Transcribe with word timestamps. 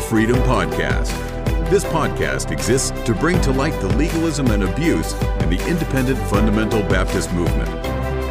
Freedom 0.00 0.36
Podcast. 0.36 1.10
This 1.70 1.84
podcast 1.84 2.50
exists 2.50 2.90
to 3.04 3.14
bring 3.14 3.40
to 3.42 3.52
light 3.52 3.78
the 3.80 3.88
legalism 3.96 4.48
and 4.48 4.64
abuse 4.64 5.12
in 5.12 5.50
the 5.50 5.64
independent 5.68 6.18
fundamental 6.28 6.80
Baptist 6.82 7.32
movement 7.32 7.68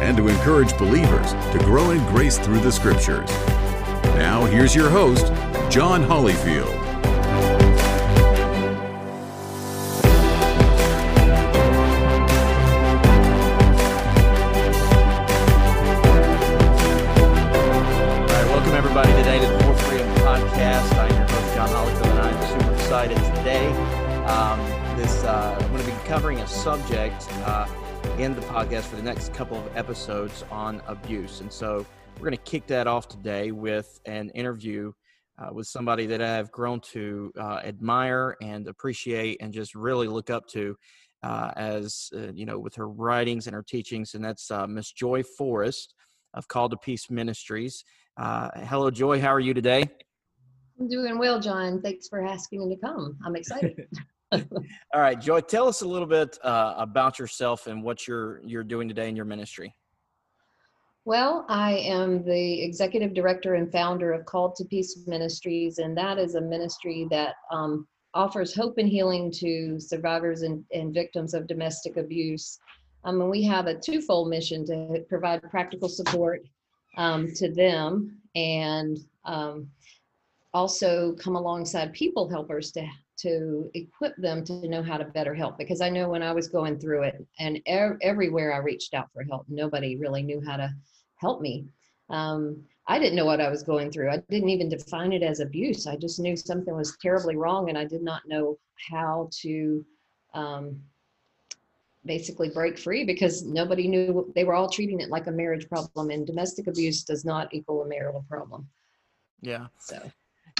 and 0.00 0.16
to 0.16 0.28
encourage 0.28 0.76
believers 0.76 1.32
to 1.52 1.58
grow 1.64 1.90
in 1.90 1.98
grace 2.06 2.38
through 2.38 2.60
the 2.60 2.72
scriptures. 2.72 3.30
Now, 4.16 4.44
here's 4.46 4.74
your 4.74 4.90
host, 4.90 5.26
John 5.70 6.02
Hollyfield. 6.02 6.79
Podcast 28.50 28.82
for 28.86 28.96
the 28.96 29.02
next 29.02 29.32
couple 29.32 29.56
of 29.56 29.76
episodes 29.76 30.44
on 30.50 30.82
abuse, 30.88 31.40
and 31.40 31.52
so 31.52 31.86
we're 32.16 32.24
going 32.24 32.32
to 32.32 32.50
kick 32.50 32.66
that 32.66 32.88
off 32.88 33.06
today 33.06 33.52
with 33.52 34.00
an 34.06 34.28
interview 34.30 34.90
uh, 35.38 35.52
with 35.52 35.68
somebody 35.68 36.04
that 36.06 36.20
I 36.20 36.34
have 36.34 36.50
grown 36.50 36.80
to 36.92 37.32
uh, 37.38 37.60
admire 37.64 38.36
and 38.42 38.66
appreciate, 38.66 39.36
and 39.40 39.52
just 39.52 39.76
really 39.76 40.08
look 40.08 40.30
up 40.30 40.48
to. 40.48 40.76
Uh, 41.22 41.52
as 41.54 42.10
uh, 42.16 42.32
you 42.32 42.44
know, 42.44 42.58
with 42.58 42.74
her 42.74 42.88
writings 42.88 43.46
and 43.46 43.54
her 43.54 43.62
teachings, 43.62 44.14
and 44.14 44.24
that's 44.24 44.50
uh, 44.50 44.66
Miss 44.66 44.90
Joy 44.90 45.22
Forrest 45.22 45.94
of 46.34 46.48
Called 46.48 46.72
to 46.72 46.76
Peace 46.76 47.08
Ministries. 47.08 47.84
Uh, 48.16 48.48
hello, 48.64 48.90
Joy. 48.90 49.20
How 49.20 49.32
are 49.32 49.38
you 49.38 49.54
today? 49.54 49.84
I'm 50.80 50.88
doing 50.88 51.18
well, 51.18 51.38
John. 51.38 51.80
Thanks 51.82 52.08
for 52.08 52.26
asking 52.26 52.68
me 52.68 52.74
to 52.74 52.80
come. 52.80 53.16
I'm 53.24 53.36
excited. 53.36 53.86
All 54.94 55.00
right, 55.00 55.20
Joy. 55.20 55.40
Tell 55.40 55.66
us 55.66 55.82
a 55.82 55.88
little 55.88 56.06
bit 56.06 56.38
uh, 56.44 56.74
about 56.76 57.18
yourself 57.18 57.66
and 57.66 57.82
what 57.82 58.06
you're 58.06 58.40
you're 58.44 58.64
doing 58.64 58.88
today 58.88 59.08
in 59.08 59.16
your 59.16 59.24
ministry. 59.24 59.74
well, 61.04 61.44
I 61.48 61.72
am 61.78 62.22
the 62.24 62.62
executive 62.62 63.12
director 63.14 63.54
and 63.54 63.72
founder 63.72 64.12
of 64.12 64.24
Called 64.26 64.54
to 64.56 64.64
Peace 64.64 64.96
Ministries, 65.06 65.78
and 65.78 65.96
that 65.96 66.18
is 66.18 66.36
a 66.36 66.40
ministry 66.40 67.08
that 67.10 67.34
um, 67.50 67.88
offers 68.14 68.54
hope 68.54 68.78
and 68.78 68.88
healing 68.88 69.32
to 69.32 69.80
survivors 69.80 70.42
and, 70.42 70.64
and 70.72 70.94
victims 70.94 71.34
of 71.34 71.46
domestic 71.46 71.96
abuse. 71.96 72.58
Um, 73.04 73.20
and 73.20 73.30
we 73.30 73.42
have 73.44 73.66
a 73.66 73.78
twofold 73.78 74.28
mission 74.28 74.64
to 74.66 75.04
provide 75.08 75.42
practical 75.50 75.88
support 75.88 76.42
um, 76.96 77.32
to 77.34 77.50
them 77.52 78.18
and 78.34 78.98
um, 79.24 79.68
also 80.52 81.14
come 81.14 81.36
alongside 81.36 81.92
people 81.92 82.28
helpers 82.28 82.72
to 82.72 82.86
to 83.22 83.70
equip 83.74 84.16
them 84.16 84.44
to 84.44 84.68
know 84.68 84.82
how 84.82 84.96
to 84.96 85.04
better 85.04 85.34
help 85.34 85.58
because 85.58 85.80
i 85.80 85.88
know 85.88 86.08
when 86.08 86.22
i 86.22 86.32
was 86.32 86.48
going 86.48 86.78
through 86.78 87.02
it 87.02 87.26
and 87.38 87.60
er- 87.68 87.98
everywhere 88.02 88.52
i 88.52 88.58
reached 88.58 88.94
out 88.94 89.08
for 89.12 89.22
help 89.24 89.44
nobody 89.48 89.96
really 89.96 90.22
knew 90.22 90.42
how 90.46 90.56
to 90.56 90.72
help 91.16 91.40
me. 91.40 91.66
Um, 92.08 92.62
i 92.86 92.98
didn't 92.98 93.16
know 93.16 93.26
what 93.26 93.40
i 93.40 93.48
was 93.48 93.62
going 93.62 93.90
through. 93.90 94.10
I 94.10 94.18
didn't 94.28 94.48
even 94.48 94.68
define 94.68 95.12
it 95.12 95.22
as 95.22 95.40
abuse. 95.40 95.86
I 95.86 95.96
just 95.96 96.18
knew 96.18 96.36
something 96.36 96.74
was 96.74 96.96
terribly 97.00 97.36
wrong 97.36 97.68
and 97.68 97.78
i 97.78 97.84
did 97.84 98.02
not 98.02 98.22
know 98.26 98.58
how 98.90 99.28
to 99.42 99.84
um, 100.34 100.80
basically 102.04 102.48
break 102.48 102.78
free 102.78 103.04
because 103.04 103.44
nobody 103.44 103.86
knew 103.86 104.32
they 104.34 104.44
were 104.44 104.54
all 104.54 104.68
treating 104.68 105.00
it 105.00 105.10
like 105.10 105.26
a 105.26 105.30
marriage 105.30 105.68
problem 105.68 106.10
and 106.10 106.26
domestic 106.26 106.66
abuse 106.66 107.04
does 107.04 107.24
not 107.24 107.52
equal 107.52 107.82
a 107.82 107.86
marital 107.86 108.24
problem. 108.28 108.66
Yeah, 109.42 109.66
so 109.78 110.00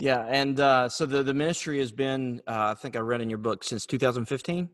yeah, 0.00 0.27
and 0.28 0.59
uh, 0.59 0.88
so 0.88 1.06
the 1.06 1.22
the 1.22 1.34
ministry 1.34 1.78
has 1.78 1.93
been, 1.93 2.41
uh, 2.47 2.72
I 2.72 2.75
think 2.75 2.97
I 2.97 3.00
read 3.00 3.21
in 3.21 3.28
your 3.28 3.38
book 3.38 3.65
since 3.65 3.87
2015. 3.87 4.69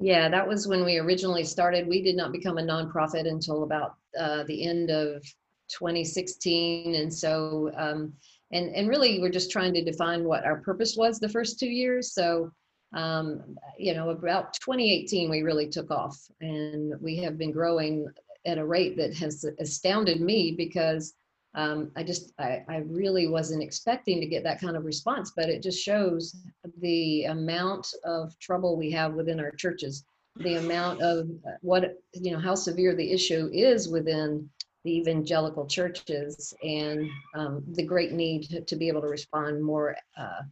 Yeah, 0.00 0.28
that 0.28 0.46
was 0.46 0.68
when 0.68 0.84
we 0.84 0.98
originally 0.98 1.44
started. 1.44 1.88
We 1.88 2.02
did 2.02 2.16
not 2.16 2.30
become 2.30 2.58
a 2.58 2.62
nonprofit 2.62 3.28
until 3.28 3.64
about 3.64 3.96
uh, 4.18 4.44
the 4.44 4.64
end 4.64 4.90
of 4.90 5.22
2016, 5.68 6.94
and 6.94 7.12
so 7.12 7.72
um, 7.76 8.12
and 8.52 8.74
and 8.74 8.88
really 8.88 9.20
we're 9.20 9.30
just 9.30 9.50
trying 9.50 9.74
to 9.74 9.84
define 9.84 10.24
what 10.24 10.44
our 10.44 10.58
purpose 10.58 10.96
was 10.96 11.18
the 11.18 11.28
first 11.28 11.58
two 11.58 11.68
years. 11.68 12.12
So 12.12 12.52
um, 12.94 13.56
you 13.76 13.94
know, 13.94 14.10
about 14.10 14.54
2018 14.54 15.28
we 15.28 15.42
really 15.42 15.68
took 15.68 15.90
off, 15.90 16.16
and 16.40 16.94
we 17.00 17.16
have 17.18 17.36
been 17.36 17.52
growing 17.52 18.06
at 18.46 18.58
a 18.58 18.64
rate 18.64 18.96
that 18.96 19.14
has 19.14 19.44
astounded 19.58 20.20
me 20.20 20.54
because 20.56 21.14
um, 21.58 21.90
I 21.96 22.04
just 22.04 22.32
I, 22.38 22.62
I 22.68 22.76
really 22.86 23.26
wasn't 23.26 23.64
expecting 23.64 24.20
to 24.20 24.26
get 24.26 24.44
that 24.44 24.60
kind 24.60 24.76
of 24.76 24.84
response, 24.84 25.32
but 25.34 25.48
it 25.48 25.60
just 25.60 25.82
shows 25.82 26.36
the 26.80 27.24
amount 27.24 27.88
of 28.04 28.38
trouble 28.38 28.76
we 28.76 28.92
have 28.92 29.14
within 29.14 29.40
our 29.40 29.50
churches, 29.50 30.04
the 30.36 30.54
amount 30.54 31.02
of 31.02 31.28
uh, 31.44 31.56
what 31.62 31.96
you 32.14 32.30
know 32.30 32.38
how 32.38 32.54
severe 32.54 32.94
the 32.94 33.10
issue 33.10 33.50
is 33.52 33.88
within 33.88 34.48
the 34.84 34.98
evangelical 34.98 35.66
churches, 35.66 36.54
and 36.62 37.10
um, 37.34 37.64
the 37.72 37.82
great 37.82 38.12
need 38.12 38.44
to, 38.44 38.60
to 38.60 38.76
be 38.76 38.86
able 38.86 39.00
to 39.00 39.08
respond 39.08 39.60
more. 39.60 39.96
Uh, 40.16 40.42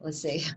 let's 0.00 0.20
see. 0.20 0.44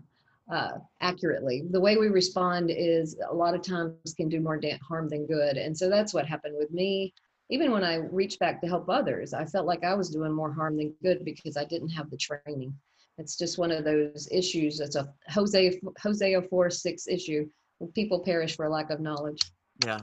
Uh, 0.48 0.78
accurately. 1.00 1.64
The 1.70 1.80
way 1.80 1.96
we 1.96 2.06
respond 2.06 2.70
is 2.70 3.16
a 3.28 3.34
lot 3.34 3.56
of 3.56 3.62
times 3.62 4.14
can 4.16 4.28
do 4.28 4.40
more 4.40 4.60
harm 4.88 5.08
than 5.08 5.26
good. 5.26 5.56
And 5.56 5.76
so 5.76 5.90
that's 5.90 6.14
what 6.14 6.24
happened 6.24 6.54
with 6.56 6.70
me 6.70 7.12
even 7.48 7.70
when 7.70 7.84
I 7.84 7.96
reached 7.96 8.40
back 8.40 8.60
to 8.60 8.66
help 8.66 8.88
others, 8.88 9.32
I 9.32 9.44
felt 9.44 9.66
like 9.66 9.84
I 9.84 9.94
was 9.94 10.10
doing 10.10 10.32
more 10.32 10.52
harm 10.52 10.76
than 10.76 10.94
good 11.02 11.24
because 11.24 11.56
I 11.56 11.64
didn't 11.64 11.90
have 11.90 12.10
the 12.10 12.16
training. 12.16 12.74
It's 13.18 13.36
just 13.36 13.58
one 13.58 13.70
of 13.70 13.84
those 13.84 14.28
issues. 14.30 14.80
It's 14.80 14.96
a 14.96 15.12
Hosea 15.28 15.72
Hosea 16.00 16.42
four 16.42 16.68
six 16.70 17.06
issue. 17.06 17.48
People 17.94 18.20
perish 18.20 18.56
for 18.56 18.68
lack 18.68 18.90
of 18.90 19.00
knowledge. 19.00 19.40
Yeah, 19.84 20.00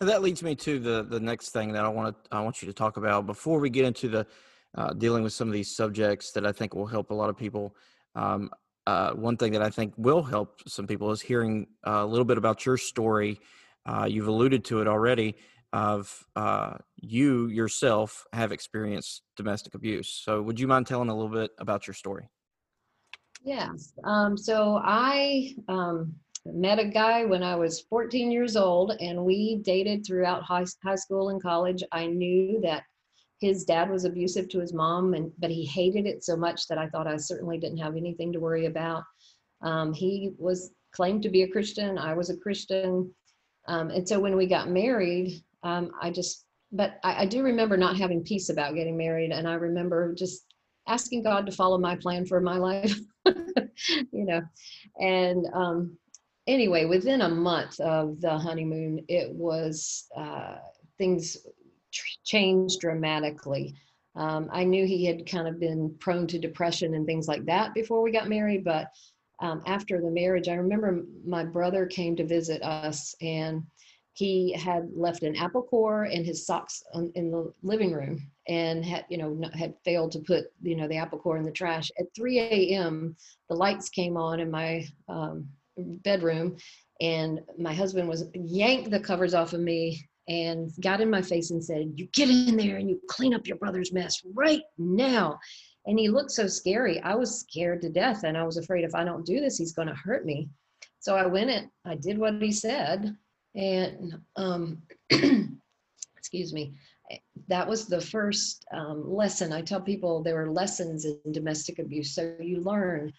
and 0.00 0.08
that 0.08 0.22
leads 0.22 0.42
me 0.42 0.54
to 0.56 0.78
the 0.78 1.04
the 1.04 1.20
next 1.20 1.50
thing 1.50 1.72
that 1.72 1.84
I 1.84 1.88
want 1.88 2.16
to 2.24 2.36
I 2.36 2.40
want 2.42 2.60
you 2.60 2.66
to 2.66 2.74
talk 2.74 2.96
about 2.96 3.26
before 3.26 3.60
we 3.60 3.70
get 3.70 3.84
into 3.84 4.08
the 4.08 4.26
uh, 4.76 4.92
dealing 4.92 5.22
with 5.22 5.32
some 5.32 5.48
of 5.48 5.54
these 5.54 5.74
subjects 5.74 6.32
that 6.32 6.44
I 6.44 6.52
think 6.52 6.74
will 6.74 6.86
help 6.86 7.10
a 7.10 7.14
lot 7.14 7.30
of 7.30 7.36
people. 7.36 7.74
Um, 8.14 8.50
uh, 8.86 9.12
one 9.12 9.36
thing 9.36 9.52
that 9.52 9.62
I 9.62 9.70
think 9.70 9.94
will 9.96 10.22
help 10.22 10.60
some 10.66 10.86
people 10.86 11.10
is 11.12 11.20
hearing 11.20 11.66
uh, 11.86 12.02
a 12.02 12.06
little 12.06 12.24
bit 12.24 12.38
about 12.38 12.66
your 12.66 12.76
story. 12.76 13.40
Uh, 13.86 14.06
you've 14.08 14.28
alluded 14.28 14.64
to 14.66 14.80
it 14.80 14.88
already 14.88 15.36
of 15.72 16.24
uh, 16.36 16.74
you 16.96 17.46
yourself 17.46 18.24
have 18.32 18.52
experienced 18.52 19.22
domestic 19.36 19.74
abuse. 19.74 20.20
So, 20.24 20.42
would 20.42 20.58
you 20.58 20.66
mind 20.66 20.86
telling 20.86 21.08
a 21.08 21.14
little 21.14 21.30
bit 21.30 21.50
about 21.58 21.86
your 21.86 21.94
story? 21.94 22.28
Yes. 23.42 23.92
Um, 24.04 24.36
so 24.36 24.80
I 24.84 25.54
um, 25.68 26.14
met 26.44 26.78
a 26.78 26.84
guy 26.84 27.24
when 27.24 27.42
I 27.42 27.56
was 27.56 27.80
14 27.88 28.30
years 28.30 28.56
old, 28.56 28.92
and 29.00 29.24
we 29.24 29.56
dated 29.64 30.04
throughout 30.04 30.42
high, 30.42 30.66
high 30.84 30.94
school 30.96 31.30
and 31.30 31.42
college. 31.42 31.82
I 31.92 32.06
knew 32.06 32.60
that 32.62 32.82
his 33.40 33.64
dad 33.64 33.90
was 33.90 34.04
abusive 34.04 34.48
to 34.50 34.60
his 34.60 34.74
mom, 34.74 35.14
and 35.14 35.32
but 35.38 35.50
he 35.50 35.64
hated 35.64 36.06
it 36.06 36.24
so 36.24 36.36
much 36.36 36.66
that 36.68 36.78
I 36.78 36.88
thought 36.88 37.06
I 37.06 37.16
certainly 37.16 37.58
didn't 37.58 37.78
have 37.78 37.96
anything 37.96 38.32
to 38.32 38.40
worry 38.40 38.66
about. 38.66 39.04
Um, 39.62 39.92
he 39.92 40.32
was 40.38 40.72
claimed 40.92 41.22
to 41.22 41.30
be 41.30 41.42
a 41.42 41.48
Christian. 41.48 41.96
I 41.96 42.14
was 42.14 42.30
a 42.30 42.36
Christian. 42.36 43.12
Um, 43.68 43.90
and 43.90 44.06
so 44.06 44.18
when 44.18 44.36
we 44.36 44.46
got 44.46 44.68
married, 44.68 45.42
um, 45.62 45.90
I 46.00 46.10
just, 46.10 46.44
but 46.72 46.98
I, 47.04 47.22
I 47.22 47.26
do 47.26 47.42
remember 47.42 47.76
not 47.76 47.96
having 47.96 48.22
peace 48.22 48.48
about 48.48 48.74
getting 48.74 48.96
married. 48.96 49.32
And 49.32 49.48
I 49.48 49.54
remember 49.54 50.14
just 50.14 50.44
asking 50.88 51.22
God 51.22 51.46
to 51.46 51.52
follow 51.52 51.78
my 51.78 51.96
plan 51.96 52.26
for 52.26 52.40
my 52.40 52.56
life, 52.58 52.98
you 53.26 54.24
know. 54.24 54.42
And 55.00 55.46
um, 55.52 55.98
anyway, 56.46 56.84
within 56.84 57.22
a 57.22 57.28
month 57.28 57.78
of 57.80 58.20
the 58.20 58.38
honeymoon, 58.38 59.04
it 59.08 59.30
was, 59.32 60.06
uh, 60.16 60.56
things 60.98 61.36
tr- 61.92 62.06
changed 62.24 62.80
dramatically. 62.80 63.74
Um, 64.16 64.48
I 64.52 64.64
knew 64.64 64.86
he 64.86 65.04
had 65.04 65.30
kind 65.30 65.46
of 65.46 65.60
been 65.60 65.94
prone 66.00 66.26
to 66.28 66.38
depression 66.38 66.94
and 66.94 67.06
things 67.06 67.28
like 67.28 67.44
that 67.46 67.74
before 67.74 68.02
we 68.02 68.10
got 68.10 68.28
married, 68.28 68.64
but 68.64 68.88
um, 69.40 69.62
after 69.66 70.00
the 70.00 70.10
marriage, 70.10 70.48
I 70.48 70.54
remember 70.54 71.04
my 71.24 71.44
brother 71.44 71.86
came 71.86 72.14
to 72.16 72.26
visit 72.26 72.62
us 72.62 73.14
and 73.22 73.62
he 74.20 74.52
had 74.52 74.86
left 74.94 75.22
an 75.22 75.34
apple 75.34 75.62
core 75.62 76.04
in 76.04 76.22
his 76.22 76.44
socks 76.44 76.82
on, 76.92 77.10
in 77.14 77.30
the 77.30 77.50
living 77.62 77.90
room 77.90 78.20
and 78.48 78.84
had 78.84 79.06
you 79.08 79.16
know 79.16 79.40
had 79.54 79.74
failed 79.82 80.12
to 80.12 80.18
put 80.18 80.52
you 80.60 80.76
know 80.76 80.86
the 80.86 80.96
apple 80.96 81.18
core 81.18 81.38
in 81.38 81.42
the 81.42 81.50
trash. 81.50 81.90
At 81.98 82.14
3 82.14 82.38
a.m 82.38 83.16
the 83.48 83.56
lights 83.56 83.88
came 83.88 84.18
on 84.18 84.38
in 84.38 84.50
my 84.50 84.86
um, 85.08 85.48
bedroom 85.78 86.58
and 87.00 87.40
my 87.58 87.72
husband 87.72 88.06
was 88.08 88.24
yanked 88.34 88.90
the 88.90 89.00
covers 89.00 89.32
off 89.32 89.54
of 89.54 89.60
me 89.60 90.06
and 90.28 90.70
got 90.82 91.00
in 91.00 91.08
my 91.08 91.22
face 91.22 91.50
and 91.50 91.64
said 91.64 91.94
you 91.96 92.06
get 92.12 92.28
in 92.28 92.58
there 92.58 92.76
and 92.76 92.90
you 92.90 93.00
clean 93.08 93.32
up 93.32 93.46
your 93.46 93.56
brother's 93.56 93.90
mess 93.90 94.20
right 94.34 94.62
now. 94.76 95.38
And 95.86 95.98
he 95.98 96.10
looked 96.10 96.30
so 96.30 96.46
scary. 96.46 97.00
I 97.00 97.14
was 97.14 97.40
scared 97.40 97.80
to 97.80 97.88
death 97.88 98.24
and 98.24 98.36
i 98.36 98.44
was 98.44 98.58
afraid 98.58 98.84
if 98.84 98.94
i 98.94 99.02
don't 99.02 99.24
do 99.24 99.40
this 99.40 99.56
he's 99.56 99.72
going 99.72 99.88
to 99.88 99.94
hurt 99.94 100.26
me. 100.26 100.50
So 100.98 101.16
i 101.16 101.24
went 101.24 101.48
and 101.48 101.70
i 101.86 101.94
did 101.94 102.18
what 102.18 102.34
he 102.34 102.52
said 102.52 103.16
and 103.54 104.20
um, 104.36 104.82
excuse 106.16 106.52
me 106.52 106.72
that 107.48 107.68
was 107.68 107.86
the 107.86 108.00
first 108.00 108.64
um, 108.72 109.12
lesson. 109.12 109.52
I 109.52 109.62
tell 109.62 109.80
people 109.80 110.22
there 110.22 110.40
are 110.40 110.50
lessons 110.50 111.04
in 111.04 111.32
domestic 111.32 111.78
abuse. 111.78 112.14
So 112.14 112.34
you 112.40 112.60
learn, 112.60 113.12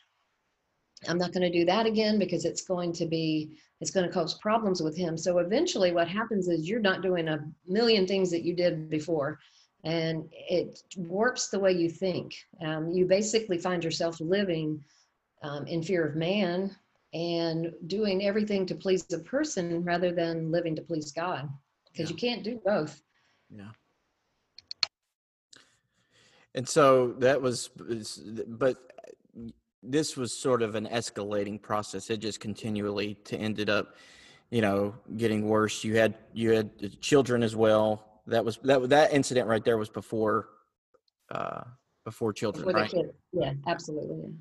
I'm 1.08 1.18
not 1.18 1.34
going 1.34 1.50
to 1.50 1.60
do 1.60 1.66
that 1.66 1.86
again 1.86 2.18
because 2.20 2.46
it's 2.46 2.62
going 2.62 2.94
to 2.94 3.06
be, 3.06 3.58
it's 3.82 3.92
going 3.92 4.08
to 4.08 4.14
cause 4.14 4.36
problems 4.36 4.82
with 4.82 4.96
him. 4.96 5.18
So 5.18 5.40
eventually 5.40 5.92
what 5.92 6.08
happens 6.08 6.48
is 6.48 6.70
you're 6.70 6.80
not 6.80 7.02
doing 7.02 7.28
a 7.28 7.44
million 7.68 8.08
things 8.08 8.32
that 8.32 8.44
you 8.44 8.56
did 8.56 8.90
before 8.90 9.40
and 9.84 10.30
it 10.32 10.80
warps 10.96 11.50
the 11.50 11.60
way 11.60 11.72
you 11.72 11.90
think. 11.90 12.36
Um, 12.64 12.92
you 12.92 13.06
basically 13.06 13.58
find 13.58 13.84
yourself 13.84 14.22
living 14.22 14.84
um, 15.42 15.66
in 15.66 15.82
fear 15.82 16.06
of 16.06 16.16
man 16.16 16.76
and 17.14 17.74
doing 17.88 18.24
everything 18.26 18.66
to 18.66 18.76
please 18.76 19.04
the 19.04 19.20
person 19.20 19.84
rather 19.84 20.12
than 20.12 20.52
living 20.52 20.76
to 20.76 20.82
please 20.82 21.12
God 21.12 21.50
because 21.92 22.10
Yeah. 22.10 22.14
you 22.14 22.20
can't 22.20 22.44
do 22.44 22.62
both. 22.64 23.02
Yeah. 23.50 23.72
And 26.56 26.68
so 26.68 27.14
that 27.20 27.42
was, 27.42 27.70
but 28.48 28.92
this 29.84 30.16
was 30.16 30.38
sort 30.38 30.62
of 30.62 30.76
an 30.76 30.88
escalating 30.88 31.62
process. 31.62 32.10
It 32.10 32.18
just 32.18 32.40
continually 32.40 33.16
to 33.26 33.38
ended 33.38 33.70
up, 33.70 33.96
you 34.50 34.62
know, 34.62 34.96
getting 35.18 35.48
worse. 35.48 35.84
You 35.84 35.96
had 35.96 36.18
you 36.34 36.52
had 36.52 37.00
children 37.02 37.42
as 37.42 37.56
well. 37.56 38.22
That 38.28 38.44
was 38.44 38.58
that 38.64 38.90
that 38.90 39.14
incident 39.14 39.48
right 39.48 39.64
there 39.64 39.78
was 39.78 39.90
before, 39.90 40.50
uh, 41.30 41.64
before 42.06 42.34
children, 42.34 42.68
a 42.70 42.72
right? 42.74 42.92
kid. 42.92 43.14
Yeah, 43.32 43.54
absolutely. 43.66 44.34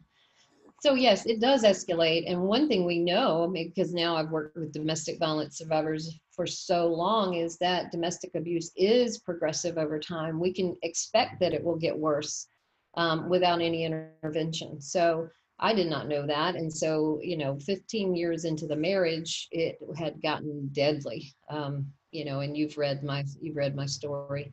So 0.81 0.95
yes, 0.95 1.27
it 1.27 1.41
does 1.41 1.63
escalate. 1.63 2.25
And 2.27 2.41
one 2.41 2.67
thing 2.67 2.87
we 2.87 2.99
know, 2.99 3.51
because 3.53 3.93
now 3.93 4.17
I've 4.17 4.31
worked 4.31 4.57
with 4.57 4.73
domestic 4.73 5.19
violence 5.19 5.59
survivors 5.59 6.19
for 6.31 6.47
so 6.47 6.87
long, 6.87 7.35
is 7.35 7.59
that 7.59 7.93
domestic 7.93 8.35
abuse 8.35 8.73
is 8.77 9.19
progressive 9.19 9.77
over 9.77 9.99
time. 9.99 10.41
We 10.41 10.55
can 10.55 10.77
expect 10.83 11.39
that 11.41 11.53
it 11.53 11.63
will 11.63 11.77
get 11.77 11.97
worse 11.97 12.47
um, 12.95 13.29
without 13.29 13.61
any 13.61 13.85
intervention. 13.85 14.81
So 14.81 15.29
I 15.59 15.75
did 15.75 15.89
not 15.89 16.09
know 16.09 16.27
that. 16.27 16.57
And 16.57 16.73
so, 16.73 17.21
you 17.23 17.37
know, 17.37 17.59
15 17.59 18.17
years 18.17 18.47
into 18.47 18.67
the 18.67 18.75
marriage, 18.77 19.49
it 19.51 19.79
had 19.99 20.23
gotten 20.23 20.71
deadly. 20.73 21.35
Um, 21.51 21.93
you 22.11 22.25
know, 22.25 22.41
and 22.41 22.57
you've 22.57 22.79
read 22.79 23.05
my 23.05 23.25
you've 23.41 23.57
read 23.57 23.77
my 23.77 23.87
story. 23.87 24.53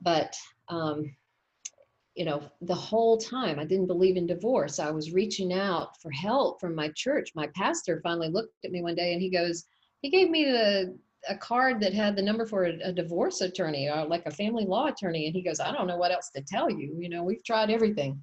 But 0.00 0.36
um, 0.68 1.14
you 2.20 2.26
know, 2.26 2.42
the 2.60 2.74
whole 2.74 3.16
time 3.16 3.58
I 3.58 3.64
didn't 3.64 3.86
believe 3.86 4.18
in 4.18 4.26
divorce. 4.26 4.78
I 4.78 4.90
was 4.90 5.14
reaching 5.14 5.54
out 5.54 5.98
for 6.02 6.10
help 6.10 6.60
from 6.60 6.74
my 6.74 6.90
church. 6.90 7.30
My 7.34 7.46
pastor 7.56 7.98
finally 8.02 8.28
looked 8.28 8.62
at 8.62 8.72
me 8.72 8.82
one 8.82 8.94
day 8.94 9.14
and 9.14 9.22
he 9.22 9.30
goes, 9.30 9.64
he 10.02 10.10
gave 10.10 10.28
me 10.28 10.44
the 10.44 10.98
a 11.30 11.34
card 11.34 11.80
that 11.80 11.94
had 11.94 12.16
the 12.16 12.22
number 12.22 12.44
for 12.44 12.66
a, 12.66 12.78
a 12.84 12.92
divorce 12.92 13.40
attorney 13.40 13.88
or 13.88 14.04
like 14.04 14.26
a 14.26 14.30
family 14.30 14.66
law 14.66 14.88
attorney. 14.88 15.24
And 15.24 15.34
he 15.34 15.40
goes, 15.40 15.60
I 15.60 15.72
don't 15.72 15.86
know 15.86 15.96
what 15.96 16.12
else 16.12 16.28
to 16.36 16.42
tell 16.42 16.68
you. 16.68 16.94
You 16.98 17.08
know, 17.08 17.22
we've 17.22 17.42
tried 17.42 17.70
everything. 17.70 18.20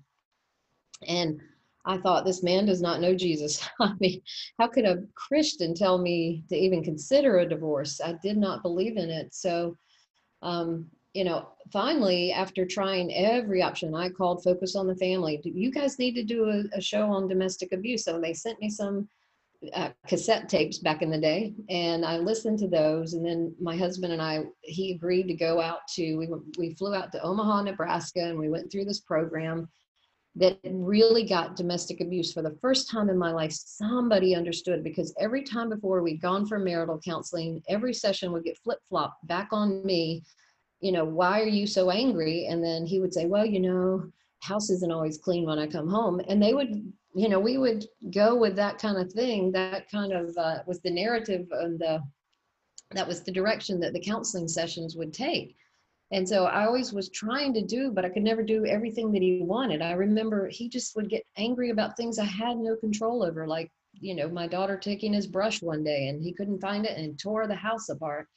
And 1.07 1.39
I 1.83 1.97
thought 1.97 2.23
this 2.23 2.43
man 2.43 2.67
does 2.67 2.83
not 2.83 3.01
know 3.01 3.15
Jesus. 3.15 3.67
I 3.79 3.93
mean, 3.99 4.21
how 4.59 4.67
could 4.67 4.85
a 4.85 5.01
Christian 5.15 5.73
tell 5.73 5.97
me 5.97 6.43
to 6.49 6.55
even 6.55 6.83
consider 6.83 7.39
a 7.39 7.49
divorce? 7.49 7.99
I 7.99 8.13
did 8.21 8.37
not 8.37 8.61
believe 8.61 8.95
in 8.95 9.09
it. 9.09 9.33
So 9.33 9.75
um, 10.43 10.85
you 11.17 11.23
know, 11.23 11.49
finally, 11.73 12.31
after 12.31 12.63
trying 12.63 13.11
every 13.11 13.63
option, 13.63 13.95
I 13.95 14.09
called 14.09 14.43
Focus 14.43 14.75
on 14.75 14.85
the 14.85 14.95
Family. 14.95 15.41
You 15.43 15.71
guys 15.71 15.97
need 15.97 16.13
to 16.13 16.23
do 16.23 16.47
a, 16.47 16.77
a 16.77 16.79
show 16.79 17.11
on 17.11 17.27
domestic 17.27 17.71
abuse? 17.71 18.05
So 18.05 18.21
they 18.21 18.33
sent 18.33 18.61
me 18.61 18.69
some 18.69 19.09
uh, 19.73 19.89
cassette 20.07 20.47
tapes 20.47 20.77
back 20.77 21.01
in 21.01 21.09
the 21.09 21.17
day, 21.17 21.55
and 21.69 22.05
I 22.05 22.17
listened 22.17 22.59
to 22.59 22.67
those. 22.67 23.13
And 23.13 23.25
then 23.25 23.55
my 23.59 23.75
husband 23.75 24.13
and 24.13 24.21
I, 24.21 24.43
he 24.61 24.91
agreed 24.91 25.27
to 25.29 25.33
go 25.33 25.59
out 25.59 25.87
to. 25.95 26.17
We 26.17 26.29
we 26.59 26.75
flew 26.75 26.93
out 26.93 27.11
to 27.13 27.23
Omaha, 27.23 27.63
Nebraska, 27.63 28.23
and 28.23 28.37
we 28.37 28.49
went 28.49 28.71
through 28.71 28.85
this 28.85 28.99
program 28.99 29.67
that 30.35 30.59
really 30.65 31.23
got 31.23 31.55
domestic 31.55 31.99
abuse 31.99 32.31
for 32.31 32.43
the 32.43 32.55
first 32.61 32.91
time 32.91 33.09
in 33.09 33.17
my 33.17 33.31
life. 33.31 33.51
Somebody 33.53 34.35
understood 34.35 34.83
because 34.83 35.15
every 35.19 35.41
time 35.41 35.69
before 35.69 36.03
we'd 36.03 36.21
gone 36.21 36.45
for 36.45 36.59
marital 36.59 37.01
counseling, 37.03 37.63
every 37.67 37.91
session 37.91 38.31
would 38.31 38.43
get 38.43 38.59
flip-flop 38.59 39.17
back 39.23 39.47
on 39.51 39.83
me 39.83 40.23
you 40.79 40.91
know, 40.91 41.05
why 41.05 41.41
are 41.41 41.47
you 41.47 41.67
so 41.67 41.89
angry? 41.89 42.47
And 42.47 42.63
then 42.63 42.85
he 42.85 42.99
would 42.99 43.13
say, 43.13 43.25
well, 43.25 43.45
you 43.45 43.59
know, 43.59 44.11
house 44.41 44.69
isn't 44.69 44.91
always 44.91 45.17
clean 45.17 45.45
when 45.45 45.59
I 45.59 45.67
come 45.67 45.89
home. 45.89 46.21
And 46.27 46.41
they 46.41 46.53
would, 46.53 46.91
you 47.15 47.29
know, 47.29 47.39
we 47.39 47.57
would 47.57 47.85
go 48.11 48.35
with 48.35 48.55
that 48.57 48.77
kind 48.77 48.97
of 48.97 49.11
thing. 49.11 49.51
That 49.51 49.89
kind 49.89 50.13
of 50.13 50.35
uh, 50.37 50.59
was 50.67 50.79
the 50.81 50.91
narrative 50.91 51.47
and 51.51 51.79
the, 51.79 52.01
that 52.91 53.07
was 53.07 53.23
the 53.23 53.31
direction 53.31 53.79
that 53.79 53.93
the 53.93 53.99
counseling 53.99 54.47
sessions 54.47 54.95
would 54.95 55.13
take. 55.13 55.55
And 56.11 56.27
so 56.27 56.45
I 56.45 56.65
always 56.65 56.93
was 56.93 57.09
trying 57.09 57.53
to 57.55 57.61
do, 57.61 57.91
but 57.91 58.05
I 58.05 58.09
could 58.09 58.23
never 58.23 58.41
do 58.41 58.65
everything 58.65 59.11
that 59.11 59.21
he 59.21 59.41
wanted. 59.43 59.81
I 59.81 59.91
remember 59.91 60.47
he 60.47 60.69
just 60.69 60.95
would 60.95 61.09
get 61.09 61.25
angry 61.35 61.69
about 61.69 61.97
things 61.97 62.17
I 62.17 62.23
had 62.23 62.57
no 62.57 62.77
control 62.77 63.23
over, 63.23 63.45
like, 63.45 63.71
you 63.93 64.15
know, 64.15 64.29
my 64.29 64.47
daughter 64.47 64.77
taking 64.77 65.11
his 65.11 65.27
brush 65.27 65.61
one 65.61 65.83
day 65.83 66.07
and 66.07 66.21
he 66.21 66.31
couldn't 66.31 66.61
find 66.61 66.85
it 66.85 66.97
and 66.97 67.19
tore 67.19 67.47
the 67.47 67.55
house 67.55 67.89
apart. 67.89 68.27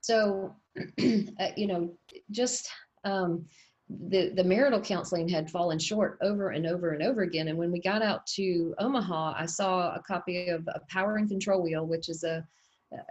So, 0.00 0.56
uh, 1.40 1.48
you 1.56 1.66
know, 1.66 1.94
just 2.30 2.68
um, 3.04 3.46
the 3.88 4.30
the 4.30 4.44
marital 4.44 4.80
counseling 4.80 5.28
had 5.28 5.50
fallen 5.50 5.78
short 5.78 6.18
over 6.22 6.50
and 6.50 6.66
over 6.66 6.90
and 6.90 7.02
over 7.02 7.22
again. 7.22 7.48
And 7.48 7.58
when 7.58 7.70
we 7.70 7.80
got 7.80 8.02
out 8.02 8.26
to 8.34 8.74
Omaha, 8.78 9.34
I 9.36 9.46
saw 9.46 9.94
a 9.94 10.02
copy 10.02 10.48
of 10.48 10.66
a 10.68 10.80
Power 10.88 11.16
and 11.16 11.28
Control 11.28 11.62
Wheel, 11.62 11.86
which 11.86 12.08
is 12.08 12.24
a, 12.24 12.44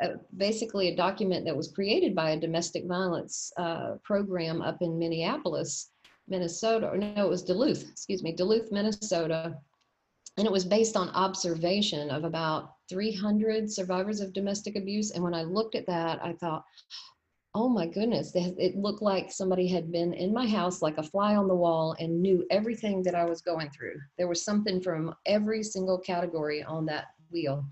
a 0.01 0.15
basically 0.35 0.89
a 0.89 0.95
document 0.95 1.45
that 1.45 1.55
was 1.55 1.71
created 1.71 2.13
by 2.13 2.31
a 2.31 2.39
domestic 2.39 2.85
violence 2.85 3.53
uh, 3.57 3.95
program 4.03 4.61
up 4.61 4.81
in 4.81 4.99
Minneapolis, 4.99 5.91
Minnesota. 6.27 6.89
Or 6.89 6.97
no, 6.97 7.25
it 7.25 7.29
was 7.29 7.43
Duluth. 7.43 7.89
Excuse 7.89 8.21
me, 8.21 8.33
Duluth, 8.33 8.71
Minnesota. 8.71 9.55
And 10.37 10.45
it 10.45 10.51
was 10.51 10.65
based 10.65 10.97
on 10.97 11.07
observation 11.11 12.09
of 12.09 12.25
about 12.25 12.73
300 12.89 13.71
survivors 13.71 14.19
of 14.19 14.33
domestic 14.33 14.75
abuse. 14.75 15.11
And 15.11 15.23
when 15.23 15.33
I 15.33 15.43
looked 15.43 15.75
at 15.75 15.87
that, 15.87 16.19
I 16.21 16.33
thought, 16.33 16.65
oh 17.55 17.69
my 17.69 17.87
goodness, 17.87 18.33
it 18.35 18.75
looked 18.75 19.01
like 19.01 19.31
somebody 19.31 19.65
had 19.65 19.89
been 19.89 20.13
in 20.13 20.33
my 20.33 20.45
house 20.45 20.81
like 20.81 20.97
a 20.97 21.03
fly 21.03 21.35
on 21.35 21.47
the 21.47 21.55
wall 21.55 21.95
and 21.99 22.21
knew 22.21 22.45
everything 22.51 23.01
that 23.03 23.15
I 23.15 23.23
was 23.23 23.41
going 23.41 23.69
through. 23.69 23.95
There 24.17 24.27
was 24.27 24.43
something 24.43 24.81
from 24.81 25.15
every 25.25 25.63
single 25.63 25.97
category 25.97 26.63
on 26.63 26.85
that 26.87 27.05
wheel. 27.31 27.65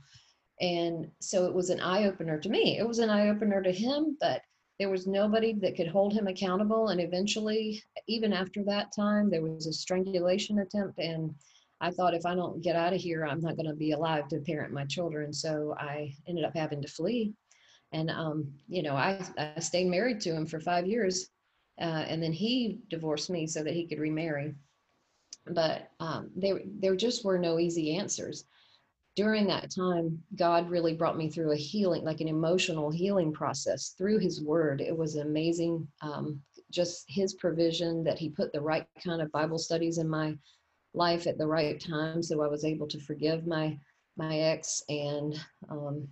And 0.61 1.11
so 1.19 1.45
it 1.45 1.53
was 1.53 1.69
an 1.69 1.81
eye 1.81 2.05
opener 2.05 2.39
to 2.39 2.49
me. 2.49 2.77
It 2.79 2.87
was 2.87 2.99
an 2.99 3.09
eye 3.09 3.27
opener 3.27 3.61
to 3.61 3.73
him, 3.73 4.15
but 4.21 4.41
there 4.79 4.89
was 4.89 5.05
nobody 5.05 5.53
that 5.59 5.75
could 5.75 5.89
hold 5.89 6.13
him 6.13 6.27
accountable. 6.27 6.87
And 6.87 7.01
eventually, 7.01 7.83
even 8.07 8.31
after 8.31 8.63
that 8.63 8.95
time, 8.95 9.29
there 9.29 9.41
was 9.41 9.67
a 9.67 9.73
strangulation 9.73 10.59
attempt. 10.59 10.97
And 10.97 11.35
I 11.81 11.91
thought 11.91 12.13
if 12.13 12.25
I 12.25 12.35
don't 12.35 12.61
get 12.61 12.77
out 12.77 12.93
of 12.93 13.01
here, 13.01 13.25
I'm 13.25 13.41
not 13.41 13.57
going 13.57 13.67
to 13.67 13.75
be 13.75 13.91
alive 13.91 14.29
to 14.29 14.39
parent 14.39 14.73
my 14.73 14.85
children. 14.85 15.33
So 15.33 15.75
I 15.77 16.13
ended 16.25 16.45
up 16.45 16.55
having 16.55 16.81
to 16.81 16.87
flee. 16.87 17.33
And, 17.93 18.09
um, 18.09 18.51
you 18.67 18.83
know, 18.83 18.95
I, 18.95 19.23
I 19.37 19.59
stayed 19.59 19.87
married 19.87 20.19
to 20.21 20.33
him 20.33 20.45
for 20.45 20.59
five 20.59 20.87
years. 20.87 21.29
Uh, 21.79 22.05
and 22.07 22.21
then 22.21 22.33
he 22.33 22.79
divorced 22.89 23.29
me 23.29 23.47
so 23.47 23.63
that 23.63 23.73
he 23.73 23.87
could 23.87 23.99
remarry. 23.99 24.53
But 25.47 25.89
um, 25.99 26.29
there, 26.35 26.61
there 26.79 26.95
just 26.95 27.23
were 27.23 27.37
no 27.37 27.59
easy 27.59 27.95
answers. 27.95 28.45
During 29.15 29.45
that 29.47 29.71
time, 29.71 30.23
God 30.35 30.69
really 30.69 30.93
brought 30.93 31.17
me 31.17 31.29
through 31.29 31.51
a 31.51 31.57
healing, 31.57 32.03
like 32.03 32.21
an 32.21 32.27
emotional 32.27 32.89
healing 32.89 33.31
process 33.31 33.93
through 33.97 34.19
his 34.19 34.41
word. 34.41 34.81
It 34.81 34.97
was 34.97 35.17
amazing. 35.17 35.87
Um, 36.01 36.41
just 36.71 37.05
his 37.07 37.35
provision 37.35 38.03
that 38.03 38.17
he 38.17 38.29
put 38.29 38.51
the 38.51 38.61
right 38.61 38.87
kind 39.03 39.21
of 39.21 39.31
Bible 39.31 39.59
studies 39.59 39.99
in 39.99 40.09
my 40.09 40.35
life 40.95 41.27
at 41.27 41.37
the 41.37 41.45
right 41.45 41.79
time. 41.79 42.23
So 42.23 42.41
I 42.41 42.47
was 42.47 42.65
able 42.65 42.87
to 42.87 42.99
forgive 42.99 43.45
my, 43.45 43.77
my 44.17 44.39
ex 44.39 44.81
and 44.89 45.39
um, 45.69 46.07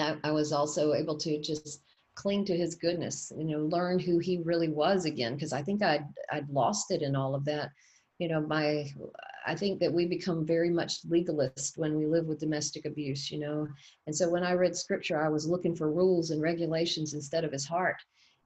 I, 0.00 0.16
I 0.24 0.30
was 0.30 0.52
also 0.52 0.94
able 0.94 1.16
to 1.18 1.40
just 1.40 1.82
cling 2.14 2.44
to 2.46 2.56
his 2.56 2.74
goodness, 2.74 3.32
you 3.36 3.44
know, 3.44 3.60
learn 3.66 3.98
who 3.98 4.18
he 4.18 4.38
really 4.38 4.68
was 4.68 5.04
again, 5.04 5.34
because 5.34 5.52
I 5.52 5.62
think 5.62 5.82
I'd, 5.82 6.04
I'd 6.32 6.48
lost 6.50 6.90
it 6.90 7.02
in 7.02 7.14
all 7.14 7.34
of 7.34 7.44
that. 7.44 7.70
You 8.18 8.28
know, 8.28 8.40
my, 8.40 8.90
I 9.46 9.54
think 9.54 9.78
that 9.78 9.92
we 9.92 10.04
become 10.04 10.44
very 10.44 10.70
much 10.70 10.98
legalist 11.08 11.78
when 11.78 11.96
we 11.96 12.06
live 12.06 12.26
with 12.26 12.40
domestic 12.40 12.86
abuse, 12.86 13.30
you 13.30 13.38
know. 13.38 13.68
And 14.08 14.16
so 14.16 14.28
when 14.28 14.42
I 14.42 14.52
read 14.52 14.76
scripture, 14.76 15.22
I 15.24 15.28
was 15.28 15.46
looking 15.46 15.76
for 15.76 15.92
rules 15.92 16.30
and 16.30 16.42
regulations 16.42 17.14
instead 17.14 17.44
of 17.44 17.52
his 17.52 17.66
heart. 17.66 17.96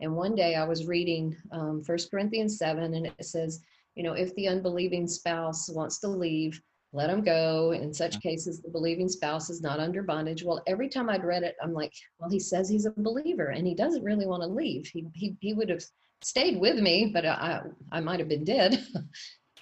And 0.01 0.15
one 0.15 0.35
day 0.35 0.55
I 0.55 0.65
was 0.65 0.87
reading 0.87 1.35
um, 1.53 1.83
1 1.87 1.99
Corinthians 2.11 2.59
7, 2.59 2.93
and 2.93 3.07
it 3.07 3.25
says, 3.25 3.63
you 3.95 4.03
know, 4.03 4.13
if 4.13 4.35
the 4.35 4.49
unbelieving 4.49 5.07
spouse 5.07 5.71
wants 5.71 5.99
to 6.01 6.09
leave, 6.09 6.61
let 6.93 7.07
them 7.09 7.23
go. 7.23 7.73
In 7.73 7.93
such 7.93 8.21
cases, 8.21 8.61
the 8.61 8.69
believing 8.69 9.09
spouse 9.09 9.49
is 9.49 9.63
not 9.63 9.81
under 9.81 10.03
bondage. 10.03 10.43
Well, 10.43 10.63
every 10.67 10.89
time 10.89 11.09
I'd 11.09 11.25
read 11.25 11.43
it, 11.43 11.57
I'm 11.63 11.73
like, 11.73 11.93
well, 12.19 12.29
he 12.29 12.39
says 12.39 12.69
he's 12.69 12.85
a 12.85 12.91
believer 12.91 13.49
and 13.49 13.67
he 13.67 13.75
doesn't 13.75 14.05
really 14.05 14.27
want 14.27 14.43
to 14.43 14.49
leave. 14.49 14.87
He, 14.87 15.07
he, 15.15 15.35
he 15.41 15.55
would 15.55 15.71
have 15.71 15.83
stayed 16.23 16.61
with 16.61 16.77
me, 16.77 17.11
but 17.13 17.25
I, 17.25 17.63
I 17.91 18.01
might 18.01 18.21
have 18.21 18.29
been 18.29 18.45
dead. 18.45 18.85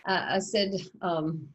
uh, 0.06 0.26
I 0.28 0.38
said, 0.40 0.72
um, 1.02 1.49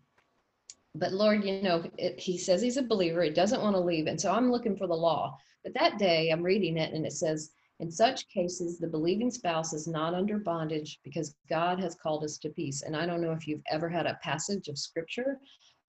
but 0.96 1.12
Lord, 1.12 1.44
you 1.44 1.62
know, 1.62 1.84
it, 1.98 2.20
he 2.20 2.38
says 2.38 2.62
he's 2.62 2.77
a 2.77 2.84
believer. 2.84 3.22
He 3.22 3.29
doesn't 3.29 3.62
want 3.62 3.75
to 3.75 3.82
leave. 3.82 4.08
And 4.08 4.20
so 4.20 4.32
I'm 4.32 4.51
looking 4.51 4.77
for 4.77 4.88
the 4.88 4.94
law. 4.94 5.38
But 5.63 5.74
that 5.74 5.98
day 5.98 6.29
I'm 6.29 6.41
reading 6.41 6.77
it 6.77 6.94
and 6.94 7.05
it 7.05 7.12
says, 7.12 7.51
In 7.82 7.91
such 7.91 8.29
cases, 8.29 8.79
the 8.79 8.88
believing 8.88 9.29
spouse 9.29 9.74
is 9.74 9.88
not 9.88 10.13
under 10.13 10.38
bondage 10.38 11.00
because 11.03 11.36
God 11.50 11.82
has 11.82 11.96
called 11.96 12.24
us 12.24 12.38
to 12.38 12.50
peace. 12.50 12.84
And 12.84 12.96
I 12.96 13.05
don't 13.05 13.22
know 13.22 13.34
if 13.34 13.46
you've 13.46 13.63
ever 13.70 13.89
had 13.89 14.05
a 14.05 14.17
passage 14.24 14.70
of 14.70 14.77
scripture 14.77 15.38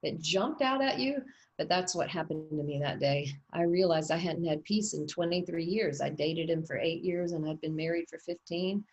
that 0.02 0.20
jumped 0.20 0.62
out 0.62 0.82
at 0.82 0.98
you, 0.98 1.22
but 1.58 1.68
that's 1.68 1.94
what 1.94 2.08
happened 2.08 2.48
to 2.50 2.62
me 2.62 2.78
that 2.82 3.00
day. 3.00 3.32
I 3.52 3.62
realized 3.62 4.10
I 4.10 4.16
hadn't 4.16 4.46
had 4.46 4.64
peace 4.64 4.94
in 4.94 5.06
23 5.06 5.64
years. 5.64 6.00
I 6.00 6.10
dated 6.10 6.50
him 6.50 6.64
for 6.64 6.78
eight 6.78 7.02
years 7.02 7.32
and 7.32 7.48
I'd 7.48 7.60
been 7.60 7.76
married 7.76 8.08
for 8.08 8.18
15 8.18 8.84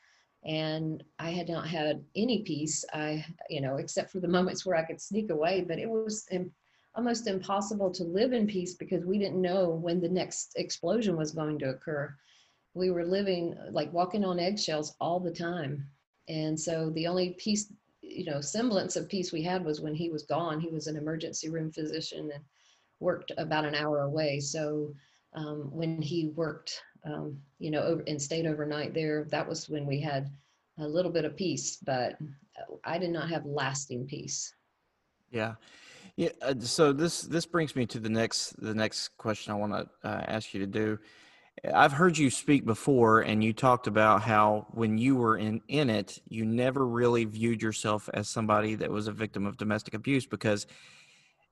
and 0.46 1.04
I 1.20 1.32
had 1.32 1.50
not 1.50 1.68
had 1.68 2.04
any 2.16 2.42
peace. 2.42 2.84
I, 2.94 3.26
you 3.50 3.62
know, 3.62 3.78
except 3.78 4.12
for 4.12 4.20
the 4.20 4.28
moments 4.28 4.66
where 4.66 4.76
I 4.76 4.84
could 4.84 5.00
sneak 5.00 5.30
away, 5.30 5.62
but 5.62 5.80
it 5.80 5.90
was 5.90 6.28
almost 6.96 7.28
impossible 7.28 7.92
to 7.92 8.04
live 8.04 8.34
in 8.34 8.48
peace 8.48 8.76
because 8.76 9.06
we 9.06 9.18
didn't 9.18 9.42
know 9.42 9.70
when 9.70 10.02
the 10.02 10.10
next 10.10 10.54
explosion 10.58 11.16
was 11.16 11.32
going 11.32 11.60
to 11.60 11.70
occur. 11.70 12.14
We 12.74 12.92
were 12.92 13.06
living 13.06 13.56
like 13.72 13.92
walking 13.94 14.26
on 14.26 14.40
eggshells 14.40 14.96
all 15.00 15.20
the 15.20 15.32
time. 15.32 15.86
And 16.28 16.60
so 16.60 16.90
the 16.92 17.08
only 17.08 17.32
peace, 17.40 17.72
you 18.16 18.26
know, 18.26 18.42
semblance 18.42 18.96
of 18.96 19.10
peace 19.10 19.32
we 19.32 19.42
had 19.42 19.64
was 19.64 19.82
when 19.82 19.96
he 19.96 20.10
was 20.10 20.24
gone. 20.24 20.60
He 20.60 20.70
was 20.70 20.88
an 20.88 20.98
emergency 20.98 21.50
room 21.50 21.72
physician 21.72 22.32
and 22.34 22.44
worked 23.00 23.32
about 23.38 23.66
an 23.66 23.76
hour 23.76 24.02
away. 24.02 24.40
So 24.40 24.94
um, 25.34 25.70
when 25.72 26.02
he 26.02 26.30
worked, 26.36 26.82
um, 27.06 27.38
you 27.60 27.72
know, 27.72 27.82
over, 27.82 28.04
and 28.08 28.22
stayed 28.22 28.46
overnight 28.46 28.94
there, 28.94 29.26
that 29.26 29.48
was 29.48 29.70
when 29.70 29.86
we 29.86 30.00
had 30.00 30.30
a 30.80 30.88
little 30.88 31.12
bit 31.12 31.26
of 31.26 31.36
peace, 31.36 31.78
but 31.78 32.18
I 32.84 32.98
did 32.98 33.12
not 33.12 33.30
have 33.30 33.46
lasting 33.46 34.08
peace. 34.08 34.54
Yeah. 35.32 35.56
Yeah. 36.16 36.30
Uh, 36.42 36.54
so 36.60 36.94
this 36.94 37.22
this 37.22 37.46
brings 37.46 37.76
me 37.76 37.86
to 37.88 38.00
the 38.00 38.10
next 38.10 38.62
the 38.62 38.74
next 38.74 39.10
question 39.18 39.52
I 39.52 39.56
want 39.56 39.74
to 39.74 40.08
uh, 40.08 40.24
ask 40.28 40.54
you 40.54 40.60
to 40.60 40.68
do. 40.68 41.00
I've 41.72 41.94
heard 41.94 42.18
you 42.18 42.30
speak 42.30 42.66
before, 42.66 43.22
and 43.22 43.42
you 43.42 43.54
talked 43.54 43.88
about 43.88 44.22
how 44.22 44.68
when 44.72 44.98
you 44.98 45.16
were 45.16 45.38
in 45.38 45.62
in 45.70 45.90
it, 45.90 46.20
you 46.28 46.46
never 46.46 46.86
really 46.86 47.24
viewed 47.24 47.62
yourself 47.62 48.10
as 48.14 48.28
somebody 48.28 48.76
that 48.76 48.92
was 48.92 49.08
a 49.08 49.14
victim 49.14 49.46
of 49.46 49.56
domestic 49.56 49.94
abuse 49.94 50.26
because 50.26 50.68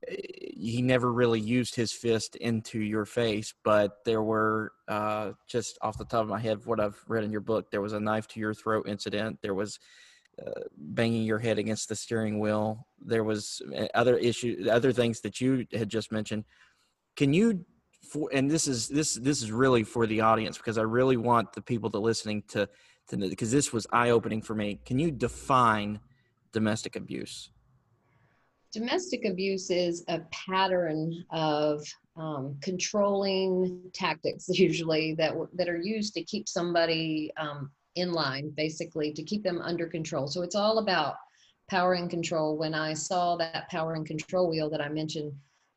eh, 0.08 0.16
he 0.18 0.82
never 0.82 1.14
really 1.14 1.40
used 1.40 1.76
his 1.76 1.94
fist 1.94 2.36
into 2.36 2.80
your 2.80 3.06
face. 3.06 3.54
But 3.64 4.04
there 4.04 4.22
were 4.22 4.74
uh, 4.90 5.32
just 5.48 5.78
off 5.82 5.98
the 5.98 6.06
top 6.06 6.24
of 6.24 6.28
my 6.28 6.40
head, 6.40 6.66
what 6.66 6.82
I've 6.82 7.02
read 7.08 7.24
in 7.24 7.32
your 7.32 7.42
book, 7.42 7.72
there 7.72 7.82
was 7.82 7.94
a 7.94 8.00
knife 8.00 8.28
to 8.30 8.40
your 8.40 8.54
throat 8.54 8.90
incident. 8.90 9.40
There 9.42 9.56
was 9.56 9.80
uh, 10.46 10.62
banging 10.76 11.24
your 11.24 11.40
head 11.40 11.58
against 11.58 11.88
the 11.88 11.96
steering 11.96 12.40
wheel. 12.40 12.86
There 13.00 13.24
was 13.24 13.62
uh, 13.78 13.88
other 13.94 14.18
issues, 14.18 14.68
other 14.68 14.92
things 14.92 15.22
that 15.22 15.40
you 15.40 15.68
had 15.72 15.88
just 15.88 16.12
mentioned. 16.12 16.44
Can 17.16 17.34
you, 17.34 17.66
for, 18.04 18.30
and 18.34 18.50
this 18.50 18.68
is 18.68 18.88
this 18.88 19.16
this 19.16 19.42
is 19.42 19.52
really 19.52 19.84
for 19.84 20.08
the 20.08 20.22
audience 20.22 20.58
because 20.58 20.78
I 20.78 20.84
really 20.84 21.18
want 21.18 21.54
the 21.54 21.62
people 21.62 21.90
that 21.92 22.00
listening 22.00 22.44
to 22.50 22.68
to 23.10 23.18
because 23.18 23.52
this 23.52 23.72
was 23.72 23.88
eye 23.92 24.10
opening 24.10 24.42
for 24.42 24.56
me. 24.56 24.80
Can 24.86 25.00
you 25.00 25.12
define 25.12 26.00
domestic 26.52 26.96
abuse? 26.96 27.50
Domestic 28.74 29.26
abuse 29.26 29.70
is 29.70 30.04
a 30.08 30.22
pattern 30.32 31.26
of 31.32 31.86
um, 32.16 32.58
controlling 32.62 33.82
tactics, 33.94 34.48
usually 34.50 35.14
that 35.16 35.34
that 35.54 35.70
are 35.70 35.80
used 35.80 36.14
to 36.16 36.24
keep 36.24 36.50
somebody 36.50 37.32
um, 37.38 37.72
in 37.96 38.14
line 38.14 38.52
basically 38.56 39.12
to 39.14 39.24
keep 39.24 39.44
them 39.44 39.60
under 39.62 39.88
control. 39.88 40.28
So 40.28 40.42
it's 40.42 40.56
all 40.56 40.80
about 40.80 41.16
power 41.70 41.94
and 41.94 42.10
control. 42.10 42.58
When 42.58 42.74
I 42.74 42.94
saw 42.94 43.36
that 43.38 43.70
power 43.70 43.94
and 43.94 44.06
control 44.06 44.50
wheel 44.50 44.70
that 44.70 44.82
I 44.82 44.90
mentioned 44.90 45.34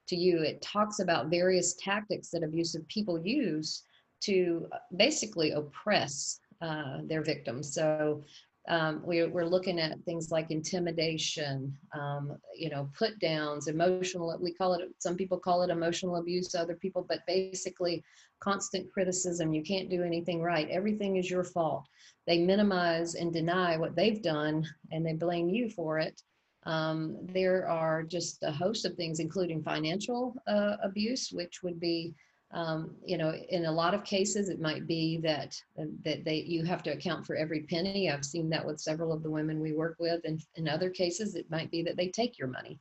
to 0.08 0.16
you, 0.16 0.42
it 0.42 0.62
talks 0.62 1.00
about 1.00 1.30
various 1.30 1.74
tactics 1.74 2.30
that 2.30 2.42
abusive 2.42 2.86
people 2.88 3.18
use 3.24 3.84
to 4.22 4.66
basically 4.96 5.52
oppress 5.52 6.40
uh, 6.60 6.98
their 7.04 7.22
victims. 7.22 7.74
So 7.74 8.24
um, 8.68 9.02
we're, 9.04 9.28
we're 9.28 9.44
looking 9.44 9.78
at 9.78 10.02
things 10.04 10.30
like 10.30 10.50
intimidation, 10.50 11.76
um, 11.94 12.38
you 12.56 12.70
know, 12.70 12.88
put 12.96 13.18
downs, 13.18 13.68
emotional, 13.68 14.38
we 14.40 14.54
call 14.54 14.74
it, 14.74 14.88
some 14.98 15.16
people 15.16 15.38
call 15.38 15.62
it 15.62 15.70
emotional 15.70 16.16
abuse, 16.16 16.54
other 16.54 16.74
people, 16.74 17.04
but 17.06 17.26
basically 17.26 18.02
constant 18.40 18.90
criticism. 18.92 19.52
You 19.52 19.62
can't 19.62 19.90
do 19.90 20.02
anything 20.02 20.40
right. 20.40 20.68
Everything 20.70 21.16
is 21.16 21.30
your 21.30 21.44
fault. 21.44 21.84
They 22.26 22.38
minimize 22.38 23.14
and 23.16 23.32
deny 23.32 23.76
what 23.76 23.96
they've 23.96 24.22
done 24.22 24.66
and 24.92 25.04
they 25.04 25.12
blame 25.12 25.50
you 25.50 25.68
for 25.68 25.98
it. 25.98 26.22
Um, 26.66 27.18
there 27.22 27.68
are 27.68 28.02
just 28.02 28.42
a 28.42 28.50
host 28.50 28.84
of 28.84 28.94
things, 28.94 29.20
including 29.20 29.62
financial 29.62 30.34
uh, 30.46 30.76
abuse, 30.82 31.30
which 31.30 31.62
would 31.62 31.78
be 31.78 32.14
um, 32.54 32.94
you 33.04 33.18
know, 33.18 33.34
in 33.48 33.64
a 33.64 33.72
lot 33.72 33.94
of 33.94 34.04
cases, 34.04 34.48
it 34.48 34.60
might 34.60 34.86
be 34.86 35.18
that 35.18 35.60
that 36.04 36.24
they 36.24 36.36
you 36.46 36.64
have 36.64 36.84
to 36.84 36.92
account 36.92 37.26
for 37.26 37.34
every 37.34 37.62
penny. 37.62 38.08
I've 38.08 38.24
seen 38.24 38.48
that 38.50 38.64
with 38.64 38.80
several 38.80 39.12
of 39.12 39.24
the 39.24 39.30
women 39.30 39.60
we 39.60 39.72
work 39.72 39.96
with, 39.98 40.20
and 40.24 40.40
in 40.54 40.68
other 40.68 40.88
cases, 40.88 41.34
it 41.34 41.50
might 41.50 41.70
be 41.72 41.82
that 41.82 41.96
they 41.96 42.08
take 42.08 42.38
your 42.38 42.46
money. 42.46 42.78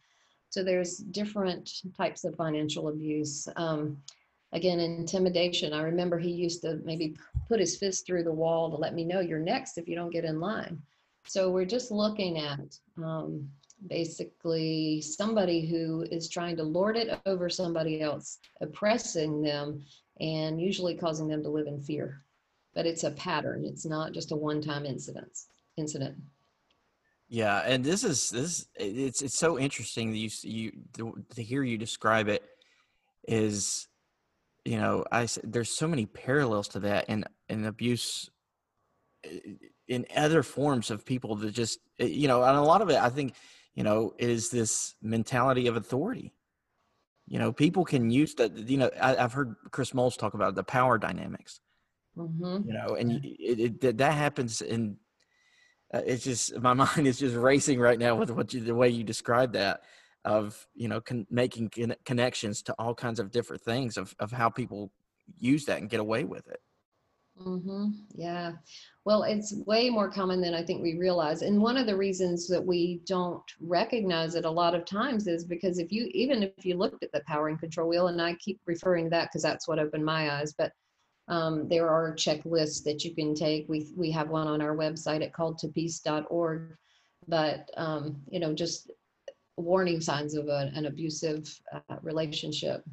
So 0.51 0.63
there's 0.63 0.97
different 0.97 1.81
types 1.97 2.23
of 2.23 2.35
financial 2.35 2.89
abuse. 2.89 3.47
Um, 3.55 3.97
again, 4.51 4.79
intimidation. 4.79 5.73
I 5.73 5.81
remember 5.81 6.19
he 6.19 6.29
used 6.29 6.61
to 6.61 6.79
maybe 6.85 7.15
put 7.47 7.59
his 7.59 7.75
fist 7.75 8.05
through 8.05 8.25
the 8.25 8.31
wall 8.31 8.69
to 8.69 8.77
let 8.77 8.93
me 8.93 9.03
know 9.03 9.21
you're 9.21 9.39
next 9.39 9.79
if 9.79 9.87
you 9.87 9.95
don't 9.95 10.13
get 10.13 10.25
in 10.25 10.39
line. 10.39 10.79
So 11.25 11.49
we're 11.49 11.65
just 11.65 11.89
looking 11.89 12.37
at 12.37 12.77
um, 13.03 13.49
basically 13.87 15.01
somebody 15.01 15.65
who 15.65 16.05
is 16.11 16.29
trying 16.29 16.55
to 16.57 16.63
lord 16.63 16.97
it 16.97 17.19
over 17.25 17.49
somebody 17.49 18.01
else, 18.01 18.39
oppressing 18.61 19.41
them, 19.41 19.83
and 20.19 20.61
usually 20.61 20.95
causing 20.95 21.27
them 21.27 21.43
to 21.43 21.49
live 21.49 21.67
in 21.67 21.81
fear. 21.81 22.23
But 22.73 22.85
it's 22.85 23.03
a 23.03 23.11
pattern. 23.11 23.65
It's 23.65 23.85
not 23.85 24.13
just 24.13 24.31
a 24.31 24.35
one-time 24.35 24.85
incident. 24.85 25.37
Incident. 25.77 26.15
Yeah, 27.29 27.63
and 27.65 27.83
this 27.83 28.03
is 28.03 28.29
this 28.29 28.67
it's 28.75 29.23
it's 29.23 29.37
so 29.37 29.57
interesting 29.57 30.11
that 30.11 30.17
you 30.17 30.29
you 30.43 30.71
to, 30.97 31.25
to 31.35 31.41
hear 31.41 31.63
you 31.63 31.79
describe 31.79 32.27
it 32.27 32.43
is 33.27 33.87
you 34.65 34.77
know 34.77 35.03
I 35.11 35.27
there's 35.43 35.75
so 35.75 35.87
many 35.87 36.05
parallels 36.05 36.67
to 36.69 36.79
that 36.81 37.05
and 37.07 37.25
and 37.49 37.65
abuse 37.65 38.29
eh, 39.23 39.39
in 39.87 40.05
other 40.15 40.43
forms 40.43 40.91
of 40.91 41.05
people 41.05 41.35
that 41.37 41.51
just 41.51 41.79
eh, 41.99 42.05
you 42.05 42.27
know 42.27 42.43
and 42.43 42.55
a 42.55 42.61
lot 42.61 42.83
of 42.83 42.89
it 42.89 42.97
I 43.01 43.09
think 43.09 43.33
you 43.75 43.83
know, 43.83 44.13
is 44.17 44.49
this 44.49 44.95
mentality 45.01 45.67
of 45.67 45.75
authority. 45.75 46.33
You 47.27 47.39
know, 47.39 47.51
people 47.51 47.85
can 47.85 48.09
use 48.09 48.33
that. 48.35 48.55
You 48.55 48.77
know, 48.77 48.91
I, 49.01 49.15
have 49.15 49.33
heard 49.33 49.55
Chris 49.71 49.93
Moles 49.93 50.17
talk 50.17 50.33
about 50.33 50.55
the 50.55 50.63
power 50.63 50.97
dynamics. 50.97 51.61
Mm-hmm. 52.17 52.67
You 52.67 52.73
know, 52.73 52.95
and 52.95 53.25
it, 53.25 53.83
it, 53.83 53.97
that 53.97 54.13
happens 54.13 54.61
in. 54.61 54.97
Uh, 55.93 56.01
it's 56.05 56.23
just 56.23 56.59
my 56.61 56.73
mind 56.73 57.07
is 57.07 57.19
just 57.19 57.35
racing 57.35 57.79
right 57.79 57.97
now 57.97 58.15
with 58.15 58.29
what 58.29 58.53
you, 58.53 58.61
the 58.61 58.75
way 58.75 58.89
you 58.89 59.03
describe 59.03 59.53
that 59.53 59.81
of 60.25 60.67
you 60.73 60.87
know 60.87 61.01
con- 61.01 61.27
making 61.29 61.69
con- 61.69 61.95
connections 62.05 62.61
to 62.63 62.73
all 62.79 62.93
kinds 62.93 63.19
of 63.19 63.31
different 63.31 63.61
things 63.61 63.97
of 63.97 64.13
of 64.19 64.31
how 64.31 64.49
people 64.49 64.91
use 65.37 65.65
that 65.65 65.79
and 65.79 65.89
get 65.89 65.99
away 65.99 66.23
with 66.25 66.47
it. 66.47 66.59
Mm-hmm. 67.41 67.89
Yeah. 68.13 68.53
Well, 69.05 69.23
it's 69.23 69.53
way 69.65 69.89
more 69.89 70.09
common 70.09 70.39
than 70.39 70.53
I 70.53 70.63
think 70.63 70.81
we 70.81 70.97
realize. 70.97 71.41
And 71.41 71.61
one 71.61 71.77
of 71.77 71.87
the 71.87 71.97
reasons 71.97 72.47
that 72.47 72.63
we 72.63 73.01
don't 73.05 73.43
recognize 73.59 74.35
it 74.35 74.45
a 74.45 74.51
lot 74.51 74.75
of 74.75 74.85
times 74.85 75.27
is 75.27 75.43
because 75.43 75.79
if 75.79 75.91
you, 75.91 76.09
even 76.13 76.43
if 76.43 76.65
you 76.65 76.75
looked 76.75 77.03
at 77.03 77.11
the 77.11 77.21
power 77.21 77.47
and 77.47 77.59
control 77.59 77.89
wheel, 77.89 78.07
and 78.07 78.21
I 78.21 78.35
keep 78.35 78.61
referring 78.65 79.05
to 79.05 79.09
that 79.11 79.29
because 79.29 79.41
that's 79.41 79.67
what 79.67 79.79
opened 79.79 80.05
my 80.05 80.31
eyes, 80.31 80.53
but 80.53 80.73
um, 81.27 81.67
there 81.67 81.89
are 81.89 82.13
checklists 82.15 82.83
that 82.83 83.03
you 83.03 83.15
can 83.15 83.33
take. 83.33 83.67
We, 83.67 83.91
we 83.95 84.11
have 84.11 84.29
one 84.29 84.47
on 84.47 84.61
our 84.61 84.75
website 84.75 85.23
at 85.23 85.33
calledtopeace.org. 85.33 86.77
But, 87.27 87.69
um, 87.77 88.21
you 88.29 88.39
know, 88.39 88.53
just 88.53 88.91
warning 89.57 90.01
signs 90.01 90.35
of 90.35 90.47
a, 90.49 90.71
an 90.75 90.85
abusive 90.85 91.59
uh, 91.73 91.95
relationship 92.01 92.83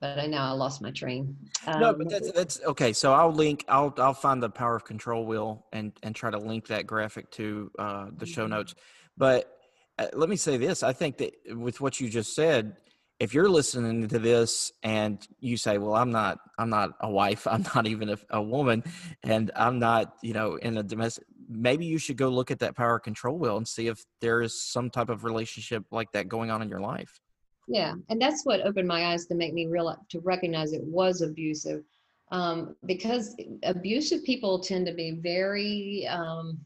but 0.00 0.18
I 0.18 0.26
now 0.26 0.48
I 0.48 0.52
lost 0.52 0.80
my 0.80 0.90
train. 0.90 1.36
Um, 1.66 1.80
no, 1.80 1.92
but 1.92 2.02
um, 2.02 2.08
that's 2.08 2.32
that's 2.32 2.60
okay. 2.64 2.92
So 2.92 3.12
I'll 3.12 3.32
link. 3.32 3.64
I'll 3.68 3.92
I'll 3.98 4.14
find 4.14 4.42
the 4.42 4.50
power 4.50 4.76
of 4.76 4.84
control 4.84 5.26
wheel 5.26 5.66
and 5.72 5.92
and 6.02 6.14
try 6.14 6.30
to 6.30 6.38
link 6.38 6.68
that 6.68 6.86
graphic 6.86 7.30
to 7.32 7.70
uh, 7.78 8.06
the 8.16 8.26
show 8.26 8.42
mm-hmm. 8.42 8.52
notes. 8.52 8.74
But 9.16 9.50
uh, 9.98 10.06
let 10.12 10.28
me 10.28 10.36
say 10.36 10.56
this: 10.56 10.82
I 10.82 10.92
think 10.92 11.18
that 11.18 11.34
with 11.50 11.80
what 11.80 12.00
you 12.00 12.08
just 12.08 12.34
said, 12.34 12.76
if 13.18 13.34
you're 13.34 13.48
listening 13.48 14.06
to 14.06 14.18
this 14.20 14.72
and 14.84 15.26
you 15.40 15.56
say, 15.56 15.78
"Well, 15.78 15.96
I'm 15.96 16.12
not, 16.12 16.38
I'm 16.58 16.70
not 16.70 16.90
a 17.00 17.10
wife. 17.10 17.46
I'm 17.46 17.64
not 17.74 17.88
even 17.88 18.10
a, 18.10 18.18
a 18.30 18.42
woman, 18.42 18.84
and 19.24 19.50
I'm 19.56 19.80
not, 19.80 20.14
you 20.22 20.32
know, 20.32 20.56
in 20.56 20.78
a 20.78 20.84
domestic," 20.84 21.24
maybe 21.48 21.86
you 21.86 21.98
should 21.98 22.16
go 22.16 22.28
look 22.28 22.52
at 22.52 22.60
that 22.60 22.76
power 22.76 23.00
control 23.00 23.36
wheel 23.36 23.56
and 23.56 23.66
see 23.66 23.88
if 23.88 24.04
there 24.20 24.42
is 24.42 24.62
some 24.62 24.90
type 24.90 25.08
of 25.08 25.24
relationship 25.24 25.84
like 25.90 26.12
that 26.12 26.28
going 26.28 26.52
on 26.52 26.62
in 26.62 26.68
your 26.68 26.80
life 26.80 27.20
yeah 27.68 27.94
and 28.08 28.20
that's 28.20 28.44
what 28.44 28.60
opened 28.62 28.88
my 28.88 29.06
eyes 29.06 29.26
to 29.26 29.34
make 29.34 29.54
me 29.54 29.66
realize 29.66 29.98
to 30.08 30.20
recognize 30.20 30.72
it 30.72 30.84
was 30.84 31.22
abusive 31.22 31.82
um, 32.30 32.76
because 32.84 33.34
abusive 33.62 34.22
people 34.24 34.58
tend 34.58 34.86
to 34.86 34.92
be 34.92 35.12
very 35.12 36.06
um, 36.08 36.58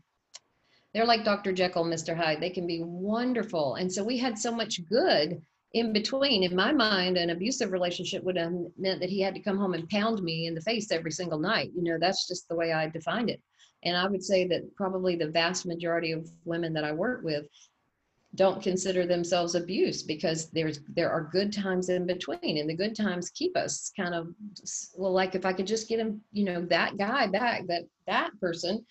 they're 0.94 1.04
like 1.04 1.24
dr 1.24 1.52
jekyll 1.52 1.84
mr 1.84 2.16
hyde 2.16 2.40
they 2.40 2.50
can 2.50 2.66
be 2.66 2.82
wonderful 2.82 3.74
and 3.76 3.92
so 3.92 4.02
we 4.02 4.16
had 4.16 4.38
so 4.38 4.52
much 4.52 4.80
good 4.88 5.42
in 5.74 5.92
between, 5.92 6.42
in 6.42 6.54
my 6.54 6.72
mind, 6.72 7.16
an 7.16 7.30
abusive 7.30 7.72
relationship 7.72 8.22
would 8.24 8.36
have 8.36 8.52
meant 8.76 9.00
that 9.00 9.08
he 9.08 9.20
had 9.20 9.34
to 9.34 9.40
come 9.40 9.56
home 9.56 9.74
and 9.74 9.88
pound 9.88 10.22
me 10.22 10.46
in 10.46 10.54
the 10.54 10.60
face 10.60 10.90
every 10.90 11.10
single 11.10 11.38
night. 11.38 11.70
You 11.74 11.82
know, 11.82 11.98
that's 11.98 12.28
just 12.28 12.48
the 12.48 12.54
way 12.54 12.72
I 12.72 12.88
defined 12.88 13.30
it. 13.30 13.40
And 13.84 13.96
I 13.96 14.06
would 14.06 14.22
say 14.22 14.46
that 14.48 14.74
probably 14.76 15.16
the 15.16 15.30
vast 15.30 15.66
majority 15.66 16.12
of 16.12 16.30
women 16.44 16.72
that 16.74 16.84
I 16.84 16.92
work 16.92 17.24
with 17.24 17.46
don't 18.34 18.62
consider 18.62 19.04
themselves 19.04 19.54
abuse 19.54 20.02
because 20.02 20.48
there's 20.50 20.80
there 20.88 21.10
are 21.10 21.28
good 21.32 21.52
times 21.52 21.90
in 21.90 22.06
between 22.06 22.58
and 22.58 22.68
the 22.68 22.74
good 22.74 22.96
times 22.96 23.30
keep 23.30 23.54
us 23.56 23.92
kind 23.94 24.14
of 24.14 24.28
well 24.96 25.12
like 25.12 25.34
if 25.34 25.44
i 25.44 25.52
could 25.52 25.66
just 25.66 25.88
get 25.88 26.00
him 26.00 26.20
you 26.32 26.44
know 26.44 26.62
that 26.62 26.96
guy 26.96 27.26
back 27.26 27.66
that 27.66 27.82
that 28.06 28.30
person 28.40 28.84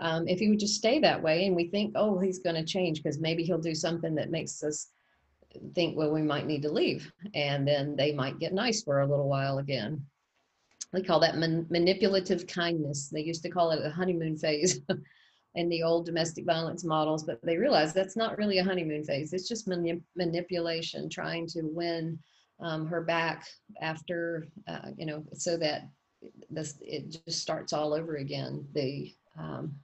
um, 0.00 0.28
if 0.28 0.38
he 0.38 0.48
would 0.48 0.60
just 0.60 0.76
stay 0.76 0.98
that 0.98 1.22
way 1.22 1.46
and 1.46 1.54
we 1.54 1.68
think 1.68 1.92
oh 1.94 2.18
he's 2.18 2.40
going 2.40 2.56
to 2.56 2.64
change 2.64 3.02
because 3.02 3.20
maybe 3.20 3.44
he'll 3.44 3.58
do 3.58 3.74
something 3.74 4.14
that 4.16 4.30
makes 4.30 4.62
us 4.62 4.88
think 5.74 5.96
well 5.96 6.12
we 6.12 6.22
might 6.22 6.46
need 6.46 6.62
to 6.62 6.72
leave. 6.72 7.10
And 7.34 7.66
then 7.66 7.96
they 7.96 8.12
might 8.12 8.38
get 8.38 8.52
nice 8.52 8.82
for 8.82 9.00
a 9.00 9.06
little 9.06 9.28
while 9.28 9.58
again. 9.58 10.04
We 10.92 11.02
call 11.02 11.20
that 11.20 11.36
man- 11.36 11.66
manipulative 11.70 12.46
kindness. 12.46 13.08
They 13.08 13.20
used 13.20 13.42
to 13.42 13.50
call 13.50 13.72
it 13.72 13.82
the 13.82 13.90
honeymoon 13.90 14.36
phase 14.36 14.80
in 15.54 15.68
the 15.68 15.82
old 15.82 16.06
domestic 16.06 16.44
violence 16.44 16.84
models, 16.84 17.24
but 17.24 17.40
they 17.42 17.56
realize 17.56 17.92
that's 17.92 18.16
not 18.16 18.38
really 18.38 18.58
a 18.58 18.64
honeymoon 18.64 19.04
phase. 19.04 19.32
It's 19.32 19.48
just 19.48 19.66
mani- 19.66 20.02
manipulation, 20.16 21.08
trying 21.08 21.46
to 21.48 21.62
win 21.62 22.18
um, 22.60 22.86
her 22.86 23.02
back 23.02 23.46
after, 23.80 24.48
uh, 24.66 24.90
you 24.96 25.06
know, 25.06 25.24
so 25.32 25.56
that 25.56 25.88
this 26.50 26.78
it 26.80 27.16
just 27.26 27.40
starts 27.40 27.72
all 27.72 27.94
over 27.94 28.16
again. 28.16 28.66
The 28.74 29.14
um, 29.38 29.74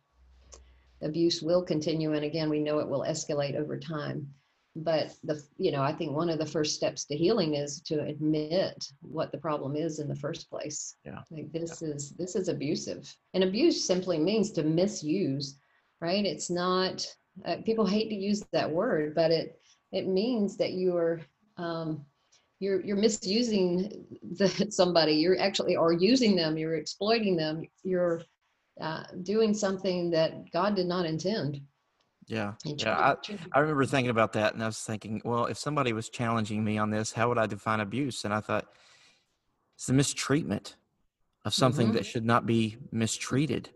abuse 1.02 1.42
will 1.42 1.62
continue, 1.62 2.12
and 2.12 2.24
again, 2.24 2.50
we 2.50 2.60
know 2.60 2.78
it 2.78 2.88
will 2.88 3.04
escalate 3.06 3.56
over 3.56 3.78
time. 3.78 4.28
But 4.76 5.14
the, 5.22 5.40
you 5.56 5.70
know, 5.70 5.82
I 5.82 5.92
think 5.92 6.12
one 6.12 6.28
of 6.28 6.38
the 6.38 6.46
first 6.46 6.74
steps 6.74 7.04
to 7.04 7.16
healing 7.16 7.54
is 7.54 7.80
to 7.82 8.02
admit 8.02 8.84
what 9.02 9.30
the 9.30 9.38
problem 9.38 9.76
is 9.76 10.00
in 10.00 10.08
the 10.08 10.16
first 10.16 10.50
place. 10.50 10.96
Yeah. 11.04 11.20
Like 11.30 11.52
this 11.52 11.80
yeah. 11.80 11.90
is 11.90 12.10
this 12.18 12.34
is 12.34 12.48
abusive, 12.48 13.14
and 13.34 13.44
abuse 13.44 13.84
simply 13.84 14.18
means 14.18 14.50
to 14.52 14.64
misuse 14.64 15.58
right? 16.04 16.26
It's 16.26 16.50
not, 16.50 17.06
uh, 17.46 17.56
people 17.64 17.86
hate 17.86 18.10
to 18.10 18.14
use 18.14 18.44
that 18.52 18.70
word, 18.70 19.14
but 19.14 19.30
it, 19.30 19.58
it 19.90 20.06
means 20.06 20.58
that 20.58 20.72
you're, 20.72 21.22
um, 21.56 22.04
you're, 22.60 22.84
you're 22.84 22.96
misusing 22.96 24.04
the, 24.36 24.48
somebody, 24.70 25.12
you're 25.12 25.40
actually, 25.40 25.76
or 25.76 25.92
using 25.92 26.36
them, 26.36 26.58
you're 26.58 26.76
exploiting 26.76 27.36
them, 27.36 27.62
you're 27.82 28.22
uh, 28.80 29.04
doing 29.22 29.54
something 29.54 30.10
that 30.10 30.52
God 30.52 30.76
did 30.76 30.86
not 30.86 31.06
intend. 31.06 31.62
Yeah. 32.26 32.52
Yeah. 32.64 32.96
I, 32.96 33.16
I 33.52 33.58
remember 33.60 33.84
thinking 33.84 34.10
about 34.10 34.32
that 34.34 34.54
and 34.54 34.62
I 34.62 34.66
was 34.66 34.80
thinking, 34.80 35.20
well, 35.24 35.46
if 35.46 35.58
somebody 35.58 35.92
was 35.92 36.08
challenging 36.08 36.64
me 36.64 36.78
on 36.78 36.90
this, 36.90 37.12
how 37.12 37.28
would 37.28 37.38
I 37.38 37.46
define 37.46 37.80
abuse? 37.80 38.24
And 38.24 38.32
I 38.32 38.40
thought, 38.40 38.66
it's 39.76 39.86
the 39.86 39.92
mistreatment 39.92 40.76
of 41.44 41.52
something 41.52 41.88
mm-hmm. 41.88 41.96
that 41.96 42.06
should 42.06 42.24
not 42.24 42.46
be 42.46 42.76
mistreated. 42.92 43.70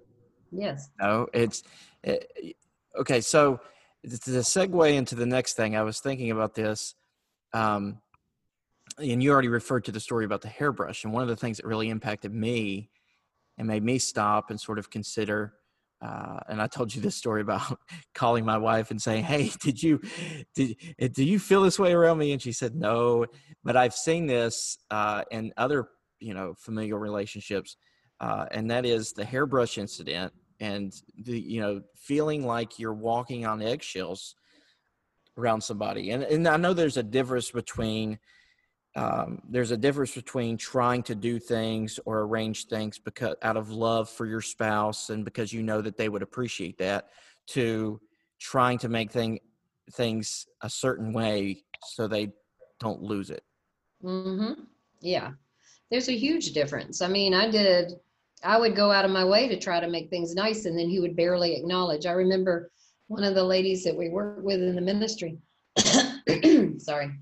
Yes. 0.51 0.89
No, 1.01 1.27
it's 1.35 1.63
it, 2.03 2.31
eh, 2.43 2.53
okay. 3.01 3.21
So 3.21 3.61
to 4.05 4.09
segue 4.09 4.95
into 4.95 5.15
the 5.15 5.27
next 5.27 5.55
thing, 5.55 5.77
I 5.77 5.83
was 5.83 6.01
thinking 6.01 6.31
about 6.31 6.55
this, 6.55 6.95
um, 7.53 8.01
and 8.97 9.23
you 9.23 9.31
already 9.31 9.49
referred 9.49 9.85
to 9.85 9.93
the 9.93 10.01
story 10.01 10.25
about 10.25 10.41
the 10.41 10.49
hairbrush. 10.49 11.05
And 11.05 11.13
one 11.13 11.23
of 11.23 11.29
the 11.29 11.37
things 11.37 11.59
that 11.59 11.67
really 11.67 11.91
impacted 11.91 12.33
me 12.33 12.91
and 13.59 13.69
made 13.69 13.83
me 13.83 13.99
stop 13.99 14.51
and 14.51 14.61
sort 14.61 14.79
of 14.79 14.91
consider. 14.91 15.55
Uh, 16.01 16.39
and 16.49 16.63
I 16.63 16.69
told 16.69 16.95
you 16.95 17.03
this 17.03 17.17
story 17.17 17.41
about 17.41 17.79
calling 18.15 18.45
my 18.45 18.57
wife 18.57 18.91
and 18.91 19.03
saying, 19.03 19.25
"Hey, 19.25 19.51
did 19.61 19.83
you 19.83 20.01
did 20.55 20.77
eh, 20.99 21.09
do 21.09 21.25
you 21.25 21.39
feel 21.39 21.63
this 21.63 21.79
way 21.79 21.93
around 21.93 22.19
me?" 22.19 22.33
And 22.33 22.41
she 22.41 22.53
said, 22.53 22.75
"No." 22.75 23.27
But 23.65 23.77
I've 23.77 23.95
seen 23.95 24.27
this 24.27 24.79
uh, 24.91 25.25
in 25.31 25.53
other 25.57 25.89
you 26.21 26.35
know 26.35 26.55
familial 26.57 26.99
relationships 26.99 27.77
uh, 28.21 28.47
and 28.51 28.71
that 28.71 28.85
is 28.85 29.13
the 29.13 29.25
hairbrush 29.25 29.79
incident 29.79 30.33
and 30.61 30.93
the 31.25 31.39
you 31.39 31.61
know 31.61 31.81
feeling 31.97 32.45
like 32.45 32.79
you're 32.79 32.95
walking 32.95 33.47
on 33.47 33.63
eggshells 33.63 34.35
around 35.37 35.61
somebody 35.61 36.11
and 36.11 36.25
and 36.25 36.47
I 36.49 36.57
know 36.57 36.75
there's 36.75 36.97
a 36.97 37.03
difference 37.03 37.51
between 37.51 38.19
um, 38.99 39.41
there's 39.49 39.71
a 39.71 39.77
difference 39.77 40.13
between 40.17 40.57
trying 40.57 41.05
to 41.05 41.15
do 41.15 41.39
things 41.39 42.01
or 42.05 42.23
arrange 42.23 42.67
things 42.67 42.99
because 42.99 43.37
out 43.43 43.57
of 43.57 43.71
love 43.71 44.11
for 44.11 44.27
your 44.27 44.41
spouse 44.41 45.11
and 45.11 45.25
because 45.25 45.53
you 45.53 45.63
know 45.63 45.81
that 45.81 45.97
they 45.97 46.09
would 46.09 46.23
appreciate 46.23 46.77
that 46.79 47.11
to 47.47 48.01
trying 48.41 48.77
to 48.79 48.89
make 48.89 49.13
thing, 49.13 49.39
things 49.93 50.47
a 50.63 50.69
certain 50.69 51.13
way 51.13 51.63
so 51.87 52.09
they 52.09 52.33
don't 52.81 53.01
lose 53.01 53.31
it. 53.31 53.45
Mm-hmm. 54.03 54.63
Yeah, 55.01 55.31
there's 55.93 56.09
a 56.09 56.17
huge 56.17 56.53
difference. 56.53 57.01
I 57.01 57.07
mean, 57.07 57.35
I 57.35 57.49
did 57.49 57.93
I 58.43 58.59
would 58.59 58.75
go 58.75 58.91
out 58.91 59.05
of 59.05 59.13
my 59.13 59.25
way 59.25 59.47
to 59.47 59.59
try 59.59 59.79
to 59.79 59.89
make 59.89 60.11
things 60.11 60.35
nice, 60.35 60.65
and 60.65 60.77
then 60.77 60.89
he 60.89 60.99
would 60.99 61.15
barely 61.15 61.55
acknowledge. 61.55 62.05
I 62.05 62.13
remember 62.13 62.73
one 63.07 63.23
of 63.23 63.37
the 63.37 63.45
ladies 63.45 63.85
that 63.85 63.97
we 63.97 64.09
worked 64.09 64.43
with 64.43 64.61
in 64.61 64.75
the 64.75 64.81
ministry. 64.81 65.39
sorry, 66.79 67.13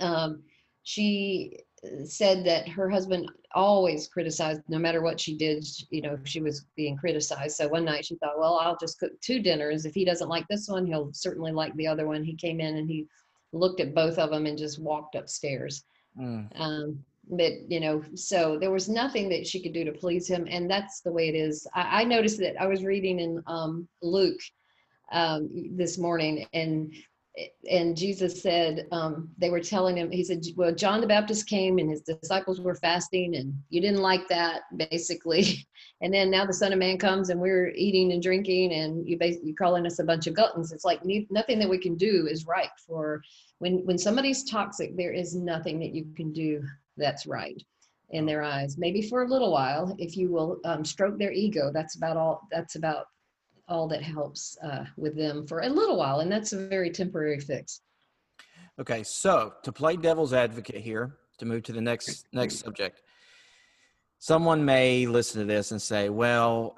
um, 0.00 0.42
she 0.86 1.58
said 2.04 2.46
that 2.46 2.68
her 2.68 2.88
husband 2.88 3.28
always 3.56 4.06
criticized, 4.06 4.60
no 4.68 4.78
matter 4.78 5.02
what 5.02 5.18
she 5.18 5.36
did. 5.36 5.66
You 5.90 6.00
know, 6.00 6.16
she 6.22 6.40
was 6.40 6.64
being 6.76 6.96
criticized. 6.96 7.56
So 7.56 7.66
one 7.66 7.84
night 7.84 8.06
she 8.06 8.14
thought, 8.14 8.38
well, 8.38 8.60
I'll 8.62 8.76
just 8.76 9.00
cook 9.00 9.10
two 9.20 9.42
dinners. 9.42 9.84
If 9.84 9.94
he 9.94 10.04
doesn't 10.04 10.28
like 10.28 10.46
this 10.46 10.68
one, 10.68 10.86
he'll 10.86 11.12
certainly 11.12 11.50
like 11.50 11.74
the 11.74 11.88
other 11.88 12.06
one. 12.06 12.22
He 12.22 12.36
came 12.36 12.60
in 12.60 12.76
and 12.76 12.88
he 12.88 13.08
looked 13.50 13.80
at 13.80 13.96
both 13.96 14.16
of 14.16 14.30
them 14.30 14.46
and 14.46 14.56
just 14.56 14.78
walked 14.78 15.16
upstairs. 15.16 15.82
Mm. 16.16 16.48
Um, 16.54 17.04
but 17.28 17.68
you 17.68 17.80
know 17.80 18.04
so 18.14 18.56
there 18.56 18.70
was 18.70 18.88
nothing 18.88 19.28
that 19.28 19.44
she 19.44 19.60
could 19.60 19.72
do 19.72 19.82
to 19.82 19.90
please 19.90 20.28
him 20.28 20.46
and 20.48 20.70
that's 20.70 21.00
the 21.00 21.10
way 21.10 21.28
it 21.28 21.34
is 21.34 21.66
i, 21.74 22.02
I 22.02 22.04
noticed 22.04 22.38
that 22.38 22.54
i 22.62 22.68
was 22.68 22.84
reading 22.84 23.18
in 23.18 23.42
um, 23.48 23.88
luke 24.00 24.38
um, 25.10 25.50
this 25.72 25.98
morning 25.98 26.46
and 26.52 26.94
and 27.70 27.96
jesus 27.96 28.42
said 28.42 28.86
um, 28.92 29.28
they 29.36 29.50
were 29.50 29.60
telling 29.60 29.96
him 29.96 30.10
he 30.10 30.24
said 30.24 30.42
well 30.56 30.74
john 30.74 31.00
the 31.00 31.06
baptist 31.06 31.46
came 31.48 31.78
and 31.78 31.90
his 31.90 32.00
disciples 32.00 32.60
were 32.60 32.74
fasting 32.74 33.36
and 33.36 33.54
you 33.68 33.80
didn't 33.80 34.00
like 34.00 34.26
that 34.28 34.62
basically. 34.76 35.66
And 36.02 36.12
then 36.12 36.30
now 36.30 36.44
the 36.44 36.52
son 36.52 36.74
of 36.74 36.78
man 36.78 36.98
comes 36.98 37.30
and 37.30 37.40
we're 37.40 37.70
eating 37.70 38.12
and 38.12 38.22
drinking 38.22 38.74
and 38.74 39.08
you 39.08 39.16
basically 39.16 39.48
you're 39.48 39.56
calling 39.56 39.86
us 39.86 39.98
a 39.98 40.04
bunch 40.04 40.26
of 40.26 40.34
gluttons. 40.34 40.70
It's 40.70 40.84
like 40.84 41.00
nothing 41.30 41.58
that 41.58 41.70
we 41.70 41.78
can 41.78 41.94
do 41.94 42.26
is 42.30 42.46
right 42.46 42.68
for 42.86 43.22
when 43.60 43.78
when 43.86 43.96
somebody's 43.96 44.44
toxic 44.44 44.94
there 44.94 45.12
is 45.12 45.34
nothing 45.34 45.78
that 45.80 45.94
you 45.94 46.04
can 46.14 46.34
do 46.34 46.62
that's 46.98 47.26
right 47.26 47.60
in 48.10 48.26
their 48.26 48.42
eyes. 48.42 48.76
Maybe 48.76 49.00
for 49.00 49.22
a 49.22 49.28
little 49.28 49.50
while 49.50 49.96
if 49.98 50.18
you 50.18 50.30
will 50.30 50.60
um, 50.66 50.84
stroke 50.84 51.18
their 51.18 51.32
ego 51.32 51.70
that's 51.72 51.96
about 51.96 52.18
all 52.18 52.46
that's 52.50 52.76
about 52.76 53.06
all 53.68 53.88
that 53.88 54.02
helps 54.02 54.56
uh, 54.62 54.84
with 54.96 55.16
them 55.16 55.46
for 55.46 55.60
a 55.60 55.68
little 55.68 55.96
while 55.96 56.20
and 56.20 56.30
that's 56.30 56.52
a 56.52 56.68
very 56.68 56.90
temporary 56.90 57.40
fix. 57.40 57.80
Okay 58.78 59.02
so 59.02 59.54
to 59.62 59.72
play 59.72 59.96
devil's 59.96 60.32
advocate 60.32 60.82
here 60.82 61.16
to 61.38 61.44
move 61.44 61.62
to 61.64 61.72
the 61.72 61.80
next 61.80 62.26
next 62.32 62.58
subject. 62.58 63.02
Someone 64.18 64.64
may 64.64 65.06
listen 65.06 65.40
to 65.40 65.46
this 65.46 65.70
and 65.70 65.80
say 65.80 66.08
well 66.08 66.74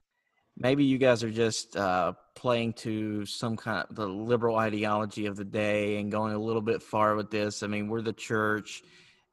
maybe 0.56 0.84
you 0.84 0.98
guys 0.98 1.22
are 1.22 1.30
just 1.30 1.76
uh, 1.76 2.12
playing 2.34 2.72
to 2.72 3.26
some 3.26 3.56
kind 3.56 3.86
of 3.88 3.94
the 3.94 4.06
liberal 4.06 4.56
ideology 4.56 5.26
of 5.26 5.36
the 5.36 5.44
day 5.44 5.98
and 5.98 6.10
going 6.10 6.32
a 6.32 6.38
little 6.38 6.62
bit 6.62 6.82
far 6.82 7.14
with 7.14 7.30
this. 7.30 7.62
I 7.62 7.66
mean 7.66 7.88
we're 7.88 8.02
the 8.02 8.12
church 8.12 8.82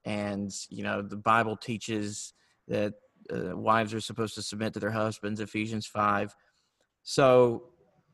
and 0.05 0.53
you 0.69 0.83
know 0.83 1.01
the 1.01 1.15
bible 1.15 1.55
teaches 1.55 2.33
that 2.67 2.93
uh, 3.33 3.55
wives 3.55 3.93
are 3.93 4.01
supposed 4.01 4.35
to 4.35 4.41
submit 4.41 4.73
to 4.73 4.79
their 4.79 4.91
husbands 4.91 5.39
ephesians 5.39 5.85
5 5.87 6.35
so 7.03 7.63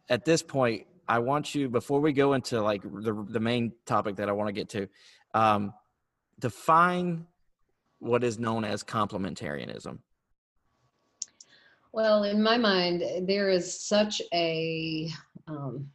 at 0.09 0.25
this 0.25 0.41
point 0.43 0.85
i 1.07 1.17
want 1.17 1.55
you 1.55 1.69
before 1.69 1.99
we 1.99 2.11
go 2.11 2.33
into 2.33 2.61
like 2.61 2.81
the, 2.81 3.25
the 3.29 3.39
main 3.39 3.71
topic 3.85 4.15
that 4.15 4.29
i 4.29 4.31
want 4.31 4.47
to 4.47 4.53
get 4.53 4.69
to 4.69 4.87
um, 5.33 5.73
define 6.39 7.25
what 7.99 8.23
is 8.23 8.39
known 8.39 8.65
as 8.65 8.83
complementarianism 8.83 9.99
well 11.91 12.23
in 12.23 12.41
my 12.41 12.57
mind 12.57 13.03
there 13.27 13.49
is 13.49 13.81
such 13.81 14.21
a 14.33 15.09
um, 15.47 15.89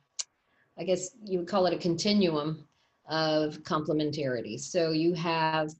I 0.79 0.85
guess 0.85 1.11
you 1.25 1.39
would 1.39 1.49
call 1.49 1.67
it 1.67 1.75
a 1.75 1.79
continuum 1.79 2.67
of 3.09 3.63
complementarity. 3.63 4.59
So 4.59 4.91
you 4.91 5.15
have 5.15 5.71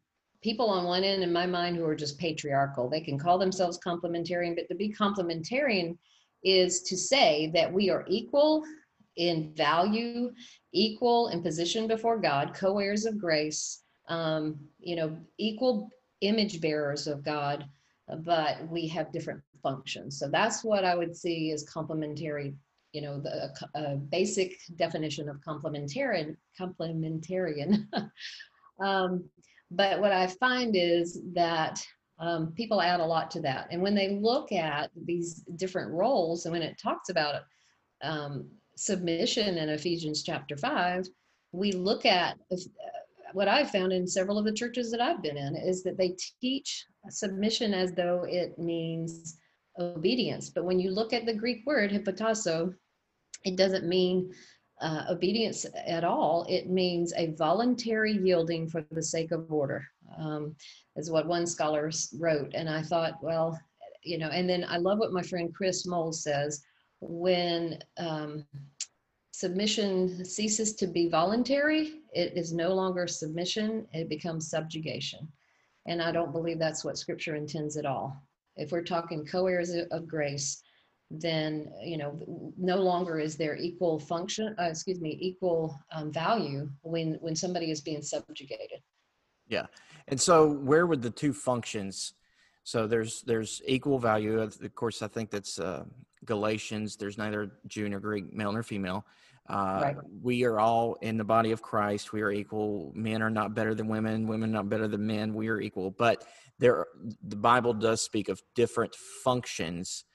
people 0.43 0.69
on 0.69 0.85
one 0.85 1.05
end 1.05 1.23
in 1.23 1.33
my 1.33 1.47
mind 1.47 1.77
who 1.77 1.85
are 1.85 1.97
just 1.97 2.19
patriarchal. 2.19 2.89
They 2.89 3.01
can 3.01 3.19
call 3.19 3.39
themselves 3.39 3.79
complementarian, 3.85 4.55
but 4.55 4.69
to 4.69 4.75
be 4.75 4.93
complementarian 4.93 5.97
is 6.45 6.83
to 6.83 6.97
say 6.97 7.51
that 7.55 7.73
we 7.73 7.91
are 7.91 8.05
equal 8.09 8.65
in 9.17 9.53
value, 9.55 10.33
equal 10.73 11.29
in 11.29 11.43
position 11.43 11.87
before 11.87 12.19
God, 12.19 12.55
co-heirs 12.55 13.07
of 13.07 13.19
grace, 13.19 13.83
um, 14.09 14.59
you 14.79 14.97
know, 14.97 15.17
equal 15.39 15.91
image 16.21 16.61
bearers 16.61 17.07
of 17.07 17.25
God, 17.25 17.67
but 18.25 18.69
we 18.69 18.87
have 18.89 19.13
different 19.13 19.43
functions. 19.63 20.19
So 20.19 20.29
that's 20.29 20.63
what 20.63 20.85
I 20.85 20.95
would 20.95 21.17
see 21.17 21.53
as 21.53 21.63
complementary 21.63 22.55
you 22.95 23.03
know, 23.03 23.19
the 23.19 23.53
a 23.75 23.97
basic 23.97 24.57
definition 24.77 25.29
of 25.29 25.41
complementarian. 25.41 26.37
Complementarian. 26.59 27.89
um, 28.81 29.25
but 29.71 30.01
what 30.01 30.13
I 30.13 30.29
find 30.29 30.77
is 30.77 31.21
that 31.35 31.85
um, 32.19 32.53
people 32.53 32.81
add 32.81 33.01
a 33.01 33.05
lot 33.05 33.31
to 33.33 33.41
that, 33.41 33.69
and 33.71 33.83
when 33.83 33.95
they 33.95 34.11
look 34.11 34.53
at 34.53 34.91
these 35.05 35.45
different 35.57 35.91
roles, 35.91 36.45
and 36.45 36.53
when 36.53 36.63
it 36.63 36.79
talks 36.79 37.09
about 37.09 37.43
um, 38.03 38.49
submission 38.77 39.59
in 39.59 39.69
Ephesians 39.69 40.23
chapter 40.23 40.57
five, 40.57 41.07
we 41.53 41.73
look 41.73 42.05
at 42.07 42.37
uh, 42.53 42.57
what 43.33 43.49
I've 43.49 43.71
found 43.71 43.93
in 43.93 44.07
several 44.07 44.39
of 44.39 44.45
the 44.45 44.53
churches 44.53 44.91
that 44.91 45.01
I've 45.01 45.23
been 45.23 45.37
in 45.37 45.57
is 45.57 45.83
that 45.83 45.99
they 45.99 46.17
teach 46.41 46.87
submission 47.11 47.75
as 47.75 47.93
though 47.93 48.25
it 48.29 48.59
means 48.59 49.39
obedience. 49.79 50.51
But 50.51 50.65
when 50.65 50.79
you 50.79 50.91
look 50.93 51.13
at 51.13 51.27
the 51.27 51.35
Greek 51.35 51.63
word 51.67 51.91
hypotasso, 51.91 52.73
it 53.45 53.57
doesn't 53.57 53.87
mean 53.87 54.33
uh, 54.81 55.05
obedience 55.11 55.67
at 55.87 56.05
all. 56.05 56.47
It 56.49 56.69
means 56.69 57.13
a 57.17 57.35
voluntary 57.35 58.13
yielding 58.13 58.69
for 58.69 58.85
the 58.91 59.03
sake 59.03 59.33
of 59.33 59.51
order, 59.51 59.85
um, 60.19 60.55
is 60.97 61.11
what 61.11 61.27
one 61.27 61.47
scholar 61.47 61.91
wrote. 62.19 62.53
And 62.55 62.69
I 62.69 62.83
thought, 62.83 63.23
well, 63.23 63.59
you 64.03 64.19
know, 64.19 64.29
and 64.29 64.49
then 64.49 64.65
I 64.69 64.77
love 64.77 64.99
what 64.99 65.13
my 65.13 65.23
friend 65.23 65.55
Chris 65.55 65.87
Moles 65.87 66.23
says 66.23 66.63
when 67.01 67.79
um, 67.99 68.45
submission 69.33 70.25
ceases 70.25 70.75
to 70.77 70.87
be 70.87 71.09
voluntary, 71.09 72.01
it 72.13 72.37
is 72.37 72.53
no 72.53 72.75
longer 72.75 73.07
submission, 73.07 73.87
it 73.93 74.09
becomes 74.09 74.51
subjugation. 74.51 75.29
And 75.87 76.01
I 76.01 76.13
don't 76.13 76.33
believe 76.33 76.59
that's 76.59 76.85
what 76.85 76.99
scripture 76.99 77.35
intends 77.35 77.77
at 77.77 77.87
all. 77.87 78.17
If 78.57 78.73
we're 78.73 78.83
talking 78.83 79.27
co 79.27 79.47
heirs 79.47 79.71
of 79.91 80.07
grace, 80.07 80.63
then 81.11 81.71
you 81.83 81.97
know 81.97 82.19
no 82.57 82.77
longer 82.77 83.19
is 83.19 83.37
there 83.37 83.57
equal 83.57 83.99
function 84.01 84.55
uh, 84.59 84.65
excuse 84.65 85.01
me 85.01 85.19
equal 85.21 85.79
um, 85.93 86.11
value 86.11 86.69
when 86.83 87.15
when 87.21 87.37
somebody 87.37 87.71
is 87.71 87.81
being 87.81 88.03
subjugated 88.03 88.81
yeah. 89.49 89.67
And 90.09 90.21
so 90.21 90.49
where 90.49 90.87
would 90.87 91.03
the 91.03 91.11
two 91.11 91.33
functions 91.33 92.15
so 92.65 92.87
there's 92.87 93.23
there's 93.23 93.61
equal 93.67 93.99
value 93.99 94.41
of 94.41 94.59
course 94.75 95.03
i 95.03 95.07
think 95.07 95.31
that's 95.31 95.59
uh, 95.59 95.85
galatians 96.25 96.97
there's 96.97 97.19
neither 97.19 97.53
jew 97.67 97.89
nor 97.89 98.01
greek 98.01 98.33
male 98.33 98.53
nor 98.53 98.63
female. 98.63 99.05
Uh, 99.47 99.81
right. 99.83 99.97
we 100.23 100.43
are 100.45 100.59
all 100.59 100.95
in 101.03 101.19
the 101.19 101.25
body 101.25 101.51
of 101.51 101.61
christ. 101.61 102.15
We 102.15 102.23
are 102.23 102.31
equal. 102.33 102.93
Men 102.95 103.21
are 103.21 103.29
not 103.29 103.55
better 103.55 103.75
than 103.75 103.89
women. 103.89 104.27
Women 104.27 104.51
not 104.51 104.71
better 104.71 104.89
than 104.89 105.07
men. 105.07 105.35
We 105.35 105.49
are 105.49 105.61
equal. 105.61 105.91
But 105.91 106.25
there 106.59 106.87
the 107.23 107.37
bible 107.37 107.75
does 107.75 108.01
speak 108.01 108.31
of 108.31 108.41
different 108.55 108.95
functions 108.95 110.07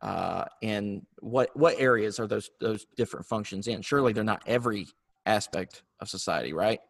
uh, 0.00 0.44
and 0.62 1.02
what 1.20 1.50
what 1.56 1.78
areas 1.78 2.20
are 2.20 2.26
those 2.26 2.50
those 2.60 2.86
different 2.96 3.26
functions 3.26 3.66
in? 3.66 3.82
Surely 3.82 4.12
they're 4.12 4.24
not 4.24 4.42
every 4.46 4.86
aspect 5.26 5.82
of 6.00 6.08
society, 6.08 6.52
right? 6.52 6.80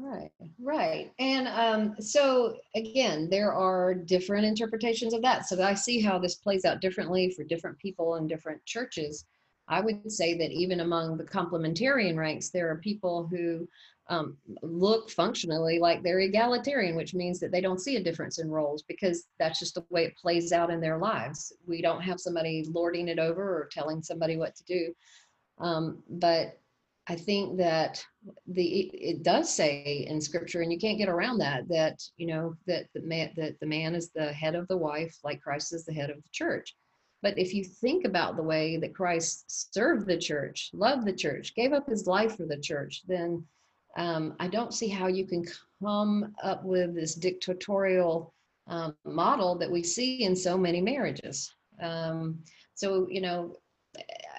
Right, 0.00 0.30
right. 0.62 1.12
And 1.18 1.48
um, 1.48 1.96
so 2.00 2.56
again, 2.76 3.28
there 3.30 3.52
are 3.52 3.94
different 3.94 4.46
interpretations 4.46 5.12
of 5.12 5.22
that. 5.22 5.48
So 5.48 5.60
I 5.62 5.74
see 5.74 6.00
how 6.00 6.18
this 6.18 6.36
plays 6.36 6.64
out 6.64 6.80
differently 6.80 7.30
for 7.30 7.42
different 7.42 7.78
people 7.78 8.14
in 8.16 8.28
different 8.28 8.64
churches. 8.64 9.24
I 9.66 9.80
would 9.80 10.10
say 10.10 10.36
that 10.38 10.52
even 10.52 10.80
among 10.80 11.16
the 11.16 11.24
complementarian 11.24 12.16
ranks, 12.16 12.50
there 12.50 12.70
are 12.70 12.76
people 12.76 13.26
who 13.26 13.68
um, 14.08 14.36
look 14.62 15.10
functionally 15.10 15.78
like 15.78 16.02
they're 16.02 16.20
egalitarian, 16.20 16.94
which 16.96 17.12
means 17.12 17.40
that 17.40 17.50
they 17.50 17.60
don't 17.60 17.80
see 17.80 17.96
a 17.96 18.02
difference 18.02 18.38
in 18.38 18.50
roles 18.50 18.82
because 18.82 19.24
that's 19.38 19.58
just 19.58 19.74
the 19.74 19.84
way 19.90 20.04
it 20.04 20.16
plays 20.16 20.52
out 20.52 20.70
in 20.70 20.80
their 20.80 20.98
lives. 20.98 21.52
We 21.66 21.82
don't 21.82 22.00
have 22.00 22.20
somebody 22.20 22.64
lording 22.70 23.08
it 23.08 23.18
over 23.18 23.42
or 23.42 23.68
telling 23.70 24.02
somebody 24.02 24.36
what 24.36 24.54
to 24.56 24.64
do. 24.64 24.94
Um, 25.58 26.02
but 26.08 26.58
I 27.10 27.16
think 27.16 27.56
that 27.56 28.04
the 28.46 28.90
it 28.92 29.22
does 29.22 29.52
say 29.52 30.06
in 30.08 30.20
scripture, 30.20 30.60
and 30.60 30.70
you 30.70 30.78
can't 30.78 30.98
get 30.98 31.08
around 31.08 31.38
that, 31.38 31.66
that 31.68 32.02
you 32.18 32.26
know 32.26 32.54
that 32.66 32.86
the 32.94 33.00
man 33.00 33.32
that 33.36 33.58
the 33.60 33.66
man 33.66 33.94
is 33.94 34.10
the 34.10 34.30
head 34.32 34.54
of 34.54 34.68
the 34.68 34.76
wife, 34.76 35.16
like 35.24 35.40
Christ 35.40 35.72
is 35.72 35.86
the 35.86 35.94
head 35.94 36.10
of 36.10 36.16
the 36.16 36.28
church. 36.32 36.76
But 37.22 37.38
if 37.38 37.54
you 37.54 37.64
think 37.64 38.04
about 38.04 38.36
the 38.36 38.42
way 38.42 38.76
that 38.76 38.94
Christ 38.94 39.74
served 39.74 40.06
the 40.06 40.18
church, 40.18 40.70
loved 40.72 41.06
the 41.06 41.12
church, 41.12 41.54
gave 41.54 41.72
up 41.72 41.88
his 41.88 42.06
life 42.06 42.36
for 42.36 42.46
the 42.46 42.58
church, 42.60 43.02
then 43.08 43.44
um, 43.96 44.36
I 44.38 44.46
don't 44.46 44.74
see 44.74 44.88
how 44.88 45.08
you 45.08 45.26
can 45.26 45.44
come 45.82 46.32
up 46.44 46.62
with 46.62 46.94
this 46.94 47.14
dictatorial 47.14 48.32
um, 48.68 48.94
model 49.04 49.56
that 49.56 49.70
we 49.70 49.82
see 49.82 50.22
in 50.22 50.36
so 50.36 50.56
many 50.56 50.80
marriages. 50.80 51.52
Um, 51.82 52.38
so, 52.74 53.08
you 53.10 53.20
know, 53.20 53.56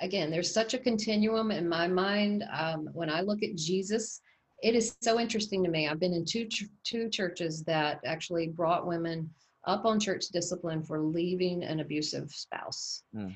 again, 0.02 0.30
there's 0.32 0.54
such 0.54 0.74
a 0.74 0.80
continuum 0.80 1.52
in 1.52 1.68
my 1.68 1.88
mind. 1.88 2.44
Um, 2.52 2.90
when 2.94 3.10
I 3.10 3.22
look 3.22 3.44
at 3.44 3.56
Jesus, 3.56 4.22
it 4.62 4.76
is 4.76 4.96
so 5.02 5.20
interesting 5.20 5.64
to 5.64 5.70
me. 5.70 5.88
I've 5.88 6.00
been 6.00 6.14
in 6.14 6.26
two 6.26 6.46
ch- 6.46 6.66
two 6.84 7.10
churches 7.10 7.64
that 7.64 8.00
actually 8.06 8.48
brought 8.48 8.88
women 8.88 9.30
up 9.66 9.86
on 9.86 10.00
church 10.00 10.26
discipline 10.34 10.84
for 10.84 11.02
leaving 11.02 11.64
an 11.64 11.80
abusive 11.80 12.32
spouse. 12.32 13.04
Mm. 13.16 13.36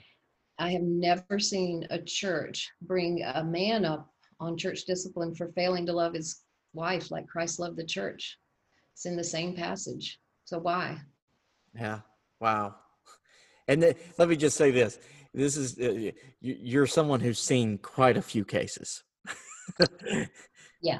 I 0.60 0.72
have 0.72 0.82
never 0.82 1.40
seen 1.40 1.86
a 1.90 2.00
church 2.00 2.70
bring 2.82 3.24
a 3.24 3.44
man 3.44 3.86
up 3.86 4.10
on 4.40 4.58
church 4.58 4.86
discipline 4.86 5.34
for 5.34 5.52
failing 5.54 5.86
to 5.86 5.94
love 5.94 6.14
his 6.14 6.44
wife 6.74 7.12
like 7.12 7.28
Christ 7.28 7.60
loved 7.60 7.78
the 7.78 7.86
church. 7.86 8.38
It's 8.94 9.06
in 9.06 9.16
the 9.16 9.24
same 9.24 9.56
passage. 9.56 10.20
So 10.46 10.60
why? 10.60 11.00
Yeah. 11.76 12.00
Wow. 12.40 12.76
And 13.70 13.82
then, 13.82 13.96
let 14.18 14.28
me 14.28 14.36
just 14.36 14.58
say 14.58 14.72
this. 14.72 15.00
This 15.34 15.58
is 15.58 15.80
uh, 15.80 16.12
you're 16.42 16.88
someone 16.88 17.20
who's 17.20 17.40
seen 17.40 17.78
quite 17.80 18.18
a 18.18 18.22
few 18.22 18.46
cases. 18.46 19.04
yeah. 20.82 21.00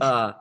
Uh, 0.00 0.32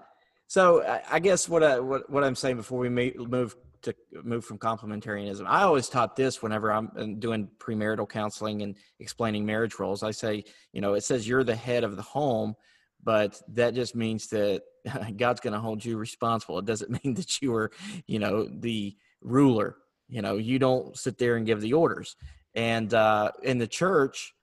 so 0.47 1.01
I, 1.09 1.19
guess 1.19 1.47
what 1.47 1.63
I, 1.63 1.79
what 1.79 2.09
what 2.09 2.23
I'm 2.23 2.35
saying 2.35 2.57
before 2.57 2.79
we 2.79 2.89
move 2.89 3.55
to 3.83 3.95
move 4.23 4.43
from 4.45 4.57
complementarianism. 4.57 5.45
I 5.47 5.63
always 5.63 5.89
taught 5.89 6.15
this 6.15 6.41
whenever 6.41 6.71
I'm 6.71 6.91
uh, 6.97 7.05
doing 7.19 7.49
premarital 7.59 8.09
counseling 8.09 8.61
and 8.61 8.75
explaining 8.99 9.45
marriage 9.45 9.79
roles. 9.79 10.03
I 10.03 10.11
say, 10.11 10.43
you 10.73 10.81
know, 10.81 10.93
it 10.93 11.03
says 11.03 11.27
you're 11.27 11.43
the 11.43 11.55
head 11.55 11.83
of 11.83 11.95
the 11.95 12.01
home, 12.01 12.55
but 13.03 13.41
that 13.49 13.73
just 13.73 13.95
means 13.95 14.27
that 14.27 14.63
God's 15.17 15.41
going 15.41 15.53
to 15.53 15.59
hold 15.59 15.83
you 15.83 15.97
responsible. 15.97 16.59
It 16.59 16.65
doesn't 16.65 16.91
mean 17.03 17.13
that 17.15 17.41
you 17.41 17.53
are, 17.55 17.71
you 18.05 18.19
know, 18.19 18.47
the 18.47 18.95
ruler. 19.21 19.77
You 20.09 20.21
know, 20.21 20.37
you 20.37 20.57
don't 20.57 20.97
sit 20.97 21.17
there 21.17 21.35
and 21.35 21.45
give 21.45 21.59
the 21.59 21.73
orders. 21.73 22.15
And 22.57 22.91
uh, 22.95 23.31
in 23.43 23.59
the 23.59 23.67
church, 23.67 24.33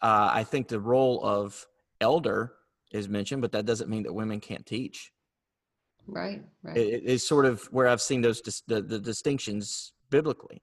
uh, 0.00 0.30
I 0.32 0.44
think 0.44 0.68
the 0.68 0.78
role 0.78 1.20
of 1.24 1.66
elder 2.00 2.54
is 2.92 3.08
mentioned, 3.08 3.42
but 3.42 3.50
that 3.50 3.66
doesn't 3.66 3.90
mean 3.90 4.04
that 4.04 4.12
women 4.14 4.38
can't 4.38 4.64
teach. 4.64 5.12
Right, 6.06 6.42
right. 6.62 6.76
It, 6.76 7.02
it's 7.04 7.26
sort 7.26 7.44
of 7.44 7.64
where 7.72 7.88
I've 7.88 8.00
seen 8.00 8.20
those 8.20 8.40
dis- 8.40 8.62
the, 8.68 8.80
the 8.80 9.00
distinctions 9.00 9.92
biblically. 10.08 10.62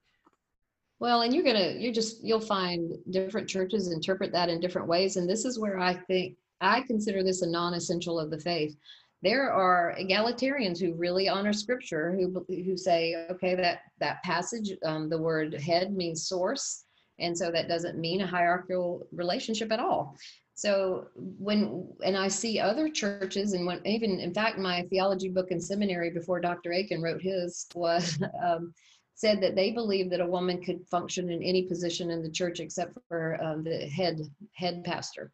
Well, 0.98 1.20
and 1.20 1.34
you're 1.34 1.44
gonna 1.44 1.74
you're 1.76 1.92
just 1.92 2.24
you'll 2.24 2.40
find 2.40 2.94
different 3.10 3.46
churches 3.46 3.92
interpret 3.92 4.32
that 4.32 4.48
in 4.48 4.58
different 4.58 4.88
ways, 4.88 5.18
and 5.18 5.28
this 5.28 5.44
is 5.44 5.58
where 5.58 5.78
I 5.78 5.92
think 5.92 6.36
I 6.62 6.80
consider 6.80 7.22
this 7.22 7.42
a 7.42 7.46
non-essential 7.46 8.18
of 8.18 8.30
the 8.30 8.40
faith. 8.40 8.74
There 9.22 9.52
are 9.52 9.94
egalitarians 10.00 10.80
who 10.80 10.94
really 10.94 11.28
honor 11.28 11.52
Scripture, 11.52 12.16
who 12.18 12.42
who 12.48 12.76
say, 12.78 13.26
okay, 13.30 13.54
that 13.54 13.80
that 14.00 14.22
passage, 14.22 14.72
um, 14.82 15.10
the 15.10 15.18
word 15.18 15.52
head 15.54 15.94
means 15.94 16.26
source, 16.26 16.85
and 17.18 17.36
so 17.36 17.50
that 17.50 17.68
doesn't 17.68 17.98
mean 17.98 18.20
a 18.20 18.26
hierarchical 18.26 19.06
relationship 19.12 19.72
at 19.72 19.80
all. 19.80 20.16
So 20.54 21.08
when 21.16 21.86
and 22.02 22.16
i 22.16 22.28
see 22.28 22.58
other 22.58 22.88
churches 22.88 23.52
and 23.52 23.66
when 23.66 23.86
even 23.86 24.18
in 24.20 24.32
fact 24.32 24.58
my 24.58 24.82
theology 24.88 25.28
book 25.28 25.50
in 25.50 25.60
seminary 25.60 26.08
before 26.08 26.40
dr 26.40 26.72
Akin 26.72 27.02
wrote 27.02 27.20
his 27.20 27.66
was 27.74 28.18
um, 28.42 28.72
said 29.16 29.40
that 29.40 29.56
they 29.56 29.70
believe 29.70 30.10
that 30.10 30.20
a 30.20 30.26
woman 30.26 30.62
could 30.62 30.86
function 30.88 31.30
in 31.30 31.42
any 31.42 31.62
position 31.62 32.10
in 32.10 32.22
the 32.22 32.30
church 32.30 32.60
except 32.60 32.96
for 33.08 33.42
um, 33.42 33.64
the 33.64 33.88
head 33.88 34.20
head 34.52 34.84
pastor. 34.84 35.32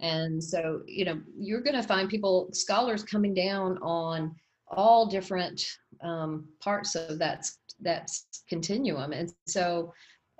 And 0.00 0.42
so 0.42 0.82
you 0.86 1.04
know 1.04 1.20
you're 1.36 1.60
going 1.60 1.80
to 1.80 1.82
find 1.82 2.08
people 2.08 2.48
scholars 2.52 3.02
coming 3.02 3.34
down 3.34 3.78
on 3.82 4.34
all 4.68 5.06
different 5.06 5.64
um, 6.02 6.46
parts 6.60 6.94
of 6.94 7.18
that 7.18 7.46
that 7.80 8.10
continuum. 8.48 9.12
And 9.12 9.32
so 9.46 9.92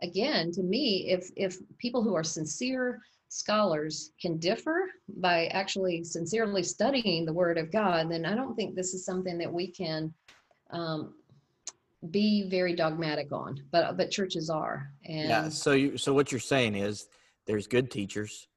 again 0.02 0.52
to 0.52 0.62
me 0.62 1.08
if 1.08 1.30
if 1.36 1.58
people 1.78 2.02
who 2.02 2.14
are 2.14 2.24
sincere 2.24 3.00
scholars 3.28 4.12
can 4.20 4.38
differ 4.38 4.88
by 5.16 5.46
actually 5.46 6.04
sincerely 6.04 6.62
studying 6.62 7.24
the 7.24 7.32
Word 7.32 7.58
of 7.58 7.72
God, 7.72 8.10
then 8.10 8.24
I 8.24 8.34
don't 8.34 8.54
think 8.54 8.74
this 8.74 8.94
is 8.94 9.04
something 9.04 9.36
that 9.38 9.52
we 9.52 9.66
can 9.68 10.12
um, 10.70 11.14
be 12.10 12.48
very 12.48 12.74
dogmatic 12.74 13.32
on. 13.32 13.62
But 13.70 13.96
but 13.96 14.10
churches 14.10 14.50
are. 14.50 14.90
And 15.04 15.28
yeah. 15.28 15.48
So 15.48 15.72
you 15.72 15.98
so 15.98 16.12
what 16.12 16.30
you're 16.30 16.40
saying 16.40 16.74
is 16.76 17.08
there's 17.46 17.66
good 17.66 17.90
teachers, 17.90 18.48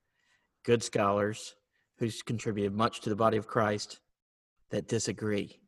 good 0.63 0.83
scholars 0.83 1.55
who's 1.97 2.21
contributed 2.21 2.73
much 2.73 3.01
to 3.01 3.09
the 3.09 3.15
body 3.15 3.37
of 3.37 3.47
Christ 3.47 3.99
that 4.69 4.87
disagree. 4.87 5.59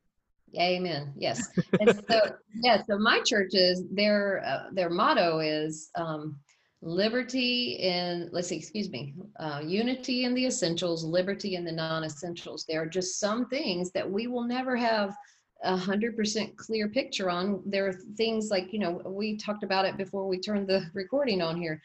Amen. 0.60 1.14
Yes. 1.16 1.48
And 1.80 2.02
so 2.10 2.20
yeah. 2.56 2.84
So 2.88 2.98
my 2.98 3.22
churches, 3.22 3.84
their 3.92 4.44
uh, 4.46 4.70
their 4.74 4.90
motto 4.90 5.40
is. 5.40 5.90
Um, 5.96 6.40
liberty 6.84 7.74
in 7.74 8.28
let's 8.32 8.48
see 8.48 8.58
excuse 8.58 8.90
me 8.90 9.14
uh, 9.40 9.62
unity 9.64 10.24
in 10.24 10.34
the 10.34 10.48
essentials 10.48 11.04
liberty 11.04 11.54
in 11.54 11.64
the 11.64 11.72
non-essentials 11.72 12.66
there 12.68 12.82
are 12.82 12.88
just 12.88 13.20
some 13.20 13.48
things 13.50 13.92
that 13.92 14.10
we 14.10 14.26
will 14.26 14.44
never 14.44 14.76
have 14.76 15.16
a 15.64 15.78
hundred 15.78 16.18
percent 16.18 16.58
clear 16.58 16.90
picture 16.90 17.30
on 17.30 17.62
there 17.68 17.88
are 17.88 17.94
things 18.18 18.50
like 18.50 18.74
you 18.74 18.80
know 18.80 19.00
we 19.06 19.38
talked 19.38 19.64
about 19.64 19.86
it 19.86 19.96
before 19.96 20.28
we 20.28 20.40
turned 20.40 20.68
the 20.68 20.90
recording 20.96 21.40
on 21.40 21.56
here 21.56 21.80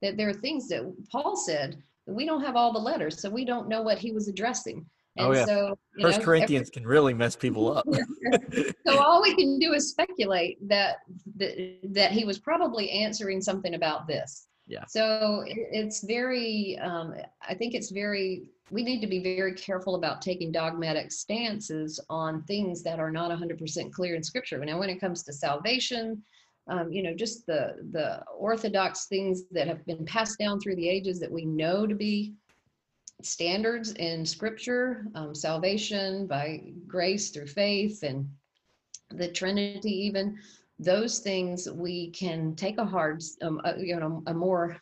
that 0.00 0.16
there 0.16 0.30
are 0.30 0.34
things 0.34 0.68
that 0.68 0.90
paul 1.12 1.36
said 1.36 1.76
we 2.06 2.24
don't 2.24 2.42
have 2.42 2.56
all 2.56 2.72
the 2.72 2.78
letters 2.78 3.20
so 3.20 3.28
we 3.28 3.44
don't 3.44 3.68
know 3.68 3.82
what 3.82 3.98
he 3.98 4.10
was 4.10 4.26
addressing 4.26 4.86
and 5.16 5.26
oh 5.26 5.32
yeah. 5.32 5.44
So, 5.44 5.78
First 6.00 6.20
know, 6.20 6.24
Corinthians 6.24 6.68
every, 6.68 6.82
can 6.82 6.86
really 6.86 7.14
mess 7.14 7.36
people 7.36 7.76
up. 7.76 7.84
so 8.86 8.98
all 8.98 9.22
we 9.22 9.34
can 9.34 9.58
do 9.58 9.72
is 9.72 9.90
speculate 9.90 10.56
that, 10.68 10.98
that 11.36 11.78
that 11.82 12.12
he 12.12 12.24
was 12.24 12.38
probably 12.38 12.90
answering 12.90 13.40
something 13.40 13.74
about 13.74 14.06
this. 14.06 14.46
Yeah. 14.66 14.84
So 14.86 15.42
it, 15.46 15.58
it's 15.72 16.04
very. 16.04 16.78
Um, 16.78 17.14
I 17.46 17.54
think 17.54 17.74
it's 17.74 17.90
very. 17.90 18.44
We 18.70 18.84
need 18.84 19.00
to 19.00 19.08
be 19.08 19.20
very 19.20 19.54
careful 19.54 19.96
about 19.96 20.22
taking 20.22 20.52
dogmatic 20.52 21.10
stances 21.10 21.98
on 22.08 22.44
things 22.44 22.84
that 22.84 23.00
are 23.00 23.10
not 23.10 23.36
100% 23.36 23.92
clear 23.92 24.14
in 24.14 24.22
Scripture. 24.22 24.64
Now, 24.64 24.78
when 24.78 24.88
it 24.88 25.00
comes 25.00 25.24
to 25.24 25.32
salvation, 25.32 26.22
um, 26.68 26.92
you 26.92 27.02
know, 27.02 27.12
just 27.12 27.46
the 27.46 27.74
the 27.90 28.22
orthodox 28.32 29.06
things 29.06 29.42
that 29.50 29.66
have 29.66 29.84
been 29.86 30.04
passed 30.04 30.38
down 30.38 30.60
through 30.60 30.76
the 30.76 30.88
ages 30.88 31.18
that 31.18 31.32
we 31.32 31.44
know 31.44 31.84
to 31.84 31.96
be 31.96 32.34
standards 33.22 33.92
in 33.92 34.24
scripture, 34.24 35.06
um, 35.14 35.34
salvation 35.34 36.26
by 36.26 36.62
grace 36.86 37.30
through 37.30 37.46
faith 37.46 38.02
and 38.02 38.28
the 39.10 39.28
Trinity, 39.28 39.90
even 39.90 40.38
those 40.78 41.18
things 41.18 41.68
we 41.70 42.10
can 42.10 42.54
take 42.54 42.78
a 42.78 42.84
hard, 42.84 43.22
um, 43.42 43.60
a, 43.64 43.78
you 43.78 43.96
know, 43.96 44.22
a 44.26 44.34
more 44.34 44.80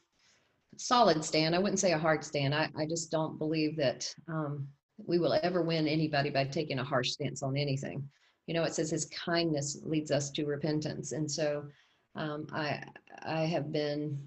solid 0.77 1.25
stand. 1.25 1.55
I 1.55 1.59
wouldn't 1.59 1.81
say 1.81 1.93
a 1.93 1.99
hard 1.99 2.25
stand. 2.25 2.55
I, 2.55 2.71
I 2.77 2.87
just 2.87 3.11
don't 3.11 3.39
believe 3.39 3.77
that 3.77 4.13
um, 4.29 4.69
we 5.07 5.19
will 5.19 5.39
ever 5.43 5.63
win 5.63 5.89
anybody 5.89 6.31
by 6.31 6.45
taking 6.45 6.79
a 6.79 6.85
harsh 6.85 7.11
stance 7.11 7.43
on 7.43 7.57
anything. 7.57 8.09
You 8.47 8.55
know, 8.55 8.65
it 8.65 8.75
says 8.75 8.91
his 8.91 9.07
kindness 9.07 9.79
leads 9.83 10.11
us 10.11 10.31
to 10.31 10.47
repentance. 10.47 11.13
And 11.13 11.31
so 11.31 11.65
um, 12.15 12.47
I, 12.53 12.83
I 13.23 13.41
have 13.43 13.73
been 13.73 14.19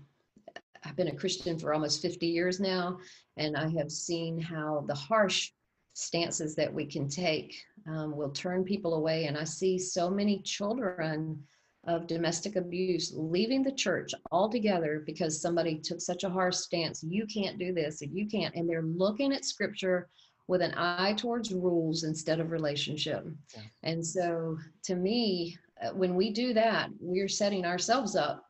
I've 0.83 0.95
been 0.95 1.09
a 1.09 1.15
Christian 1.15 1.59
for 1.59 1.73
almost 1.73 2.01
50 2.01 2.27
years 2.27 2.59
now, 2.59 2.99
and 3.37 3.55
I 3.55 3.69
have 3.77 3.91
seen 3.91 4.39
how 4.39 4.83
the 4.87 4.95
harsh 4.95 5.51
stances 5.93 6.55
that 6.55 6.73
we 6.73 6.85
can 6.85 7.07
take 7.07 7.61
um, 7.87 8.15
will 8.15 8.31
turn 8.31 8.63
people 8.63 8.95
away. 8.95 9.25
And 9.25 9.37
I 9.37 9.43
see 9.43 9.77
so 9.77 10.09
many 10.09 10.41
children 10.41 11.43
of 11.85 12.07
domestic 12.07 12.55
abuse 12.55 13.11
leaving 13.15 13.63
the 13.63 13.71
church 13.71 14.13
altogether 14.31 15.03
because 15.05 15.41
somebody 15.41 15.79
took 15.79 15.99
such 15.99 16.23
a 16.23 16.29
harsh 16.29 16.55
stance. 16.55 17.03
You 17.03 17.25
can't 17.25 17.57
do 17.57 17.73
this, 17.73 18.01
and 18.01 18.15
you 18.15 18.27
can't. 18.27 18.53
And 18.55 18.69
they're 18.69 18.83
looking 18.83 19.33
at 19.33 19.45
scripture 19.45 20.09
with 20.47 20.61
an 20.61 20.73
eye 20.75 21.13
towards 21.13 21.53
rules 21.53 22.03
instead 22.03 22.39
of 22.39 22.51
relationship. 22.51 23.25
Yeah. 23.55 23.61
And 23.83 24.05
so, 24.05 24.57
to 24.83 24.95
me, 24.95 25.57
uh, 25.81 25.89
when 25.89 26.15
we 26.15 26.31
do 26.31 26.53
that, 26.53 26.89
we're 26.99 27.27
setting 27.27 27.65
ourselves 27.65 28.15
up. 28.15 28.45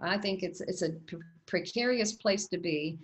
I 0.00 0.18
think 0.18 0.42
it's 0.42 0.60
it's 0.62 0.82
a 0.82 0.90
precarious 1.48 2.12
place 2.12 2.46
to 2.48 2.58
be. 2.58 2.98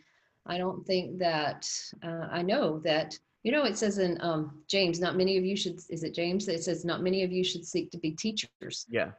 I 0.47 0.59
don't 0.59 0.87
think 0.87 1.19
that, 1.19 1.67
uh, 2.03 2.29
I 2.31 2.43
know 2.43 2.79
that, 2.85 3.19
you 3.43 3.53
know, 3.53 3.65
it 3.65 3.77
says 3.77 3.99
in 3.99 4.19
um, 4.21 4.63
James, 4.69 5.01
not 5.01 5.17
many 5.17 5.37
of 5.37 5.45
you 5.45 5.57
should, 5.57 5.81
is 5.89 6.05
it 6.05 6.15
James? 6.15 6.47
It 6.49 6.63
says, 6.63 6.85
not 6.85 7.03
many 7.03 7.25
of 7.25 7.33
you 7.33 7.43
should 7.43 7.65
seek 7.65 7.91
to 7.91 7.99
be 7.99 8.13
teachers. 8.13 8.87
Yeah. 8.89 9.11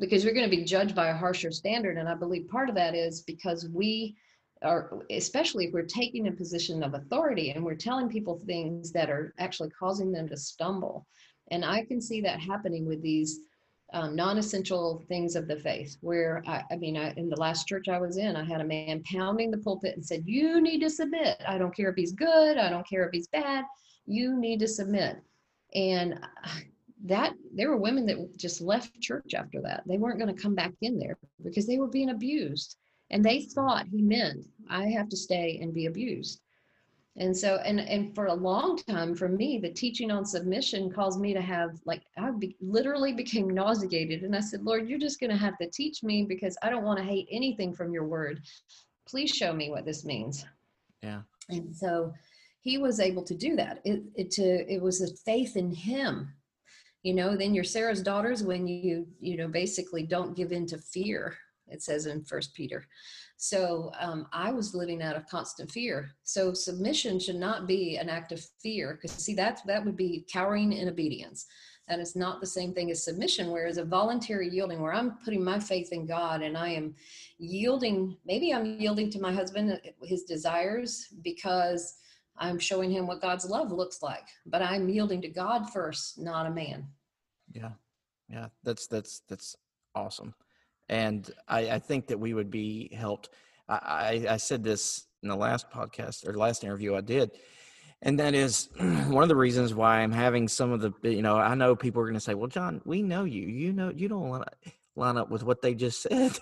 Because 0.00 0.24
you're 0.24 0.34
going 0.34 0.50
to 0.50 0.56
be 0.56 0.64
judged 0.64 0.94
by 0.94 1.08
a 1.08 1.16
harsher 1.16 1.50
standard. 1.50 1.98
And 1.98 2.08
I 2.08 2.14
believe 2.14 2.48
part 2.48 2.68
of 2.68 2.74
that 2.74 2.94
is 2.94 3.22
because 3.22 3.68
we 3.72 4.16
are, 4.62 5.02
especially 5.10 5.66
if 5.66 5.72
we're 5.72 5.82
taking 5.82 6.28
a 6.28 6.32
position 6.32 6.82
of 6.82 6.94
authority 6.94 7.50
and 7.50 7.64
we're 7.64 7.74
telling 7.74 8.08
people 8.08 8.40
things 8.46 8.92
that 8.92 9.10
are 9.10 9.34
actually 9.38 9.70
causing 9.70 10.12
them 10.12 10.28
to 10.28 10.36
stumble. 10.36 11.06
And 11.50 11.64
I 11.64 11.84
can 11.84 12.00
see 12.00 12.20
that 12.22 12.40
happening 12.40 12.86
with 12.86 13.02
these 13.02 13.40
um, 13.92 14.16
non-essential 14.16 15.04
things 15.08 15.36
of 15.36 15.46
the 15.46 15.56
faith 15.56 15.96
where 16.00 16.42
I, 16.46 16.64
I 16.70 16.76
mean 16.76 16.96
I, 16.96 17.12
in 17.16 17.28
the 17.28 17.40
last 17.40 17.68
church 17.68 17.88
i 17.88 17.98
was 17.98 18.16
in 18.16 18.34
i 18.34 18.44
had 18.44 18.60
a 18.60 18.64
man 18.64 19.02
pounding 19.04 19.50
the 19.50 19.58
pulpit 19.58 19.94
and 19.94 20.04
said 20.04 20.24
you 20.26 20.60
need 20.60 20.80
to 20.80 20.90
submit. 20.90 21.36
I 21.46 21.58
don't 21.58 21.74
care 21.74 21.90
if 21.90 21.96
he's 21.96 22.12
good. 22.12 22.58
I 22.58 22.68
don't 22.68 22.88
care 22.88 23.04
if 23.04 23.12
he's 23.12 23.28
bad. 23.28 23.64
You 24.06 24.38
need 24.38 24.60
to 24.60 24.68
submit. 24.68 25.16
And 25.74 26.14
uh, 26.14 26.48
that 27.04 27.34
there 27.54 27.70
were 27.70 27.76
women 27.76 28.06
that 28.06 28.36
just 28.36 28.60
left 28.60 29.00
church 29.00 29.34
after 29.34 29.60
that. 29.62 29.82
They 29.86 29.98
weren't 29.98 30.18
going 30.18 30.34
to 30.34 30.42
come 30.42 30.54
back 30.54 30.72
in 30.80 30.98
there 30.98 31.18
because 31.44 31.66
they 31.66 31.78
were 31.78 31.88
being 31.88 32.10
abused. 32.10 32.76
And 33.10 33.24
they 33.24 33.42
thought 33.42 33.86
he 33.86 34.02
meant 34.02 34.46
i 34.68 34.86
have 34.86 35.08
to 35.08 35.16
stay 35.16 35.60
and 35.62 35.72
be 35.72 35.86
abused 35.86 36.40
and 37.18 37.36
so 37.36 37.56
and 37.64 37.80
and 37.80 38.14
for 38.14 38.26
a 38.26 38.34
long 38.34 38.76
time 38.76 39.14
for 39.14 39.28
me 39.28 39.58
the 39.58 39.70
teaching 39.70 40.10
on 40.10 40.24
submission 40.24 40.90
caused 40.90 41.20
me 41.20 41.32
to 41.32 41.40
have 41.40 41.70
like 41.84 42.02
i 42.18 42.30
be, 42.30 42.56
literally 42.60 43.12
became 43.24 43.48
nauseated. 43.48 44.22
And 44.22 44.36
i 44.36 44.40
said 44.40 44.62
lord 44.62 44.88
you're 44.88 44.98
just 44.98 45.20
going 45.20 45.30
to 45.30 45.36
have 45.36 45.56
to 45.58 45.70
teach 45.70 46.02
me 46.02 46.24
because 46.24 46.56
i 46.62 46.70
don't 46.70 46.84
want 46.84 46.98
to 46.98 47.04
hate 47.04 47.28
anything 47.30 47.72
from 47.74 47.92
your 47.92 48.06
word. 48.06 48.42
Please 49.08 49.30
show 49.30 49.52
me 49.52 49.70
what 49.70 49.84
this 49.84 50.04
means. 50.04 50.44
Yeah. 51.00 51.22
And 51.48 51.74
so 51.74 52.12
he 52.60 52.76
was 52.76 52.98
able 52.98 53.22
to 53.22 53.34
do 53.36 53.54
that. 53.54 53.80
It, 53.84 54.02
it 54.16 54.30
to 54.32 54.42
it 54.42 54.82
was 54.82 55.00
a 55.00 55.14
faith 55.18 55.56
in 55.56 55.70
him. 55.70 56.32
You 57.02 57.14
know 57.14 57.36
then 57.36 57.54
you're 57.54 57.64
sarah's 57.64 58.02
daughters 58.02 58.42
when 58.42 58.66
you 58.66 59.06
you 59.20 59.36
know 59.36 59.46
basically 59.46 60.02
don't 60.02 60.36
give 60.36 60.50
in 60.50 60.66
to 60.66 60.78
fear 60.78 61.36
it 61.68 61.80
says 61.82 62.06
in 62.06 62.24
first 62.24 62.52
peter 62.54 62.84
so 63.36 63.92
um, 64.00 64.26
I 64.32 64.50
was 64.50 64.74
living 64.74 65.02
out 65.02 65.16
of 65.16 65.28
constant 65.28 65.70
fear. 65.70 66.10
So 66.22 66.54
submission 66.54 67.18
should 67.20 67.36
not 67.36 67.66
be 67.66 67.96
an 67.96 68.08
act 68.08 68.32
of 68.32 68.42
fear, 68.62 68.94
because 68.94 69.12
see 69.12 69.34
that 69.34 69.60
that 69.66 69.84
would 69.84 69.96
be 69.96 70.24
cowering 70.30 70.72
in 70.72 70.88
obedience. 70.88 71.46
That 71.88 72.00
is 72.00 72.16
not 72.16 72.40
the 72.40 72.46
same 72.46 72.72
thing 72.72 72.90
as 72.90 73.04
submission. 73.04 73.50
Whereas 73.50 73.76
a 73.76 73.84
voluntary 73.84 74.48
yielding, 74.48 74.80
where 74.80 74.94
I'm 74.94 75.18
putting 75.24 75.44
my 75.44 75.60
faith 75.60 75.92
in 75.92 76.06
God 76.06 76.42
and 76.42 76.56
I 76.56 76.70
am 76.70 76.94
yielding, 77.38 78.16
maybe 78.24 78.52
I'm 78.52 78.64
yielding 78.80 79.10
to 79.10 79.20
my 79.20 79.32
husband 79.32 79.72
uh, 79.72 80.04
his 80.04 80.24
desires 80.24 81.08
because 81.22 81.98
I'm 82.38 82.58
showing 82.58 82.90
him 82.90 83.06
what 83.06 83.20
God's 83.20 83.48
love 83.48 83.70
looks 83.70 84.02
like. 84.02 84.26
But 84.46 84.62
I'm 84.62 84.88
yielding 84.88 85.22
to 85.22 85.28
God 85.28 85.70
first, 85.70 86.18
not 86.18 86.46
a 86.46 86.50
man. 86.50 86.86
Yeah, 87.52 87.72
yeah, 88.28 88.48
that's 88.64 88.86
that's 88.86 89.22
that's 89.28 89.56
awesome 89.94 90.34
and 90.88 91.28
I, 91.48 91.70
I 91.70 91.78
think 91.78 92.08
that 92.08 92.18
we 92.18 92.34
would 92.34 92.50
be 92.50 92.90
helped. 92.94 93.30
I, 93.68 94.26
I, 94.30 94.36
said 94.36 94.62
this 94.62 95.06
in 95.24 95.28
the 95.28 95.34
last 95.34 95.70
podcast 95.70 96.28
or 96.28 96.34
last 96.34 96.62
interview 96.62 96.94
I 96.94 97.00
did, 97.00 97.32
and 98.00 98.20
that 98.20 98.34
is 98.34 98.68
one 98.78 99.24
of 99.24 99.28
the 99.28 99.34
reasons 99.34 99.74
why 99.74 99.98
I'm 99.98 100.12
having 100.12 100.46
some 100.46 100.70
of 100.70 100.80
the 100.80 100.92
you 101.02 101.22
know 101.22 101.36
I 101.36 101.56
know 101.56 101.74
people 101.74 102.00
are 102.02 102.04
going 102.04 102.14
to 102.14 102.20
say, 102.20 102.34
well, 102.34 102.46
John, 102.46 102.80
we 102.84 103.02
know 103.02 103.24
you. 103.24 103.42
You 103.42 103.72
know 103.72 103.92
you 103.94 104.06
don't 104.08 104.28
want 104.28 104.44
to 104.44 104.72
line 104.94 105.16
up 105.16 105.30
with 105.30 105.42
what 105.42 105.62
they 105.62 105.74
just 105.74 106.00
said, 106.08 106.38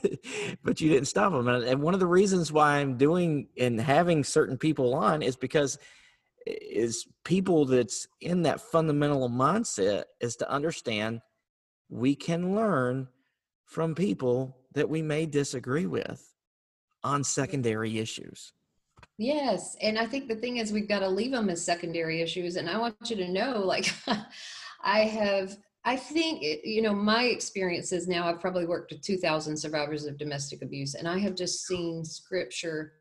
but 0.63 0.81
you 0.81 0.91
didn't 0.91 1.09
stop 1.09 1.33
them. 1.33 1.49
And 1.49 1.81
one 1.81 1.95
of 1.95 2.01
the 2.01 2.07
reasons 2.07 2.53
why 2.53 2.77
I'm 2.77 2.97
doing 2.99 3.49
and 3.59 3.81
having 3.81 4.23
certain 4.23 4.59
people 4.59 4.95
on 4.95 5.23
is 5.23 5.37
because 5.37 5.79
is 6.47 7.07
people 7.25 7.65
that's 7.65 8.07
in 8.21 8.43
that 8.43 8.61
fundamental 8.61 9.31
mindset 9.31 10.05
is 10.21 10.37
to 10.37 10.51
understand 10.51 11.23
we 11.89 12.15
can 12.15 12.55
learn 12.55 13.09
from 13.64 13.94
people 13.94 14.57
that 14.74 14.88
we 14.88 15.03
may 15.03 15.27
disagree 15.27 15.87
with 15.87 16.35
on 17.03 17.22
secondary 17.22 17.98
issues. 17.98 18.53
Yes. 19.18 19.77
And 19.81 19.98
I 19.98 20.07
think 20.07 20.29
the 20.29 20.35
thing 20.35 20.57
is, 20.57 20.72
we've 20.72 20.88
got 20.88 21.00
to 21.00 21.09
leave 21.09 21.31
them 21.31 21.48
as 21.48 21.64
secondary 21.64 22.20
issues. 22.20 22.57
And 22.57 22.68
I 22.68 22.79
want 22.79 22.96
you 23.05 23.16
to 23.16 23.29
know, 23.29 23.61
like, 23.61 23.92
I 24.83 25.00
have, 25.00 25.57
I 25.85 25.96
think, 25.96 26.42
eh, 26.42 26.57
you 26.64 26.83
know, 26.83 26.94
my 26.94 27.24
experiences 27.24 28.09
now, 28.09 28.27
I've 28.27 28.40
probably 28.40 28.66
worked 28.66 28.92
with 28.92 29.03
2,000 29.03 29.57
survivors 29.57 30.05
of 30.05 30.18
domestic 30.18 30.62
abuse, 30.62 30.94
and 30.94 31.07
I 31.07 31.18
have 31.18 31.37
just 31.37 31.66
seen 31.66 32.05
scripture 32.05 32.94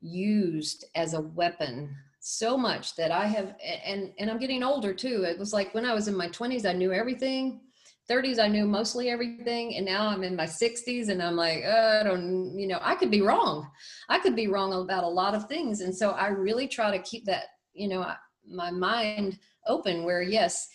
used 0.00 0.84
as 0.94 1.14
a 1.14 1.20
weapon 1.20 1.94
so 2.20 2.56
much 2.56 2.94
that 2.96 3.10
I 3.10 3.26
have, 3.26 3.54
and, 3.84 4.12
and 4.18 4.30
I'm 4.30 4.38
getting 4.38 4.62
older 4.62 4.92
too. 4.92 5.24
It 5.24 5.38
was 5.38 5.52
like 5.52 5.74
when 5.74 5.84
I 5.84 5.94
was 5.94 6.08
in 6.08 6.16
my 6.16 6.28
20s, 6.28 6.68
I 6.68 6.72
knew 6.72 6.92
everything 6.92 7.60
30s 8.08 8.38
i 8.38 8.48
knew 8.48 8.66
mostly 8.66 9.10
everything 9.10 9.76
and 9.76 9.84
now 9.84 10.06
i'm 10.06 10.22
in 10.22 10.36
my 10.36 10.44
60s 10.46 11.08
and 11.08 11.22
i'm 11.22 11.36
like 11.36 11.64
uh, 11.64 11.98
i 12.00 12.02
don't 12.04 12.56
you 12.58 12.66
know 12.66 12.78
i 12.82 12.94
could 12.94 13.10
be 13.10 13.22
wrong. 13.22 13.68
I 14.08 14.18
could 14.18 14.36
be 14.36 14.46
wrong 14.46 14.72
about 14.72 15.04
a 15.04 15.08
lot 15.08 15.34
of 15.34 15.48
things. 15.48 15.80
And 15.80 15.94
so 15.94 16.10
i 16.10 16.28
really 16.28 16.68
try 16.68 16.96
to 16.96 17.02
keep 17.02 17.24
that 17.26 17.44
you 17.74 17.88
know 17.88 18.06
my 18.48 18.70
mind 18.70 19.38
open 19.66 20.04
where 20.04 20.22
yes 20.22 20.68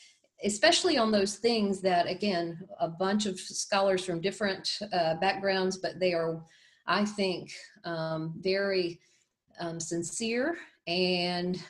especially 0.44 0.98
on 0.98 1.12
those 1.12 1.36
things 1.36 1.82
that 1.82 2.08
again 2.08 2.60
a 2.80 2.88
bunch 2.88 3.26
of 3.26 3.39
scholars 3.39 4.04
from 4.04 4.22
different 4.22 4.80
uh, 4.94 5.15
backgrounds 5.15 5.78
but 5.78 6.00
they 6.00 6.13
are 6.13 6.44
i 6.88 7.06
think 7.06 7.52
um, 7.86 8.34
very 8.39 9.00
um, 9.60 9.80
sincere 9.80 10.58
and 10.88 11.63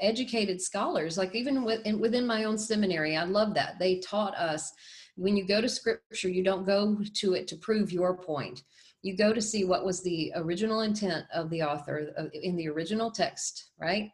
educated 0.00 0.60
scholars 0.60 1.18
like 1.18 1.34
even 1.34 1.64
within, 1.64 2.26
my 2.26 2.44
own 2.44 2.56
seminary 2.56 3.16
i 3.16 3.24
love 3.24 3.54
that 3.54 3.78
they 3.78 3.98
taught 3.98 4.34
us 4.36 4.72
when 5.18 5.36
you 5.36 5.44
go 5.44 5.60
to 5.60 5.68
scripture, 5.68 6.28
you 6.28 6.44
don't 6.44 6.64
go 6.64 6.96
to 7.14 7.34
it 7.34 7.48
to 7.48 7.56
prove 7.56 7.92
your 7.92 8.16
point. 8.16 8.62
you 9.02 9.16
go 9.16 9.32
to 9.32 9.40
see 9.40 9.64
what 9.64 9.84
was 9.84 10.02
the 10.02 10.32
original 10.36 10.80
intent 10.80 11.24
of 11.32 11.50
the 11.50 11.62
author 11.62 12.10
in 12.32 12.56
the 12.56 12.68
original 12.68 13.12
text, 13.12 13.70
right? 13.80 14.10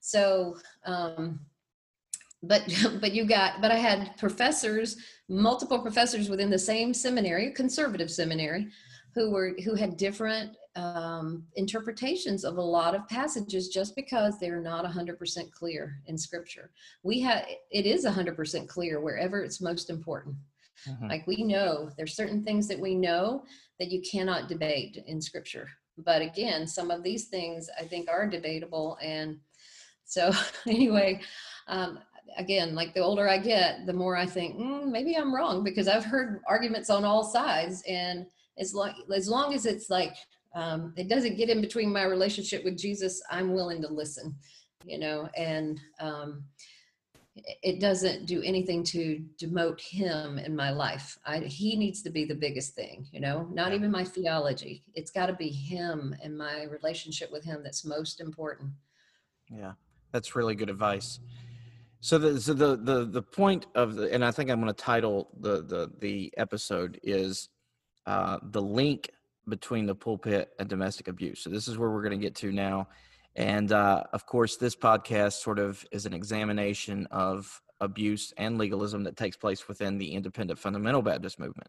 So, 0.00 0.56
um, 0.86 1.40
but 2.42 2.62
but 3.00 3.12
you 3.12 3.24
got 3.24 3.60
but 3.60 3.70
I 3.70 3.76
had 3.76 4.16
professors, 4.16 4.96
multiple 5.28 5.78
professors 5.78 6.28
within 6.28 6.50
the 6.50 6.58
same 6.58 6.92
seminary, 6.94 7.50
conservative 7.52 8.10
seminary, 8.10 8.68
who 9.14 9.30
were 9.30 9.54
who 9.64 9.74
had 9.74 9.96
different 9.96 10.56
um, 10.76 11.44
interpretations 11.54 12.44
of 12.44 12.56
a 12.56 12.62
lot 12.62 12.94
of 12.94 13.08
passages 13.08 13.68
just 13.68 13.94
because 13.94 14.38
they're 14.38 14.60
not 14.60 14.84
100% 14.84 15.52
clear 15.52 16.00
in 16.06 16.18
scripture. 16.18 16.70
We 17.02 17.20
have 17.20 17.44
it 17.70 17.86
is 17.86 18.04
100% 18.04 18.68
clear 18.68 19.00
wherever 19.00 19.42
it's 19.42 19.60
most 19.60 19.90
important. 19.90 20.36
Mm-hmm. 20.88 21.06
like 21.08 21.26
we 21.26 21.44
know 21.44 21.88
there's 21.96 22.16
certain 22.16 22.42
things 22.42 22.66
that 22.68 22.78
we 22.78 22.94
know 22.94 23.44
that 23.78 23.90
you 23.90 24.02
cannot 24.02 24.48
debate 24.48 25.02
in 25.06 25.20
scripture. 25.20 25.68
But 25.96 26.20
again 26.20 26.66
some 26.66 26.90
of 26.90 27.02
these 27.02 27.26
things 27.28 27.70
i 27.78 27.84
think 27.84 28.10
are 28.10 28.26
debatable. 28.28 28.98
And 29.00 29.38
so 30.04 30.32
anyway 30.66 31.20
um, 31.68 32.00
again 32.36 32.74
like 32.74 32.92
the 32.92 33.00
older 33.00 33.28
i 33.28 33.38
get 33.38 33.86
the 33.86 33.92
more 33.92 34.16
i 34.16 34.26
think 34.26 34.56
mm, 34.56 34.90
maybe 34.90 35.14
i'm 35.14 35.34
wrong 35.34 35.62
because 35.62 35.86
i've 35.86 36.04
heard 36.04 36.40
arguments 36.48 36.90
on 36.90 37.04
all 37.04 37.22
sides. 37.22 37.82
And 37.88 38.26
as 38.58 38.74
long 38.74 38.94
as 39.14 39.28
long 39.28 39.54
as 39.54 39.66
it's 39.66 39.88
like 39.88 40.16
um, 40.54 40.94
it 40.96 41.08
doesn't 41.08 41.36
get 41.36 41.50
in 41.50 41.60
between 41.60 41.92
my 41.92 42.04
relationship 42.04 42.64
with 42.64 42.78
jesus. 42.78 43.22
I'm 43.30 43.52
willing 43.52 43.82
to 43.82 43.88
listen 43.88 44.34
you 44.84 44.98
know 44.98 45.28
and 45.36 45.80
um, 46.00 46.44
it 47.64 47.80
doesn't 47.80 48.26
do 48.26 48.42
anything 48.42 48.84
to 48.84 49.20
demote 49.42 49.80
him 49.80 50.38
in 50.38 50.54
my 50.54 50.70
life. 50.70 51.18
I, 51.26 51.40
he 51.40 51.74
needs 51.74 52.00
to 52.02 52.10
be 52.10 52.24
the 52.24 52.34
biggest 52.34 52.74
thing 52.74 53.06
you 53.12 53.20
know 53.20 53.48
not 53.52 53.72
even 53.72 53.90
my 53.90 54.04
theology. 54.04 54.84
It's 54.94 55.10
got 55.10 55.26
to 55.26 55.34
be 55.34 55.48
him 55.48 56.14
and 56.22 56.36
my 56.36 56.64
relationship 56.64 57.30
with 57.32 57.44
him 57.44 57.62
that's 57.62 57.84
most 57.84 58.20
important. 58.20 58.70
Yeah 59.50 59.72
that's 60.14 60.36
really 60.36 60.54
good 60.54 60.70
advice. 60.70 61.18
So 62.00 62.18
the 62.18 62.40
so 62.40 62.54
the 62.54 62.76
the, 62.76 63.04
the 63.04 63.22
point 63.22 63.66
of 63.74 63.96
the 63.96 64.12
and 64.12 64.24
i 64.24 64.30
think 64.30 64.50
i'm 64.50 64.60
going 64.60 64.72
to 64.72 64.84
title 64.84 65.30
the 65.40 65.62
the 65.62 65.90
the 65.98 66.32
episode 66.36 67.00
is 67.02 67.48
uh, 68.06 68.38
the 68.42 68.60
link 68.60 69.10
between 69.48 69.86
the 69.86 69.94
pulpit 69.94 70.50
and 70.58 70.68
domestic 70.68 71.08
abuse. 71.08 71.40
So 71.40 71.50
this 71.50 71.68
is 71.68 71.78
where 71.78 71.90
we're 71.90 72.02
going 72.02 72.18
to 72.18 72.24
get 72.24 72.34
to 72.36 72.52
now. 72.52 72.88
And 73.36 73.72
uh, 73.72 74.04
of 74.12 74.26
course, 74.26 74.56
this 74.56 74.76
podcast 74.76 75.34
sort 75.42 75.58
of 75.58 75.84
is 75.90 76.06
an 76.06 76.14
examination 76.14 77.06
of 77.10 77.60
abuse 77.80 78.32
and 78.36 78.58
legalism 78.58 79.02
that 79.04 79.16
takes 79.16 79.36
place 79.36 79.66
within 79.68 79.98
the 79.98 80.12
independent 80.12 80.58
fundamental 80.58 81.02
Baptist 81.02 81.38
movement. 81.38 81.68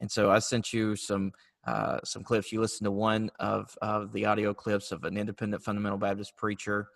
And 0.00 0.10
so 0.10 0.30
I 0.30 0.38
sent 0.38 0.72
you 0.72 0.96
some 0.96 1.32
uh, 1.66 1.98
some 2.04 2.22
clips. 2.22 2.52
You 2.52 2.60
listened 2.60 2.84
to 2.84 2.90
one 2.90 3.30
of, 3.40 3.74
of 3.80 4.12
the 4.12 4.26
audio 4.26 4.52
clips 4.52 4.92
of 4.92 5.04
an 5.04 5.16
independent 5.16 5.62
fundamental 5.62 5.96
Baptist 5.96 6.36
preacher 6.36 6.88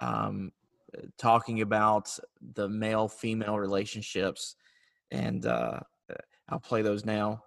um, 0.00 0.50
talking 1.18 1.60
about 1.60 2.08
the 2.54 2.68
male 2.68 3.06
female 3.06 3.58
relationships. 3.58 4.56
And 5.10 5.44
uh, 5.44 5.80
I'll 6.48 6.60
play 6.60 6.80
those 6.80 7.04
now. 7.04 7.44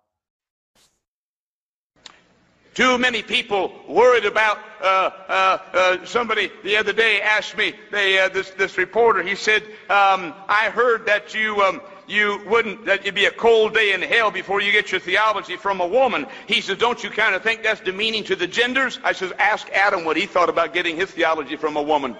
Too 2.73 2.97
many 2.97 3.21
people 3.21 3.73
worried 3.89 4.23
about 4.23 4.57
uh, 4.81 5.09
uh, 5.27 5.57
uh, 5.73 6.05
somebody 6.05 6.49
the 6.63 6.77
other 6.77 6.93
day 6.93 7.21
asked 7.21 7.57
me, 7.57 7.73
they, 7.91 8.17
uh, 8.17 8.29
this, 8.29 8.49
this 8.51 8.77
reporter, 8.77 9.21
he 9.21 9.35
said, 9.35 9.61
um, 9.89 10.33
I 10.47 10.71
heard 10.73 11.05
that 11.07 11.33
you, 11.33 11.61
um, 11.61 11.81
you 12.07 12.41
wouldn't, 12.47 12.85
that 12.85 13.01
it'd 13.01 13.13
be 13.13 13.25
a 13.25 13.31
cold 13.31 13.73
day 13.73 13.91
in 13.91 14.01
hell 14.01 14.31
before 14.31 14.61
you 14.61 14.71
get 14.71 14.89
your 14.89 15.01
theology 15.01 15.57
from 15.57 15.81
a 15.81 15.87
woman. 15.87 16.25
He 16.47 16.61
says, 16.61 16.77
don't 16.77 17.03
you 17.03 17.09
kind 17.09 17.35
of 17.35 17.43
think 17.43 17.61
that's 17.61 17.81
demeaning 17.81 18.23
to 18.25 18.37
the 18.37 18.47
genders? 18.47 18.99
I 19.03 19.11
says, 19.11 19.33
ask 19.37 19.69
Adam 19.71 20.05
what 20.05 20.15
he 20.15 20.25
thought 20.25 20.47
about 20.47 20.73
getting 20.73 20.95
his 20.95 21.11
theology 21.11 21.57
from 21.57 21.75
a 21.75 21.81
woman. 21.81 22.15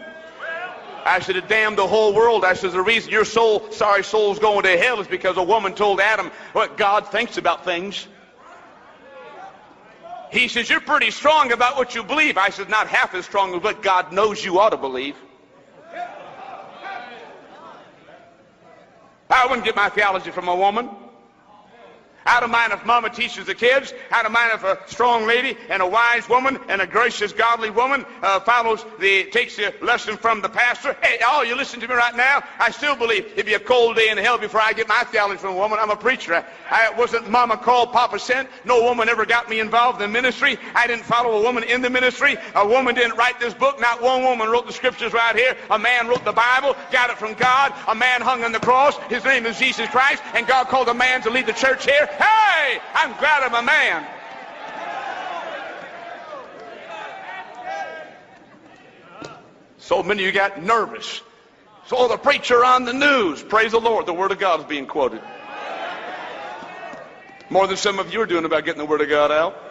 I 1.06 1.20
said, 1.20 1.38
it 1.38 1.48
damned 1.48 1.78
the 1.78 1.88
whole 1.88 2.14
world. 2.14 2.44
I 2.44 2.56
said, 2.56 2.74
the 2.74 2.82
reason 2.82 3.10
your 3.10 3.26
soul, 3.26 3.72
sorry 3.72 4.04
soul's 4.04 4.38
going 4.38 4.64
to 4.64 4.78
hell 4.78 5.00
is 5.00 5.08
because 5.08 5.38
a 5.38 5.44
woman 5.44 5.74
told 5.74 6.02
Adam 6.02 6.30
what 6.52 6.78
God 6.78 7.08
thinks 7.08 7.38
about 7.38 7.64
things. 7.64 8.06
He 10.32 10.48
says, 10.48 10.70
You're 10.70 10.82
pretty 10.82 11.12
strong 11.12 11.52
about 11.52 11.76
what 11.76 11.94
you 11.94 12.04
believe. 12.04 12.38
I 12.38 12.50
said, 12.50 12.70
Not 12.70 12.88
half 12.88 13.14
as 13.14 13.26
strong 13.26 13.54
as 13.54 13.62
what 13.62 13.82
God 13.82 14.14
knows 14.14 14.44
you 14.44 14.60
ought 14.60 14.70
to 14.70 14.78
believe. 14.78 15.16
I 19.30 19.46
wouldn't 19.46 19.64
get 19.64 19.76
my 19.76 19.90
theology 19.90 20.32
from 20.32 20.48
a 20.48 20.56
woman. 20.56 20.90
I 22.26 22.40
don't 22.40 22.52
mind 22.52 22.72
if 22.74 22.86
mama 22.86 23.10
teaches 23.10 23.48
the 23.48 23.56
kids. 23.56 23.94
I 24.12 24.22
don't 24.24 24.32
mind 24.32 24.52
if 24.54 24.64
a 24.64 24.80
strong 24.88 25.26
lady 25.26 25.58
and 25.70 25.82
a 25.82 25.88
wise 25.88 26.30
woman 26.30 26.60
and 26.68 26.82
a 26.82 26.88
gracious, 26.88 27.34
godly 27.34 27.70
woman 27.70 28.06
uh, 28.22 28.40
follows 28.42 28.86
the, 29.00 29.26
takes 29.26 29.56
the 29.56 29.74
lesson 29.82 30.18
from 30.18 30.42
the 30.42 30.50
pastor. 30.50 30.96
Hey, 31.02 31.20
all 31.20 31.44
you 31.44 31.56
listen 31.56 31.80
to 31.80 31.88
me 31.88 31.96
right 31.96 32.16
now, 32.16 32.44
I 32.60 32.72
still 32.72 32.96
believe 32.96 33.26
it'd 33.34 33.46
be 33.46 33.56
a 33.56 33.60
cold 33.60 33.96
day 33.96 34.10
in 34.10 34.18
hell 34.18 34.38
before 34.38 34.62
I 34.62 34.74
get 34.74 34.88
my 34.88 35.04
theology 35.06 35.40
from 35.40 35.56
a 35.56 35.58
woman. 35.58 35.80
I'm 35.82 35.90
a 35.90 35.96
preacher. 35.96 36.46
I 36.70 36.92
wasn't 36.92 37.30
mama 37.30 37.58
called, 37.58 37.92
papa 37.92 38.20
sent. 38.20 38.48
No 38.66 38.84
woman 38.84 39.10
ever 39.10 39.26
got 39.26 39.50
me 39.50 39.60
involved 39.60 40.02
in 40.02 40.12
ministry. 40.12 40.58
I 40.76 40.86
didn't 40.88 41.06
follow 41.06 41.40
a 41.40 41.42
woman 41.42 41.64
in 41.64 41.82
the 41.82 41.90
ministry. 41.90 42.38
A 42.56 42.68
woman 42.68 42.94
didn't 42.94 43.18
write 43.18 43.40
this 43.40 43.54
book. 43.54 43.80
Not 43.80 44.02
one 44.02 44.24
woman 44.24 44.50
wrote 44.50 44.68
the 44.68 44.74
scriptures 44.74 45.14
right 45.14 45.36
here. 45.36 45.58
A 45.72 45.80
man 45.80 46.08
wrote 46.08 46.24
the 46.24 46.32
Bible, 46.32 46.76
got 46.92 47.10
it 47.10 47.18
from 47.18 47.34
God. 47.34 47.74
A 47.88 47.96
man 47.96 48.22
hung 48.22 48.44
on 48.44 48.52
the 48.52 48.60
cross. 48.60 48.98
His 49.10 49.24
name 49.26 49.46
is 49.46 49.58
Jesus 49.58 49.90
Christ. 49.90 50.22
And 50.36 50.46
God 50.46 50.68
called 50.68 50.88
a 50.90 50.94
man 50.94 51.22
to 51.24 51.30
lead 51.30 51.48
the 51.48 51.54
church 51.54 51.86
here. 51.86 52.10
Hey, 52.18 52.80
I'm 52.94 53.18
glad 53.18 53.44
I'm 53.44 53.56
a 53.56 53.62
man. 53.62 54.08
So 59.78 60.04
many 60.04 60.24
of 60.24 60.28
you 60.28 60.32
got 60.32 60.62
nervous. 60.62 61.22
So 61.88 62.08
the 62.08 62.18
preacher 62.18 62.64
on 62.64 62.86
the 62.86 62.94
news. 62.94 63.44
Praise 63.44 63.72
the 63.72 63.80
Lord. 63.80 64.06
The 64.06 64.14
Word 64.14 64.32
of 64.32 64.40
God 64.40 64.62
is 64.62 64.66
being 64.66 64.86
quoted. 64.86 65.22
More 67.50 67.68
than 67.68 67.76
some 67.76 68.00
of 68.00 68.14
you 68.14 68.22
are 68.22 68.26
doing 68.26 68.46
about 68.46 68.64
getting 68.64 68.80
the 68.80 68.86
Word 68.86 69.02
of 69.02 69.10
God 69.10 69.32
out. 69.32 69.71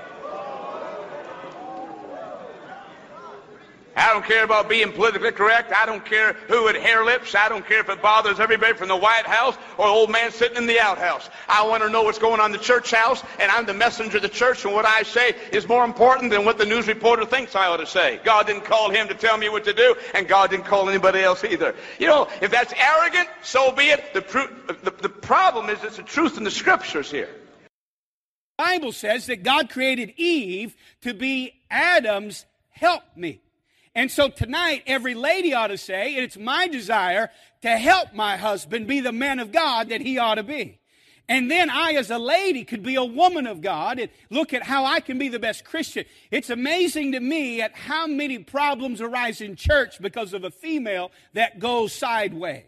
I 3.96 4.12
don't 4.12 4.24
care 4.24 4.44
about 4.44 4.68
being 4.68 4.92
politically 4.92 5.32
correct. 5.32 5.72
I 5.72 5.84
don't 5.84 6.04
care 6.04 6.34
who 6.48 6.66
had 6.68 6.76
hair 6.76 7.04
lips. 7.04 7.34
I 7.34 7.48
don't 7.48 7.66
care 7.66 7.80
if 7.80 7.88
it 7.88 8.00
bothers 8.00 8.38
everybody 8.38 8.74
from 8.74 8.88
the 8.88 8.96
White 8.96 9.26
House 9.26 9.56
or 9.78 9.86
the 9.86 9.92
old 9.92 10.10
man 10.10 10.30
sitting 10.30 10.56
in 10.56 10.66
the 10.66 10.78
outhouse. 10.78 11.28
I 11.48 11.66
want 11.66 11.82
to 11.82 11.90
know 11.90 12.02
what's 12.02 12.18
going 12.18 12.40
on 12.40 12.46
in 12.46 12.52
the 12.52 12.62
church 12.62 12.92
house, 12.92 13.22
and 13.40 13.50
I'm 13.50 13.66
the 13.66 13.74
messenger 13.74 14.18
of 14.18 14.22
the 14.22 14.28
church, 14.28 14.64
and 14.64 14.72
what 14.72 14.86
I 14.86 15.02
say 15.02 15.34
is 15.52 15.66
more 15.66 15.84
important 15.84 16.30
than 16.30 16.44
what 16.44 16.56
the 16.56 16.66
news 16.66 16.86
reporter 16.86 17.24
thinks 17.24 17.56
I 17.56 17.66
ought 17.66 17.78
to 17.78 17.86
say. 17.86 18.20
God 18.24 18.46
didn't 18.46 18.64
call 18.64 18.90
him 18.90 19.08
to 19.08 19.14
tell 19.14 19.36
me 19.36 19.48
what 19.48 19.64
to 19.64 19.72
do, 19.72 19.96
and 20.14 20.28
God 20.28 20.50
didn't 20.50 20.66
call 20.66 20.88
anybody 20.88 21.20
else 21.20 21.42
either. 21.42 21.74
You 21.98 22.06
know, 22.06 22.28
if 22.40 22.50
that's 22.50 22.72
arrogant, 22.76 23.28
so 23.42 23.72
be 23.72 23.84
it. 23.84 24.14
The, 24.14 24.20
the, 24.84 24.90
the 24.90 25.08
problem 25.08 25.68
is 25.68 25.82
it's 25.82 25.96
the 25.96 26.02
truth 26.04 26.38
in 26.38 26.44
the 26.44 26.50
scriptures 26.50 27.10
here. 27.10 27.28
The 28.58 28.64
Bible 28.64 28.92
says 28.92 29.26
that 29.26 29.42
God 29.42 29.70
created 29.70 30.14
Eve 30.16 30.76
to 31.00 31.14
be 31.14 31.60
Adam's 31.70 32.44
helpmeet. 32.68 33.42
And 33.94 34.10
so 34.10 34.28
tonight, 34.28 34.84
every 34.86 35.14
lady 35.14 35.52
ought 35.52 35.68
to 35.68 35.78
say, 35.78 36.14
it's 36.14 36.36
my 36.36 36.68
desire 36.68 37.30
to 37.62 37.76
help 37.76 38.14
my 38.14 38.36
husband 38.36 38.86
be 38.86 39.00
the 39.00 39.12
man 39.12 39.40
of 39.40 39.52
God 39.52 39.88
that 39.88 40.00
he 40.00 40.18
ought 40.18 40.36
to 40.36 40.42
be. 40.42 40.78
And 41.28 41.48
then 41.48 41.70
I, 41.70 41.92
as 41.92 42.10
a 42.10 42.18
lady, 42.18 42.64
could 42.64 42.82
be 42.82 42.96
a 42.96 43.04
woman 43.04 43.46
of 43.46 43.60
God 43.60 44.00
and 44.00 44.10
look 44.30 44.52
at 44.52 44.64
how 44.64 44.84
I 44.84 44.98
can 44.98 45.16
be 45.16 45.28
the 45.28 45.38
best 45.38 45.64
Christian. 45.64 46.04
It's 46.32 46.50
amazing 46.50 47.12
to 47.12 47.20
me 47.20 47.62
at 47.62 47.72
how 47.72 48.08
many 48.08 48.38
problems 48.38 49.00
arise 49.00 49.40
in 49.40 49.54
church 49.54 50.00
because 50.00 50.34
of 50.34 50.42
a 50.42 50.50
female 50.50 51.12
that 51.34 51.60
goes 51.60 51.92
sideways. 51.92 52.64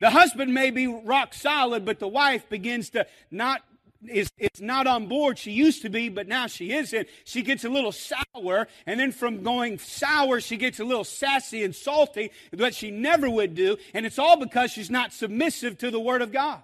The 0.00 0.10
husband 0.10 0.54
may 0.54 0.70
be 0.70 0.86
rock 0.86 1.34
solid, 1.34 1.84
but 1.84 1.98
the 1.98 2.06
wife 2.06 2.48
begins 2.48 2.90
to 2.90 3.08
not 3.32 3.62
is, 4.06 4.30
is 4.38 4.60
not 4.60 4.86
on 4.86 5.06
board. 5.06 5.38
She 5.38 5.52
used 5.52 5.82
to 5.82 5.90
be, 5.90 6.08
but 6.08 6.28
now 6.28 6.46
she 6.46 6.72
isn't. 6.72 7.08
She 7.24 7.42
gets 7.42 7.64
a 7.64 7.68
little 7.68 7.92
sour, 7.92 8.68
and 8.86 9.00
then 9.00 9.12
from 9.12 9.42
going 9.42 9.78
sour, 9.78 10.40
she 10.40 10.56
gets 10.56 10.80
a 10.80 10.84
little 10.84 11.04
sassy 11.04 11.64
and 11.64 11.74
salty, 11.74 12.30
that 12.52 12.74
she 12.74 12.90
never 12.90 13.28
would 13.28 13.54
do, 13.54 13.76
and 13.94 14.06
it's 14.06 14.18
all 14.18 14.36
because 14.36 14.70
she's 14.70 14.90
not 14.90 15.12
submissive 15.12 15.78
to 15.78 15.90
the 15.90 16.00
Word 16.00 16.22
of 16.22 16.32
God. 16.32 16.62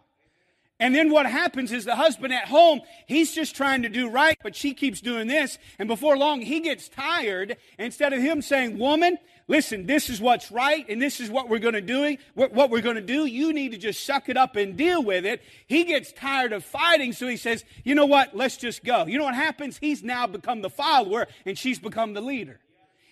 And 0.81 0.93
then 0.93 1.11
what 1.11 1.27
happens 1.27 1.71
is 1.71 1.85
the 1.85 1.95
husband 1.95 2.33
at 2.33 2.47
home, 2.49 2.81
he's 3.07 3.33
just 3.33 3.55
trying 3.55 3.83
to 3.83 3.89
do 3.89 4.11
right, 4.11 4.37
but 4.43 4.57
she 4.57 4.75
keeps 4.75 5.01
doing 5.01 5.29
this. 5.29 5.57
And 5.79 5.87
before 5.87 6.17
long, 6.17 6.43
he 6.43 6.61
gets 6.61 6.89
tired. 6.89 7.57
Instead 7.79 8.13
of 8.13 8.21
him 8.21 8.43
saying, 8.43 8.79
Woman, 8.79 9.19
listen, 9.47 9.87
this 9.87 10.11
is 10.11 10.21
what's 10.21 10.51
right 10.51 10.85
and 10.89 11.01
this 11.01 11.21
is 11.21 11.31
what 11.31 11.49
we're 11.49 11.61
going 11.61 11.75
to 11.75 11.81
do, 11.81 12.17
what 12.35 12.71
we're 12.71 12.81
going 12.81 12.97
to 12.97 13.03
do. 13.03 13.25
You 13.25 13.53
need 13.53 13.71
to 13.71 13.79
just 13.79 14.05
suck 14.05 14.29
it 14.29 14.37
up 14.37 14.57
and 14.57 14.77
deal 14.77 15.03
with 15.03 15.25
it. 15.25 15.43
He 15.69 15.85
gets 15.85 16.13
tired 16.13 16.53
of 16.53 16.65
fighting, 16.65 17.13
so 17.13 17.29
he 17.29 17.37
says, 17.37 17.65
you 17.85 17.95
know 17.95 18.07
what? 18.07 18.37
Let's 18.37 18.57
just 18.57 18.83
go. 18.83 19.07
You 19.07 19.19
know 19.19 19.25
what 19.25 19.37
happens? 19.37 19.79
He's 19.79 20.03
now 20.03 20.27
become 20.27 20.61
the 20.61 20.71
follower 20.71 21.29
and 21.47 21.57
she's 21.57 21.79
become 21.79 22.15
the 22.15 22.21
leader. 22.21 22.59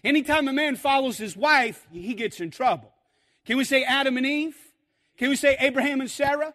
Anytime 0.02 0.48
a 0.48 0.52
man 0.52 0.74
follows 0.74 1.16
his 1.16 1.36
wife, 1.36 1.86
he 1.92 2.14
gets 2.14 2.40
in 2.40 2.50
trouble. 2.50 2.92
Can 3.46 3.56
we 3.56 3.62
say 3.62 3.84
Adam 3.84 4.16
and 4.16 4.26
Eve? 4.26 4.56
Can 5.16 5.28
we 5.28 5.36
say 5.36 5.56
Abraham 5.60 6.00
and 6.00 6.10
Sarah? 6.10 6.54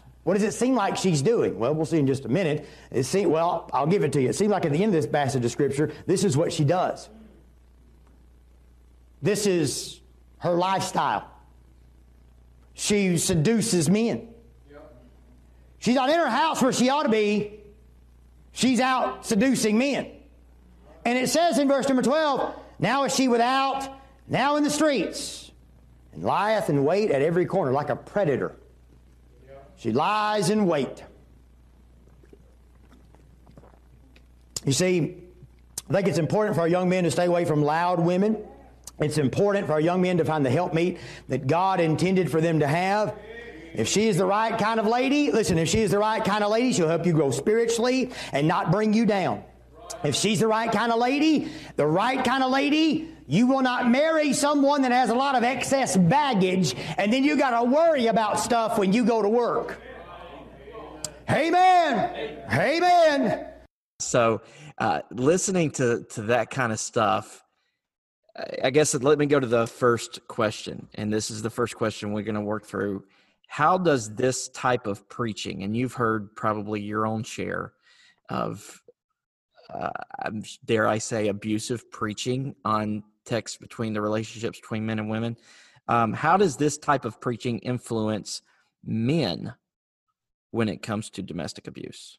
What 0.23 0.35
does 0.35 0.43
it 0.43 0.53
seem 0.53 0.75
like 0.75 0.97
she's 0.97 1.21
doing? 1.21 1.57
Well, 1.57 1.73
we'll 1.73 1.85
see 1.85 1.97
in 1.97 2.05
just 2.05 2.25
a 2.25 2.29
minute. 2.29 2.67
It 2.91 3.03
seem, 3.03 3.29
well, 3.31 3.69
I'll 3.73 3.87
give 3.87 4.03
it 4.03 4.13
to 4.13 4.21
you. 4.21 4.29
It 4.29 4.35
seems 4.35 4.51
like 4.51 4.65
at 4.65 4.71
the 4.71 4.83
end 4.83 4.93
of 4.95 5.01
this 5.01 5.11
passage 5.11 5.43
of 5.43 5.51
scripture, 5.51 5.91
this 6.05 6.23
is 6.23 6.37
what 6.37 6.53
she 6.53 6.63
does. 6.63 7.09
This 9.21 9.47
is 9.47 9.99
her 10.39 10.53
lifestyle. 10.53 11.27
She 12.73 13.17
seduces 13.17 13.89
men. 13.89 14.27
She's 15.79 15.95
not 15.95 16.09
in 16.09 16.19
her 16.19 16.29
house 16.29 16.61
where 16.61 16.71
she 16.71 16.89
ought 16.89 17.03
to 17.03 17.09
be. 17.09 17.59
She's 18.51 18.79
out 18.79 19.25
seducing 19.25 19.79
men. 19.79 20.11
And 21.03 21.17
it 21.17 21.29
says 21.29 21.57
in 21.57 21.67
verse 21.67 21.87
number 21.87 22.03
12, 22.03 22.53
now 22.77 23.05
is 23.05 23.15
she 23.15 23.27
without, 23.27 23.89
now 24.27 24.57
in 24.57 24.63
the 24.63 24.69
streets, 24.69 25.51
and 26.13 26.23
lieth 26.23 26.69
in 26.69 26.83
wait 26.83 27.09
at 27.09 27.23
every 27.23 27.45
corner 27.45 27.71
like 27.71 27.89
a 27.89 27.95
predator. 27.95 28.55
She 29.81 29.91
lies 29.91 30.51
in 30.51 30.67
wait. 30.67 31.03
You 34.63 34.73
see, 34.73 35.17
I 35.89 35.93
think 35.93 36.07
it's 36.07 36.19
important 36.19 36.53
for 36.53 36.61
our 36.61 36.67
young 36.67 36.87
men 36.87 37.03
to 37.05 37.09
stay 37.09 37.25
away 37.25 37.45
from 37.45 37.63
loud 37.63 37.99
women. 37.99 38.37
It's 38.99 39.17
important 39.17 39.65
for 39.65 39.73
our 39.73 39.81
young 39.81 40.03
men 40.03 40.19
to 40.19 40.23
find 40.23 40.45
the 40.45 40.51
helpmeet 40.51 40.99
that 41.29 41.47
God 41.47 41.79
intended 41.79 42.29
for 42.29 42.39
them 42.39 42.59
to 42.59 42.67
have. 42.67 43.17
If 43.73 43.87
she 43.87 44.07
is 44.07 44.17
the 44.17 44.25
right 44.27 44.55
kind 44.55 44.79
of 44.79 44.85
lady, 44.85 45.31
listen, 45.31 45.57
if 45.57 45.67
she 45.67 45.79
is 45.79 45.89
the 45.89 45.97
right 45.97 46.23
kind 46.23 46.43
of 46.43 46.51
lady, 46.51 46.73
she'll 46.73 46.87
help 46.87 47.07
you 47.07 47.13
grow 47.13 47.31
spiritually 47.31 48.11
and 48.31 48.47
not 48.47 48.69
bring 48.69 48.93
you 48.93 49.07
down. 49.07 49.43
If 50.03 50.13
she's 50.13 50.41
the 50.41 50.47
right 50.47 50.71
kind 50.71 50.91
of 50.91 50.99
lady, 50.99 51.51
the 51.75 51.87
right 51.87 52.23
kind 52.23 52.43
of 52.43 52.51
lady, 52.51 53.09
you 53.31 53.47
will 53.47 53.61
not 53.61 53.89
marry 53.89 54.33
someone 54.33 54.81
that 54.81 54.91
has 54.91 55.09
a 55.09 55.15
lot 55.15 55.35
of 55.35 55.43
excess 55.43 55.95
baggage 55.95 56.75
and 56.97 57.13
then 57.13 57.23
you 57.23 57.37
got 57.37 57.57
to 57.57 57.63
worry 57.63 58.07
about 58.07 58.37
stuff 58.37 58.77
when 58.77 58.91
you 58.91 59.05
go 59.05 59.21
to 59.21 59.29
work. 59.29 59.81
Amen. 61.29 62.43
Amen. 62.51 63.47
So, 63.99 64.41
uh, 64.79 65.03
listening 65.11 65.71
to, 65.71 66.03
to 66.09 66.23
that 66.23 66.49
kind 66.49 66.73
of 66.73 66.79
stuff, 66.81 67.41
I 68.61 68.69
guess 68.69 68.93
let 68.95 69.17
me 69.17 69.27
go 69.27 69.39
to 69.39 69.47
the 69.47 69.65
first 69.65 70.27
question. 70.27 70.89
And 70.95 71.13
this 71.13 71.31
is 71.31 71.41
the 71.41 71.49
first 71.49 71.77
question 71.77 72.11
we're 72.11 72.23
going 72.23 72.35
to 72.35 72.41
work 72.41 72.65
through. 72.65 73.05
How 73.47 73.77
does 73.77 74.13
this 74.13 74.49
type 74.49 74.87
of 74.87 75.07
preaching, 75.07 75.63
and 75.63 75.75
you've 75.75 75.93
heard 75.93 76.35
probably 76.35 76.81
your 76.81 77.07
own 77.07 77.23
share 77.23 77.71
of, 78.29 78.81
uh, 79.73 79.89
dare 80.65 80.87
I 80.87 80.97
say, 80.97 81.29
abusive 81.29 81.89
preaching 81.91 82.55
on 82.65 83.03
text 83.25 83.59
between 83.59 83.93
the 83.93 84.01
relationships 84.01 84.59
between 84.59 84.85
men 84.85 84.99
and 84.99 85.09
women. 85.09 85.37
Um, 85.87 86.13
how 86.13 86.37
does 86.37 86.57
this 86.57 86.77
type 86.77 87.05
of 87.05 87.19
preaching 87.19 87.59
influence 87.59 88.41
men 88.83 89.53
when 90.51 90.69
it 90.69 90.81
comes 90.81 91.09
to 91.11 91.21
domestic 91.21 91.67
abuse? 91.67 92.17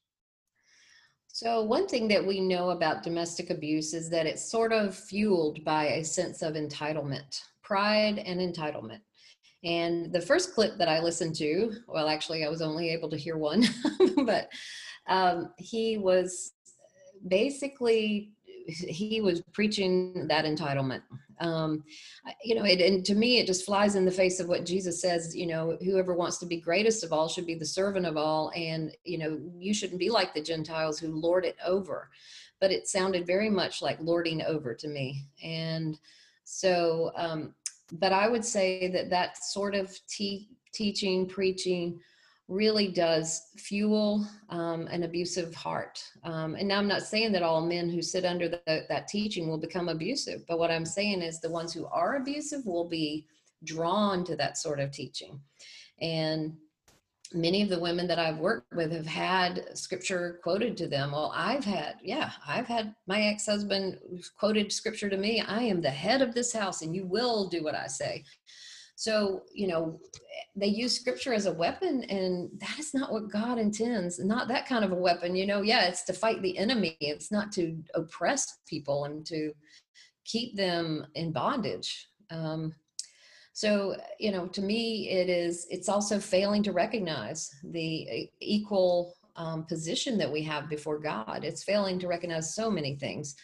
So, 1.29 1.63
one 1.63 1.87
thing 1.87 2.09
that 2.09 2.27
we 2.27 2.41
know 2.41 2.71
about 2.71 3.03
domestic 3.03 3.49
abuse 3.49 3.95
is 3.95 4.11
that 4.11 4.27
it's 4.27 4.45
sort 4.45 4.71
of 4.73 4.95
fueled 4.95 5.65
by 5.65 5.87
a 5.87 6.05
sense 6.05 6.43
of 6.43 6.55
entitlement, 6.55 7.41
pride, 7.63 8.19
and 8.19 8.39
entitlement. 8.39 9.01
And 9.65 10.13
the 10.13 10.21
first 10.21 10.53
clip 10.53 10.77
that 10.77 10.89
I 10.89 11.01
listened 11.01 11.35
to, 11.37 11.73
well, 11.87 12.09
actually, 12.09 12.45
I 12.45 12.51
was 12.51 12.61
only 12.61 12.91
able 12.91 13.09
to 13.09 13.17
hear 13.17 13.39
one, 13.39 13.65
but 14.27 14.51
um, 15.07 15.55
he 15.57 15.97
was 15.97 16.53
basically 17.27 18.33
he 18.67 19.21
was 19.21 19.43
preaching 19.53 20.27
that 20.29 20.45
entitlement. 20.45 21.03
Um, 21.41 21.83
you 22.45 22.55
know 22.55 22.65
it, 22.65 22.81
and 22.81 23.05
to 23.05 23.15
me 23.15 23.39
it 23.39 23.47
just 23.47 23.65
flies 23.65 23.97
in 23.97 24.05
the 24.05 24.13
face 24.13 24.39
of 24.39 24.47
what 24.47 24.65
jesus 24.65 25.01
says 25.01 25.35
you 25.35 25.47
know 25.47 25.77
whoever 25.83 26.15
wants 26.15 26.39
to 26.39 26.47
be 26.47 26.61
greatest 26.61 27.03
of 27.03 27.13
all 27.13 27.27
should 27.27 27.47
be 27.47 27.57
the 27.57 27.67
servant 27.67 28.07
of 28.07 28.17
all. 28.17 28.53
And 28.55 28.93
you 29.05 29.19
know 29.19 29.41
you 29.59 29.75
shouldn't 29.75 29.99
be 29.99 30.11
like 30.11 30.35
the 30.35 30.43
gentiles 30.43 30.99
who 30.99 31.09
lord 31.09 31.45
it 31.45 31.57
over. 31.65 32.11
But 32.61 32.71
it 32.71 32.87
sounded 32.87 33.27
very 33.27 33.51
much 33.51 33.83
like 33.83 33.99
lording 34.01 34.43
over 34.43 34.73
to 34.75 34.89
me. 34.89 35.27
And 35.43 35.99
so 36.45 37.11
um, 37.17 37.55
but 37.93 38.13
i 38.13 38.29
would 38.29 38.45
say 38.45 38.89
that 38.89 39.11
that 39.11 39.37
sort 39.43 39.75
of 39.75 39.95
te- 40.07 40.49
teaching 40.73 41.27
preaching 41.27 42.01
really 42.49 42.89
does 42.89 43.49
fuel 43.57 44.27
um, 44.51 44.87
an 44.89 45.05
abusive 45.05 45.55
heart. 45.55 46.03
Um, 46.25 46.55
and 46.55 46.69
now 46.69 46.79
I'm 46.79 46.89
not 46.89 47.03
saying 47.03 47.33
that 47.33 47.43
all 47.43 47.65
men 47.65 47.89
who 47.89 48.03
sit 48.03 48.25
under 48.25 48.49
the, 48.49 48.61
that 48.89 49.09
teaching 49.09 49.49
will 49.49 49.59
become 49.59 49.89
abusive, 49.89 50.43
but 50.49 50.59
what 50.59 50.71
I'm 50.71 50.85
saying 50.85 51.23
is 51.23 51.41
the 51.41 51.51
ones 51.51 51.73
who 51.73 51.87
are 51.87 52.17
abusive 52.17 52.67
will 52.67 52.89
be 52.89 53.27
drawn 53.65 54.25
to 54.25 54.37
that 54.37 54.59
sort 54.59 54.81
of 54.81 54.91
teaching. 54.91 55.41
And 56.01 56.57
many 57.35 57.63
of 57.63 57.69
the 57.69 57.79
women 57.79 58.07
that 58.07 58.19
I've 58.19 58.39
worked 58.39 58.75
with 58.75 58.93
have 58.93 59.07
had 59.07 59.77
scripture 59.77 60.41
quoted 60.43 60.77
to 60.79 60.89
them. 60.89 61.13
Well, 61.13 61.33
I've 61.35 61.65
had, 61.65 61.97
yeah, 62.03 62.31
I've 62.47 62.67
had 62.67 62.95
my 63.07 63.23
ex 63.23 63.47
husband 63.47 63.99
quoted 64.39 64.73
scripture 64.73 65.09
to 65.09 65.17
me 65.17 65.41
I 65.41 65.63
am 65.63 65.81
the 65.81 65.91
head 65.91 66.23
of 66.23 66.35
this 66.35 66.53
house 66.53 66.83
and 66.83 66.95
you 66.95 67.07
will 67.07 67.49
do 67.49 67.63
what 67.63 67.75
I 67.75 67.87
say. 67.87 68.25
So, 69.03 69.43
you 69.53 69.67
know, 69.67 69.99
they 70.55 70.69
use 70.69 70.95
scripture 70.95 71.35
as 71.35 71.47
a 71.47 71.53
weapon, 71.53 72.05
and 72.05 72.49
that 72.61 72.79
is 72.79 72.95
not 72.95 73.11
what 73.11 73.33
God 73.33 73.59
intends. 73.59 74.21
Not 74.21 74.47
that 74.47 74.69
kind 74.69 74.85
of 74.85 74.93
a 74.93 75.03
weapon. 75.09 75.35
You 75.35 75.45
know, 75.45 75.63
yeah, 75.63 75.89
it's 75.89 76.05
to 76.05 76.13
fight 76.13 76.41
the 76.41 76.57
enemy, 76.57 76.97
it's 77.01 77.33
not 77.33 77.51
to 77.55 77.77
oppress 77.97 78.61
people 78.65 79.07
and 79.07 79.27
to 79.27 79.51
keep 80.25 80.55
them 80.55 81.05
in 81.17 81.33
bondage. 81.33 82.11
Um, 82.31 82.77
so, 83.55 83.97
you 84.21 84.31
know, 84.31 84.47
to 84.47 84.63
me, 84.63 85.11
it 85.11 85.29
is, 85.29 85.67
it's 85.69 85.89
also 85.89 86.21
failing 86.21 86.63
to 86.63 86.71
recognize 86.71 87.51
the 87.65 88.31
equal 88.39 89.17
um, 89.35 89.65
position 89.65 90.17
that 90.19 90.33
we 90.33 90.45
have 90.45 90.69
before 90.69 91.01
God. 91.01 91.43
It's 91.43 91.65
failing 91.65 91.99
to 91.99 92.07
recognize 92.07 92.55
so 92.55 92.71
many 92.71 92.95
things 92.95 93.35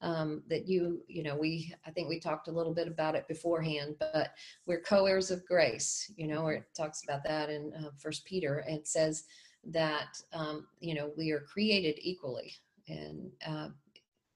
um, 0.00 0.42
that 0.48 0.68
you, 0.68 1.02
you 1.08 1.22
know, 1.22 1.36
we, 1.36 1.74
I 1.86 1.90
think 1.90 2.08
we 2.08 2.20
talked 2.20 2.48
a 2.48 2.52
little 2.52 2.74
bit 2.74 2.88
about 2.88 3.14
it 3.14 3.26
beforehand, 3.28 3.96
but 3.98 4.32
we're 4.66 4.80
co-heirs 4.80 5.30
of 5.30 5.46
grace, 5.46 6.10
you 6.16 6.28
know, 6.28 6.48
it 6.48 6.64
talks 6.76 7.02
about 7.02 7.24
that 7.24 7.50
in 7.50 7.72
uh, 7.74 7.90
First 7.98 8.24
Peter. 8.24 8.58
And 8.58 8.78
it 8.78 8.88
says 8.88 9.24
that, 9.64 10.20
um, 10.32 10.66
you 10.80 10.94
know, 10.94 11.10
we 11.16 11.30
are 11.32 11.40
created 11.40 11.98
equally, 12.00 12.54
and 12.88 13.30
uh, 13.46 13.68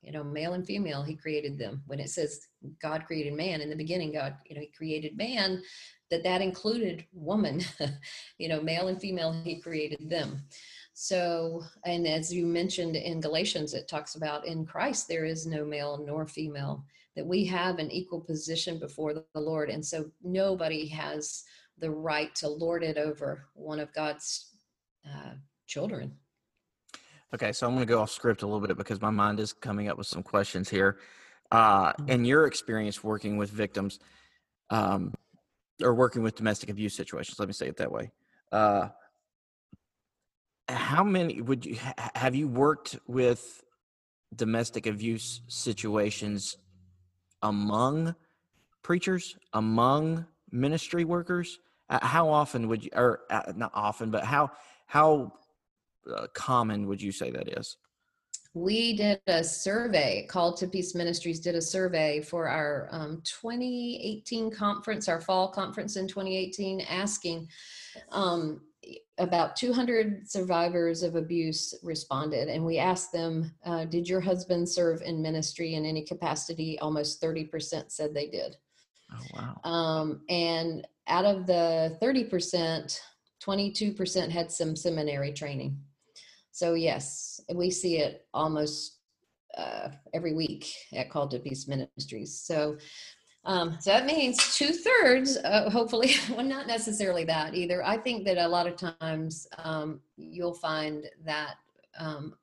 you 0.02 0.10
know, 0.10 0.24
male 0.24 0.54
and 0.54 0.66
female, 0.66 1.02
He 1.02 1.14
created 1.14 1.58
them. 1.58 1.82
When 1.86 2.00
it 2.00 2.10
says 2.10 2.48
God 2.80 3.04
created 3.06 3.34
man 3.34 3.60
in 3.60 3.70
the 3.70 3.76
beginning, 3.76 4.12
God, 4.12 4.34
you 4.46 4.56
know, 4.56 4.60
He 4.60 4.72
created 4.76 5.16
man, 5.16 5.62
that 6.10 6.24
that 6.24 6.42
included 6.42 7.06
woman, 7.12 7.62
you 8.38 8.48
know, 8.48 8.60
male 8.60 8.88
and 8.88 9.00
female, 9.00 9.32
He 9.32 9.60
created 9.60 10.10
them. 10.10 10.42
So, 10.94 11.62
and 11.84 12.06
as 12.06 12.32
you 12.32 12.46
mentioned 12.46 12.96
in 12.96 13.20
Galatians, 13.20 13.74
it 13.74 13.88
talks 13.88 14.14
about 14.14 14.46
in 14.46 14.66
Christ 14.66 15.08
there 15.08 15.24
is 15.24 15.46
no 15.46 15.64
male 15.64 16.02
nor 16.06 16.26
female, 16.26 16.84
that 17.16 17.26
we 17.26 17.44
have 17.46 17.78
an 17.78 17.90
equal 17.90 18.20
position 18.20 18.78
before 18.78 19.14
the 19.14 19.24
Lord. 19.34 19.70
And 19.70 19.84
so 19.84 20.10
nobody 20.22 20.86
has 20.88 21.44
the 21.78 21.90
right 21.90 22.34
to 22.36 22.48
lord 22.48 22.84
it 22.84 22.96
over 22.96 23.46
one 23.54 23.80
of 23.80 23.92
God's 23.92 24.52
uh, 25.06 25.32
children. 25.66 26.12
Okay, 27.34 27.52
so 27.52 27.66
I'm 27.66 27.74
going 27.74 27.86
to 27.86 27.90
go 27.90 28.00
off 28.00 28.10
script 28.10 28.42
a 28.42 28.46
little 28.46 28.66
bit 28.66 28.76
because 28.76 29.00
my 29.00 29.10
mind 29.10 29.40
is 29.40 29.52
coming 29.52 29.88
up 29.88 29.96
with 29.96 30.06
some 30.06 30.22
questions 30.22 30.68
here. 30.68 30.98
Uh, 31.50 31.92
mm-hmm. 31.92 32.08
in 32.08 32.24
your 32.24 32.46
experience 32.46 33.04
working 33.04 33.36
with 33.36 33.50
victims 33.50 33.98
um, 34.70 35.12
or 35.82 35.94
working 35.94 36.22
with 36.22 36.34
domestic 36.34 36.70
abuse 36.70 36.94
situations, 36.94 37.38
let 37.38 37.48
me 37.48 37.52
say 37.52 37.66
it 37.66 37.76
that 37.76 37.90
way. 37.90 38.10
Uh, 38.50 38.88
how 40.68 41.04
many 41.04 41.40
would 41.40 41.64
you 41.64 41.76
have 42.14 42.34
you 42.34 42.48
worked 42.48 42.98
with 43.06 43.62
domestic 44.34 44.86
abuse 44.86 45.42
situations 45.48 46.56
among 47.42 48.14
preachers 48.82 49.36
among 49.52 50.26
ministry 50.50 51.04
workers? 51.04 51.58
Uh, 51.88 51.98
how 52.04 52.28
often 52.28 52.68
would 52.68 52.84
you 52.84 52.90
or 52.94 53.20
uh, 53.30 53.52
not 53.56 53.70
often 53.74 54.10
but 54.10 54.24
how 54.24 54.50
how 54.86 55.32
uh, 56.14 56.26
common 56.34 56.86
would 56.86 57.00
you 57.00 57.12
say 57.12 57.30
that 57.30 57.58
is? 57.58 57.76
We 58.54 58.94
did 58.96 59.20
a 59.28 59.42
survey 59.42 60.26
called 60.28 60.58
to 60.58 60.66
peace 60.66 60.94
ministries 60.94 61.40
did 61.40 61.54
a 61.54 61.62
survey 61.62 62.20
for 62.20 62.48
our 62.48 62.88
um, 62.90 63.22
2018 63.24 64.50
conference 64.50 65.08
our 65.08 65.20
fall 65.20 65.48
conference 65.48 65.96
in 65.96 66.06
2018 66.06 66.82
asking 66.82 67.48
um, 68.10 68.60
about 69.18 69.56
200 69.56 70.28
survivors 70.28 71.02
of 71.02 71.14
abuse 71.14 71.74
responded, 71.82 72.48
and 72.48 72.64
we 72.64 72.78
asked 72.78 73.12
them, 73.12 73.52
uh, 73.64 73.84
Did 73.84 74.08
your 74.08 74.20
husband 74.20 74.68
serve 74.68 75.02
in 75.02 75.22
ministry 75.22 75.74
in 75.74 75.84
any 75.84 76.02
capacity? 76.04 76.78
Almost 76.80 77.22
30% 77.22 77.90
said 77.90 78.14
they 78.14 78.28
did. 78.28 78.56
Oh, 79.12 79.24
wow. 79.34 79.70
Um, 79.70 80.22
and 80.28 80.86
out 81.08 81.24
of 81.24 81.46
the 81.46 81.96
30%, 82.02 83.00
22% 83.44 84.30
had 84.30 84.50
some 84.50 84.76
seminary 84.76 85.32
training. 85.32 85.78
So, 86.52 86.74
yes, 86.74 87.40
we 87.54 87.70
see 87.70 87.98
it 87.98 88.26
almost 88.34 88.98
uh, 89.56 89.88
every 90.14 90.34
week 90.34 90.72
at 90.94 91.10
Called 91.10 91.30
to 91.32 91.38
Peace 91.38 91.68
Ministries. 91.68 92.40
So, 92.40 92.76
um, 93.44 93.76
so 93.80 93.90
that 93.90 94.06
means 94.06 94.56
two 94.56 94.72
thirds, 94.72 95.36
uh, 95.36 95.68
hopefully, 95.68 96.12
well, 96.30 96.46
not 96.46 96.66
necessarily 96.66 97.24
that 97.24 97.54
either. 97.54 97.84
I 97.84 97.96
think 97.96 98.24
that 98.24 98.38
a 98.38 98.48
lot 98.48 98.66
of 98.66 98.76
times 99.00 99.46
um, 99.58 100.00
you'll 100.16 100.54
find 100.54 101.06
that 101.24 101.54
um, 101.98 102.34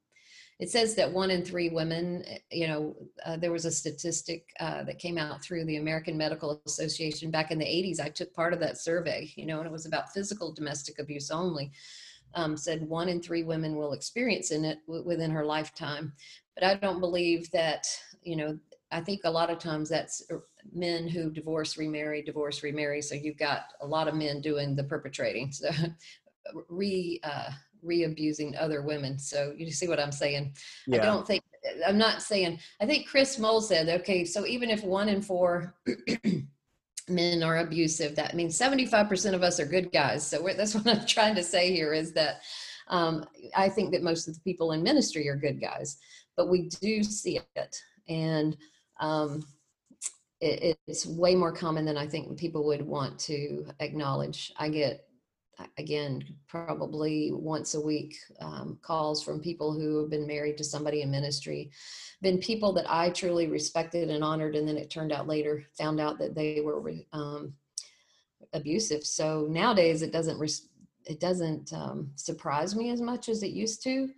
it 0.59 0.69
says 0.69 0.95
that 0.95 1.11
one 1.11 1.31
in 1.31 1.43
three 1.45 1.69
women, 1.69 2.25
you 2.51 2.67
know, 2.67 2.95
uh, 3.25 3.37
there 3.37 3.51
was 3.51 3.63
a 3.63 3.71
statistic 3.71 4.49
uh, 4.59 4.83
that 4.83 4.99
came 4.99 5.17
out 5.17 5.41
through 5.41 5.63
the 5.63 5.77
American 5.77 6.17
Medical 6.17 6.61
Association 6.65 7.31
back 7.31 7.49
in 7.51 7.59
the 7.59 7.65
80s. 7.65 8.01
I 8.01 8.09
took 8.09 8.33
part 8.33 8.51
of 8.51 8.59
that 8.59 8.77
survey, 8.77 9.31
you 9.37 9.45
know, 9.45 9.59
and 9.59 9.65
it 9.65 9.71
was 9.71 9.85
about 9.85 10.11
physical 10.11 10.53
domestic 10.53 10.99
abuse 10.99 11.31
only. 11.31 11.71
Um, 12.35 12.57
said 12.57 12.87
one 12.87 13.09
in 13.09 13.21
three 13.21 13.41
women 13.41 13.75
will 13.75 13.93
experience 13.93 14.51
in 14.51 14.63
it 14.63 14.79
w- 14.85 15.03
within 15.03 15.31
her 15.31 15.45
lifetime. 15.45 16.13
But 16.55 16.63
I 16.63 16.75
don't 16.75 16.99
believe 16.99 17.49
that, 17.51 17.87
you 18.21 18.35
know, 18.35 18.59
I 18.91 19.01
think 19.01 19.21
a 19.23 19.31
lot 19.31 19.49
of 19.49 19.59
times 19.59 19.89
that's 19.89 20.23
uh, 20.31 20.37
men 20.73 21.07
who 21.07 21.29
divorce, 21.29 21.77
remarry, 21.77 22.21
divorce, 22.21 22.63
remarry. 22.63 23.01
So 23.01 23.15
you've 23.15 23.37
got 23.37 23.73
a 23.81 23.87
lot 23.87 24.07
of 24.07 24.15
men 24.15 24.41
doing 24.41 24.75
the 24.75 24.83
perpetrating, 24.83 25.51
so 25.53 25.69
re 26.69 27.19
uh, 27.23 27.51
re 27.81 28.03
abusing 28.03 28.55
other 28.57 28.81
women. 28.81 29.17
So 29.19 29.53
you 29.55 29.71
see 29.71 29.87
what 29.87 29.99
I'm 29.99 30.11
saying? 30.11 30.53
I 30.91 30.97
don't 30.97 31.25
think 31.25 31.43
I'm 31.85 31.97
not 31.97 32.21
saying. 32.21 32.59
I 32.81 32.85
think 32.85 33.07
Chris 33.07 33.37
Moles 33.39 33.67
said, 33.67 33.89
okay, 34.01 34.25
so 34.25 34.45
even 34.45 34.69
if 34.69 34.83
one 34.83 35.09
in 35.09 35.21
four 35.21 35.75
men 37.09 37.43
are 37.43 37.57
abusive, 37.57 38.15
that 38.15 38.35
means 38.35 38.57
75% 38.57 39.33
of 39.33 39.43
us 39.43 39.59
are 39.59 39.65
good 39.65 39.91
guys. 39.91 40.25
So 40.25 40.41
we're, 40.41 40.53
that's 40.55 40.75
what 40.75 40.87
I'm 40.87 41.05
trying 41.05 41.35
to 41.35 41.43
say 41.43 41.73
here 41.73 41.93
is 41.93 42.13
that 42.13 42.41
um, 42.87 43.25
I 43.55 43.69
think 43.69 43.91
that 43.91 44.03
most 44.03 44.27
of 44.27 44.33
the 44.33 44.41
people 44.41 44.71
in 44.71 44.83
ministry 44.83 45.27
are 45.29 45.35
good 45.35 45.61
guys, 45.61 45.97
but 46.35 46.49
we 46.49 46.69
do 46.81 47.03
see 47.03 47.39
it. 47.55 47.81
And 48.07 48.57
um, 48.99 49.43
it, 50.41 50.77
it's 50.87 51.05
way 51.05 51.35
more 51.35 51.51
common 51.51 51.85
than 51.85 51.97
I 51.97 52.07
think 52.07 52.37
people 52.37 52.65
would 52.65 52.81
want 52.81 53.19
to 53.19 53.65
acknowledge. 53.79 54.51
I 54.57 54.69
get, 54.69 55.05
again, 55.77 56.23
probably 56.47 57.31
once 57.33 57.73
a 57.75 57.81
week 57.81 58.15
um, 58.39 58.79
calls 58.81 59.23
from 59.23 59.41
people 59.41 59.73
who 59.73 59.99
have 59.99 60.09
been 60.09 60.27
married 60.27 60.57
to 60.57 60.63
somebody 60.63 61.01
in 61.01 61.11
ministry, 61.11 61.71
been 62.21 62.37
people 62.37 62.71
that 62.73 62.89
I 62.89 63.09
truly 63.09 63.47
respected 63.47 64.09
and 64.09 64.23
honored, 64.23 64.55
and 64.55 64.67
then 64.67 64.77
it 64.77 64.89
turned 64.89 65.11
out 65.11 65.27
later, 65.27 65.65
found 65.77 65.99
out 65.99 66.17
that 66.19 66.35
they 66.35 66.61
were 66.61 66.81
um, 67.11 67.53
abusive. 68.53 69.05
So 69.05 69.47
nowadays, 69.49 70.01
it 70.01 70.13
doesn't 70.13 70.39
it 71.05 71.19
doesn't 71.19 71.73
um, 71.73 72.11
surprise 72.15 72.75
me 72.75 72.91
as 72.91 73.01
much 73.01 73.29
as 73.29 73.41
it 73.41 73.51
used 73.51 73.81
to 73.83 74.09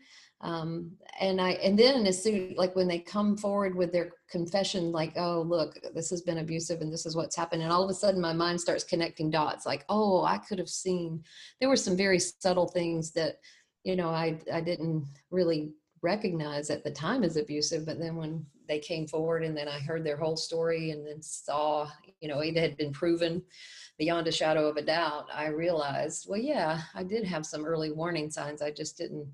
um, 0.42 0.92
and 1.20 1.40
i 1.40 1.52
and 1.52 1.78
then 1.78 2.06
as 2.08 2.22
soon 2.22 2.54
like 2.58 2.76
when 2.76 2.88
they 2.88 3.00
come 3.00 3.38
forward 3.38 3.76
with 3.76 3.92
their 3.92 4.12
confession 4.30 4.92
like 4.92 5.14
oh 5.18 5.42
look 5.42 5.78
this 5.94 6.10
has 6.10 6.22
been 6.22 6.40
abusive 6.40 6.82
and 6.82 6.92
this 6.92 7.06
is 7.06 7.16
what's 7.16 7.36
happened 7.36 7.62
and 7.62 7.72
all 7.72 7.84
of 7.84 7.90
a 7.90 7.94
sudden 7.94 8.20
my 8.20 8.34
mind 8.34 8.60
starts 8.60 8.84
connecting 8.84 9.30
dots 9.30 9.66
like 9.66 9.86
oh 9.90 10.24
i 10.24 10.38
could 10.38 10.58
have 10.58 10.70
seen 10.70 11.24
there 11.60 11.70
were 11.70 11.76
some 11.76 11.96
very 11.96 12.20
subtle 12.20 12.68
things 12.68 13.12
that 13.12 13.40
you 13.84 13.96
know 13.96 14.10
i 14.10 14.38
i 14.54 14.62
didn't 14.62 15.06
really 15.30 15.72
recognize 16.02 16.70
at 16.70 16.84
the 16.84 16.92
time 16.92 17.24
as 17.24 17.38
abusive 17.38 17.86
but 17.86 18.00
then 18.00 18.16
when 18.16 18.44
they 18.68 18.80
came 18.80 19.06
forward 19.06 19.44
and 19.44 19.56
then 19.56 19.68
i 19.68 19.80
heard 19.80 20.04
their 20.04 20.18
whole 20.18 20.38
story 20.38 20.92
and 20.92 21.06
then 21.06 21.22
saw 21.22 21.88
you 22.20 22.28
know 22.28 22.40
it 22.40 22.58
had 22.58 22.76
been 22.78 22.92
proven 22.92 23.42
beyond 24.00 24.28
a 24.28 24.32
shadow 24.32 24.68
of 24.68 24.78
a 24.78 24.82
doubt 24.82 25.26
i 25.34 25.48
realized 25.48 26.26
well 26.28 26.40
yeah 26.40 26.82
i 26.96 27.04
did 27.04 27.24
have 27.24 27.46
some 27.46 27.66
early 27.66 27.92
warning 27.92 28.32
signs 28.32 28.62
i 28.62 28.72
just 28.72 28.98
didn't 28.98 29.28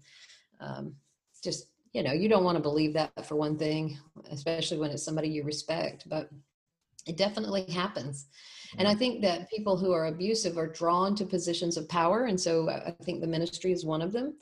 um, 0.59 0.95
just 1.43 1.67
you 1.93 2.03
know 2.03 2.13
you 2.13 2.27
don't 2.29 2.43
want 2.43 2.55
to 2.55 2.61
believe 2.61 2.93
that 2.93 3.25
for 3.25 3.35
one 3.35 3.57
thing 3.57 3.97
especially 4.31 4.77
when 4.77 4.91
it's 4.91 5.03
somebody 5.03 5.29
you 5.29 5.43
respect 5.43 6.07
but 6.09 6.29
it 7.05 7.15
definitely 7.15 7.63
happens 7.65 8.27
and 8.77 8.87
i 8.87 8.93
think 8.93 9.21
that 9.21 9.49
people 9.49 9.77
who 9.77 9.91
are 9.93 10.07
abusive 10.07 10.57
are 10.57 10.67
drawn 10.67 11.15
to 11.15 11.25
positions 11.25 11.77
of 11.77 11.87
power 11.87 12.25
and 12.25 12.39
so 12.39 12.69
i 12.69 12.91
think 13.03 13.21
the 13.21 13.27
ministry 13.27 13.71
is 13.71 13.85
one 13.85 14.01
of 14.01 14.11
them 14.11 14.35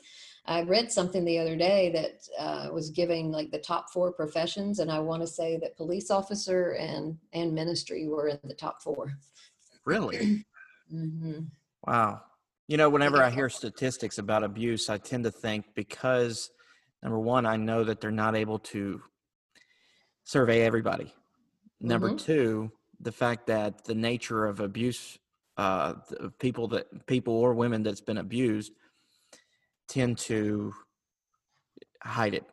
i 0.46 0.62
read 0.62 0.90
something 0.90 1.24
the 1.24 1.38
other 1.38 1.56
day 1.56 1.90
that 1.92 2.26
uh, 2.38 2.68
was 2.72 2.90
giving 2.90 3.30
like 3.30 3.50
the 3.50 3.58
top 3.58 3.90
four 3.90 4.12
professions 4.12 4.80
and 4.80 4.90
i 4.90 4.98
want 4.98 5.22
to 5.22 5.26
say 5.26 5.56
that 5.56 5.76
police 5.76 6.10
officer 6.10 6.72
and 6.72 7.16
and 7.32 7.54
ministry 7.54 8.08
were 8.08 8.28
in 8.28 8.38
the 8.44 8.54
top 8.54 8.82
four 8.82 9.16
Really? 9.84 10.44
hmm 10.90 11.40
Wow. 11.86 12.22
You 12.68 12.76
know, 12.76 12.90
whenever 12.90 13.22
I 13.22 13.30
hear 13.30 13.48
statistics 13.48 14.18
about 14.18 14.42
abuse, 14.42 14.90
I 14.90 14.98
tend 14.98 15.24
to 15.24 15.30
think 15.30 15.66
because 15.74 16.50
number 17.02 17.18
one, 17.18 17.46
I 17.46 17.56
know 17.56 17.84
that 17.84 18.00
they're 18.00 18.10
not 18.10 18.34
able 18.34 18.58
to 18.60 19.02
survey 20.24 20.62
everybody. 20.62 21.14
Number 21.80 22.10
Mhm. 22.10 22.18
two, 22.18 22.72
the 22.98 23.12
fact 23.12 23.46
that 23.46 23.84
the 23.84 23.94
nature 23.94 24.46
of 24.46 24.58
abuse, 24.58 25.18
uh, 25.56 25.94
of 26.18 26.36
people 26.38 26.66
that 26.68 27.06
people 27.06 27.34
or 27.34 27.54
women 27.54 27.84
that's 27.84 28.00
been 28.00 28.18
abused 28.18 28.72
tend 29.88 30.18
to 30.18 30.74
hide 32.02 32.34
it, 32.34 32.44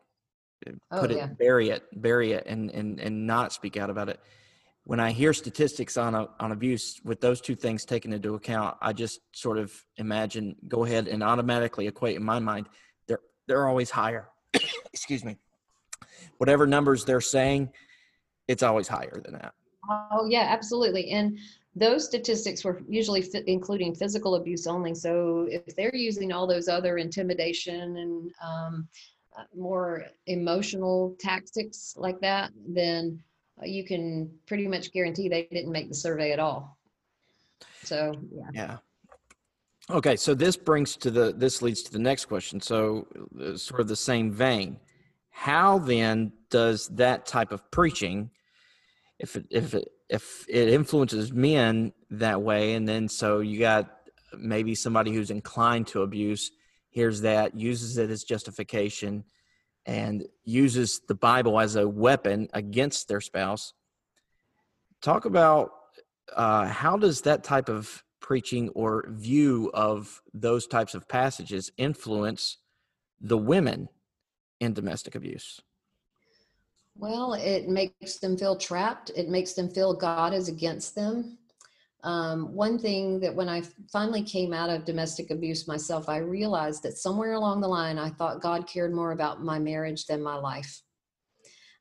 uh, 0.66 0.72
Oh, 0.92 1.00
put 1.00 1.10
yeah. 1.10 1.24
it, 1.24 1.38
bury 1.38 1.70
it, 1.70 1.82
bury 2.00 2.32
it, 2.32 2.46
and 2.46 2.70
and 2.70 3.00
and 3.00 3.26
not 3.26 3.52
speak 3.52 3.76
out 3.76 3.90
about 3.90 4.08
it. 4.08 4.20
When 4.86 5.00
I 5.00 5.12
hear 5.12 5.32
statistics 5.32 5.96
on 5.96 6.14
a, 6.14 6.28
on 6.40 6.52
abuse 6.52 7.00
with 7.04 7.20
those 7.20 7.40
two 7.40 7.54
things 7.54 7.86
taken 7.86 8.12
into 8.12 8.34
account, 8.34 8.76
I 8.82 8.92
just 8.92 9.20
sort 9.32 9.56
of 9.58 9.72
imagine 9.96 10.56
go 10.68 10.84
ahead 10.84 11.08
and 11.08 11.22
automatically 11.22 11.86
equate 11.86 12.16
in 12.16 12.24
my 12.24 12.38
mind 12.38 12.68
they're 13.08 13.20
they're 13.48 13.66
always 13.66 13.90
higher. 13.90 14.28
Excuse 14.92 15.24
me. 15.24 15.36
Whatever 16.38 16.66
numbers 16.66 17.04
they're 17.04 17.20
saying, 17.20 17.70
it's 18.46 18.62
always 18.62 18.88
higher 18.88 19.20
than 19.24 19.34
that. 19.34 19.54
Oh, 19.90 20.26
yeah, 20.28 20.46
absolutely. 20.48 21.10
And 21.10 21.38
those 21.74 22.04
statistics 22.04 22.64
were 22.64 22.82
usually 22.88 23.22
fi- 23.22 23.42
including 23.46 23.94
physical 23.94 24.36
abuse 24.36 24.66
only. 24.66 24.94
So 24.94 25.46
if 25.50 25.74
they're 25.76 25.94
using 25.94 26.32
all 26.32 26.46
those 26.46 26.68
other 26.68 26.98
intimidation 26.98 27.96
and 27.96 28.30
um, 28.42 28.88
uh, 29.36 29.44
more 29.56 30.06
emotional 30.26 31.16
tactics 31.18 31.94
like 31.96 32.20
that, 32.20 32.52
then 32.66 33.20
you 33.62 33.84
can 33.84 34.30
pretty 34.46 34.66
much 34.66 34.92
guarantee 34.92 35.28
they 35.28 35.48
didn't 35.50 35.72
make 35.72 35.88
the 35.88 35.94
survey 35.94 36.32
at 36.32 36.40
all. 36.40 36.76
So, 37.82 38.14
yeah. 38.32 38.48
Yeah. 38.52 38.76
Okay, 39.90 40.16
so 40.16 40.34
this 40.34 40.56
brings 40.56 40.96
to 40.96 41.10
the 41.10 41.34
this 41.36 41.60
leads 41.60 41.82
to 41.82 41.92
the 41.92 41.98
next 41.98 42.24
question. 42.24 42.60
So, 42.60 43.06
uh, 43.38 43.56
sort 43.56 43.80
of 43.80 43.88
the 43.88 43.96
same 43.96 44.32
vein. 44.32 44.78
How 45.30 45.78
then 45.78 46.32
does 46.48 46.88
that 46.88 47.26
type 47.26 47.52
of 47.52 47.70
preaching, 47.70 48.30
if 49.18 49.36
it, 49.36 49.46
if 49.50 49.74
it 49.74 49.88
if 50.08 50.46
it 50.48 50.68
influences 50.68 51.32
men 51.32 51.92
that 52.10 52.40
way, 52.40 52.74
and 52.74 52.88
then 52.88 53.08
so 53.08 53.40
you 53.40 53.58
got 53.58 53.90
maybe 54.38 54.74
somebody 54.74 55.12
who's 55.12 55.30
inclined 55.30 55.86
to 55.88 56.02
abuse, 56.02 56.50
hears 56.88 57.20
that, 57.20 57.54
uses 57.54 57.98
it 57.98 58.10
as 58.10 58.24
justification, 58.24 59.24
and 59.86 60.26
uses 60.44 61.00
the 61.06 61.14
Bible 61.14 61.60
as 61.60 61.76
a 61.76 61.88
weapon 61.88 62.48
against 62.54 63.08
their 63.08 63.20
spouse. 63.20 63.74
Talk 65.02 65.24
about 65.24 65.72
uh, 66.34 66.66
how 66.66 66.96
does 66.96 67.20
that 67.22 67.44
type 67.44 67.68
of 67.68 68.02
preaching 68.20 68.70
or 68.70 69.04
view 69.08 69.70
of 69.74 70.22
those 70.32 70.66
types 70.66 70.94
of 70.94 71.06
passages 71.06 71.70
influence 71.76 72.58
the 73.20 73.36
women 73.36 73.88
in 74.60 74.72
domestic 74.72 75.14
abuse? 75.14 75.60
Well, 76.96 77.34
it 77.34 77.68
makes 77.68 78.16
them 78.16 78.36
feel 78.36 78.56
trapped. 78.56 79.10
It 79.16 79.28
makes 79.28 79.52
them 79.52 79.68
feel 79.68 79.94
God 79.94 80.32
is 80.32 80.48
against 80.48 80.94
them. 80.94 81.38
Um, 82.04 82.54
one 82.54 82.78
thing 82.78 83.18
that 83.20 83.34
when 83.34 83.48
I 83.48 83.62
finally 83.90 84.22
came 84.22 84.52
out 84.52 84.68
of 84.68 84.84
domestic 84.84 85.30
abuse 85.30 85.66
myself, 85.66 86.08
I 86.08 86.18
realized 86.18 86.82
that 86.82 86.98
somewhere 86.98 87.32
along 87.32 87.62
the 87.62 87.68
line, 87.68 87.98
I 87.98 88.10
thought 88.10 88.42
God 88.42 88.66
cared 88.66 88.92
more 88.92 89.12
about 89.12 89.42
my 89.42 89.58
marriage 89.58 90.04
than 90.04 90.22
my 90.22 90.34
life. 90.34 90.82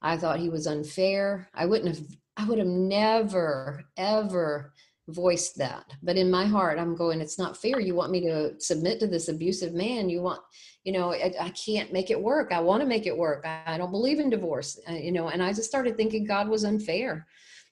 I 0.02 0.16
thought 0.16 0.40
he 0.40 0.50
was 0.50 0.66
unfair. 0.66 1.50
I 1.54 1.66
wouldn't 1.66 1.96
have, 1.96 2.06
I 2.38 2.46
would 2.46 2.58
have 2.58 2.68
never, 2.68 3.84
ever 3.98 4.74
voiced 5.10 5.58
that. 5.58 5.86
But 6.02 6.16
in 6.16 6.32
my 6.32 6.46
heart, 6.46 6.80
I'm 6.80 6.96
going, 6.96 7.20
it's 7.20 7.38
not 7.38 7.58
fair. 7.58 7.82
You 7.82 7.94
want 7.94 8.12
me 8.12 8.22
to 8.22 8.54
submit 8.60 9.02
to 9.02 9.08
this 9.08 9.28
abusive 9.28 9.74
man. 9.74 10.10
You 10.10 10.22
want, 10.22 10.40
you 10.86 10.94
know, 10.94 11.14
I, 11.14 11.34
I 11.40 11.50
can't 11.50 11.92
make 11.92 12.12
it 12.12 12.22
work. 12.22 12.54
I 12.54 12.62
want 12.62 12.82
to 12.82 12.88
make 12.88 13.06
it 13.06 13.18
work. 13.18 13.46
I, 13.46 13.62
I 13.66 13.78
don't 13.78 13.92
believe 13.92 14.20
in 14.20 14.30
divorce, 14.30 14.80
uh, 14.90 14.94
you 14.94 15.12
know, 15.12 15.28
and 15.28 15.44
I 15.44 15.52
just 15.52 15.70
started 15.70 15.98
thinking 15.98 16.26
God 16.26 16.48
was 16.48 16.64
unfair. 16.64 17.28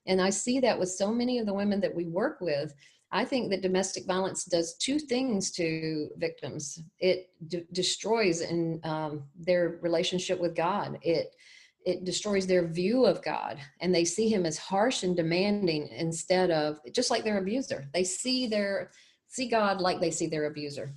And 0.08 0.22
I 0.22 0.30
see 0.30 0.60
that 0.60 0.80
with 0.80 0.90
so 0.90 1.12
many 1.12 1.40
of 1.40 1.46
the 1.46 1.54
women 1.54 1.80
that 1.82 1.94
we 1.94 2.06
work 2.06 2.42
with. 2.42 2.74
I 3.12 3.26
think 3.26 3.50
that 3.50 3.62
domestic 3.62 4.06
violence 4.06 4.46
does 4.46 4.76
two 4.78 4.98
things 4.98 5.52
to 5.52 6.10
victims. 6.18 6.82
It 7.00 7.30
d- 7.48 7.66
destroys 7.74 8.42
in 8.42 8.80
um, 8.84 9.24
their 9.38 9.80
relationship 9.82 10.40
with 10.40 10.56
God. 10.56 10.98
It 11.02 11.36
it 11.84 12.04
destroys 12.06 12.46
their 12.46 12.68
view 12.68 13.06
of 13.06 13.24
God, 13.24 13.60
and 13.82 13.94
they 13.94 14.06
see 14.06 14.30
Him 14.30 14.46
as 14.46 14.58
harsh 14.58 15.04
and 15.04 15.16
demanding 15.16 15.88
instead 15.88 16.52
of 16.52 16.80
just 16.94 17.10
like 17.10 17.24
their 17.24 17.40
abuser. 17.40 17.88
They 17.94 18.04
see 18.04 18.48
their 18.48 18.92
see 19.28 19.48
God 19.48 19.82
like 19.82 20.00
they 20.00 20.12
see 20.12 20.28
their 20.28 20.46
abuser, 20.46 20.94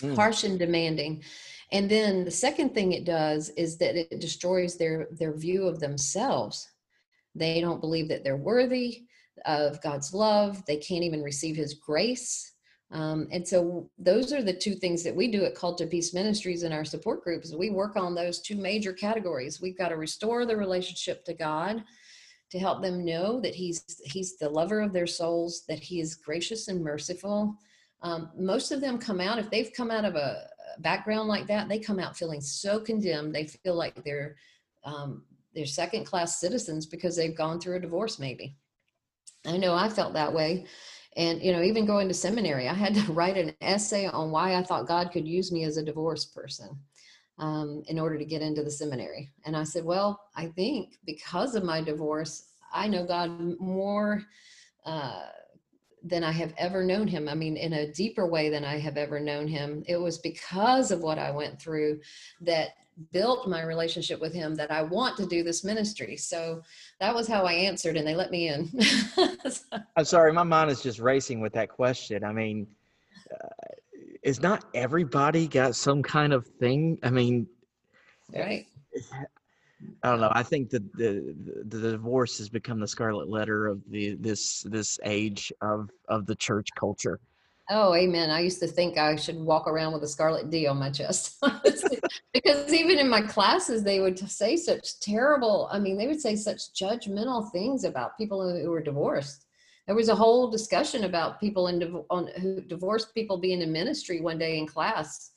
mm. 0.00 0.16
harsh 0.16 0.44
and 0.44 0.58
demanding. 0.58 1.22
And 1.70 1.90
then 1.90 2.24
the 2.24 2.30
second 2.30 2.74
thing 2.74 2.92
it 2.92 3.04
does 3.04 3.50
is 3.50 3.78
that 3.78 3.96
it 3.96 4.20
destroys 4.20 4.76
their 4.76 5.08
their 5.12 5.34
view 5.34 5.66
of 5.66 5.80
themselves. 5.80 6.71
They 7.34 7.60
don't 7.60 7.80
believe 7.80 8.08
that 8.08 8.24
they're 8.24 8.36
worthy 8.36 9.04
of 9.46 9.80
God's 9.82 10.12
love. 10.12 10.64
They 10.66 10.76
can't 10.76 11.04
even 11.04 11.22
receive 11.22 11.56
His 11.56 11.74
grace. 11.74 12.52
Um, 12.90 13.26
and 13.32 13.46
so 13.46 13.88
those 13.98 14.32
are 14.34 14.42
the 14.42 14.52
two 14.52 14.74
things 14.74 15.02
that 15.02 15.16
we 15.16 15.28
do 15.28 15.44
at 15.44 15.54
Called 15.54 15.78
to 15.78 15.86
Peace 15.86 16.12
Ministries 16.12 16.62
in 16.62 16.72
our 16.72 16.84
support 16.84 17.24
groups. 17.24 17.54
We 17.54 17.70
work 17.70 17.96
on 17.96 18.14
those 18.14 18.40
two 18.40 18.56
major 18.56 18.92
categories. 18.92 19.62
We've 19.62 19.78
got 19.78 19.88
to 19.88 19.96
restore 19.96 20.44
the 20.44 20.56
relationship 20.56 21.24
to 21.24 21.32
God 21.32 21.82
to 22.50 22.58
help 22.58 22.82
them 22.82 23.04
know 23.04 23.40
that 23.40 23.54
He's 23.54 23.82
He's 24.04 24.36
the 24.36 24.48
lover 24.48 24.80
of 24.80 24.92
their 24.92 25.06
souls, 25.06 25.64
that 25.68 25.78
He 25.78 26.00
is 26.00 26.16
gracious 26.16 26.68
and 26.68 26.84
merciful. 26.84 27.56
Um, 28.02 28.30
most 28.36 28.72
of 28.72 28.80
them 28.80 28.98
come 28.98 29.20
out 29.20 29.38
if 29.38 29.48
they've 29.48 29.72
come 29.72 29.90
out 29.90 30.04
of 30.04 30.16
a 30.16 30.48
background 30.80 31.28
like 31.28 31.46
that, 31.46 31.68
they 31.68 31.78
come 31.78 31.98
out 31.98 32.16
feeling 32.16 32.40
so 32.40 32.78
condemned. 32.78 33.34
They 33.34 33.46
feel 33.46 33.74
like 33.74 34.02
they're 34.04 34.36
um, 34.84 35.24
they're 35.54 35.66
second 35.66 36.04
class 36.04 36.40
citizens 36.40 36.86
because 36.86 37.16
they've 37.16 37.36
gone 37.36 37.60
through 37.60 37.76
a 37.76 37.80
divorce, 37.80 38.18
maybe. 38.18 38.56
I 39.46 39.56
know 39.56 39.74
I 39.74 39.88
felt 39.88 40.14
that 40.14 40.32
way. 40.32 40.66
And, 41.16 41.42
you 41.42 41.52
know, 41.52 41.62
even 41.62 41.84
going 41.84 42.08
to 42.08 42.14
seminary, 42.14 42.68
I 42.68 42.74
had 42.74 42.94
to 42.94 43.00
write 43.12 43.36
an 43.36 43.54
essay 43.60 44.06
on 44.06 44.30
why 44.30 44.54
I 44.54 44.62
thought 44.62 44.88
God 44.88 45.10
could 45.12 45.26
use 45.26 45.52
me 45.52 45.64
as 45.64 45.76
a 45.76 45.84
divorced 45.84 46.34
person 46.34 46.78
um, 47.38 47.82
in 47.88 47.98
order 47.98 48.18
to 48.18 48.24
get 48.24 48.42
into 48.42 48.62
the 48.62 48.70
seminary. 48.70 49.30
And 49.44 49.56
I 49.56 49.64
said, 49.64 49.84
well, 49.84 50.20
I 50.36 50.46
think 50.46 50.94
because 51.04 51.54
of 51.54 51.64
my 51.64 51.82
divorce, 51.82 52.48
I 52.72 52.88
know 52.88 53.04
God 53.04 53.58
more 53.60 54.22
uh, 54.86 55.24
than 56.02 56.24
I 56.24 56.32
have 56.32 56.54
ever 56.56 56.82
known 56.82 57.06
him. 57.06 57.28
I 57.28 57.34
mean, 57.34 57.56
in 57.56 57.74
a 57.74 57.92
deeper 57.92 58.26
way 58.26 58.48
than 58.48 58.64
I 58.64 58.78
have 58.78 58.96
ever 58.96 59.20
known 59.20 59.46
him. 59.46 59.84
It 59.86 59.96
was 59.96 60.18
because 60.18 60.90
of 60.90 61.00
what 61.00 61.18
I 61.18 61.30
went 61.30 61.60
through 61.60 62.00
that 62.40 62.70
built 63.12 63.48
my 63.48 63.62
relationship 63.62 64.20
with 64.20 64.32
him 64.32 64.54
that 64.56 64.70
I 64.70 64.82
want 64.82 65.16
to 65.16 65.26
do 65.26 65.42
this 65.42 65.64
ministry. 65.64 66.16
So 66.16 66.62
that 67.00 67.14
was 67.14 67.26
how 67.26 67.44
I 67.44 67.52
answered, 67.52 67.96
and 67.96 68.06
they 68.06 68.14
let 68.14 68.30
me 68.30 68.48
in. 68.48 68.70
I'm 69.96 70.04
sorry, 70.04 70.32
my 70.32 70.42
mind 70.42 70.70
is 70.70 70.82
just 70.82 70.98
racing 70.98 71.40
with 71.40 71.52
that 71.54 71.68
question. 71.68 72.24
I 72.24 72.32
mean, 72.32 72.66
uh, 73.32 73.48
is 74.22 74.40
not 74.40 74.64
everybody 74.74 75.48
got 75.48 75.74
some 75.74 76.02
kind 76.02 76.32
of 76.32 76.46
thing? 76.46 76.98
I 77.02 77.10
mean, 77.10 77.46
right. 78.34 78.66
I 80.02 80.10
don't 80.10 80.20
know. 80.20 80.30
I 80.32 80.42
think 80.42 80.70
that 80.70 80.92
the, 80.94 81.34
the, 81.44 81.78
the 81.78 81.90
divorce 81.92 82.38
has 82.38 82.48
become 82.48 82.78
the 82.78 82.86
scarlet 82.86 83.28
letter 83.28 83.66
of 83.66 83.80
the 83.88 84.14
this 84.14 84.62
this 84.62 84.98
age 85.04 85.52
of 85.60 85.90
of 86.08 86.26
the 86.26 86.36
church 86.36 86.68
culture. 86.76 87.18
Oh, 87.70 87.94
amen. 87.94 88.30
I 88.30 88.40
used 88.40 88.60
to 88.60 88.66
think 88.66 88.98
I 88.98 89.16
should 89.16 89.36
walk 89.36 89.68
around 89.68 89.92
with 89.92 90.02
a 90.02 90.08
scarlet 90.08 90.50
D 90.50 90.66
on 90.66 90.78
my 90.78 90.90
chest. 90.90 91.42
because 92.34 92.72
even 92.72 92.98
in 92.98 93.08
my 93.08 93.22
classes, 93.22 93.82
they 93.84 94.00
would 94.00 94.18
say 94.18 94.56
such 94.56 95.00
terrible, 95.00 95.68
I 95.70 95.78
mean, 95.78 95.96
they 95.96 96.08
would 96.08 96.20
say 96.20 96.34
such 96.34 96.72
judgmental 96.74 97.50
things 97.52 97.84
about 97.84 98.18
people 98.18 98.42
who 98.42 98.70
were 98.70 98.82
divorced. 98.82 99.46
There 99.86 99.96
was 99.96 100.08
a 100.08 100.14
whole 100.14 100.50
discussion 100.50 101.04
about 101.04 101.40
people 101.40 101.68
in 101.68 102.04
on 102.10 102.28
who 102.40 102.60
divorced 102.60 103.14
people 103.14 103.38
being 103.38 103.62
in 103.62 103.72
ministry 103.72 104.20
one 104.20 104.38
day 104.38 104.58
in 104.58 104.66
class. 104.66 105.30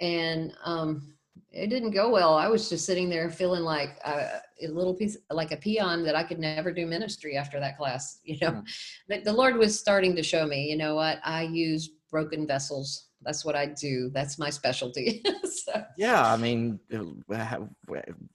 And 0.00 0.52
um, 0.64 1.14
it 1.50 1.68
didn't 1.68 1.90
go 1.90 2.10
well. 2.10 2.34
I 2.34 2.48
was 2.48 2.68
just 2.68 2.86
sitting 2.86 3.10
there 3.10 3.30
feeling 3.30 3.62
like 3.62 3.98
a, 4.04 4.40
a, 4.62 4.68
little 4.68 4.94
piece, 4.94 5.16
like 5.30 5.52
a 5.52 5.56
peon 5.56 6.02
that 6.04 6.14
I 6.14 6.22
could 6.22 6.38
never 6.38 6.72
do 6.72 6.86
ministry 6.86 7.36
after 7.36 7.60
that 7.60 7.76
class, 7.76 8.20
you 8.24 8.38
know. 8.40 8.52
Mm. 8.52 8.64
But 9.08 9.24
the 9.24 9.32
Lord 9.32 9.56
was 9.56 9.78
starting 9.78 10.16
to 10.16 10.22
show 10.22 10.46
me, 10.46 10.70
you 10.70 10.76
know 10.76 10.94
what, 10.94 11.18
I 11.24 11.42
use 11.42 11.90
broken 12.10 12.46
vessels 12.46 13.08
that's 13.24 13.44
what 13.44 13.54
I 13.54 13.66
do. 13.66 14.10
That's 14.12 14.38
my 14.38 14.50
specialty. 14.50 15.22
so. 15.44 15.84
Yeah, 15.96 16.32
I 16.32 16.36
mean, 16.36 16.80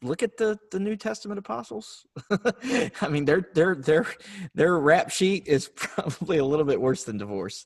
look 0.02 0.24
at 0.24 0.38
the 0.38 0.58
the 0.72 0.80
New 0.80 0.96
Testament 0.96 1.40
apostles. 1.40 2.06
I 3.02 3.08
mean, 3.10 3.26
their 3.26 3.48
their 3.54 3.76
their 3.76 4.06
their 4.54 4.80
rap 4.80 5.10
sheet 5.10 5.48
is 5.48 5.68
probably 5.76 6.38
a 6.38 6.46
little 6.46 6.66
bit 6.66 6.80
worse 6.80 7.04
than 7.04 7.18
divorce. 7.18 7.66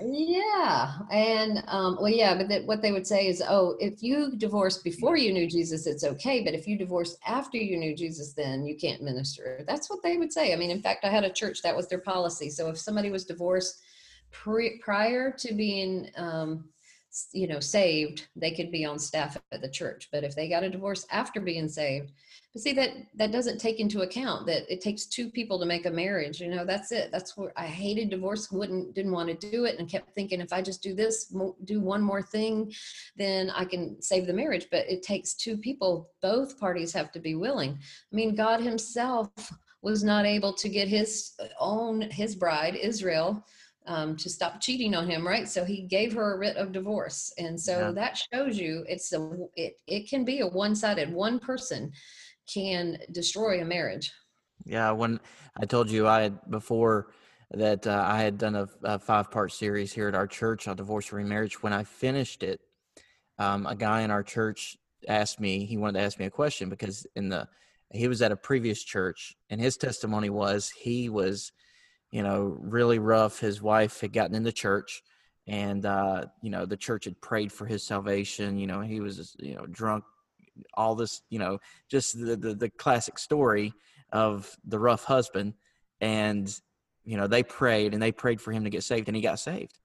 Yeah, 0.00 0.98
and 1.10 1.62
um, 1.66 1.98
well, 2.00 2.12
yeah, 2.12 2.36
but 2.36 2.48
that, 2.48 2.66
what 2.66 2.82
they 2.82 2.92
would 2.92 3.06
say 3.06 3.26
is, 3.26 3.42
oh, 3.46 3.76
if 3.80 4.02
you 4.02 4.36
divorce 4.36 4.78
before 4.78 5.16
you 5.16 5.32
knew 5.32 5.48
Jesus, 5.48 5.86
it's 5.86 6.04
okay, 6.04 6.42
but 6.42 6.54
if 6.54 6.66
you 6.66 6.78
divorce 6.78 7.16
after 7.26 7.58
you 7.58 7.76
knew 7.76 7.96
Jesus, 7.96 8.32
then 8.34 8.64
you 8.64 8.76
can't 8.76 9.02
minister. 9.02 9.64
That's 9.66 9.90
what 9.90 10.02
they 10.02 10.16
would 10.16 10.32
say. 10.32 10.52
I 10.52 10.56
mean, 10.56 10.70
in 10.70 10.82
fact, 10.82 11.04
I 11.04 11.10
had 11.10 11.24
a 11.24 11.32
church 11.32 11.62
that 11.62 11.76
was 11.76 11.88
their 11.88 12.00
policy. 12.00 12.50
So 12.50 12.68
if 12.68 12.78
somebody 12.78 13.10
was 13.10 13.24
divorced 13.24 13.82
pre- 14.30 14.78
prior 14.78 15.30
to 15.30 15.54
being 15.54 16.10
um, 16.16 16.68
you 17.32 17.48
know 17.48 17.60
saved 17.60 18.28
they 18.36 18.52
could 18.52 18.70
be 18.70 18.84
on 18.84 18.98
staff 18.98 19.36
at 19.52 19.60
the 19.60 19.68
church. 19.68 20.08
But 20.12 20.24
if 20.24 20.34
they 20.34 20.48
got 20.48 20.64
a 20.64 20.70
divorce 20.70 21.06
after 21.10 21.40
being 21.40 21.68
saved 21.68 22.12
but 22.52 22.62
see 22.62 22.72
that 22.72 22.90
that 23.14 23.32
doesn't 23.32 23.58
take 23.58 23.78
into 23.78 24.00
account 24.00 24.46
that 24.46 24.70
it 24.72 24.80
takes 24.80 25.06
two 25.06 25.30
people 25.30 25.58
to 25.58 25.66
make 25.66 25.86
a 25.86 25.90
marriage 25.90 26.40
you 26.40 26.48
know 26.48 26.64
that's 26.64 26.92
it. 26.92 27.10
That's 27.12 27.36
where 27.36 27.52
i 27.56 27.66
hated 27.66 28.10
divorce 28.10 28.50
wouldn't 28.50 28.94
didn't 28.94 29.12
want 29.12 29.28
to 29.28 29.50
do 29.50 29.64
it 29.64 29.78
and 29.78 29.88
kept 29.88 30.14
thinking 30.14 30.40
if 30.40 30.52
i 30.52 30.60
just 30.60 30.82
do 30.82 30.94
this 30.94 31.32
do 31.64 31.80
one 31.80 32.02
more 32.02 32.22
thing 32.22 32.72
then 33.16 33.50
i 33.50 33.64
can 33.64 34.00
save 34.02 34.26
the 34.26 34.32
marriage. 34.32 34.66
But 34.70 34.88
it 34.88 35.02
takes 35.02 35.34
two 35.34 35.56
people 35.56 36.10
both 36.22 36.58
parties 36.58 36.92
have 36.92 37.12
to 37.12 37.20
be 37.20 37.34
willing. 37.34 37.78
I 38.12 38.16
mean 38.16 38.34
god 38.34 38.60
himself 38.60 39.30
was 39.82 40.04
not 40.04 40.26
able 40.26 40.52
to 40.52 40.68
get 40.68 40.88
his 40.88 41.32
own 41.58 42.02
his 42.02 42.34
bride 42.34 42.76
israel 42.76 43.44
um, 43.86 44.16
to 44.16 44.28
stop 44.28 44.60
cheating 44.60 44.94
on 44.94 45.08
him, 45.08 45.26
right? 45.26 45.48
So 45.48 45.64
he 45.64 45.82
gave 45.82 46.12
her 46.12 46.34
a 46.34 46.38
writ 46.38 46.56
of 46.56 46.72
divorce, 46.72 47.32
and 47.38 47.58
so 47.58 47.78
yeah. 47.78 47.90
that 47.92 48.22
shows 48.32 48.58
you 48.58 48.84
it's 48.88 49.12
a 49.12 49.30
it 49.56 49.74
it 49.86 50.08
can 50.08 50.24
be 50.24 50.40
a 50.40 50.46
one 50.46 50.74
sided. 50.74 51.12
One 51.12 51.38
person 51.38 51.92
can 52.52 52.98
destroy 53.12 53.60
a 53.60 53.64
marriage. 53.64 54.12
Yeah, 54.64 54.90
when 54.92 55.20
I 55.56 55.66
told 55.66 55.90
you 55.90 56.06
I 56.06 56.22
had 56.22 56.50
before 56.50 57.12
that 57.52 57.86
uh, 57.86 58.04
I 58.06 58.22
had 58.22 58.38
done 58.38 58.54
a, 58.54 58.68
a 58.84 58.98
five 58.98 59.30
part 59.30 59.52
series 59.52 59.92
here 59.92 60.08
at 60.08 60.14
our 60.14 60.26
church 60.26 60.68
on 60.68 60.76
divorce 60.76 61.10
and 61.10 61.18
remarriage. 61.18 61.62
When 61.62 61.72
I 61.72 61.84
finished 61.84 62.42
it, 62.42 62.60
um, 63.38 63.66
a 63.66 63.74
guy 63.74 64.02
in 64.02 64.10
our 64.10 64.22
church 64.22 64.76
asked 65.08 65.40
me. 65.40 65.64
He 65.64 65.76
wanted 65.76 65.98
to 65.98 66.04
ask 66.04 66.18
me 66.18 66.26
a 66.26 66.30
question 66.30 66.68
because 66.68 67.06
in 67.16 67.28
the 67.28 67.48
he 67.92 68.06
was 68.06 68.22
at 68.22 68.30
a 68.30 68.36
previous 68.36 68.84
church, 68.84 69.36
and 69.48 69.60
his 69.60 69.76
testimony 69.76 70.30
was 70.30 70.70
he 70.70 71.08
was 71.08 71.52
you 72.10 72.22
know, 72.22 72.56
really 72.60 72.98
rough. 72.98 73.38
His 73.38 73.62
wife 73.62 74.00
had 74.00 74.12
gotten 74.12 74.34
in 74.34 74.42
the 74.42 74.52
church, 74.52 75.02
and 75.46 75.84
uh, 75.86 76.26
you 76.42 76.50
know, 76.50 76.66
the 76.66 76.76
church 76.76 77.04
had 77.04 77.20
prayed 77.20 77.52
for 77.52 77.66
his 77.66 77.82
salvation. 77.82 78.58
You 78.58 78.66
know, 78.66 78.80
he 78.80 79.00
was 79.00 79.36
you 79.38 79.54
know 79.54 79.66
drunk, 79.66 80.04
all 80.74 80.94
this, 80.94 81.22
you 81.30 81.38
know, 81.38 81.58
just 81.88 82.18
the 82.18 82.36
the, 82.36 82.54
the 82.54 82.70
classic 82.70 83.18
story 83.18 83.72
of 84.12 84.56
the 84.64 84.78
rough 84.78 85.04
husband, 85.04 85.54
and 86.00 86.52
you 87.04 87.16
know, 87.16 87.26
they 87.26 87.42
prayed 87.42 87.94
and 87.94 88.02
they 88.02 88.12
prayed 88.12 88.40
for 88.40 88.52
him 88.52 88.64
to 88.64 88.70
get 88.70 88.82
saved, 88.82 89.08
and 89.08 89.16
he 89.16 89.22
got 89.22 89.38
saved. 89.38 89.78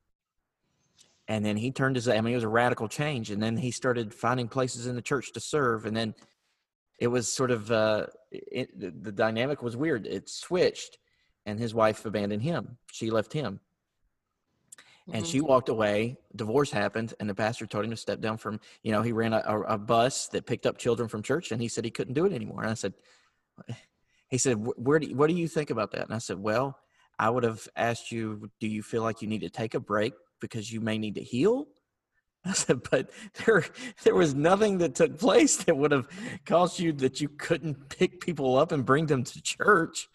And 1.27 1.43
then 1.43 1.57
he 1.57 1.71
turned 1.71 1.95
his, 1.95 2.07
I 2.07 2.21
mean, 2.21 2.33
it 2.33 2.37
was 2.37 2.43
a 2.43 2.49
radical 2.49 2.87
change. 2.87 3.31
And 3.31 3.41
then 3.41 3.57
he 3.57 3.71
started 3.71 4.13
finding 4.13 4.47
places 4.47 4.85
in 4.85 4.95
the 4.95 5.01
church 5.01 5.33
to 5.33 5.39
serve. 5.39 5.85
And 5.85 5.97
then 5.97 6.13
it 6.99 7.07
was 7.07 7.31
sort 7.31 7.51
of, 7.51 7.71
uh, 7.71 8.07
it, 8.31 8.79
the, 8.79 8.91
the 8.91 9.11
dynamic 9.11 9.63
was 9.63 9.75
weird. 9.75 10.05
It 10.05 10.29
switched 10.29 10.99
and 11.45 11.59
his 11.59 11.73
wife 11.73 12.05
abandoned 12.05 12.43
him. 12.43 12.77
She 12.91 13.11
left 13.11 13.33
him. 13.33 13.59
And 15.07 15.23
mm-hmm. 15.23 15.31
she 15.31 15.41
walked 15.41 15.69
away. 15.69 16.17
Divorce 16.35 16.71
happened, 16.71 17.13
and 17.19 17.29
the 17.29 17.35
pastor 17.35 17.67
told 17.67 17.85
him 17.85 17.91
to 17.91 17.97
step 17.97 18.21
down 18.21 18.37
from. 18.37 18.59
You 18.81 18.91
know, 18.91 19.03
he 19.03 19.11
ran 19.11 19.33
a, 19.33 19.43
a, 19.45 19.61
a 19.61 19.77
bus 19.77 20.27
that 20.29 20.47
picked 20.47 20.65
up 20.65 20.79
children 20.79 21.07
from 21.07 21.21
church, 21.21 21.51
and 21.51 21.61
he 21.61 21.67
said 21.67 21.85
he 21.85 21.91
couldn't 21.91 22.15
do 22.15 22.25
it 22.25 22.33
anymore. 22.33 22.61
And 22.61 22.71
I 22.71 22.73
said, 22.73 22.93
he 24.29 24.39
said, 24.39 24.55
"Where 24.57 24.97
do 24.97 25.07
you, 25.07 25.15
what 25.15 25.27
do 25.27 25.35
you 25.35 25.47
think 25.47 25.69
about 25.69 25.91
that?" 25.91 26.05
And 26.05 26.13
I 26.13 26.17
said, 26.17 26.39
"Well, 26.39 26.79
I 27.19 27.29
would 27.29 27.43
have 27.43 27.67
asked 27.75 28.11
you, 28.11 28.49
do 28.59 28.67
you 28.67 28.81
feel 28.81 29.03
like 29.03 29.21
you 29.21 29.27
need 29.27 29.41
to 29.41 29.49
take 29.49 29.75
a 29.75 29.79
break 29.79 30.13
because 30.41 30.73
you 30.73 30.81
may 30.81 30.97
need 30.97 31.15
to 31.15 31.23
heal?" 31.23 31.67
I 32.45 32.53
said, 32.53 32.81
"But 32.89 33.11
there, 33.45 33.63
there 34.03 34.15
was 34.15 34.33
nothing 34.33 34.79
that 34.79 34.95
took 34.95 35.19
place 35.19 35.57
that 35.57 35.77
would 35.77 35.91
have 35.91 36.07
caused 36.47 36.79
you 36.79 36.93
that 36.93 37.21
you 37.21 37.29
couldn't 37.29 37.89
pick 37.89 38.21
people 38.21 38.57
up 38.57 38.71
and 38.71 38.83
bring 38.83 39.05
them 39.05 39.23
to 39.23 39.41
church." 39.43 40.09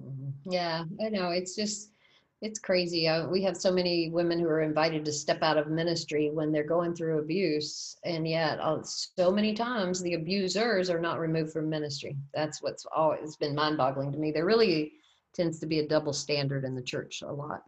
Mm-hmm. 0.00 0.50
Yeah, 0.50 0.84
I 1.04 1.08
know. 1.08 1.30
It's 1.30 1.54
just, 1.54 1.92
it's 2.40 2.58
crazy. 2.58 3.08
Uh, 3.08 3.26
we 3.28 3.42
have 3.42 3.56
so 3.56 3.72
many 3.72 4.10
women 4.10 4.38
who 4.38 4.46
are 4.46 4.62
invited 4.62 5.04
to 5.04 5.12
step 5.12 5.42
out 5.42 5.58
of 5.58 5.68
ministry 5.68 6.30
when 6.32 6.52
they're 6.52 6.62
going 6.62 6.94
through 6.94 7.18
abuse, 7.18 7.96
and 8.04 8.26
yet 8.26 8.60
uh, 8.60 8.78
so 8.82 9.30
many 9.30 9.52
times 9.54 10.00
the 10.00 10.14
abusers 10.14 10.88
are 10.88 11.00
not 11.00 11.18
removed 11.18 11.52
from 11.52 11.68
ministry. 11.68 12.16
That's 12.32 12.62
what's 12.62 12.86
always 12.94 13.36
been 13.36 13.54
mind-boggling 13.54 14.12
to 14.12 14.18
me. 14.18 14.30
There 14.30 14.46
really 14.46 14.92
tends 15.34 15.58
to 15.60 15.66
be 15.66 15.80
a 15.80 15.88
double 15.88 16.12
standard 16.12 16.64
in 16.64 16.74
the 16.74 16.82
church 16.82 17.22
a 17.22 17.32
lot. 17.32 17.62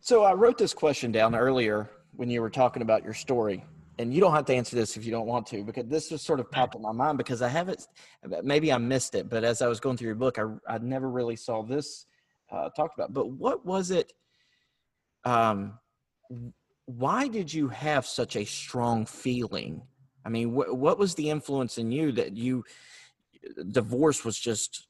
So 0.00 0.24
I 0.24 0.32
wrote 0.32 0.58
this 0.58 0.74
question 0.74 1.12
down 1.12 1.34
earlier 1.34 1.90
when 2.16 2.28
you 2.30 2.40
were 2.42 2.50
talking 2.50 2.82
about 2.82 3.04
your 3.04 3.14
story, 3.14 3.64
and 3.98 4.12
you 4.12 4.20
don't 4.20 4.34
have 4.34 4.44
to 4.46 4.54
answer 4.54 4.76
this 4.76 4.96
if 4.96 5.04
you 5.04 5.10
don't 5.10 5.26
want 5.26 5.46
to, 5.48 5.62
because 5.62 5.86
this 5.86 6.08
just 6.08 6.24
sort 6.24 6.40
of 6.40 6.50
popped 6.50 6.74
in 6.74 6.82
my 6.82 6.92
mind 6.92 7.18
because 7.18 7.42
I 7.42 7.48
haven't, 7.48 7.86
maybe 8.42 8.72
I 8.72 8.78
missed 8.78 9.14
it, 9.14 9.28
but 9.28 9.44
as 9.44 9.62
I 9.62 9.68
was 9.68 9.80
going 9.80 9.96
through 9.96 10.08
your 10.08 10.14
book, 10.14 10.38
I 10.38 10.44
I 10.68 10.78
never 10.78 11.08
really 11.08 11.36
saw 11.36 11.62
this 11.62 12.06
uh, 12.50 12.70
talked 12.70 12.98
about. 12.98 13.12
But 13.12 13.30
what 13.30 13.64
was 13.64 13.90
it? 13.90 14.12
Um, 15.24 15.78
why 16.86 17.28
did 17.28 17.52
you 17.52 17.68
have 17.68 18.06
such 18.06 18.36
a 18.36 18.44
strong 18.44 19.06
feeling? 19.06 19.82
I 20.24 20.28
mean, 20.28 20.50
wh- 20.50 20.74
what 20.74 20.98
was 20.98 21.14
the 21.14 21.30
influence 21.30 21.78
in 21.78 21.90
you 21.90 22.12
that 22.12 22.36
you 22.36 22.64
divorce 23.70 24.24
was 24.24 24.38
just 24.38 24.86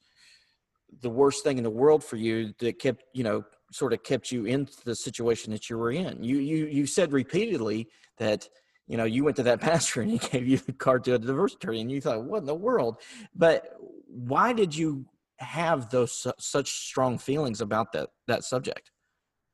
the 1.01 1.09
worst 1.09 1.43
thing 1.43 1.57
in 1.57 1.63
the 1.63 1.69
world 1.69 2.03
for 2.03 2.15
you 2.15 2.53
that 2.59 2.79
kept 2.79 3.03
you 3.13 3.23
know 3.23 3.43
sort 3.71 3.91
of 3.91 4.01
kept 4.03 4.31
you 4.31 4.45
in 4.45 4.67
the 4.85 4.95
situation 4.95 5.51
that 5.51 5.69
you 5.69 5.77
were 5.77 5.91
in 5.91 6.23
you 6.23 6.37
you 6.37 6.65
you 6.67 6.85
said 6.85 7.11
repeatedly 7.11 7.87
that 8.17 8.47
you 8.87 8.97
know 8.97 9.03
you 9.03 9.23
went 9.23 9.35
to 9.35 9.43
that 9.43 9.61
pastor 9.69 10.01
and 10.01 10.11
he 10.11 10.17
gave 10.17 10.47
you 10.47 10.57
the 10.57 10.73
card 10.73 11.03
to 11.03 11.15
a 11.15 11.19
divorce 11.19 11.53
attorney 11.53 11.81
and 11.81 11.91
you 11.91 12.01
thought 12.01 12.23
what 12.23 12.39
in 12.39 12.45
the 12.45 12.55
world 12.55 12.97
but 13.35 13.75
why 14.07 14.53
did 14.53 14.75
you 14.75 15.05
have 15.37 15.89
those 15.89 16.25
such 16.39 16.71
strong 16.71 17.17
feelings 17.17 17.61
about 17.61 17.91
that 17.91 18.09
that 18.27 18.43
subject 18.43 18.91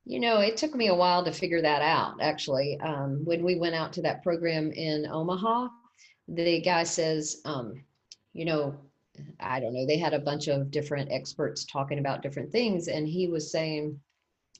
you 0.05 0.19
know 0.19 0.39
it 0.39 0.57
took 0.57 0.75
me 0.75 0.87
a 0.87 0.95
while 0.95 1.23
to 1.23 1.31
figure 1.31 1.61
that 1.61 1.81
out 1.81 2.15
actually 2.21 2.79
um, 2.81 3.21
when 3.25 3.43
we 3.43 3.55
went 3.55 3.75
out 3.75 3.91
to 3.91 4.01
that 4.01 4.21
program 4.23 4.71
in 4.71 5.07
omaha 5.07 5.67
the 6.27 6.61
guy 6.61 6.83
says 6.83 7.41
um, 7.45 7.73
you 8.33 8.45
know 8.45 8.75
I 9.39 9.59
don't 9.59 9.73
know, 9.73 9.85
they 9.85 9.97
had 9.97 10.13
a 10.13 10.19
bunch 10.19 10.47
of 10.47 10.71
different 10.71 11.11
experts 11.11 11.65
talking 11.65 11.99
about 11.99 12.21
different 12.21 12.51
things. 12.51 12.87
And 12.87 13.07
he 13.07 13.27
was 13.27 13.51
saying 13.51 13.99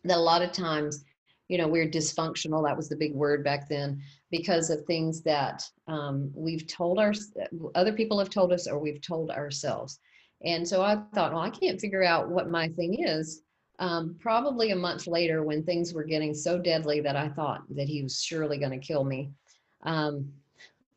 that 0.03 0.17
a 0.17 0.21
lot 0.21 0.41
of 0.41 0.51
times, 0.51 1.03
you 1.51 1.57
know, 1.57 1.67
we're 1.67 1.89
dysfunctional. 1.89 2.65
That 2.65 2.77
was 2.77 2.87
the 2.87 2.95
big 2.95 3.13
word 3.13 3.43
back 3.43 3.67
then 3.67 4.01
because 4.31 4.69
of 4.69 4.85
things 4.85 5.21
that 5.23 5.61
um, 5.89 6.31
we've 6.33 6.65
told 6.65 6.97
our 6.97 7.11
other 7.75 7.91
people 7.91 8.17
have 8.19 8.29
told 8.29 8.53
us 8.53 8.67
or 8.67 8.79
we've 8.79 9.01
told 9.01 9.31
ourselves. 9.31 9.99
And 10.45 10.65
so 10.65 10.81
I 10.81 10.95
thought, 11.13 11.33
well, 11.33 11.41
I 11.41 11.49
can't 11.49 11.81
figure 11.81 12.05
out 12.05 12.29
what 12.29 12.49
my 12.49 12.69
thing 12.69 13.03
is. 13.03 13.41
Um, 13.79 14.15
probably 14.17 14.71
a 14.71 14.77
month 14.77 15.07
later, 15.07 15.43
when 15.43 15.61
things 15.61 15.93
were 15.93 16.05
getting 16.05 16.33
so 16.33 16.57
deadly 16.57 17.01
that 17.01 17.17
I 17.17 17.27
thought 17.27 17.63
that 17.75 17.89
he 17.89 18.01
was 18.01 18.23
surely 18.23 18.57
going 18.57 18.79
to 18.79 18.87
kill 18.87 19.03
me, 19.03 19.29
um, 19.83 20.31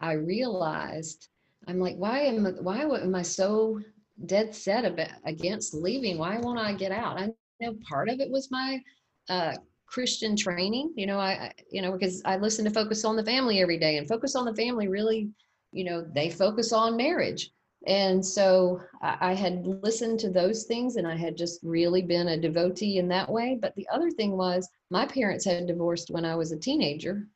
I 0.00 0.12
realized 0.12 1.30
I'm 1.66 1.80
like, 1.80 1.96
why 1.96 2.20
am 2.20 2.46
I, 2.46 2.50
why 2.50 2.82
am 2.82 3.14
I 3.16 3.22
so 3.22 3.80
dead 4.26 4.54
set 4.54 4.84
about, 4.84 5.08
against 5.24 5.74
leaving? 5.74 6.16
Why 6.16 6.38
won't 6.38 6.60
I 6.60 6.74
get 6.74 6.92
out? 6.92 7.18
I 7.18 7.30
know 7.60 7.74
part 7.88 8.08
of 8.08 8.20
it 8.20 8.30
was 8.30 8.52
my 8.52 8.80
uh, 9.28 9.54
Christian 9.94 10.34
training. 10.34 10.92
You 10.96 11.06
know, 11.06 11.20
I 11.20 11.52
you 11.70 11.80
know 11.80 11.92
because 11.92 12.20
I 12.24 12.36
listen 12.36 12.64
to 12.64 12.70
Focus 12.72 13.04
on 13.04 13.14
the 13.14 13.22
Family 13.22 13.60
every 13.60 13.78
day, 13.78 13.96
and 13.96 14.08
Focus 14.08 14.34
on 14.34 14.44
the 14.44 14.54
Family 14.56 14.88
really, 14.88 15.30
you 15.70 15.84
know, 15.84 16.04
they 16.14 16.30
focus 16.30 16.72
on 16.72 16.96
marriage. 16.96 17.52
And 17.86 18.24
so 18.24 18.80
I, 19.02 19.18
I 19.20 19.34
had 19.34 19.64
listened 19.64 20.18
to 20.20 20.30
those 20.30 20.64
things, 20.64 20.96
and 20.96 21.06
I 21.06 21.14
had 21.14 21.36
just 21.36 21.60
really 21.62 22.02
been 22.02 22.26
a 22.26 22.36
devotee 22.36 22.98
in 22.98 23.06
that 23.08 23.30
way. 23.30 23.56
But 23.62 23.76
the 23.76 23.86
other 23.88 24.10
thing 24.10 24.36
was, 24.36 24.68
my 24.90 25.06
parents 25.06 25.44
had 25.44 25.68
divorced 25.68 26.10
when 26.10 26.24
I 26.24 26.34
was 26.34 26.50
a 26.50 26.58
teenager, 26.58 27.28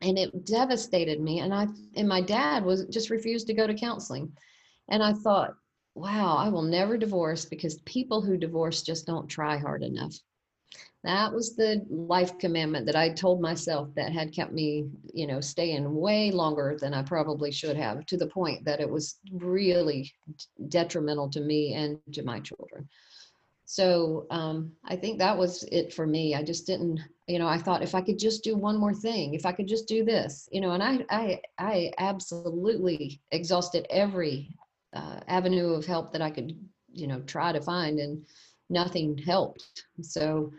and 0.00 0.18
it 0.18 0.44
devastated 0.44 1.20
me 1.20 1.38
and 1.40 1.54
i 1.54 1.66
and 1.96 2.08
my 2.08 2.20
dad 2.20 2.64
was 2.64 2.84
just 2.86 3.10
refused 3.10 3.46
to 3.46 3.54
go 3.54 3.66
to 3.66 3.74
counseling 3.74 4.30
and 4.88 5.02
i 5.02 5.12
thought 5.12 5.54
wow 5.94 6.36
i 6.36 6.48
will 6.48 6.62
never 6.62 6.96
divorce 6.96 7.44
because 7.44 7.76
people 7.82 8.20
who 8.20 8.36
divorce 8.36 8.82
just 8.82 9.06
don't 9.06 9.28
try 9.28 9.56
hard 9.56 9.84
enough 9.84 10.14
that 11.02 11.32
was 11.32 11.54
the 11.54 11.84
life 11.90 12.38
commandment 12.38 12.86
that 12.86 12.96
i 12.96 13.08
told 13.08 13.40
myself 13.40 13.88
that 13.94 14.12
had 14.12 14.32
kept 14.32 14.52
me 14.52 14.86
you 15.12 15.26
know 15.26 15.40
staying 15.40 15.94
way 15.94 16.30
longer 16.30 16.76
than 16.80 16.94
i 16.94 17.02
probably 17.02 17.50
should 17.50 17.76
have 17.76 18.04
to 18.06 18.16
the 18.16 18.26
point 18.26 18.64
that 18.64 18.80
it 18.80 18.88
was 18.88 19.16
really 19.32 20.12
detrimental 20.68 21.28
to 21.28 21.40
me 21.40 21.74
and 21.74 21.98
to 22.12 22.22
my 22.22 22.40
children 22.40 22.88
so 23.66 24.26
um, 24.30 24.72
I 24.84 24.96
think 24.96 25.18
that 25.18 25.36
was 25.36 25.64
it 25.72 25.92
for 25.92 26.06
me. 26.06 26.34
I 26.34 26.42
just 26.42 26.66
didn't, 26.66 27.00
you 27.26 27.38
know, 27.38 27.48
I 27.48 27.58
thought 27.58 27.82
if 27.82 27.94
I 27.94 28.02
could 28.02 28.18
just 28.18 28.44
do 28.44 28.56
one 28.56 28.76
more 28.76 28.94
thing, 28.94 29.34
if 29.34 29.46
I 29.46 29.52
could 29.52 29.66
just 29.66 29.88
do 29.88 30.04
this, 30.04 30.48
you 30.52 30.60
know, 30.60 30.72
and 30.72 30.82
I, 30.82 31.04
I, 31.10 31.40
I 31.58 31.92
absolutely 31.98 33.20
exhausted 33.32 33.86
every 33.88 34.54
uh, 34.94 35.20
avenue 35.28 35.70
of 35.70 35.86
help 35.86 36.12
that 36.12 36.22
I 36.22 36.30
could, 36.30 36.56
you 36.92 37.06
know, 37.06 37.20
try 37.22 37.52
to 37.52 37.60
find, 37.60 37.98
and 37.98 38.24
nothing 38.68 39.16
helped. 39.16 39.86
So 40.02 40.52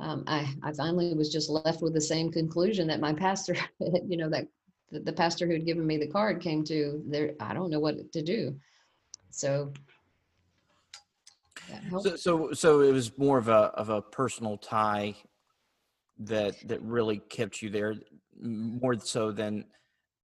um, 0.00 0.24
I, 0.26 0.54
I 0.62 0.72
finally 0.72 1.14
was 1.14 1.32
just 1.32 1.50
left 1.50 1.82
with 1.82 1.94
the 1.94 2.00
same 2.00 2.30
conclusion 2.30 2.86
that 2.88 3.00
my 3.00 3.12
pastor, 3.12 3.56
you 3.80 4.16
know, 4.16 4.28
that 4.30 4.46
the 4.90 5.12
pastor 5.12 5.46
who 5.46 5.52
had 5.52 5.66
given 5.66 5.86
me 5.86 5.96
the 5.96 6.06
card 6.06 6.40
came 6.40 6.64
to. 6.64 7.02
There, 7.06 7.32
I 7.40 7.52
don't 7.52 7.70
know 7.70 7.80
what 7.80 8.12
to 8.12 8.22
do. 8.22 8.56
So 9.30 9.72
so, 12.00 12.16
so, 12.16 12.52
so 12.52 12.80
it 12.80 12.92
was 12.92 13.16
more 13.18 13.38
of 13.38 13.48
a 13.48 13.72
of 13.74 13.90
a 13.90 14.00
personal 14.00 14.56
tie 14.56 15.14
that 16.18 16.56
that 16.68 16.82
really 16.82 17.18
kept 17.18 17.62
you 17.62 17.70
there, 17.70 17.94
more 18.40 18.98
so 18.98 19.32
than 19.32 19.64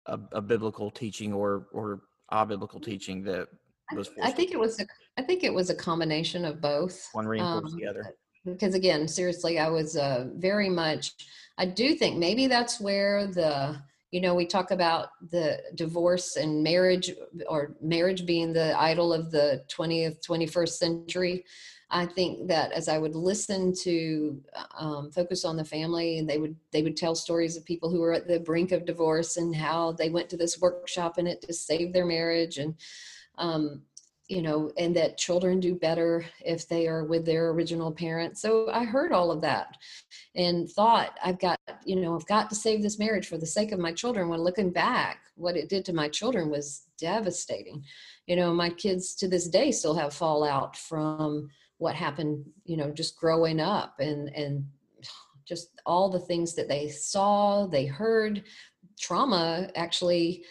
a, 0.07 0.19
a 0.33 0.41
biblical 0.41 0.91
teaching 0.91 1.33
or 1.33 1.69
or 1.73 2.03
a 2.31 2.47
biblical 2.47 2.81
teaching 2.81 3.23
that 3.25 3.49
was. 3.95 4.11
I 4.23 4.31
think 4.31 4.53
it 4.53 4.59
was 4.59 4.81
a 4.81 4.87
I 5.17 5.23
think 5.23 5.45
it 5.45 5.53
was 5.53 5.71
a 5.71 5.75
combination 5.75 6.45
of 6.45 6.61
both. 6.61 7.09
One 7.13 7.27
reinforced 7.27 7.75
um, 7.75 7.81
the 7.81 7.87
other. 7.87 8.15
Because 8.53 8.75
again, 8.75 9.09
seriously, 9.09 9.59
I 9.59 9.69
was 9.69 9.97
uh, 9.97 10.27
very 10.35 10.69
much. 10.69 11.13
I 11.57 11.67
do 11.67 11.95
think 11.95 12.19
maybe 12.19 12.47
that's 12.47 12.81
where 12.81 13.27
the 13.27 13.81
you 14.11 14.21
know 14.21 14.35
we 14.35 14.47
talk 14.47 14.71
about 14.71 15.11
the 15.31 15.59
divorce 15.75 16.37
and 16.37 16.63
marriage 16.63 17.11
or 17.47 17.77
marriage 17.81 18.25
being 18.25 18.53
the 18.53 18.79
idol 18.81 19.13
of 19.13 19.31
the 19.31 19.65
20th 19.69 20.27
21st 20.27 20.69
century 20.69 21.45
i 21.91 22.07
think 22.07 22.49
that 22.49 22.73
as 22.73 22.89
i 22.89 22.99
would 22.99 23.15
listen 23.15 23.73
to 23.73 24.43
um, 24.79 25.11
focus 25.11 25.45
on 25.45 25.57
the 25.57 25.65
family 25.65 26.19
and 26.19 26.29
they 26.29 26.39
would 26.39 26.57
they 26.73 26.83
would 26.83 26.97
tell 26.97 27.15
stories 27.15 27.57
of 27.57 27.65
people 27.65 27.91
who 27.91 28.01
were 28.01 28.15
at 28.15 28.27
the 28.27 28.41
brink 28.41 28.73
of 28.73 28.87
divorce 28.87 29.37
and 29.37 29.55
how 29.55 29.93
they 29.93 30.09
went 30.09 30.29
to 30.29 30.37
this 30.37 30.59
workshop 30.61 31.19
and 31.19 31.29
it 31.29 31.43
to 31.43 31.53
save 31.53 31.93
their 31.93 32.07
marriage 32.07 32.59
and 32.59 32.75
um, 33.37 33.83
you 34.29 34.43
know, 34.43 34.71
and 34.77 34.95
that 34.95 35.17
children 35.17 35.59
do 35.59 35.75
better 35.75 36.25
if 36.45 36.69
they 36.69 36.87
are 36.87 37.05
with 37.05 37.25
their 37.25 37.49
original 37.51 37.91
parents. 37.91 38.43
So 38.43 38.71
I 38.71 38.85
heard 38.85 39.11
all 39.11 39.31
of 39.31 39.41
that 39.41 39.77
and 40.35 40.71
thought, 40.71 41.19
I've 41.25 41.41
got, 41.41 41.59
you 41.85 41.97
know, 41.97 42.15
I've 42.15 42.27
got 42.27 42.51
to 42.51 42.55
save 42.55 42.83
this 42.83 42.99
marriage 42.99 43.27
for 43.27 43.39
the 43.39 43.47
sake 43.47 43.73
of 43.73 43.79
my 43.79 43.93
children. 43.93 44.29
When 44.29 44.41
looking 44.41 44.71
back, 44.71 45.21
what 45.35 45.57
it 45.57 45.71
did 45.71 45.85
to 45.87 45.95
my 45.95 46.09
children 46.09 46.51
was 46.51 46.83
devastating. 46.99 47.83
You 48.27 48.37
know, 48.37 48.53
my 48.53 48.69
kids 48.69 49.15
to 49.17 49.29
this 49.29 49.49
day 49.49 49.73
still 49.73 49.95
have 49.95 50.13
fallout 50.13 50.77
from 50.77 51.49
what 51.79 51.95
happened, 51.95 52.45
you 52.65 52.77
know, 52.77 52.91
just 52.91 53.19
growing 53.19 53.61
up 53.61 53.95
and, 53.99 54.29
and 54.35 54.67
just 55.47 55.71
all 55.87 56.11
the 56.11 56.21
things 56.21 56.55
that 56.55 56.69
they 56.69 56.91
saw, 56.91 57.67
they 57.67 57.87
heard. 57.87 58.45
Trauma 59.01 59.71
actually 59.75 60.45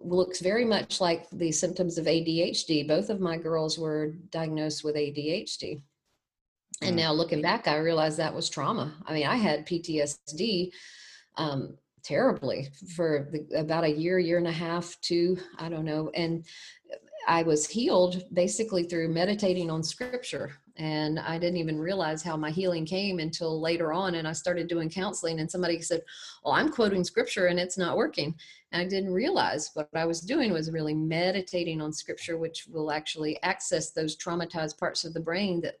looks 0.00 0.40
very 0.40 0.64
much 0.64 1.00
like 1.00 1.28
the 1.30 1.52
symptoms 1.52 1.98
of 1.98 2.06
ADHD. 2.06 2.86
Both 2.86 3.10
of 3.10 3.20
my 3.20 3.36
girls 3.36 3.78
were 3.78 4.14
diagnosed 4.30 4.82
with 4.84 4.96
ADHD. 4.96 5.82
And 6.82 6.94
mm. 6.94 7.00
now 7.00 7.12
looking 7.12 7.42
back, 7.42 7.68
I 7.68 7.76
realized 7.76 8.18
that 8.18 8.34
was 8.34 8.48
trauma. 8.48 8.94
I 9.06 9.12
mean, 9.12 9.26
I 9.26 9.36
had 9.36 9.66
PTSD 9.66 10.70
um, 11.36 11.76
terribly 12.02 12.70
for 12.96 13.28
the, 13.30 13.58
about 13.58 13.84
a 13.84 13.90
year, 13.90 14.18
year 14.18 14.38
and 14.38 14.46
a 14.46 14.52
half, 14.52 14.96
two, 15.00 15.36
I 15.58 15.68
don't 15.68 15.84
know. 15.84 16.10
And 16.14 16.44
I 17.28 17.42
was 17.42 17.66
healed 17.66 18.24
basically 18.32 18.84
through 18.84 19.08
meditating 19.08 19.70
on 19.70 19.82
scripture. 19.82 20.52
And 20.76 21.18
I 21.18 21.38
didn't 21.38 21.58
even 21.58 21.78
realize 21.78 22.22
how 22.22 22.36
my 22.36 22.50
healing 22.50 22.86
came 22.86 23.18
until 23.18 23.60
later 23.60 23.92
on. 23.92 24.14
And 24.14 24.26
I 24.26 24.32
started 24.32 24.66
doing 24.66 24.88
counseling, 24.88 25.40
and 25.40 25.50
somebody 25.50 25.82
said, 25.82 26.00
Well, 26.42 26.54
I'm 26.54 26.70
quoting 26.70 27.04
scripture 27.04 27.46
and 27.46 27.60
it's 27.60 27.76
not 27.76 27.98
working. 27.98 28.34
And 28.72 28.82
I 28.82 28.84
didn't 28.86 29.12
realize 29.12 29.70
what 29.74 29.88
I 29.94 30.04
was 30.04 30.20
doing 30.20 30.52
was 30.52 30.70
really 30.70 30.94
meditating 30.94 31.80
on 31.80 31.92
scripture, 31.92 32.38
which 32.38 32.66
will 32.70 32.92
actually 32.92 33.42
access 33.42 33.90
those 33.90 34.16
traumatized 34.16 34.78
parts 34.78 35.04
of 35.04 35.14
the 35.14 35.20
brain 35.20 35.60
that 35.62 35.78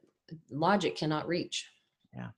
logic 0.50 0.96
cannot 0.96 1.28
reach. 1.28 1.68
Yeah. 2.14 2.28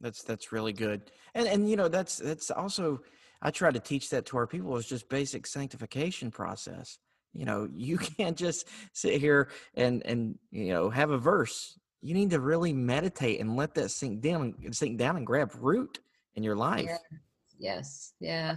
That's 0.00 0.22
that's 0.22 0.52
really 0.52 0.72
good. 0.72 1.10
And 1.34 1.46
and 1.46 1.70
you 1.70 1.76
know, 1.76 1.88
that's 1.88 2.16
that's 2.18 2.50
also 2.50 3.00
I 3.40 3.50
try 3.50 3.70
to 3.70 3.80
teach 3.80 4.10
that 4.10 4.26
to 4.26 4.36
our 4.36 4.46
people 4.46 4.76
is 4.76 4.86
just 4.86 5.08
basic 5.08 5.46
sanctification 5.46 6.30
process 6.30 6.98
you 7.32 7.44
know 7.44 7.68
you 7.74 7.98
can't 7.98 8.36
just 8.36 8.68
sit 8.92 9.20
here 9.20 9.48
and 9.74 10.04
and 10.04 10.38
you 10.50 10.68
know 10.68 10.90
have 10.90 11.10
a 11.10 11.18
verse 11.18 11.78
you 12.00 12.14
need 12.14 12.30
to 12.30 12.40
really 12.40 12.72
meditate 12.72 13.40
and 13.40 13.56
let 13.56 13.74
that 13.74 13.90
sink 13.90 14.20
down 14.20 14.54
sink 14.72 14.98
down 14.98 15.16
and 15.16 15.26
grab 15.26 15.52
root 15.58 16.00
in 16.34 16.42
your 16.42 16.56
life 16.56 16.86
yeah. 16.86 17.18
yes 17.58 18.14
yeah 18.20 18.56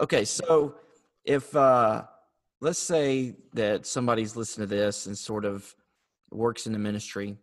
okay 0.00 0.24
so 0.24 0.74
if 1.24 1.54
uh 1.56 2.02
let's 2.60 2.78
say 2.78 3.34
that 3.52 3.86
somebody's 3.86 4.36
listening 4.36 4.68
to 4.68 4.74
this 4.74 5.06
and 5.06 5.16
sort 5.16 5.44
of 5.44 5.74
works 6.30 6.66
in 6.66 6.72
the 6.72 6.78
ministry 6.78 7.36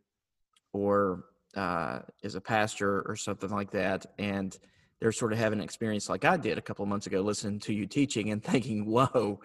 or 0.73 1.25
uh, 1.55 1.99
is 2.23 2.35
a 2.35 2.41
pastor 2.41 3.01
or 3.03 3.15
something 3.15 3.49
like 3.49 3.71
that, 3.71 4.05
and 4.17 4.57
they're 4.99 5.11
sort 5.11 5.33
of 5.33 5.39
having 5.39 5.59
an 5.59 5.63
experience 5.63 6.09
like 6.09 6.25
I 6.25 6.37
did 6.37 6.57
a 6.57 6.61
couple 6.61 6.83
of 6.83 6.89
months 6.89 7.07
ago, 7.07 7.21
listening 7.21 7.59
to 7.61 7.73
you 7.73 7.85
teaching 7.85 8.31
and 8.31 8.43
thinking, 8.51 8.85
"Whoa, 8.85 9.39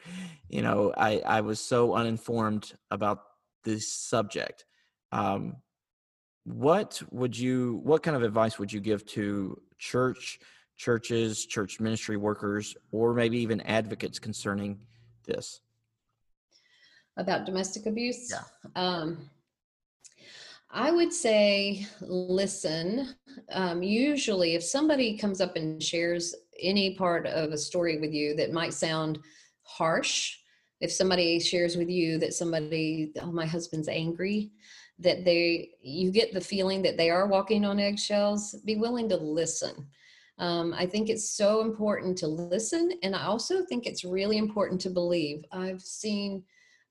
you 0.48 0.62
know, 0.62 0.92
I 0.96 1.20
I 1.20 1.40
was 1.42 1.60
so 1.60 1.94
uninformed 1.94 2.72
about 2.90 3.22
this 3.64 3.92
subject." 3.92 4.64
Um, 5.12 5.56
what 6.44 7.02
would 7.10 7.36
you? 7.38 7.80
What 7.84 8.02
kind 8.02 8.16
of 8.16 8.22
advice 8.22 8.58
would 8.58 8.72
you 8.72 8.80
give 8.80 9.04
to 9.06 9.60
church? 9.78 10.40
Churches, 10.78 11.44
church 11.44 11.80
ministry 11.80 12.16
workers, 12.16 12.74
or 12.92 13.12
maybe 13.12 13.38
even 13.38 13.60
advocates 13.62 14.18
concerning 14.18 14.78
this? 15.26 15.60
About 17.18 17.44
domestic 17.44 17.84
abuse? 17.86 18.30
Yeah. 18.30 18.42
Um, 18.80 19.28
I 20.70 20.90
would 20.90 21.12
say 21.12 21.86
listen. 22.00 23.14
Um, 23.52 23.82
usually, 23.82 24.54
if 24.54 24.62
somebody 24.62 25.18
comes 25.18 25.40
up 25.40 25.56
and 25.56 25.82
shares 25.82 26.34
any 26.60 26.94
part 26.94 27.26
of 27.26 27.50
a 27.50 27.58
story 27.58 27.98
with 27.98 28.12
you 28.12 28.36
that 28.36 28.52
might 28.52 28.72
sound 28.72 29.18
harsh, 29.62 30.36
if 30.80 30.92
somebody 30.92 31.40
shares 31.40 31.76
with 31.76 31.88
you 31.88 32.18
that 32.18 32.34
somebody, 32.34 33.12
oh, 33.20 33.32
my 33.32 33.46
husband's 33.46 33.88
angry, 33.88 34.52
that 35.00 35.24
they, 35.24 35.70
you 35.80 36.12
get 36.12 36.32
the 36.32 36.40
feeling 36.40 36.82
that 36.82 36.96
they 36.96 37.10
are 37.10 37.26
walking 37.26 37.64
on 37.64 37.80
eggshells, 37.80 38.54
be 38.64 38.76
willing 38.76 39.08
to 39.08 39.16
listen. 39.16 39.88
Um, 40.38 40.72
I 40.76 40.86
think 40.86 41.08
it's 41.08 41.30
so 41.30 41.62
important 41.62 42.16
to 42.18 42.28
listen, 42.28 42.92
and 43.02 43.14
I 43.14 43.24
also 43.24 43.64
think 43.64 43.86
it's 43.86 44.04
really 44.04 44.38
important 44.38 44.80
to 44.82 44.90
believe. 44.90 45.44
I've 45.50 45.80
seen 45.82 46.44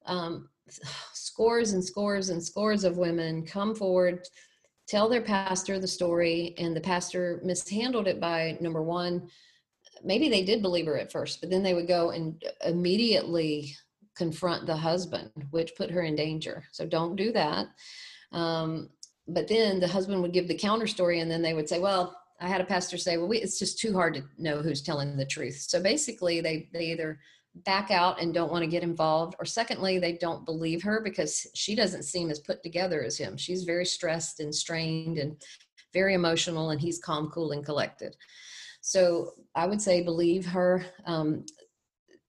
um, 0.05 0.49
scores 1.13 1.73
and 1.73 1.83
scores 1.83 2.29
and 2.29 2.43
scores 2.43 2.83
of 2.83 2.97
women 2.97 3.45
come 3.45 3.73
forward, 3.73 4.27
tell 4.87 5.07
their 5.07 5.21
pastor 5.21 5.79
the 5.79 5.87
story, 5.87 6.55
and 6.57 6.75
the 6.75 6.81
pastor 6.81 7.41
mishandled 7.43 8.07
it 8.07 8.19
by 8.19 8.57
number 8.59 8.83
one, 8.83 9.29
maybe 10.03 10.29
they 10.29 10.43
did 10.43 10.61
believe 10.61 10.85
her 10.85 10.97
at 10.97 11.11
first, 11.11 11.41
but 11.41 11.49
then 11.49 11.63
they 11.63 11.73
would 11.73 11.87
go 11.87 12.11
and 12.11 12.43
immediately 12.65 13.75
confront 14.15 14.65
the 14.65 14.75
husband, 14.75 15.31
which 15.51 15.75
put 15.75 15.91
her 15.91 16.01
in 16.01 16.15
danger. 16.15 16.63
So 16.71 16.85
don't 16.85 17.15
do 17.15 17.31
that. 17.33 17.67
Um, 18.31 18.89
but 19.27 19.47
then 19.47 19.79
the 19.79 19.87
husband 19.87 20.21
would 20.21 20.33
give 20.33 20.47
the 20.47 20.57
counter 20.57 20.87
story, 20.87 21.19
and 21.19 21.29
then 21.29 21.41
they 21.41 21.53
would 21.53 21.69
say, 21.69 21.79
Well, 21.79 22.17
I 22.39 22.47
had 22.47 22.61
a 22.61 22.65
pastor 22.65 22.97
say, 22.97 23.17
"Well, 23.17 23.27
we, 23.27 23.39
it's 23.39 23.59
just 23.59 23.79
too 23.79 23.93
hard 23.93 24.13
to 24.15 24.23
know 24.38 24.61
who's 24.61 24.81
telling 24.81 25.17
the 25.17 25.25
truth." 25.25 25.65
So 25.67 25.81
basically, 25.81 26.41
they 26.41 26.69
they 26.73 26.85
either 26.85 27.19
back 27.65 27.89
out 27.89 28.21
and 28.21 28.33
don't 28.33 28.51
want 28.51 28.63
to 28.63 28.69
get 28.69 28.83
involved, 28.83 29.35
or 29.39 29.45
secondly, 29.45 29.97
they 29.97 30.13
don't 30.13 30.45
believe 30.45 30.83
her 30.83 31.01
because 31.03 31.47
she 31.55 31.75
doesn't 31.75 32.03
seem 32.03 32.29
as 32.29 32.39
put 32.39 32.61
together 32.61 33.03
as 33.03 33.17
him. 33.17 33.38
She's 33.38 33.63
very 33.63 33.85
stressed 33.85 34.39
and 34.39 34.53
strained 34.53 35.17
and 35.17 35.41
very 35.93 36.13
emotional, 36.13 36.69
and 36.69 36.79
he's 36.79 36.99
calm, 36.99 37.29
cool, 37.33 37.51
and 37.51 37.65
collected. 37.65 38.15
So 38.81 39.31
I 39.55 39.65
would 39.65 39.81
say 39.81 40.03
believe 40.03 40.45
her. 40.45 40.85
Um, 41.05 41.45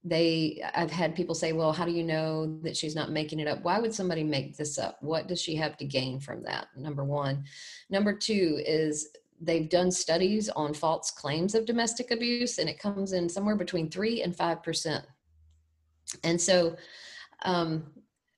they 0.03 0.61
i've 0.75 0.89
had 0.89 1.13
people 1.13 1.35
say 1.35 1.51
well 1.51 1.73
how 1.73 1.83
do 1.83 1.91
you 1.91 2.03
know 2.03 2.57
that 2.63 2.77
she's 2.77 2.95
not 2.95 3.11
making 3.11 3.37
it 3.37 3.49
up 3.49 3.61
why 3.63 3.79
would 3.79 3.93
somebody 3.93 4.23
make 4.23 4.55
this 4.55 4.77
up 4.77 4.97
what 5.01 5.27
does 5.27 5.41
she 5.41 5.55
have 5.55 5.75
to 5.75 5.83
gain 5.83 6.21
from 6.21 6.41
that 6.41 6.67
number 6.77 7.03
one 7.03 7.43
number 7.89 8.13
two 8.13 8.61
is 8.65 9.09
they've 9.41 9.69
done 9.69 9.91
studies 9.91 10.49
on 10.49 10.73
false 10.73 11.11
claims 11.11 11.55
of 11.55 11.65
domestic 11.65 12.11
abuse 12.11 12.57
and 12.57 12.69
it 12.69 12.79
comes 12.79 13.13
in 13.13 13.29
somewhere 13.29 13.55
between 13.55 13.89
3 13.89 14.21
and 14.23 14.35
5% 14.35 15.03
and 16.23 16.39
so 16.39 16.75
um, 17.43 17.85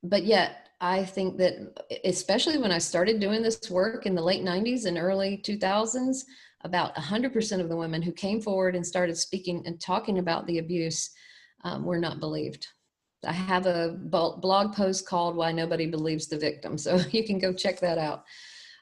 but 0.04 0.24
yet 0.24 0.70
i 0.80 1.04
think 1.04 1.38
that 1.38 1.56
especially 2.06 2.58
when 2.58 2.72
i 2.72 2.78
started 2.78 3.20
doing 3.20 3.42
this 3.42 3.70
work 3.70 4.06
in 4.06 4.16
the 4.16 4.22
late 4.22 4.44
90s 4.44 4.86
and 4.86 4.98
early 4.98 5.42
2000s 5.46 6.24
about 6.64 6.96
100% 6.96 7.60
of 7.60 7.70
the 7.70 7.76
women 7.76 8.02
who 8.02 8.12
came 8.12 8.42
forward 8.42 8.76
and 8.76 8.86
started 8.86 9.18
speaking 9.18 9.64
and 9.66 9.80
talking 9.80 10.20
about 10.20 10.46
the 10.48 10.60
abuse 10.60 11.12
um, 11.64 11.86
were 11.86 12.00
not 12.00 12.20
believed. 12.20 12.68
I 13.26 13.34
have 13.34 13.68
a 13.68 13.98
blog 14.00 14.74
post 14.74 15.08
called 15.08 15.36
why 15.36 15.52
nobody 15.52 15.86
believes 15.86 16.28
the 16.28 16.38
victim 16.38 16.78
so 16.78 16.98
you 17.12 17.24
can 17.24 17.40
go 17.40 17.54
check 17.54 17.80
that 17.80 17.98
out. 17.98 18.24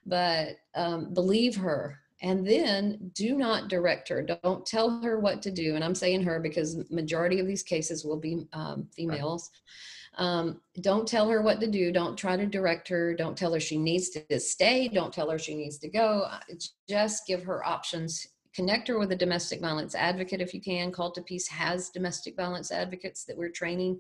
But 0.06 0.58
um, 0.76 1.14
believe 1.14 1.56
her 1.58 2.00
and 2.22 2.46
then 2.46 3.12
do 3.14 3.36
not 3.36 3.70
direct 3.70 4.10
her. 4.10 4.22
Don't 4.22 4.66
tell 4.66 5.02
her 5.02 5.20
what 5.20 5.42
to 5.44 5.52
do. 5.52 5.76
And 5.76 5.84
i'm 5.84 5.96
saying 5.96 6.24
her 6.24 6.40
because 6.40 6.90
majority 6.90 7.40
of 7.40 7.48
these 7.48 7.64
cases 7.64 8.04
will 8.04 8.20
be 8.20 8.48
um, 8.54 8.88
females. 8.94 9.50
Um, 10.18 10.60
don't 10.82 11.08
tell 11.08 11.30
her 11.30 11.42
what 11.42 11.60
to 11.62 11.68
do. 11.68 11.92
Don't 11.92 12.18
try 12.18 12.36
to 12.36 12.46
direct 12.46 12.88
her. 12.90 13.14
Don't 13.14 13.38
tell 13.38 13.54
her 13.54 13.60
she 13.60 13.78
needs 13.78 14.10
to 14.10 14.40
stay. 14.40 14.88
Don't 14.88 15.14
tell 15.14 15.30
her 15.30 15.40
she 15.40 15.56
needs 15.56 15.78
to 15.80 15.90
go. 15.90 16.26
Uh, 16.30 16.40
just 16.90 17.26
give 17.26 17.44
her 17.44 17.66
options. 17.66 18.28
Connect 18.54 18.88
her 18.88 18.98
with 18.98 19.12
a 19.12 19.16
domestic 19.16 19.62
violence 19.62 19.96
advocate 19.96 20.42
if 20.42 20.54
you 20.54 20.62
can. 20.62 20.92
Called 20.92 21.14
to 21.16 21.22
peace 21.22 21.48
has 21.48 21.90
domestic 21.90 22.36
violence 22.36 22.72
advocates 22.72 23.24
that 23.26 23.38
we're 23.38 23.50
training 23.50 24.00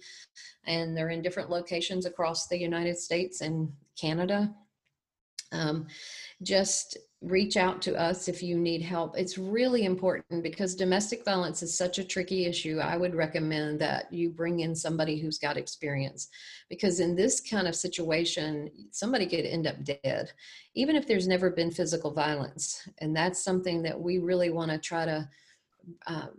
and 0.65 0.97
they're 0.97 1.09
in 1.09 1.21
different 1.21 1.49
locations 1.49 2.05
across 2.05 2.47
the 2.47 2.57
united 2.57 2.97
states 2.97 3.41
and 3.41 3.71
canada. 3.99 4.53
Um, 5.51 5.87
just 6.41 6.97
reach 7.21 7.57
out 7.57 7.81
to 7.81 7.99
us 7.99 8.29
if 8.29 8.41
you 8.41 8.57
need 8.57 8.81
help. 8.81 9.17
It's 9.17 9.37
really 9.37 9.83
important 9.83 10.41
because 10.41 10.73
domestic 10.73 11.25
violence 11.25 11.61
is 11.61 11.77
such 11.77 11.99
a 11.99 12.03
tricky 12.03 12.45
issue. 12.45 12.79
I 12.79 12.95
would 12.95 13.13
recommend 13.13 13.79
that 13.81 14.11
you 14.11 14.29
bring 14.29 14.61
in 14.61 14.73
somebody 14.73 15.19
who's 15.19 15.37
got 15.37 15.57
experience 15.57 16.29
because 16.69 17.01
in 17.01 17.15
this 17.15 17.41
kind 17.41 17.67
of 17.67 17.75
situation, 17.75 18.71
somebody 18.91 19.25
could 19.25 19.45
end 19.45 19.67
up 19.67 19.83
dead, 19.83 20.31
even 20.75 20.95
if 20.95 21.07
there's 21.07 21.27
never 21.27 21.49
been 21.49 21.71
physical 21.71 22.13
violence. 22.13 22.87
And 22.99 23.13
that's 23.13 23.43
something 23.43 23.81
that 23.83 23.99
we 23.99 24.19
really 24.19 24.49
want 24.49 24.71
to 24.71 24.77
try 24.77 25.03
to 25.03 25.29
um, 26.07 26.29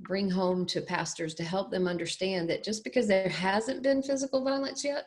bring 0.00 0.28
home 0.28 0.66
to 0.66 0.82
pastors 0.82 1.34
to 1.34 1.44
help 1.44 1.70
them 1.70 1.88
understand 1.88 2.50
that 2.50 2.62
just 2.62 2.84
because 2.84 3.08
there 3.08 3.30
hasn't 3.30 3.82
been 3.82 4.02
physical 4.02 4.44
violence 4.44 4.84
yet 4.84 5.06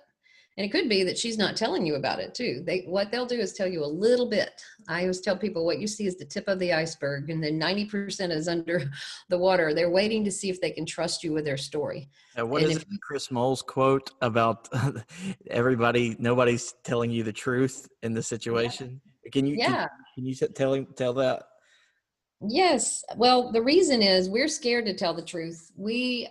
and 0.60 0.66
it 0.66 0.74
could 0.74 0.90
be 0.90 1.06
that 1.06 1.18
she's 1.18 1.38
not 1.38 1.56
telling 1.56 1.86
you 1.86 1.96
about 1.96 2.20
it 2.20 2.36
too. 2.36 2.62
They 2.66 2.82
what 2.82 3.12
they'll 3.12 3.26
do 3.26 3.40
is 3.40 3.54
tell 3.54 3.66
you 3.66 3.82
a 3.82 3.88
little 3.88 4.30
bit. 4.30 4.62
I 4.90 5.04
always 5.04 5.22
tell 5.22 5.38
people 5.38 5.66
what 5.66 5.80
you 5.80 5.88
see 5.88 6.06
is 6.06 6.18
the 6.18 6.26
tip 6.26 6.50
of 6.50 6.60
the 6.60 6.74
iceberg 6.74 7.30
and 7.30 7.42
then 7.42 7.58
90% 7.58 8.30
is 8.32 8.50
under 8.50 8.92
the 9.30 9.38
water. 9.38 9.74
They're 9.74 9.90
waiting 9.90 10.22
to 10.26 10.32
see 10.32 10.50
if 10.50 10.60
they 10.60 10.72
can 10.72 10.86
trust 10.86 11.24
you 11.24 11.32
with 11.32 11.46
their 11.46 11.56
story. 11.56 12.10
Uh, 12.38 12.46
what 12.46 12.62
and 12.62 12.72
is 12.72 12.78
if, 12.80 12.86
chris 13.02 13.32
moles 13.32 13.62
quote 13.62 14.12
about 14.22 14.68
everybody 15.50 16.18
nobody's 16.20 16.74
telling 16.84 17.10
you 17.10 17.24
the 17.24 17.32
truth 17.32 17.88
in 18.04 18.14
the 18.14 18.22
situation? 18.22 19.00
Yeah. 19.24 19.30
can 19.32 19.46
you 19.46 19.56
yeah. 19.56 19.68
can, 19.68 19.90
can 20.16 20.26
you 20.26 20.36
tell 20.36 20.74
him 20.74 20.88
tell 20.98 21.14
that 21.14 21.44
Yes. 22.48 23.04
Well, 23.18 23.52
the 23.52 23.62
reason 23.62 24.02
is 24.02 24.30
we're 24.30 24.48
scared 24.48 24.86
to 24.86 24.94
tell 24.94 25.14
the 25.14 25.22
truth. 25.22 25.72
We, 25.76 26.30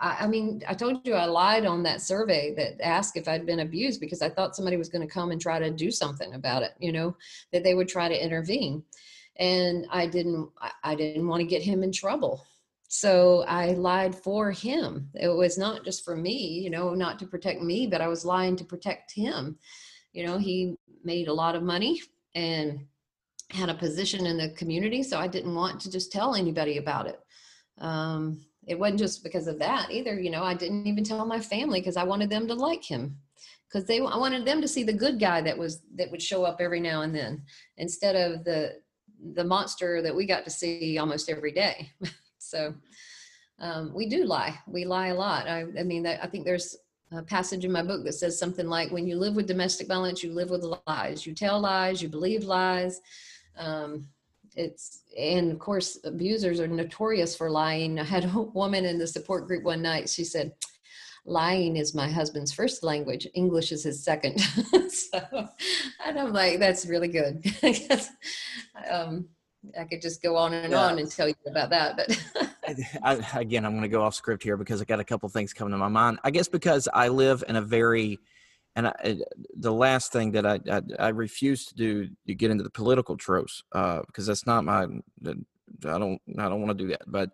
I, 0.00 0.16
I, 0.20 0.26
mean, 0.26 0.62
I 0.66 0.72
told 0.72 1.06
you 1.06 1.12
I 1.12 1.26
lied 1.26 1.66
on 1.66 1.82
that 1.82 2.00
survey 2.00 2.54
that 2.54 2.80
asked 2.82 3.18
if 3.18 3.28
I'd 3.28 3.44
been 3.44 3.60
abused 3.60 4.00
because 4.00 4.22
I 4.22 4.30
thought 4.30 4.56
somebody 4.56 4.78
was 4.78 4.88
going 4.88 5.06
to 5.06 5.12
come 5.12 5.32
and 5.32 5.40
try 5.40 5.58
to 5.58 5.70
do 5.70 5.90
something 5.90 6.32
about 6.32 6.62
it, 6.62 6.72
you 6.78 6.92
know, 6.92 7.14
that 7.52 7.62
they 7.62 7.74
would 7.74 7.88
try 7.88 8.08
to 8.08 8.24
intervene. 8.24 8.82
And 9.36 9.86
I 9.90 10.06
didn't, 10.06 10.48
I 10.82 10.94
didn't 10.94 11.28
want 11.28 11.40
to 11.40 11.46
get 11.46 11.62
him 11.62 11.82
in 11.82 11.92
trouble. 11.92 12.46
So 12.88 13.44
I 13.46 13.72
lied 13.72 14.14
for 14.14 14.50
him. 14.50 15.10
It 15.14 15.28
was 15.28 15.58
not 15.58 15.84
just 15.84 16.04
for 16.04 16.16
me, 16.16 16.60
you 16.60 16.70
know, 16.70 16.94
not 16.94 17.18
to 17.18 17.26
protect 17.26 17.60
me, 17.60 17.86
but 17.86 18.00
I 18.00 18.08
was 18.08 18.24
lying 18.24 18.56
to 18.56 18.64
protect 18.64 19.12
him. 19.12 19.58
You 20.12 20.26
know, 20.26 20.38
he 20.38 20.76
made 21.04 21.28
a 21.28 21.34
lot 21.34 21.54
of 21.54 21.62
money 21.62 22.00
and 22.34 22.86
had 23.52 23.68
a 23.68 23.74
position 23.74 24.26
in 24.26 24.36
the 24.36 24.50
community, 24.50 25.02
so 25.02 25.18
I 25.18 25.26
didn't 25.26 25.54
want 25.54 25.80
to 25.80 25.90
just 25.90 26.12
tell 26.12 26.34
anybody 26.34 26.78
about 26.78 27.06
it. 27.06 27.18
Um, 27.78 28.44
it 28.66 28.78
wasn't 28.78 29.00
just 29.00 29.24
because 29.24 29.46
of 29.46 29.58
that 29.58 29.90
either. 29.90 30.18
You 30.20 30.30
know, 30.30 30.42
I 30.42 30.54
didn't 30.54 30.86
even 30.86 31.04
tell 31.04 31.24
my 31.26 31.40
family 31.40 31.80
because 31.80 31.96
I 31.96 32.04
wanted 32.04 32.30
them 32.30 32.46
to 32.48 32.54
like 32.54 32.84
him 32.84 33.16
because 33.70 33.86
they 33.86 34.00
I 34.00 34.16
wanted 34.16 34.44
them 34.44 34.60
to 34.60 34.68
see 34.68 34.82
the 34.82 34.92
good 34.92 35.18
guy 35.18 35.40
that 35.42 35.56
was 35.56 35.82
that 35.96 36.10
would 36.10 36.22
show 36.22 36.44
up 36.44 36.58
every 36.60 36.80
now 36.80 37.02
and 37.02 37.14
then 37.14 37.42
instead 37.76 38.16
of 38.16 38.44
the 38.44 38.74
the 39.34 39.44
monster 39.44 40.02
that 40.02 40.14
we 40.14 40.26
got 40.26 40.44
to 40.44 40.50
see 40.50 40.98
almost 40.98 41.30
every 41.30 41.52
day. 41.52 41.90
so 42.38 42.74
um, 43.58 43.92
we 43.94 44.08
do 44.08 44.24
lie. 44.24 44.58
We 44.66 44.84
lie 44.84 45.08
a 45.08 45.14
lot. 45.14 45.46
I, 45.46 45.66
I 45.78 45.82
mean, 45.82 46.06
I 46.06 46.26
think 46.26 46.46
there's 46.46 46.76
a 47.12 47.22
passage 47.22 47.64
in 47.64 47.72
my 47.72 47.82
book 47.82 48.04
that 48.04 48.14
says 48.14 48.38
something 48.38 48.66
like, 48.66 48.90
"When 48.90 49.06
you 49.06 49.16
live 49.16 49.34
with 49.34 49.46
domestic 49.46 49.88
violence, 49.88 50.22
you 50.22 50.32
live 50.32 50.50
with 50.50 50.64
lies. 50.86 51.26
You 51.26 51.34
tell 51.34 51.60
lies. 51.60 52.02
You 52.02 52.08
believe 52.08 52.44
lies." 52.44 53.00
Um, 53.56 54.08
it's 54.56 55.02
and 55.18 55.52
of 55.52 55.58
course 55.58 55.98
abusers 56.04 56.60
are 56.60 56.66
notorious 56.66 57.36
for 57.36 57.50
lying. 57.50 57.98
I 57.98 58.04
had 58.04 58.24
a 58.24 58.40
woman 58.54 58.84
in 58.84 58.98
the 58.98 59.06
support 59.06 59.46
group 59.46 59.64
one 59.64 59.82
night. 59.82 60.08
She 60.08 60.24
said, 60.24 60.52
"Lying 61.24 61.76
is 61.76 61.94
my 61.94 62.08
husband's 62.08 62.52
first 62.52 62.82
language. 62.82 63.26
English 63.34 63.72
is 63.72 63.84
his 63.84 64.02
second. 64.02 64.40
so, 64.90 65.20
and 66.04 66.18
I'm 66.18 66.32
like, 66.32 66.58
"That's 66.58 66.86
really 66.86 67.08
good." 67.08 67.44
um, 68.90 69.28
I 69.78 69.84
could 69.84 70.00
just 70.00 70.22
go 70.22 70.36
on 70.36 70.54
and 70.54 70.72
yeah. 70.72 70.84
on 70.84 70.98
and 70.98 71.10
tell 71.10 71.28
you 71.28 71.34
about 71.46 71.70
that, 71.70 71.96
but. 71.96 72.18
I, 73.02 73.40
again, 73.40 73.64
I'm 73.64 73.72
going 73.72 73.82
to 73.82 73.88
go 73.88 74.02
off 74.02 74.14
script 74.14 74.44
here 74.44 74.56
because 74.56 74.80
I 74.80 74.84
got 74.84 75.00
a 75.00 75.04
couple 75.04 75.28
things 75.28 75.52
coming 75.52 75.72
to 75.72 75.78
my 75.78 75.88
mind. 75.88 76.20
I 76.22 76.30
guess 76.30 76.46
because 76.46 76.88
I 76.94 77.08
live 77.08 77.42
in 77.48 77.56
a 77.56 77.60
very 77.60 78.20
and 78.76 78.88
I, 78.88 79.18
the 79.54 79.72
last 79.72 80.12
thing 80.12 80.32
that 80.32 80.46
I, 80.46 80.60
I, 80.70 80.82
I 80.98 81.08
refuse 81.08 81.66
to 81.66 81.74
do 81.74 82.08
to 82.26 82.34
get 82.34 82.50
into 82.50 82.62
the 82.62 82.70
political 82.70 83.16
tropes 83.16 83.62
uh, 83.72 84.02
because 84.06 84.26
that's 84.26 84.46
not 84.46 84.64
my 84.64 84.86
I 85.84 85.98
don't 85.98 86.20
I 86.38 86.48
don't 86.48 86.60
want 86.60 86.76
to 86.76 86.84
do 86.84 86.90
that. 86.90 87.02
But 87.06 87.30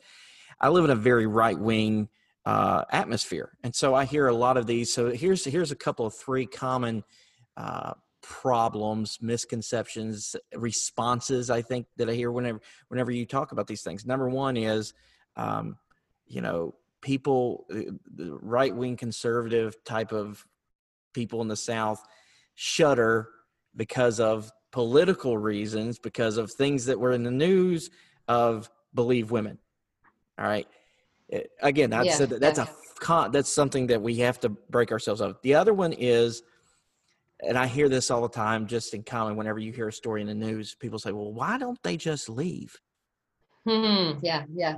I 0.60 0.68
live 0.68 0.84
in 0.84 0.90
a 0.90 0.96
very 0.96 1.26
right 1.26 1.58
wing 1.58 2.08
uh, 2.44 2.84
atmosphere, 2.90 3.52
and 3.62 3.74
so 3.74 3.94
I 3.94 4.04
hear 4.04 4.28
a 4.28 4.34
lot 4.34 4.56
of 4.56 4.66
these. 4.66 4.92
So 4.92 5.10
here's 5.10 5.44
here's 5.44 5.72
a 5.72 5.76
couple 5.76 6.06
of 6.06 6.14
three 6.14 6.46
common 6.46 7.04
uh, 7.56 7.94
problems, 8.22 9.18
misconceptions, 9.20 10.36
responses. 10.54 11.50
I 11.50 11.62
think 11.62 11.86
that 11.96 12.08
I 12.08 12.14
hear 12.14 12.32
whenever 12.32 12.60
whenever 12.88 13.10
you 13.10 13.26
talk 13.26 13.52
about 13.52 13.66
these 13.66 13.82
things. 13.82 14.06
Number 14.06 14.28
one 14.28 14.56
is, 14.56 14.94
um, 15.36 15.76
you 16.26 16.40
know, 16.40 16.74
people, 17.02 17.66
uh, 17.70 17.92
the 18.14 18.36
right 18.40 18.74
wing 18.74 18.96
conservative 18.96 19.76
type 19.84 20.12
of 20.12 20.44
people 21.16 21.40
in 21.40 21.48
the 21.48 21.56
South 21.56 22.04
shudder 22.54 23.30
because 23.74 24.20
of 24.20 24.52
political 24.70 25.38
reasons, 25.38 25.98
because 25.98 26.36
of 26.36 26.52
things 26.52 26.84
that 26.84 27.00
were 27.00 27.12
in 27.12 27.22
the 27.22 27.30
news 27.30 27.88
of 28.28 28.70
believe 28.94 29.30
women. 29.30 29.58
All 30.38 30.46
right. 30.46 30.68
Eh, 31.32 31.40
again, 31.62 31.88
that's 31.88 32.20
yeah, 32.20 32.26
a, 32.26 32.38
that's 32.38 32.58
a 32.58 32.68
con, 33.00 33.32
that's 33.32 33.48
something 33.48 33.86
that 33.86 34.00
we 34.00 34.16
have 34.16 34.38
to 34.40 34.50
break 34.50 34.92
ourselves 34.92 35.22
of. 35.22 35.38
The 35.42 35.54
other 35.54 35.72
one 35.72 35.94
is, 35.94 36.42
and 37.42 37.56
I 37.56 37.66
hear 37.66 37.88
this 37.88 38.10
all 38.10 38.20
the 38.20 38.28
time, 38.28 38.66
just 38.66 38.92
in 38.92 39.02
common. 39.02 39.36
Whenever 39.36 39.58
you 39.58 39.72
hear 39.72 39.88
a 39.88 39.92
story 39.92 40.20
in 40.20 40.26
the 40.26 40.34
news, 40.34 40.74
people 40.74 40.98
say, 40.98 41.12
"Well, 41.12 41.32
why 41.32 41.56
don't 41.56 41.82
they 41.82 41.96
just 41.96 42.28
leave?" 42.28 42.76
Hmm. 43.64 44.18
Yeah. 44.20 44.44
Yeah 44.54 44.76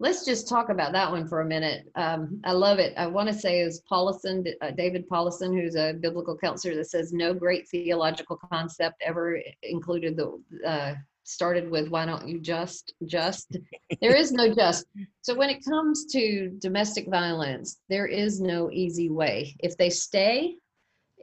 let's 0.00 0.24
just 0.24 0.48
talk 0.48 0.70
about 0.70 0.92
that 0.92 1.10
one 1.10 1.28
for 1.28 1.42
a 1.42 1.46
minute. 1.46 1.86
Um, 1.94 2.40
I 2.42 2.52
love 2.52 2.78
it. 2.78 2.94
I 2.96 3.06
want 3.06 3.28
to 3.28 3.34
say 3.34 3.60
is 3.60 3.82
Powlison, 3.90 4.50
uh, 4.62 4.70
David 4.72 5.08
Powlison, 5.08 5.54
who's 5.54 5.76
a 5.76 5.92
biblical 5.92 6.36
counselor, 6.36 6.74
that 6.74 6.86
says 6.86 7.12
no 7.12 7.34
great 7.34 7.68
theological 7.68 8.40
concept 8.50 8.96
ever 9.06 9.38
included 9.62 10.16
the 10.16 10.42
uh, 10.66 10.94
started 11.24 11.70
with 11.70 11.88
why 11.90 12.04
don't 12.04 12.26
you 12.26 12.40
just 12.40 12.94
just 13.04 13.56
there 14.00 14.16
is 14.16 14.32
no 14.32 14.52
just 14.52 14.86
so 15.20 15.32
when 15.34 15.50
it 15.50 15.64
comes 15.64 16.06
to 16.06 16.48
domestic 16.60 17.08
violence 17.08 17.78
there 17.88 18.06
is 18.06 18.40
no 18.40 18.68
easy 18.72 19.10
way 19.10 19.54
if 19.60 19.76
they 19.76 19.90
stay 19.90 20.56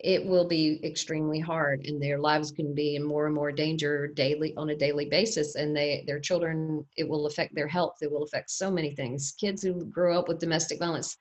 it 0.03 0.25
will 0.25 0.47
be 0.47 0.79
extremely 0.83 1.39
hard 1.39 1.85
and 1.85 2.01
their 2.01 2.19
lives 2.19 2.51
can 2.51 2.73
be 2.73 2.95
in 2.95 3.03
more 3.03 3.25
and 3.25 3.35
more 3.35 3.51
danger 3.51 4.07
daily 4.07 4.53
on 4.55 4.69
a 4.69 4.75
daily 4.75 5.05
basis. 5.05 5.55
And 5.55 5.75
they 5.75 6.03
their 6.05 6.19
children 6.19 6.85
it 6.95 7.07
will 7.07 7.25
affect 7.25 7.55
their 7.55 7.67
health. 7.67 7.97
It 8.01 8.11
will 8.11 8.23
affect 8.23 8.51
so 8.51 8.69
many 8.69 8.95
things. 8.95 9.33
Kids 9.39 9.63
who 9.63 9.85
grow 9.85 10.19
up 10.19 10.27
with 10.27 10.39
domestic 10.39 10.79
violence 10.79 11.17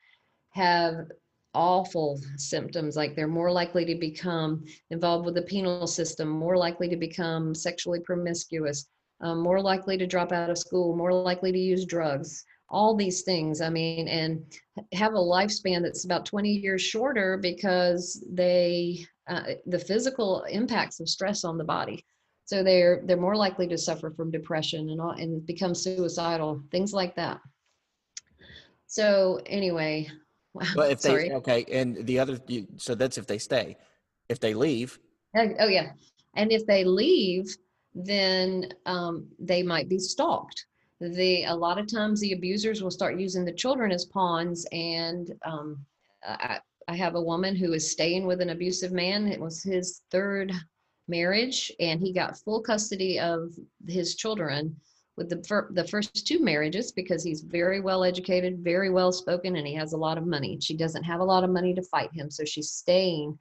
have 0.50 1.06
awful 1.54 2.20
symptoms 2.36 2.96
like 2.96 3.16
they're 3.16 3.26
more 3.26 3.50
likely 3.50 3.84
to 3.86 3.94
become 3.94 4.62
involved 4.90 5.24
with 5.24 5.34
the 5.34 5.42
penal 5.42 5.86
system 5.86 6.28
more 6.28 6.56
likely 6.56 6.86
to 6.86 6.96
become 6.96 7.54
sexually 7.54 7.98
promiscuous 8.00 8.88
um, 9.22 9.40
more 9.40 9.62
likely 9.62 9.96
to 9.96 10.06
drop 10.06 10.32
out 10.32 10.50
of 10.50 10.58
school 10.58 10.94
more 10.94 11.14
likely 11.14 11.50
to 11.50 11.58
use 11.58 11.86
drugs 11.86 12.44
all 12.68 12.94
these 12.96 13.22
things. 13.22 13.60
I 13.60 13.70
mean, 13.70 14.08
and 14.08 14.44
have 14.92 15.14
a 15.14 15.18
lifespan 15.18 15.82
that's 15.82 16.04
about 16.04 16.26
20 16.26 16.50
years 16.50 16.82
shorter 16.82 17.36
because 17.36 18.24
they, 18.30 19.06
uh, 19.28 19.42
the 19.66 19.78
physical 19.78 20.42
impacts 20.44 21.00
of 21.00 21.08
stress 21.08 21.44
on 21.44 21.58
the 21.58 21.64
body. 21.64 22.04
So 22.44 22.62
they're 22.62 23.02
they're 23.04 23.16
more 23.16 23.34
likely 23.34 23.66
to 23.66 23.76
suffer 23.76 24.12
from 24.12 24.30
depression 24.30 24.90
and 24.90 25.00
all, 25.00 25.10
and 25.10 25.44
become 25.44 25.74
suicidal, 25.74 26.62
things 26.70 26.92
like 26.92 27.16
that. 27.16 27.40
So 28.86 29.40
anyway, 29.46 30.08
well, 30.54 30.88
if 30.88 31.02
they 31.02 31.32
okay, 31.32 31.64
and 31.72 32.06
the 32.06 32.20
other, 32.20 32.38
so 32.76 32.94
that's 32.94 33.18
if 33.18 33.26
they 33.26 33.38
stay. 33.38 33.76
If 34.28 34.38
they 34.38 34.54
leave, 34.54 34.98
oh, 35.36 35.48
oh 35.58 35.66
yeah, 35.66 35.90
and 36.36 36.52
if 36.52 36.64
they 36.66 36.84
leave, 36.84 37.46
then 37.96 38.68
um, 38.86 39.26
they 39.40 39.64
might 39.64 39.88
be 39.88 39.98
stalked 39.98 40.66
the 41.00 41.44
a 41.44 41.54
lot 41.54 41.78
of 41.78 41.86
times 41.86 42.20
the 42.20 42.32
abusers 42.32 42.82
will 42.82 42.90
start 42.90 43.20
using 43.20 43.44
the 43.44 43.52
children 43.52 43.92
as 43.92 44.06
pawns 44.06 44.66
and 44.72 45.32
um, 45.44 45.84
I, 46.26 46.58
I 46.88 46.96
have 46.96 47.14
a 47.14 47.22
woman 47.22 47.56
who 47.56 47.72
is 47.72 47.90
staying 47.90 48.26
with 48.26 48.40
an 48.40 48.50
abusive 48.50 48.92
man. 48.92 49.28
It 49.28 49.40
was 49.40 49.62
his 49.62 50.02
third 50.10 50.52
marriage 51.08 51.72
and 51.80 52.00
he 52.00 52.12
got 52.12 52.38
full 52.38 52.62
custody 52.62 53.18
of 53.18 53.54
his 53.86 54.14
children 54.16 54.76
with 55.16 55.30
the, 55.30 55.42
fir- 55.44 55.70
the 55.72 55.86
first 55.86 56.26
two 56.26 56.40
marriages 56.40 56.92
because 56.92 57.24
he's 57.24 57.40
very 57.40 57.80
well 57.80 58.04
educated 58.04 58.58
very 58.58 58.90
well 58.90 59.12
spoken 59.12 59.56
and 59.56 59.66
he 59.66 59.74
has 59.74 59.92
a 59.92 59.96
lot 59.96 60.18
of 60.18 60.26
money. 60.26 60.58
She 60.60 60.76
doesn't 60.76 61.04
have 61.04 61.20
a 61.20 61.24
lot 61.24 61.44
of 61.44 61.50
money 61.50 61.74
to 61.74 61.82
fight 61.82 62.10
him 62.12 62.30
so 62.30 62.44
she's 62.44 62.70
staying 62.70 63.38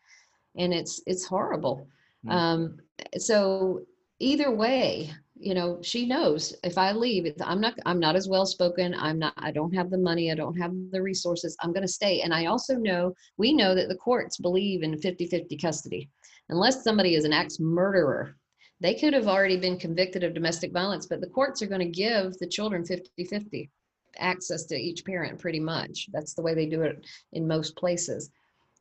and 0.58 0.74
it's 0.74 1.02
it's 1.06 1.26
horrible. 1.26 1.88
Mm-hmm. 2.26 2.38
um, 2.38 2.78
so 3.18 3.82
either 4.20 4.52
way 4.52 5.14
you 5.36 5.54
know 5.54 5.80
she 5.82 6.06
knows 6.06 6.56
if 6.64 6.78
i 6.78 6.92
leave 6.92 7.34
i'm 7.42 7.60
not 7.60 7.74
i'm 7.86 8.00
not 8.00 8.16
as 8.16 8.28
well 8.28 8.46
spoken 8.46 8.96
i'm 8.96 9.20
not 9.20 9.34
i 9.38 9.52
don't 9.52 9.76
have 9.76 9.90
the 9.90 9.98
money 9.98 10.32
i 10.32 10.36
don't 10.36 10.58
have 10.58 10.72
the 10.92 11.02
resources 11.02 11.58
i'm 11.60 11.74
going 11.74 11.86
to 11.86 11.88
stay. 11.88 12.22
And 12.22 12.34
i 12.34 12.46
also 12.46 12.76
know 12.76 13.14
we 13.38 13.54
know 13.54 13.76
that 13.76 13.90
the 13.90 13.96
courts 13.96 14.38
believe 14.38 14.84
in 14.84 14.96
50-50 14.96 15.62
custody. 15.62 16.10
Unless 16.50 16.84
somebody 16.84 17.16
is 17.16 17.26
an 17.26 17.34
ex 17.34 17.60
murderer 17.60 18.38
they 18.80 18.94
could 18.94 19.14
have 19.14 19.28
already 19.28 19.58
been 19.58 19.78
convicted 19.78 20.24
of 20.24 20.34
domestic 20.34 20.72
violence 20.72 21.06
but 21.06 21.20
the 21.20 21.28
courts 21.28 21.62
are 21.62 21.68
going 21.68 21.82
to 21.82 21.86
give 21.86 22.38
the 22.38 22.48
children 22.48 22.84
50-50 22.84 23.70
access 24.18 24.64
to 24.66 24.76
each 24.76 25.04
parent 25.06 25.40
pretty 25.40 25.60
much. 25.60 26.08
That's 26.14 26.34
the 26.34 26.42
way 26.42 26.54
they 26.54 26.66
do 26.66 26.84
it 26.84 27.06
in 27.34 27.48
most 27.48 27.76
places. 27.76 28.30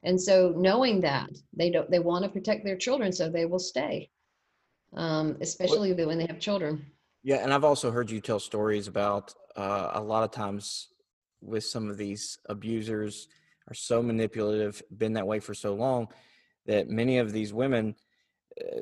And 0.03 0.21
so 0.21 0.53
knowing 0.57 1.01
that 1.01 1.31
they 1.57 1.71
don't 1.71 1.91
they 1.91 1.99
want 1.99 2.25
to 2.25 2.31
protect 2.31 2.65
their 2.65 2.77
children 2.77 3.11
so 3.11 3.29
they 3.29 3.47
will 3.47 3.59
stay 3.59 4.11
um, 4.95 5.37
especially 5.41 5.93
when 5.93 6.19
they 6.19 6.27
have 6.27 6.39
children. 6.39 6.87
Yeah, 7.23 7.37
and 7.37 7.53
I've 7.53 7.65
also 7.65 7.91
heard 7.91 8.11
you 8.11 8.21
tell 8.21 8.39
stories 8.39 8.87
about 8.87 9.35
uh, 9.57 9.93
a 9.95 10.01
lot 10.01 10.25
of 10.25 10.31
times 10.31 10.89
with 11.41 11.65
some 11.65 11.89
of 11.89 11.97
these 11.97 12.39
abusers 12.49 13.29
are 13.69 13.75
so 13.75 14.03
manipulative, 14.03 14.83
been 14.97 15.15
that 15.15 15.27
way 15.27 15.41
for 15.41 15.55
so 15.55 15.75
long 15.75 16.09
that 16.67 16.89
many 16.89 17.19
of 17.19 17.33
these 17.33 17.53
women 17.53 17.95
uh, 18.61 18.81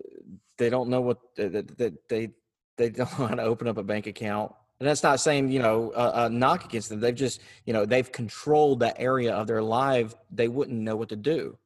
they 0.58 0.68
don't 0.68 0.88
know 0.88 1.00
what 1.00 1.18
that 1.36 1.78
they, 1.78 1.92
they 2.08 2.30
they 2.76 2.90
don't 2.90 3.18
know 3.18 3.26
how 3.26 3.34
to 3.34 3.42
open 3.42 3.68
up 3.68 3.78
a 3.78 3.82
bank 3.82 4.06
account. 4.06 4.52
And 4.80 4.88
that's 4.88 5.02
not 5.02 5.20
saying 5.20 5.50
you 5.50 5.60
know 5.60 5.92
a, 5.94 6.24
a, 6.24 6.28
knock 6.28 6.64
against 6.64 6.88
them. 6.88 7.00
They've 7.00 7.14
just 7.14 7.40
you 7.64 7.72
know 7.72 7.86
they've 7.86 8.10
controlled 8.10 8.80
that 8.80 8.96
area 8.98 9.32
of 9.34 9.46
their 9.46 9.62
life. 9.62 10.14
They 10.30 10.48
wouldn't 10.48 10.78
know 10.78 10.96
what 10.96 11.08
to 11.10 11.16
do 11.16 11.58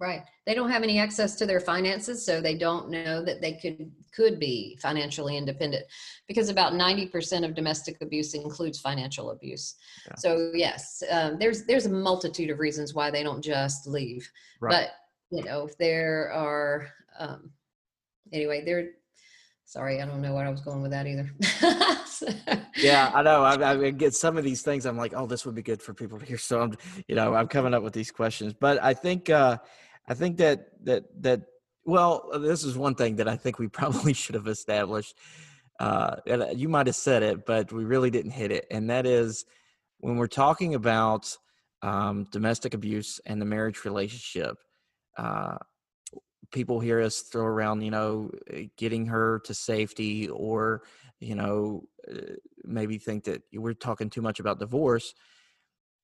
Right. 0.00 0.22
They 0.46 0.54
don't 0.54 0.70
have 0.70 0.82
any 0.82 0.98
access 0.98 1.36
to 1.36 1.46
their 1.46 1.60
finances, 1.60 2.24
so 2.24 2.40
they 2.40 2.56
don't 2.56 2.88
know 2.88 3.22
that 3.22 3.42
they 3.42 3.52
could 3.52 3.92
could 4.16 4.40
be 4.40 4.78
financially 4.80 5.36
independent 5.36 5.84
because 6.26 6.48
about 6.48 6.72
90% 6.72 7.44
of 7.44 7.54
domestic 7.54 8.00
abuse 8.00 8.34
includes 8.34 8.80
financial 8.80 9.30
abuse. 9.30 9.74
Yeah. 10.08 10.14
So 10.16 10.52
yes, 10.54 11.02
um, 11.10 11.38
there's 11.38 11.64
there's 11.66 11.84
a 11.84 11.90
multitude 11.90 12.48
of 12.48 12.58
reasons 12.58 12.94
why 12.94 13.10
they 13.10 13.22
don't 13.22 13.42
just 13.42 13.86
leave. 13.86 14.26
Right. 14.58 14.88
But 15.30 15.36
you 15.36 15.44
know, 15.44 15.66
if 15.66 15.76
there 15.76 16.32
are 16.32 16.88
um, 17.18 17.50
anyway, 18.32 18.64
there 18.64 18.92
sorry, 19.66 20.00
I 20.00 20.06
don't 20.06 20.22
know 20.22 20.34
where 20.34 20.46
I 20.46 20.50
was 20.50 20.62
going 20.62 20.80
with 20.80 20.92
that 20.92 21.06
either. 21.06 21.30
yeah, 22.76 23.12
I 23.14 23.22
know. 23.22 23.42
I, 23.44 23.70
I, 23.70 23.90
get 23.90 24.14
some 24.14 24.36
of 24.36 24.44
these 24.44 24.62
things. 24.62 24.84
I'm 24.84 24.96
like, 24.96 25.12
oh, 25.14 25.26
this 25.26 25.46
would 25.46 25.54
be 25.54 25.62
good 25.62 25.80
for 25.80 25.94
people 25.94 26.18
to 26.18 26.24
hear. 26.24 26.38
So 26.38 26.60
I'm, 26.60 26.76
you 27.06 27.14
know, 27.14 27.34
I'm 27.34 27.46
coming 27.46 27.72
up 27.72 27.82
with 27.82 27.92
these 27.92 28.10
questions. 28.10 28.52
But 28.52 28.82
I 28.82 28.94
think, 28.94 29.30
uh, 29.30 29.58
I 30.10 30.14
think 30.14 30.38
that 30.38 30.66
that 30.84 31.04
that 31.22 31.42
well, 31.84 32.28
this 32.34 32.64
is 32.64 32.76
one 32.76 32.96
thing 32.96 33.16
that 33.16 33.28
I 33.28 33.36
think 33.36 33.58
we 33.58 33.68
probably 33.68 34.12
should 34.20 34.34
have 34.34 34.48
established. 34.48 35.16
Uh, 35.78 36.16
uh, 36.28 36.46
you 36.54 36.68
might 36.68 36.88
have 36.88 36.96
said 36.96 37.22
it, 37.22 37.46
but 37.46 37.72
we 37.72 37.84
really 37.84 38.10
didn't 38.10 38.32
hit 38.32 38.50
it, 38.50 38.66
and 38.70 38.90
that 38.90 39.06
is 39.06 39.46
when 39.98 40.16
we're 40.16 40.26
talking 40.26 40.74
about 40.74 41.34
um, 41.82 42.26
domestic 42.32 42.74
abuse 42.74 43.20
and 43.24 43.40
the 43.40 43.46
marriage 43.46 43.84
relationship. 43.84 44.56
Uh, 45.16 45.56
people 46.50 46.80
hear 46.80 47.00
us 47.00 47.20
throw 47.20 47.44
around, 47.44 47.82
you 47.82 47.92
know, 47.92 48.30
eh, 48.50 48.64
getting 48.76 49.06
her 49.06 49.40
to 49.44 49.54
safety, 49.54 50.28
or 50.28 50.82
you 51.20 51.36
know, 51.36 51.84
uh, 52.10 52.34
maybe 52.64 52.98
think 52.98 53.24
that 53.24 53.42
we're 53.54 53.74
talking 53.74 54.10
too 54.10 54.22
much 54.22 54.40
about 54.40 54.58
divorce. 54.58 55.14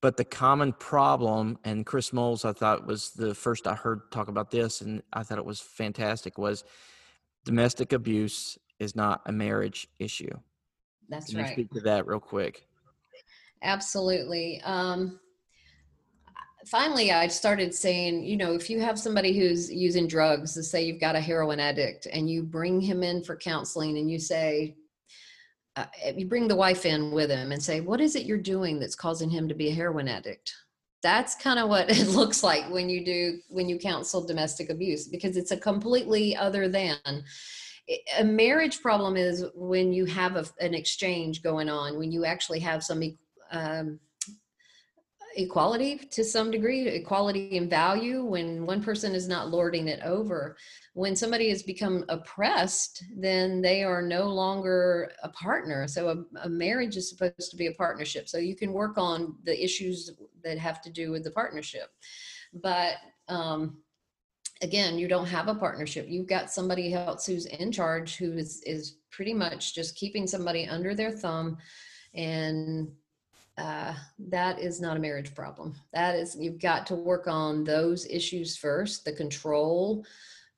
But 0.03 0.17
the 0.17 0.25
common 0.25 0.73
problem, 0.75 1.59
and 1.65 1.87
Chris 1.87 2.13
Moles, 2.13 2.45
I 2.45 2.53
thought 2.53 2.87
was 2.87 3.11
the 3.11 3.35
first 3.35 3.67
I 3.67 3.75
heard 3.75 4.11
talk 4.13 4.29
about 4.29 4.51
this, 4.51 4.81
and 4.83 5.03
I 5.13 5.23
thought 5.23 5.39
it 5.39 5.45
was 5.45 5.61
fantastic, 5.61 6.39
was 6.39 6.65
domestic 7.45 7.93
abuse 7.93 8.59
is 8.79 8.95
not 8.95 9.23
a 9.27 9.33
marriage 9.33 9.89
issue. 9.99 10.37
That's 11.09 11.31
Can 11.31 11.41
right. 11.41 11.53
Speak 11.53 11.71
to 11.71 11.81
that 11.81 12.07
real 12.07 12.21
quick. 12.21 12.67
Absolutely. 13.63 14.61
Um, 14.65 15.19
finally, 16.67 17.13
I 17.13 17.29
started 17.29 17.75
saying, 17.75 18.25
you 18.25 18.37
know, 18.37 18.53
if 18.53 18.69
you 18.69 18.81
have 18.81 18.99
somebody 18.99 19.39
who's 19.39 19.73
using 19.73 20.07
drugs, 20.07 20.57
let's 20.57 20.69
say 20.69 20.85
you've 20.85 21.01
got 21.01 21.17
a 21.17 21.21
heroin 21.21 21.59
addict, 21.61 22.07
and 22.13 22.29
you 22.29 22.43
bring 22.43 22.81
him 22.81 23.03
in 23.03 23.25
for 23.25 23.37
counseling, 23.37 23.97
and 23.99 24.11
you 24.11 24.19
say, 24.19 24.77
uh, 25.77 25.87
you 26.17 26.27
bring 26.27 26.49
the 26.49 26.57
wife 26.57 26.87
in 26.87 27.11
with 27.11 27.31
him 27.31 27.53
and 27.53 27.63
say, 27.63 27.81
what 27.81 28.01
is 28.01 28.17
it 28.17 28.27
you're 28.27 28.39
doing 28.39 28.79
that's 28.79 28.97
causing 28.97 29.31
him 29.31 29.49
to 29.49 29.55
be 29.55 29.69
a 29.69 29.75
heroin 29.75 30.09
addict? 30.09 30.53
that's 31.03 31.37
kind 31.37 31.59
of 31.59 31.69
what 31.69 31.89
it 31.99 32.09
looks 32.09 32.43
like 32.43 32.69
when 32.71 32.89
you 32.89 33.05
do 33.05 33.39
when 33.49 33.69
you 33.69 33.79
counsel 33.79 34.27
domestic 34.27 34.71
abuse 34.71 35.07
because 35.09 35.37
it's 35.37 35.53
a 35.53 35.57
completely 35.57 36.37
other 36.37 36.69
than 36.69 36.97
a 38.19 38.25
marriage 38.25 38.81
problem 38.81 39.17
is 39.17 39.45
when 39.55 39.93
you 39.93 40.05
have 40.05 40.35
a, 40.35 40.45
an 40.61 40.75
exchange 40.75 41.43
going 41.43 41.69
on 41.69 41.99
when 41.99 42.11
you 42.11 42.25
actually 42.25 42.59
have 42.59 42.83
some 42.83 43.01
um, 43.53 44.01
equality 45.37 45.99
to 46.11 46.25
some 46.25 46.51
degree 46.51 46.89
equality 46.89 47.57
in 47.57 47.69
value 47.69 48.25
when 48.25 48.67
one 48.67 48.83
person 48.83 49.15
is 49.15 49.29
not 49.29 49.51
lording 49.51 49.87
it 49.87 50.01
over 50.03 50.57
when 50.97 51.15
somebody 51.15 51.51
has 51.51 51.63
become 51.63 52.07
oppressed 52.09 53.05
then 53.19 53.61
they 53.61 53.85
are 53.85 54.01
no 54.01 54.25
longer 54.25 55.13
a 55.23 55.29
partner 55.29 55.87
so 55.87 56.09
a, 56.09 56.45
a, 56.45 56.49
marriage 56.49 56.97
is 56.97 57.11
supposed 57.11 57.51
to 57.51 57.57
be 57.57 57.67
a 57.67 57.73
partnership 57.73 58.27
so 58.27 58.39
you 58.39 58.57
can 58.57 58.73
work 58.73 58.97
on 58.97 59.37
the 59.45 59.63
issues 59.63 60.13
that 60.43 60.57
have 60.57 60.81
to 60.81 60.89
do 60.89 61.11
with 61.11 61.23
the 61.23 61.31
partnership 61.31 61.91
but 62.63 62.95
um, 63.29 63.77
again 64.63 64.99
you 64.99 65.07
don't 65.07 65.27
have 65.27 65.49
a 65.49 65.55
partnership 65.55 66.07
you've 66.09 66.27
got 66.27 66.51
somebody 66.51 66.95
else 66.95 67.27
who's 67.27 67.45
in 67.45 67.71
charge 67.71 68.17
who 68.17 68.33
is 68.33 68.63
is 68.63 68.97
pretty 69.11 69.35
much 69.35 69.75
just 69.75 69.97
keeping 69.97 70.27
somebody 70.27 70.67
under 70.67 70.95
their 70.95 71.11
thumb 71.11 71.59
and 72.15 72.89
uh, 73.59 73.95
that 74.19 74.59
is 74.59 74.83
not 74.83 74.99
a 74.99 75.01
marriage 75.01 75.35
problem. 75.35 75.75
That 75.95 76.15
is, 76.15 76.37
you've 76.39 76.61
got 76.61 76.87
to 76.89 76.95
work 76.95 77.27
on 77.27 77.65
those 77.65 78.07
issues 78.07 78.55
first, 78.55 79.07
the 79.07 79.13
control. 79.13 80.05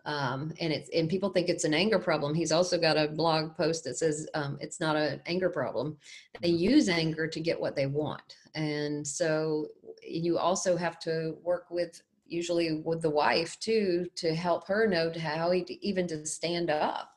Um, 0.08 0.54
and 0.58 0.72
it's 0.72 0.88
and 0.88 1.06
people 1.06 1.28
think 1.28 1.50
it's 1.50 1.64
an 1.64 1.74
anger 1.74 1.98
problem. 1.98 2.34
He's 2.34 2.50
also 2.50 2.78
got 2.78 2.96
a 2.96 3.08
blog 3.08 3.54
post 3.54 3.84
that 3.84 3.98
says 3.98 4.26
um, 4.32 4.56
it's 4.58 4.80
not 4.80 4.96
an 4.96 5.20
anger 5.26 5.50
problem. 5.50 5.98
They 6.40 6.48
use 6.48 6.88
anger 6.88 7.28
to 7.28 7.40
get 7.40 7.60
what 7.60 7.76
they 7.76 7.84
want, 7.84 8.36
and 8.54 9.06
so 9.06 9.66
you 10.02 10.38
also 10.38 10.78
have 10.78 10.98
to 11.00 11.36
work 11.42 11.66
with 11.70 12.00
usually 12.26 12.80
with 12.86 13.02
the 13.02 13.10
wife 13.10 13.60
too 13.60 14.06
to 14.14 14.34
help 14.34 14.66
her 14.66 14.86
know 14.86 15.12
how 15.18 15.52
even 15.52 16.06
to 16.06 16.24
stand 16.24 16.70
up 16.70 17.14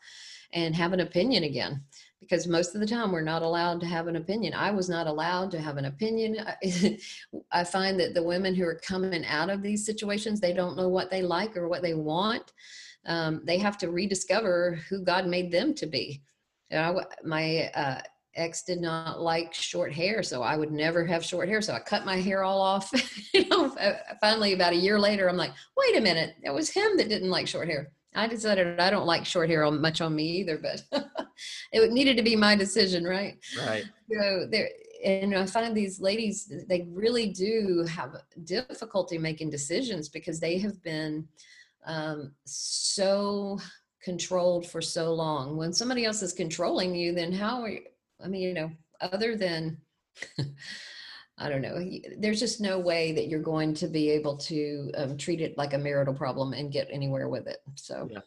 and 0.53 0.75
have 0.75 0.91
an 0.91 0.99
opinion 0.99 1.43
again 1.43 1.81
because 2.21 2.47
most 2.47 2.75
of 2.75 2.81
the 2.81 2.87
time 2.87 3.11
we're 3.11 3.21
not 3.21 3.41
allowed 3.41 3.79
to 3.81 3.87
have 3.87 4.07
an 4.07 4.15
opinion. 4.15 4.53
I 4.53 4.71
was 4.71 4.87
not 4.87 5.07
allowed 5.07 5.51
to 5.51 5.59
have 5.59 5.77
an 5.77 5.85
opinion. 5.85 6.37
I 7.51 7.63
find 7.63 7.99
that 7.99 8.13
the 8.13 8.23
women 8.23 8.55
who 8.55 8.63
are 8.65 8.75
coming 8.75 9.25
out 9.25 9.49
of 9.49 9.61
these 9.61 9.85
situations, 9.85 10.39
they 10.39 10.53
don't 10.53 10.77
know 10.77 10.87
what 10.87 11.09
they 11.09 11.23
like 11.23 11.57
or 11.57 11.67
what 11.67 11.81
they 11.81 11.95
want. 11.95 12.53
Um, 13.07 13.41
they 13.45 13.57
have 13.57 13.77
to 13.79 13.89
rediscover 13.89 14.79
who 14.87 15.03
God 15.03 15.25
made 15.27 15.51
them 15.51 15.73
to 15.75 15.87
be. 15.87 16.21
You 16.69 16.77
know, 16.77 17.01
my 17.23 17.71
uh, 17.73 18.01
ex 18.35 18.63
did 18.63 18.79
not 18.79 19.19
like 19.19 19.53
short 19.53 19.91
hair, 19.91 20.21
so 20.21 20.43
I 20.43 20.55
would 20.55 20.71
never 20.71 21.05
have 21.05 21.25
short 21.25 21.49
hair. 21.49 21.61
So 21.61 21.73
I 21.73 21.79
cut 21.79 22.05
my 22.05 22.17
hair 22.17 22.43
all 22.43 22.61
off. 22.61 22.91
you 23.33 23.47
know, 23.49 23.75
finally, 24.21 24.53
about 24.53 24.73
a 24.73 24.77
year 24.77 24.99
later, 24.99 25.27
I'm 25.27 25.37
like, 25.37 25.51
wait 25.75 25.97
a 25.97 26.01
minute, 26.01 26.35
it 26.43 26.53
was 26.53 26.69
him 26.69 26.97
that 26.97 27.09
didn't 27.09 27.31
like 27.31 27.47
short 27.47 27.67
hair. 27.67 27.91
I 28.13 28.27
decided 28.27 28.79
I 28.79 28.89
don't 28.89 29.05
like 29.05 29.25
short 29.25 29.49
hair 29.49 29.63
on, 29.63 29.79
much 29.79 30.01
on 30.01 30.15
me 30.15 30.25
either, 30.39 30.57
but 30.57 30.83
it 31.71 31.91
needed 31.91 32.17
to 32.17 32.23
be 32.23 32.35
my 32.35 32.55
decision, 32.55 33.03
right? 33.05 33.37
Right. 33.57 33.85
So 34.11 34.47
there, 34.49 34.69
and 35.03 35.35
I 35.35 35.45
find 35.45 35.75
these 35.75 36.01
ladies, 36.01 36.51
they 36.67 36.87
really 36.91 37.29
do 37.29 37.85
have 37.89 38.15
difficulty 38.43 39.17
making 39.17 39.49
decisions 39.49 40.09
because 40.09 40.39
they 40.39 40.57
have 40.59 40.81
been 40.83 41.27
um, 41.85 42.33
so 42.45 43.59
controlled 44.03 44.67
for 44.67 44.81
so 44.81 45.13
long. 45.13 45.57
When 45.57 45.73
somebody 45.73 46.05
else 46.05 46.21
is 46.21 46.33
controlling 46.33 46.95
you, 46.95 47.13
then 47.13 47.31
how 47.31 47.61
are 47.61 47.69
you? 47.69 47.81
I 48.23 48.27
mean, 48.27 48.41
you 48.41 48.53
know, 48.53 48.71
other 48.99 49.35
than 49.35 49.77
I 51.41 51.49
don't 51.49 51.61
know. 51.61 51.83
There's 52.17 52.39
just 52.39 52.61
no 52.61 52.77
way 52.77 53.11
that 53.13 53.27
you're 53.27 53.41
going 53.41 53.73
to 53.75 53.87
be 53.87 54.09
able 54.11 54.37
to 54.37 54.91
um, 54.95 55.17
treat 55.17 55.41
it 55.41 55.57
like 55.57 55.73
a 55.73 55.77
marital 55.77 56.13
problem 56.13 56.53
and 56.53 56.71
get 56.71 56.87
anywhere 56.91 57.27
with 57.27 57.47
it. 57.47 57.57
So, 57.75 58.07
yeah. 58.11 58.19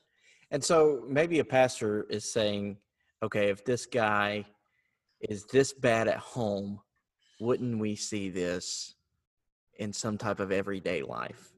And 0.50 0.62
so 0.62 1.04
maybe 1.08 1.38
a 1.38 1.44
pastor 1.44 2.06
is 2.10 2.30
saying, 2.30 2.76
okay, 3.22 3.48
if 3.48 3.64
this 3.64 3.86
guy 3.86 4.44
is 5.20 5.44
this 5.46 5.72
bad 5.72 6.08
at 6.08 6.18
home, 6.18 6.80
wouldn't 7.40 7.78
we 7.78 7.96
see 7.96 8.30
this 8.30 8.94
in 9.78 9.92
some 9.92 10.18
type 10.18 10.40
of 10.40 10.52
everyday 10.52 11.02
life? 11.02 11.50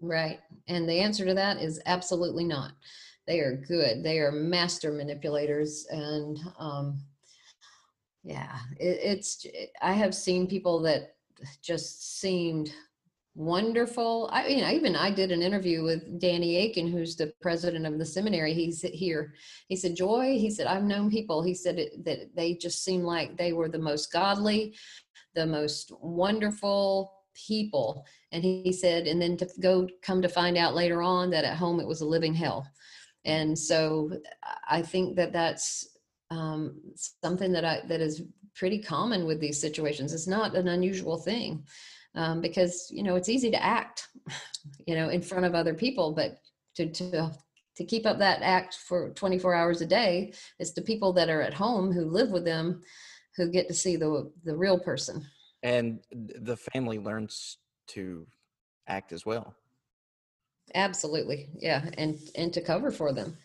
Right. 0.00 0.40
And 0.68 0.88
the 0.88 1.00
answer 1.00 1.24
to 1.26 1.34
that 1.34 1.58
is 1.58 1.80
absolutely 1.86 2.44
not. 2.44 2.72
They 3.26 3.40
are 3.40 3.56
good. 3.56 4.02
They 4.02 4.18
are 4.18 4.32
master 4.32 4.92
manipulators. 4.92 5.86
And 5.90 6.38
um, 6.58 7.00
yeah 8.22 8.58
it, 8.78 8.98
it's 9.02 9.46
i 9.82 9.92
have 9.92 10.14
seen 10.14 10.46
people 10.46 10.80
that 10.80 11.14
just 11.62 12.20
seemed 12.20 12.70
wonderful. 13.34 14.28
I 14.32 14.48
mean 14.48 14.64
even 14.64 14.96
i 14.96 15.10
did 15.10 15.30
an 15.30 15.40
interview 15.40 15.82
with 15.82 16.20
danny 16.20 16.66
akin 16.66 16.88
who's 16.88 17.16
the 17.16 17.32
president 17.40 17.86
of 17.86 17.98
the 17.98 18.04
seminary. 18.04 18.52
He's 18.52 18.82
here 18.82 19.34
he 19.68 19.76
said 19.76 19.94
joy 19.96 20.36
he 20.38 20.50
said 20.50 20.66
i've 20.66 20.82
known 20.82 21.10
people 21.10 21.42
he 21.42 21.54
said 21.54 21.78
it, 21.78 22.04
that 22.04 22.34
they 22.34 22.54
just 22.54 22.84
seemed 22.84 23.04
like 23.04 23.36
they 23.36 23.52
were 23.52 23.68
the 23.68 23.78
most 23.78 24.12
godly 24.12 24.74
the 25.34 25.46
most 25.46 25.92
wonderful 26.02 27.12
people. 27.46 28.04
And 28.32 28.42
he, 28.42 28.62
he 28.62 28.72
said 28.72 29.06
and 29.06 29.22
then 29.22 29.36
to 29.38 29.48
go 29.60 29.88
come 30.02 30.20
to 30.22 30.28
find 30.28 30.58
out 30.58 30.74
later 30.74 31.00
on 31.00 31.30
that 31.30 31.44
at 31.44 31.56
home 31.56 31.78
it 31.80 31.86
was 31.86 32.00
a 32.00 32.06
living 32.06 32.34
hell. 32.34 32.66
And 33.24 33.58
so 33.58 34.10
i 34.68 34.82
think 34.82 35.16
that 35.16 35.32
that's 35.32 35.88
um, 36.30 36.80
something 36.94 37.52
that 37.52 37.64
I 37.64 37.82
that 37.88 38.00
is 38.00 38.22
pretty 38.54 38.78
common 38.78 39.26
with 39.26 39.40
these 39.40 39.60
situations. 39.60 40.12
It's 40.12 40.26
not 40.26 40.54
an 40.54 40.68
unusual 40.68 41.18
thing 41.18 41.64
um, 42.14 42.40
because 42.40 42.88
you 42.90 43.02
know 43.02 43.16
it's 43.16 43.28
easy 43.28 43.50
to 43.50 43.62
act, 43.62 44.08
you 44.86 44.94
know, 44.94 45.08
in 45.08 45.22
front 45.22 45.44
of 45.44 45.54
other 45.54 45.74
people, 45.74 46.12
but 46.12 46.38
to 46.76 46.90
to 46.90 47.32
to 47.76 47.84
keep 47.84 48.06
up 48.06 48.18
that 48.18 48.42
act 48.42 48.74
for 48.74 49.10
24 49.10 49.54
hours 49.54 49.80
a 49.80 49.86
day, 49.86 50.32
it's 50.58 50.72
the 50.72 50.82
people 50.82 51.12
that 51.14 51.30
are 51.30 51.40
at 51.40 51.54
home 51.54 51.92
who 51.92 52.04
live 52.04 52.30
with 52.30 52.44
them 52.44 52.82
who 53.36 53.50
get 53.50 53.68
to 53.68 53.74
see 53.74 53.96
the 53.96 54.30
the 54.44 54.56
real 54.56 54.78
person. 54.78 55.24
And 55.62 56.00
the 56.10 56.56
family 56.56 56.98
learns 56.98 57.58
to 57.88 58.26
act 58.88 59.12
as 59.12 59.26
well. 59.26 59.54
Absolutely, 60.74 61.48
yeah, 61.58 61.90
and 61.98 62.18
and 62.36 62.52
to 62.52 62.60
cover 62.60 62.90
for 62.90 63.12
them 63.12 63.36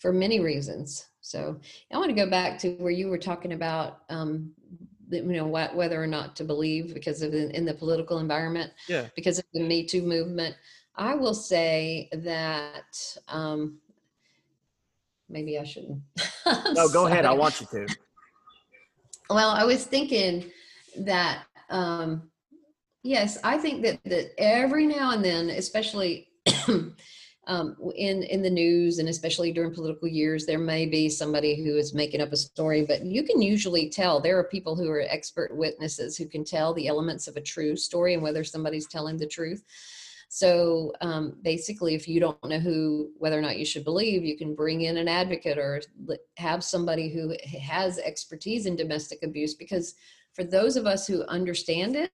for 0.00 0.12
many 0.12 0.40
reasons. 0.40 1.06
So 1.24 1.58
I 1.90 1.96
want 1.96 2.10
to 2.10 2.14
go 2.14 2.28
back 2.28 2.58
to 2.58 2.72
where 2.74 2.92
you 2.92 3.08
were 3.08 3.16
talking 3.16 3.54
about, 3.54 4.02
um, 4.10 4.52
you 5.10 5.22
know, 5.22 5.46
what, 5.46 5.74
whether 5.74 6.00
or 6.00 6.06
not 6.06 6.36
to 6.36 6.44
believe 6.44 6.92
because 6.92 7.22
of 7.22 7.32
the, 7.32 7.50
in 7.56 7.64
the 7.64 7.72
political 7.72 8.18
environment, 8.18 8.70
yeah, 8.88 9.06
because 9.16 9.38
of 9.38 9.46
the 9.54 9.62
Me 9.62 9.86
Too 9.86 10.02
movement. 10.02 10.54
I 10.96 11.14
will 11.14 11.32
say 11.32 12.10
that 12.12 13.16
um, 13.28 13.78
maybe 15.30 15.58
I 15.58 15.64
shouldn't. 15.64 16.02
no, 16.74 16.88
go 16.90 17.06
ahead. 17.06 17.24
I 17.24 17.32
want 17.32 17.60
you 17.60 17.66
to. 17.72 17.96
Well, 19.30 19.48
I 19.48 19.64
was 19.64 19.86
thinking 19.86 20.50
that 20.98 21.44
um, 21.70 22.30
yes, 23.02 23.38
I 23.42 23.56
think 23.56 23.82
that 23.82 24.04
that 24.04 24.38
every 24.38 24.86
now 24.86 25.12
and 25.12 25.24
then, 25.24 25.48
especially 25.48 26.28
um, 27.46 27.76
in 27.96 28.22
in 28.24 28.42
the 28.42 28.50
news 28.50 28.98
and 28.98 29.08
especially 29.08 29.52
during 29.52 29.74
political 29.74 30.08
years 30.08 30.46
there 30.46 30.58
may 30.58 30.86
be 30.86 31.08
somebody 31.08 31.62
who 31.62 31.76
is 31.76 31.94
making 31.94 32.20
up 32.20 32.32
a 32.32 32.36
story 32.36 32.84
but 32.84 33.04
you 33.04 33.22
can 33.22 33.42
usually 33.42 33.88
tell 33.88 34.20
there 34.20 34.38
are 34.38 34.44
people 34.44 34.74
who 34.76 34.88
are 34.88 35.02
expert 35.08 35.56
witnesses 35.56 36.16
who 36.16 36.26
can 36.26 36.44
tell 36.44 36.72
the 36.74 36.88
elements 36.88 37.28
of 37.28 37.36
a 37.36 37.40
true 37.40 37.76
story 37.76 38.14
and 38.14 38.22
whether 38.22 38.44
somebody's 38.44 38.86
telling 38.86 39.16
the 39.16 39.26
truth. 39.26 39.62
So 40.28 40.92
um, 41.00 41.36
basically 41.42 41.94
if 41.94 42.08
you 42.08 42.18
don't 42.18 42.42
know 42.44 42.58
who 42.58 43.10
whether 43.18 43.38
or 43.38 43.42
not 43.42 43.58
you 43.58 43.64
should 43.64 43.84
believe 43.84 44.24
you 44.24 44.36
can 44.36 44.54
bring 44.54 44.82
in 44.82 44.96
an 44.96 45.06
advocate 45.06 45.58
or 45.58 45.82
have 46.36 46.64
somebody 46.64 47.08
who 47.08 47.36
has 47.60 47.98
expertise 47.98 48.66
in 48.66 48.74
domestic 48.74 49.22
abuse 49.22 49.54
because 49.54 49.94
for 50.34 50.44
those 50.44 50.76
of 50.76 50.86
us 50.86 51.06
who 51.06 51.24
understand 51.24 51.96
it 51.96 52.10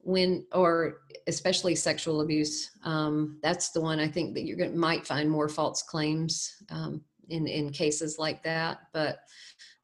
when 0.00 0.46
or 0.52 1.02
especially 1.26 1.74
sexual 1.74 2.22
abuse 2.22 2.70
um, 2.84 3.38
that's 3.42 3.70
the 3.70 3.80
one 3.80 4.00
i 4.00 4.08
think 4.08 4.34
that 4.34 4.44
you 4.44 4.56
might 4.74 5.06
find 5.06 5.30
more 5.30 5.48
false 5.48 5.82
claims 5.82 6.56
um, 6.70 7.02
in 7.30 7.46
in 7.46 7.70
cases 7.70 8.18
like 8.18 8.42
that. 8.42 8.80
But 8.92 9.20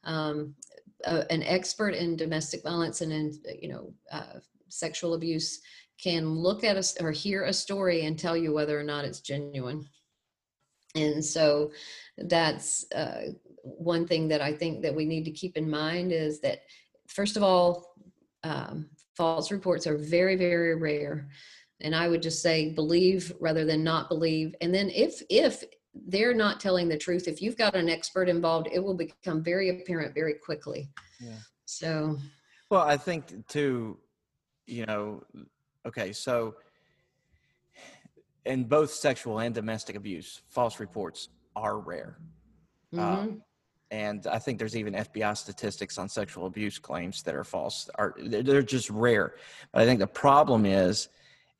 um, 0.04 0.54
an 1.04 1.42
expert 1.42 1.94
in 1.94 2.16
domestic 2.16 2.62
violence 2.62 3.00
and 3.00 3.12
in 3.12 3.32
you 3.60 3.68
know 3.68 3.94
uh, 4.12 4.40
sexual 4.68 5.14
abuse 5.14 5.60
can 6.02 6.28
look 6.28 6.62
at 6.64 6.76
us 6.76 7.00
or 7.00 7.10
hear 7.10 7.44
a 7.44 7.52
story 7.52 8.04
and 8.04 8.18
tell 8.18 8.36
you 8.36 8.52
whether 8.52 8.78
or 8.78 8.82
not 8.82 9.04
it's 9.04 9.20
genuine. 9.20 9.88
And 10.94 11.24
so 11.24 11.72
that's 12.18 12.90
uh, 12.92 13.32
one 13.62 14.06
thing 14.06 14.28
that 14.28 14.40
i 14.40 14.52
think 14.52 14.80
that 14.80 14.94
we 14.94 15.04
need 15.04 15.24
to 15.24 15.30
keep 15.32 15.56
in 15.56 15.68
mind 15.68 16.12
is 16.12 16.40
that 16.40 16.60
first 17.08 17.36
of 17.36 17.42
all, 17.42 17.94
um, 18.44 18.88
false 19.16 19.50
reports 19.50 19.86
are 19.86 19.96
very, 19.96 20.36
very 20.36 20.74
rare. 20.74 21.28
And 21.80 21.94
I 21.94 22.08
would 22.08 22.22
just 22.22 22.42
say 22.42 22.72
believe 22.72 23.32
rather 23.40 23.64
than 23.64 23.84
not 23.84 24.08
believe. 24.08 24.54
And 24.60 24.74
then 24.74 24.90
if 24.90 25.22
if 25.28 25.64
they're 26.08 26.34
not 26.34 26.60
telling 26.60 26.88
the 26.88 26.96
truth, 26.96 27.26
if 27.26 27.40
you've 27.40 27.56
got 27.56 27.74
an 27.74 27.88
expert 27.88 28.28
involved, 28.28 28.68
it 28.72 28.82
will 28.82 28.94
become 28.94 29.42
very 29.42 29.80
apparent 29.80 30.14
very 30.14 30.34
quickly. 30.34 30.90
Yeah. 31.20 31.38
So 31.64 32.18
well, 32.70 32.82
I 32.82 32.96
think 32.96 33.46
too, 33.48 33.98
you 34.66 34.86
know, 34.86 35.22
Okay, 35.86 36.12
so 36.12 36.56
in 38.44 38.64
both 38.64 38.90
sexual 38.90 39.38
and 39.38 39.54
domestic 39.54 39.94
abuse, 39.94 40.42
false 40.48 40.80
reports 40.80 41.28
are 41.54 41.78
rare. 41.78 42.18
Mhm. 42.92 42.98
Um, 42.98 43.42
and 43.90 44.26
I 44.26 44.38
think 44.38 44.58
there's 44.58 44.76
even 44.76 44.94
FBI 44.94 45.36
statistics 45.36 45.98
on 45.98 46.08
sexual 46.08 46.46
abuse 46.46 46.78
claims 46.78 47.22
that 47.22 47.34
are 47.34 47.44
false. 47.44 47.88
Are 47.94 48.14
they're 48.18 48.62
just 48.62 48.90
rare. 48.90 49.34
But 49.72 49.82
I 49.82 49.84
think 49.86 50.00
the 50.00 50.06
problem 50.06 50.66
is, 50.66 51.08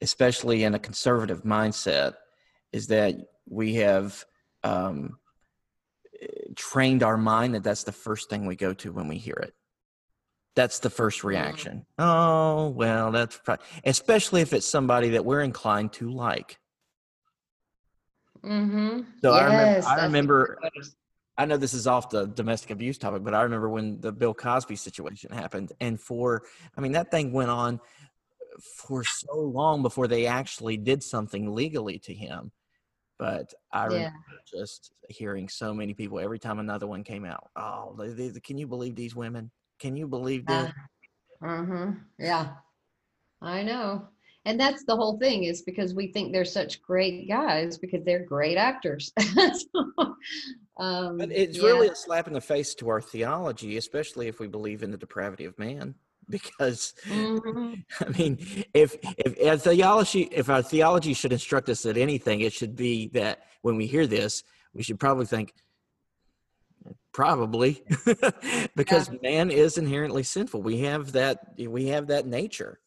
especially 0.01 0.65
in 0.65 0.75
a 0.75 0.79
conservative 0.79 1.45
mindset, 1.45 2.15
is 2.73 2.89
that 2.89 3.15
we 3.49 3.77
have 3.77 4.25
um, 4.65 5.19
trained 6.57 7.03
our 7.03 7.17
mind 7.17 7.55
that 7.55 7.63
that's 7.63 7.85
the 7.85 7.93
first 7.93 8.29
thing 8.29 8.45
we 8.45 8.57
go 8.57 8.73
to 8.75 8.93
when 8.93 9.07
we 9.07 9.19
hear 9.19 9.37
it. 9.37 9.55
That's 10.57 10.81
the 10.81 10.91
first 10.91 11.23
reaction. 11.23 11.87
Oh 11.99 12.71
well, 12.71 13.13
that's 13.13 13.39
pro-, 13.45 13.57
especially 13.85 14.41
if 14.41 14.53
it's 14.53 14.67
somebody 14.67 15.11
that 15.11 15.25
we're 15.25 15.43
inclined 15.43 15.93
to 15.95 16.11
like. 16.11 16.59
Mm-hmm. 18.43 19.01
So 19.23 19.33
I 19.33 19.45
remember- 19.45 19.87
I 19.87 20.05
remember- 20.05 20.59
what 20.61 20.73
it 20.75 20.81
is. 20.81 20.97
I 21.39 21.45
know 21.45 21.57
this 21.57 21.75
is 21.75 21.87
off 21.87 22.09
the 22.09 22.27
domestic 22.27 22.71
abuse 22.71 22.99
topic, 22.99 23.23
but 23.23 23.35
I 23.35 23.43
remember 23.43 23.69
when 23.69 24.01
the 24.01 24.13
Bill 24.13 24.35
Cosby 24.35 24.77
situation 24.77 25.31
happened, 25.33 25.73
and 25.81 26.01
for 26.01 26.43
I 26.77 26.81
mean 26.81 26.93
that 26.93 27.11
thing 27.11 27.33
went 27.33 27.51
on 27.51 27.81
for 28.79 29.05
so 29.05 29.39
long 29.39 29.83
before 29.83 30.09
they 30.09 30.27
actually 30.27 30.77
did 30.77 31.03
something 31.03 31.55
legally 31.55 31.99
to 32.01 32.15
him. 32.15 32.53
But 33.19 33.53
I 33.73 33.85
Yeah. 33.85 33.89
remember 33.89 34.11
just 34.47 34.93
hearing 35.09 35.49
so 35.49 35.73
many 35.73 35.95
people 35.95 36.19
every 36.21 36.39
time 36.39 36.59
another 36.59 36.87
one 36.87 37.03
came 37.05 37.25
out. 37.25 37.51
Oh, 37.57 37.95
they, 37.99 38.29
they, 38.29 38.41
can 38.41 38.59
you 38.59 38.67
believe 38.67 38.95
these 38.95 39.17
women? 39.17 39.51
Can 39.79 39.97
you 39.97 40.07
believe 40.07 40.47
this? 40.47 40.71
Mm-hmm. 41.43 41.93
Yeah, 42.19 42.55
I 43.43 43.63
know. 43.63 44.09
And 44.45 44.61
that's 44.61 44.85
the 44.85 44.95
whole 44.95 45.19
thing 45.19 45.45
is 45.45 45.63
because 45.63 45.93
we 45.93 46.13
think 46.13 46.33
they're 46.33 46.45
such 46.45 46.81
great 46.81 47.29
guys 47.29 47.79
because 47.79 48.05
they're 48.05 48.25
great 48.25 48.57
actors. 48.57 49.13
So, 49.75 50.17
um, 50.79 51.19
But 51.19 51.33
it's 51.33 51.57
yeah. 51.59 51.65
really 51.65 51.89
a 51.89 51.95
slap 51.95 52.27
in 52.27 52.35
the 52.35 52.41
face 52.41 52.75
to 52.77 52.89
our 52.89 53.01
theology, 53.01 53.77
especially 53.77 54.29
if 54.29 54.41
we 54.41 54.47
believe 54.47 54.83
in 54.83 54.91
the 54.91 54.99
depravity 54.99 55.45
of 55.45 55.59
man. 55.59 55.95
Because 56.29 56.93
Mhm. 57.05 57.85
I 58.01 58.09
mean, 58.19 58.65
if 58.75 58.97
if 59.17 59.47
our 59.47 59.57
theology 59.57 60.23
if 60.33 60.51
our 60.51 60.61
theology 60.61 61.15
should 61.15 61.33
instruct 61.33 61.69
us 61.69 61.87
at 61.87 61.97
anything, 61.97 62.41
it 62.41 62.53
should 62.53 62.75
be 62.75 63.07
that 63.09 63.45
when 63.63 63.77
we 63.77 63.87
hear 63.87 64.09
this, 64.09 64.43
we 64.75 64.83
should 64.83 64.99
probably 64.99 65.27
think 65.27 65.53
probably 67.13 67.83
because 68.77 69.11
man 69.23 69.51
is 69.53 69.79
inherently 69.79 70.25
sinful. 70.25 70.63
We 70.63 70.79
have 70.81 71.13
that 71.13 71.55
we 71.57 71.87
have 71.87 72.09
that 72.09 72.27
nature. 72.27 72.81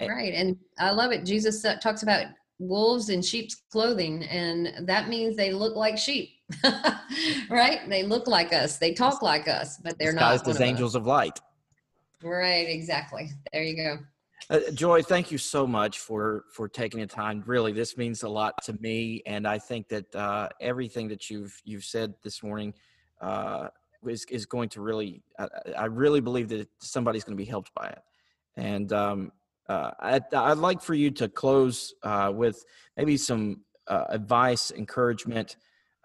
Right. 0.00 0.32
And 0.32 0.56
I 0.78 0.90
love 0.92 1.12
it. 1.12 1.26
Jesus 1.26 1.62
uh, 1.64 1.76
talks 1.76 2.02
about 2.02 2.24
wolves 2.58 3.10
in 3.10 3.20
sheep's 3.20 3.56
clothing, 3.70 4.24
and 4.24 4.88
that 4.88 5.08
means 5.08 5.36
they 5.36 5.52
look 5.52 5.76
like 5.76 5.98
sheep. 5.98 6.30
right? 7.50 7.88
They 7.88 8.02
look 8.02 8.26
like 8.26 8.52
us. 8.52 8.78
They 8.78 8.92
talk 8.92 9.22
like 9.22 9.48
us, 9.48 9.78
but 9.78 9.98
they're 9.98 10.12
not. 10.12 10.32
disguised 10.32 10.48
as 10.48 10.56
of 10.56 10.62
angels 10.62 10.94
of 10.94 11.06
light. 11.06 11.38
Right. 12.22 12.68
Exactly. 12.68 13.30
There 13.52 13.62
you 13.62 13.76
go. 13.76 13.98
Uh, 14.48 14.70
Joy, 14.72 15.02
thank 15.02 15.30
you 15.30 15.38
so 15.38 15.66
much 15.66 15.98
for 15.98 16.44
for 16.52 16.68
taking 16.68 17.00
the 17.00 17.06
time. 17.06 17.42
Really, 17.46 17.72
this 17.72 17.96
means 17.96 18.22
a 18.22 18.28
lot 18.28 18.54
to 18.64 18.72
me, 18.80 19.22
and 19.26 19.46
I 19.46 19.58
think 19.58 19.88
that 19.88 20.14
uh, 20.14 20.48
everything 20.60 21.08
that 21.08 21.30
you've 21.30 21.60
you've 21.64 21.84
said 21.84 22.14
this 22.24 22.42
morning 22.42 22.74
uh, 23.20 23.68
is 24.06 24.24
is 24.30 24.46
going 24.46 24.68
to 24.70 24.80
really. 24.80 25.22
I, 25.38 25.48
I 25.76 25.84
really 25.84 26.20
believe 26.20 26.48
that 26.48 26.68
somebody's 26.80 27.22
going 27.22 27.36
to 27.36 27.42
be 27.42 27.48
helped 27.48 27.72
by 27.74 27.88
it, 27.88 28.00
and 28.56 28.92
um, 28.92 29.32
uh, 29.68 29.92
I'd, 30.00 30.34
I'd 30.34 30.58
like 30.58 30.82
for 30.82 30.94
you 30.94 31.12
to 31.12 31.28
close 31.28 31.94
uh, 32.02 32.32
with 32.34 32.64
maybe 32.96 33.16
some 33.16 33.60
uh, 33.86 34.06
advice, 34.08 34.72
encouragement 34.72 35.56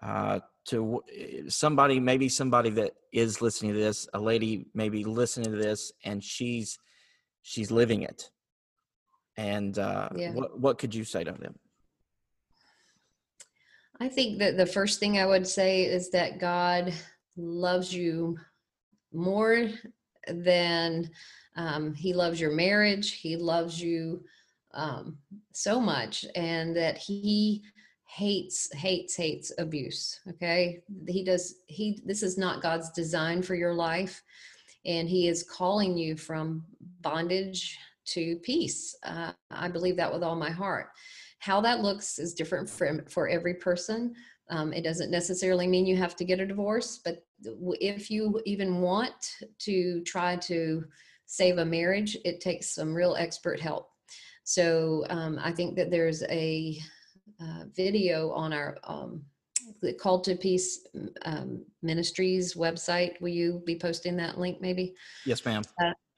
uh, 0.02 0.40
to 0.66 0.76
w- 0.76 1.48
somebody, 1.50 2.00
maybe 2.00 2.28
somebody 2.28 2.70
that 2.70 2.92
is 3.12 3.40
listening 3.40 3.72
to 3.72 3.78
this, 3.78 4.08
a 4.14 4.20
lady 4.20 4.66
maybe 4.74 5.04
listening 5.04 5.50
to 5.52 5.58
this, 5.58 5.92
and 6.04 6.22
she's 6.22 6.78
she's 7.42 7.70
living 7.70 8.02
it 8.02 8.30
and 9.36 9.78
uh, 9.78 10.08
Yeah. 10.16 10.32
what 10.32 10.58
what 10.58 10.78
could 10.78 10.94
you 10.94 11.04
say 11.04 11.24
to 11.24 11.32
them? 11.32 11.54
I 14.00 14.08
think 14.08 14.38
that 14.38 14.56
the 14.56 14.66
first 14.66 15.00
thing 15.00 15.18
I 15.18 15.26
would 15.26 15.46
say 15.46 15.84
is 15.84 16.10
that 16.10 16.38
God 16.38 16.92
loves 17.36 17.94
you 17.94 18.38
more 19.12 19.68
than 20.28 21.10
um, 21.56 21.94
He 21.94 22.12
loves 22.12 22.40
your 22.40 22.52
marriage. 22.52 23.12
He 23.12 23.36
loves 23.36 23.80
you 23.80 24.22
um, 24.74 25.18
so 25.52 25.80
much, 25.80 26.26
and 26.34 26.76
that 26.76 26.98
He 26.98 27.62
hates, 28.06 28.72
hates, 28.74 29.14
hates 29.14 29.52
abuse. 29.58 30.20
Okay, 30.30 30.82
He 31.08 31.24
does. 31.24 31.56
He. 31.66 32.00
This 32.04 32.22
is 32.22 32.38
not 32.38 32.62
God's 32.62 32.90
design 32.90 33.42
for 33.42 33.54
your 33.54 33.74
life, 33.74 34.22
and 34.84 35.08
He 35.08 35.28
is 35.28 35.42
calling 35.42 35.96
you 35.96 36.16
from 36.16 36.64
bondage 37.00 37.78
to 38.06 38.36
peace. 38.36 38.96
Uh, 39.02 39.32
I 39.50 39.68
believe 39.68 39.96
that 39.96 40.12
with 40.12 40.22
all 40.22 40.36
my 40.36 40.50
heart 40.50 40.88
how 41.38 41.60
that 41.60 41.80
looks 41.80 42.18
is 42.18 42.34
different 42.34 42.68
for, 42.68 43.04
for 43.08 43.28
every 43.28 43.54
person. 43.54 44.14
Um, 44.50 44.72
it 44.72 44.82
doesn't 44.82 45.10
necessarily 45.10 45.66
mean 45.66 45.86
you 45.86 45.96
have 45.96 46.16
to 46.16 46.24
get 46.24 46.40
a 46.40 46.46
divorce, 46.46 47.00
but 47.04 47.24
if 47.80 48.10
you 48.10 48.40
even 48.44 48.80
want 48.80 49.36
to 49.60 50.02
try 50.02 50.36
to 50.36 50.84
save 51.26 51.58
a 51.58 51.64
marriage, 51.64 52.16
it 52.24 52.40
takes 52.40 52.74
some 52.74 52.94
real 52.94 53.16
expert 53.16 53.60
help. 53.60 53.90
So 54.44 55.04
um, 55.08 55.38
I 55.42 55.52
think 55.52 55.76
that 55.76 55.90
there's 55.90 56.22
a 56.24 56.78
uh, 57.40 57.64
video 57.74 58.30
on 58.32 58.52
our 58.52 58.78
um, 58.84 59.22
the 59.80 59.92
Called 59.92 60.24
to 60.24 60.36
Peace 60.36 60.86
um, 61.22 61.64
Ministries 61.82 62.54
website. 62.54 63.20
Will 63.20 63.28
you 63.28 63.62
be 63.66 63.76
posting 63.76 64.16
that 64.16 64.38
link 64.38 64.60
maybe? 64.60 64.94
Yes, 65.24 65.44
ma'am. 65.44 65.62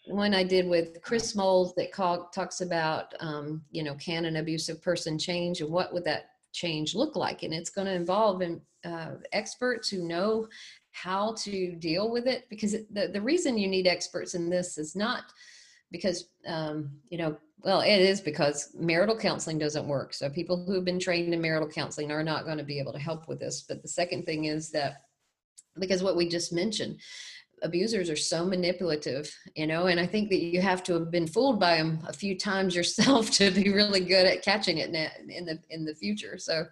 one 0.07 0.35
I 0.35 0.43
did 0.43 0.67
with 0.67 1.01
Chris 1.03 1.35
Moles 1.35 1.75
that 1.77 1.93
call, 1.93 2.29
talks 2.35 2.61
about, 2.61 3.15
um, 3.21 3.63
you 3.71 3.83
know, 3.83 3.95
can 3.95 4.25
an 4.25 4.37
abusive 4.37 4.83
person 4.83 5.19
change 5.19 5.61
and 5.61 5.71
what 5.71 5.93
would 5.93 6.05
that 6.05 6.31
change 6.53 6.95
look 6.95 7.17
like? 7.17 7.43
And 7.43 7.53
it's 7.53 7.71
going 7.71 7.87
to 7.87 7.95
involve 7.95 8.43
in, 8.43 8.61
uh, 8.85 9.17
experts 9.33 9.89
who 9.89 10.07
know 10.07 10.47
how 10.93 11.35
to 11.39 11.73
deal 11.77 12.11
with 12.11 12.27
it 12.27 12.45
because 12.49 12.73
the, 12.91 13.09
the 13.13 13.21
reason 13.21 13.59
you 13.59 13.69
need 13.69 13.87
experts 13.87 14.35
in 14.35 14.49
this 14.49 14.79
is 14.79 14.97
not 14.97 15.25
because, 15.91 16.29
um, 16.47 16.91
you 17.11 17.19
know, 17.19 17.37
well, 17.61 17.81
it 17.81 18.01
is 18.01 18.21
because 18.21 18.71
marital 18.75 19.17
counseling 19.17 19.59
doesn't 19.59 19.89
work. 19.89 20.15
So 20.15 20.31
people 20.31 20.65
who 20.65 20.75
have 20.75 20.85
been 20.85 21.01
trained 21.01 21.35
in 21.35 21.41
marital 21.41 21.69
counseling 21.69 22.13
are 22.13 22.23
not 22.23 22.45
going 22.45 22.59
to 22.59 22.65
be 22.65 22.79
able 22.79 22.93
to 22.93 22.99
help 22.99 23.29
with 23.29 23.41
this. 23.41 23.63
But 23.69 23.83
the 23.83 23.89
second 23.89 24.25
thing 24.25 24.45
is 24.45 24.71
that 24.71 25.03
because 25.79 26.03
what 26.03 26.17
we 26.17 26.29
just 26.29 26.53
mentioned, 26.53 26.99
abusers 27.63 28.11
are 28.11 28.17
so 28.17 28.45
manipulative, 28.45 29.35
you 29.55 29.67
know, 29.67 29.87
and 29.87 29.99
I 30.01 30.07
think 30.07 30.31
that 30.31 30.41
you 30.41 30.61
have 30.61 30.83
to 30.85 30.95
have 30.95 31.11
been 31.11 31.27
fooled 31.27 31.61
by 31.61 31.77
them 31.77 32.01
a 32.07 32.13
few 32.13 32.37
times 32.37 32.75
yourself 32.77 33.31
to 33.33 33.51
be 33.51 33.73
really 33.73 34.01
good 34.01 34.27
at 34.27 34.43
catching 34.43 34.79
it 34.79 34.95
in 35.29 35.45
the 35.45 35.59
in 35.71 35.85
the 35.85 35.95
future. 35.95 36.39
So 36.39 36.67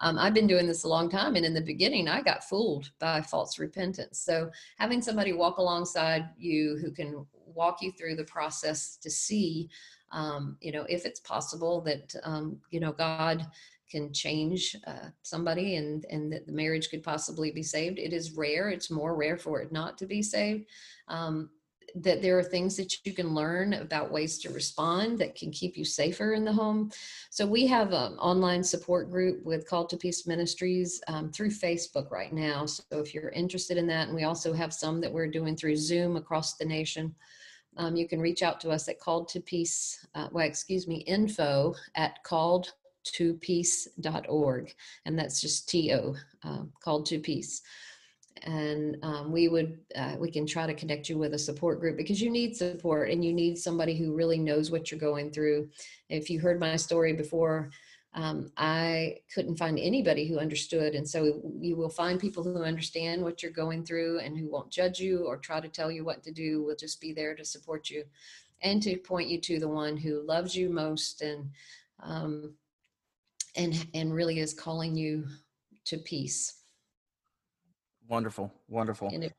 um, 0.00 0.18
I've 0.18 0.34
been 0.34 0.46
doing 0.46 0.66
this 0.66 0.84
a 0.84 0.88
long 0.88 1.08
time, 1.08 1.36
and 1.36 1.46
in 1.46 1.54
the 1.54 1.60
beginning, 1.60 2.08
I 2.08 2.20
got 2.20 2.44
fooled 2.44 2.90
by 2.98 3.22
false 3.22 3.58
repentance. 3.58 4.18
So 4.18 4.50
having 4.78 5.00
somebody 5.00 5.32
walk 5.32 5.58
alongside 5.58 6.30
you 6.36 6.78
who 6.80 6.90
can 6.90 7.26
walk 7.46 7.80
you 7.80 7.92
through 7.92 8.16
the 8.16 8.24
process 8.24 8.96
to 8.96 9.10
see, 9.10 9.70
um, 10.10 10.56
you 10.60 10.72
know, 10.72 10.84
if 10.88 11.06
it's 11.06 11.20
possible 11.20 11.80
that 11.82 12.14
um, 12.24 12.58
you 12.70 12.80
know 12.80 12.92
God 12.92 13.46
can 13.94 14.12
change 14.12 14.76
uh, 14.86 15.08
somebody 15.22 15.76
and 15.76 16.04
and 16.10 16.32
that 16.32 16.46
the 16.46 16.52
marriage 16.62 16.90
could 16.90 17.02
possibly 17.02 17.50
be 17.52 17.62
saved. 17.62 17.98
It 17.98 18.12
is 18.12 18.32
rare. 18.32 18.68
It's 18.70 18.90
more 18.90 19.14
rare 19.14 19.36
for 19.36 19.60
it 19.62 19.70
not 19.70 19.96
to 19.98 20.06
be 20.06 20.22
saved. 20.22 20.64
Um, 21.08 21.50
that 21.94 22.20
there 22.22 22.36
are 22.36 22.42
things 22.42 22.76
that 22.76 23.06
you 23.06 23.12
can 23.12 23.34
learn 23.34 23.74
about 23.74 24.10
ways 24.10 24.38
to 24.40 24.50
respond 24.50 25.16
that 25.18 25.36
can 25.36 25.52
keep 25.52 25.76
you 25.76 25.84
safer 25.84 26.32
in 26.32 26.44
the 26.44 26.52
home. 26.52 26.90
So 27.30 27.46
we 27.46 27.68
have 27.68 27.92
an 27.92 28.14
online 28.18 28.64
support 28.64 29.12
group 29.12 29.44
with 29.44 29.68
Called 29.68 29.90
to 29.90 29.96
Peace 29.96 30.26
Ministries 30.26 31.00
um, 31.06 31.30
through 31.30 31.50
Facebook 31.50 32.10
right 32.10 32.32
now. 32.32 32.66
So 32.66 32.98
if 32.98 33.14
you're 33.14 33.28
interested 33.30 33.76
in 33.76 33.86
that, 33.88 34.08
and 34.08 34.16
we 34.16 34.24
also 34.24 34.52
have 34.52 34.74
some 34.74 35.00
that 35.02 35.12
we're 35.12 35.28
doing 35.38 35.54
through 35.56 35.76
Zoom 35.76 36.16
across 36.16 36.54
the 36.54 36.64
nation. 36.64 37.14
Um, 37.76 37.94
you 37.94 38.08
can 38.08 38.20
reach 38.20 38.42
out 38.42 38.60
to 38.62 38.70
us 38.70 38.88
at 38.88 38.98
called 38.98 39.28
to 39.28 39.40
peace, 39.40 40.04
uh, 40.16 40.28
well, 40.32 40.46
excuse 40.46 40.88
me, 40.88 40.96
info 40.96 41.74
at 41.94 42.22
called 42.24 42.72
to 43.04 43.34
peace.org. 43.34 44.74
And 45.04 45.18
that's 45.18 45.40
just 45.40 45.68
T-O, 45.68 46.14
uh, 46.42 46.62
called 46.80 47.06
to 47.06 47.18
peace. 47.18 47.62
And 48.42 48.96
um, 49.02 49.32
we 49.32 49.48
would, 49.48 49.78
uh, 49.94 50.16
we 50.18 50.30
can 50.30 50.46
try 50.46 50.66
to 50.66 50.74
connect 50.74 51.08
you 51.08 51.16
with 51.16 51.34
a 51.34 51.38
support 51.38 51.80
group 51.80 51.96
because 51.96 52.20
you 52.20 52.30
need 52.30 52.56
support 52.56 53.10
and 53.10 53.24
you 53.24 53.32
need 53.32 53.56
somebody 53.56 53.96
who 53.96 54.14
really 54.14 54.38
knows 54.38 54.70
what 54.70 54.90
you're 54.90 55.00
going 55.00 55.30
through. 55.30 55.68
If 56.08 56.28
you 56.28 56.40
heard 56.40 56.58
my 56.58 56.76
story 56.76 57.12
before, 57.12 57.70
um, 58.16 58.50
I 58.56 59.16
couldn't 59.32 59.56
find 59.56 59.78
anybody 59.78 60.28
who 60.28 60.38
understood. 60.38 60.94
And 60.94 61.08
so 61.08 61.40
you 61.58 61.74
will 61.76 61.88
find 61.88 62.20
people 62.20 62.44
who 62.44 62.62
understand 62.62 63.22
what 63.22 63.42
you're 63.42 63.52
going 63.52 63.84
through 63.84 64.20
and 64.20 64.36
who 64.36 64.48
won't 64.48 64.70
judge 64.70 65.00
you 65.00 65.24
or 65.26 65.36
try 65.36 65.60
to 65.60 65.68
tell 65.68 65.90
you 65.90 66.04
what 66.04 66.22
to 66.24 66.30
do. 66.32 66.62
We'll 66.62 66.76
just 66.76 67.00
be 67.00 67.12
there 67.12 67.34
to 67.34 67.44
support 67.44 67.90
you. 67.90 68.04
and 68.62 68.82
to 68.82 68.96
point 68.96 69.28
you 69.28 69.40
to 69.40 69.58
the 69.58 69.68
one 69.68 69.96
who 69.96 70.22
loves 70.22 70.56
you 70.56 70.70
most 70.70 71.22
and 71.22 71.50
um, 72.00 72.54
and 73.56 73.86
and 73.94 74.14
really 74.14 74.38
is 74.38 74.54
calling 74.54 74.96
you 74.96 75.26
to 75.86 75.98
peace. 75.98 76.60
Wonderful, 78.08 78.52
wonderful. 78.68 79.08
And, 79.08 79.24
it, 79.24 79.32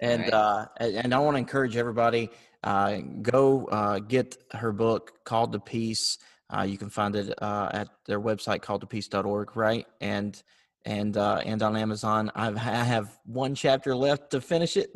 and 0.00 0.22
right. 0.22 0.32
uh, 0.32 0.66
and 0.78 1.14
I 1.14 1.18
want 1.18 1.34
to 1.36 1.38
encourage 1.38 1.76
everybody 1.76 2.30
uh, 2.64 2.98
go 3.22 3.66
uh, 3.66 3.98
get 4.00 4.36
her 4.52 4.72
book 4.72 5.24
called 5.24 5.52
to 5.52 5.58
peace. 5.58 6.18
Uh, 6.54 6.62
you 6.62 6.76
can 6.76 6.90
find 6.90 7.16
it 7.16 7.32
uh, 7.42 7.70
at 7.72 7.88
their 8.06 8.20
website 8.20 8.60
called 8.60 8.82
to 8.82 8.86
peace.org, 8.86 9.56
right? 9.56 9.86
And 10.00 10.40
and 10.84 11.16
uh, 11.16 11.40
and 11.44 11.62
on 11.62 11.76
Amazon. 11.76 12.30
I've, 12.34 12.56
I 12.56 12.60
have 12.60 13.18
one 13.24 13.54
chapter 13.54 13.94
left 13.94 14.30
to 14.30 14.40
finish 14.40 14.76
it, 14.76 14.90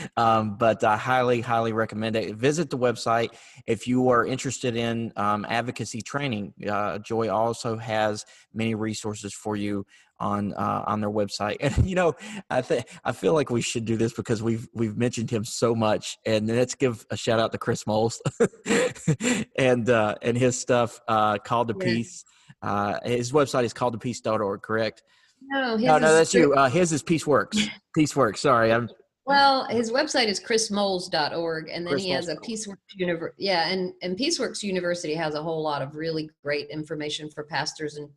um, 0.16 0.56
but 0.56 0.82
I 0.84 0.96
highly 0.96 1.40
highly 1.40 1.72
recommend 1.72 2.16
it. 2.16 2.34
Visit 2.34 2.70
the 2.70 2.78
website 2.78 3.34
if 3.66 3.86
you 3.86 4.08
are 4.10 4.26
interested 4.26 4.76
in 4.76 5.12
um, 5.16 5.46
advocacy 5.48 6.02
training. 6.02 6.54
Uh, 6.68 6.98
Joy 6.98 7.28
also 7.30 7.76
has 7.76 8.24
many 8.54 8.74
resources 8.74 9.34
for 9.34 9.56
you 9.56 9.86
on 10.20 10.54
uh, 10.54 10.84
on 10.86 11.00
their 11.00 11.10
website. 11.10 11.56
And 11.60 11.88
you 11.88 11.94
know, 11.96 12.14
I 12.48 12.62
think 12.62 12.86
I 13.04 13.12
feel 13.12 13.34
like 13.34 13.50
we 13.50 13.60
should 13.60 13.84
do 13.84 13.96
this 13.96 14.12
because 14.12 14.42
we've 14.42 14.68
we've 14.72 14.96
mentioned 14.96 15.30
him 15.30 15.44
so 15.44 15.74
much. 15.74 16.18
And 16.24 16.46
let's 16.46 16.74
give 16.74 17.04
a 17.10 17.16
shout 17.16 17.40
out 17.40 17.52
to 17.52 17.58
Chris 17.58 17.86
Moles 17.86 18.22
and 19.56 19.88
uh, 19.90 20.14
and 20.22 20.36
his 20.36 20.58
stuff 20.58 21.00
uh, 21.08 21.38
called 21.38 21.68
to 21.68 21.74
Yeah. 21.78 21.84
peace. 21.84 22.24
Uh, 22.62 22.98
his 23.04 23.32
website 23.32 23.64
is 23.64 23.72
called 23.72 23.92
to 23.94 23.98
peace.org, 23.98 24.62
correct? 24.62 25.02
No, 25.50 25.76
his 25.76 25.86
No, 25.86 25.98
no, 25.98 26.14
that's 26.14 26.34
you. 26.34 26.54
Uh, 26.54 26.68
his 26.68 26.92
is 26.92 27.02
Peaceworks. 27.02 27.68
Peaceworks. 27.96 28.38
Sorry, 28.38 28.72
I'm 28.72 28.88
Well, 29.24 29.66
his 29.66 29.92
website 29.92 30.26
is 30.26 30.40
chrismoles.org, 30.40 31.68
and 31.68 31.86
then 31.86 31.98
he 31.98 32.10
has 32.10 32.28
a 32.28 32.36
Chris 32.36 32.66
Peaceworks 32.66 33.00
Univer- 33.00 33.30
Yeah, 33.38 33.68
and 33.68 33.92
and 34.02 34.18
Peaceworks 34.18 34.64
University 34.64 35.14
has 35.14 35.36
a 35.36 35.42
whole 35.42 35.62
lot 35.62 35.80
of 35.80 35.94
really 35.94 36.28
great 36.42 36.68
information 36.70 37.30
for 37.30 37.44
pastors 37.44 37.96
and 37.96 38.10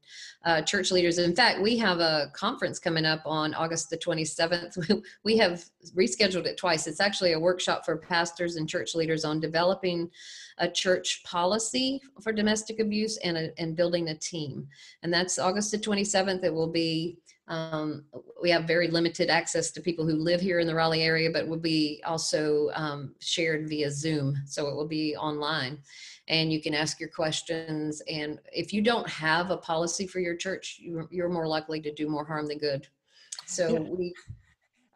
uh, 0.46 0.64
church 0.64 0.92
leaders. 0.92 1.20
In 1.20 1.36
fact, 1.36 1.62
we 1.62 1.78
have 1.78 2.00
a 2.00 2.32
conference 2.34 2.80
coming 2.80 3.06
up 3.06 3.22
on 3.24 3.54
August 3.54 3.92
the 3.92 3.98
27th. 3.98 5.04
we 5.24 5.38
have 5.38 5.64
rescheduled 5.96 6.48
it 6.48 6.58
twice. 6.58 6.88
It's 6.88 7.00
actually 7.00 7.34
a 7.34 7.40
workshop 7.40 7.86
for 7.86 7.98
pastors 7.98 8.56
and 8.56 8.68
church 8.68 8.96
leaders 8.96 9.26
on 9.26 9.40
developing 9.40 10.10
a 10.58 10.68
church 10.68 11.22
policy 11.24 12.02
for 12.24 12.32
domestic 12.32 12.80
abuse 12.80 13.18
and 13.18 13.38
a, 13.38 13.52
and 13.60 13.76
building 13.76 14.10
a 14.10 14.16
team. 14.16 14.68
And 15.04 15.14
that's 15.14 15.38
August 15.38 15.70
the 15.70 15.78
27th. 15.78 16.44
It 16.44 16.54
will 16.54 16.72
be 16.72 17.18
um, 17.48 18.06
we 18.42 18.50
have 18.50 18.64
very 18.66 18.88
limited 18.88 19.30
access 19.30 19.72
to 19.72 19.82
people 19.82 20.06
who 20.06 20.16
live 20.16 20.42
here 20.42 20.60
in 20.60 20.68
the 20.68 20.74
Raleigh 20.74 21.04
area, 21.04 21.30
but 21.30 21.48
will 21.48 21.58
be 21.58 22.02
also 22.06 22.70
um, 22.74 23.14
shared 23.20 23.70
via 23.70 23.92
Zoom. 23.92 24.36
So 24.46 24.68
it 24.68 24.76
will 24.76 24.88
be 24.88 25.16
online 25.16 25.80
and 26.28 26.52
you 26.52 26.60
can 26.62 26.74
ask 26.74 27.00
your 27.00 27.10
questions. 27.10 28.02
And 28.10 28.40
if 28.52 28.74
you 28.74 28.82
don't 28.82 29.08
have 29.08 29.52
a 29.52 29.58
policy 29.58 30.08
for 30.08 30.20
your 30.20 30.36
church, 30.36 30.78
you- 30.80 31.08
you're 31.12 31.30
more 31.30 31.48
likely 31.48 31.80
to 31.82 31.94
do 31.94 32.10
more 32.10 32.26
harm 32.26 32.48
than 32.48 32.58
good. 32.58 32.88
So 33.46 33.74
Yeah. 33.74 33.80
we, 33.80 34.14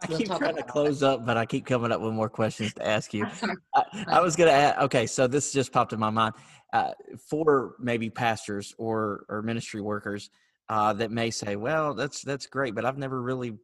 I 0.01 0.07
We'll 0.07 0.17
keep 0.17 0.27
talk 0.29 0.39
trying 0.39 0.55
to 0.55 0.63
close 0.63 1.03
up, 1.03 1.25
but 1.25 1.37
I 1.37 1.45
keep 1.45 1.65
coming 1.67 1.91
up 1.91 2.01
with 2.01 2.13
more 2.13 2.29
questions 2.29 2.73
to 2.75 2.87
ask 2.87 3.13
you. 3.13 3.25
I, 3.75 3.83
I 4.07 4.21
was 4.21 4.35
gonna 4.35 4.51
add. 4.51 4.79
Okay, 4.79 5.05
so 5.05 5.27
this 5.27 5.51
just 5.51 5.71
popped 5.71 5.93
in 5.93 5.99
my 5.99 6.09
mind. 6.09 6.33
Uh, 6.71 6.91
for 7.17 7.75
maybe 7.79 8.09
pastors 8.09 8.73
or 8.77 9.25
or 9.27 9.41
ministry 9.41 9.81
workers 9.81 10.29
uh, 10.69 10.93
that 10.93 11.11
may 11.11 11.31
say, 11.31 11.55
"Well, 11.55 11.93
that's 11.93 12.21
that's 12.21 12.45
great, 12.45 12.75
but 12.75 12.85
I've 12.85 12.97
never 12.97 13.21
really 13.21 13.57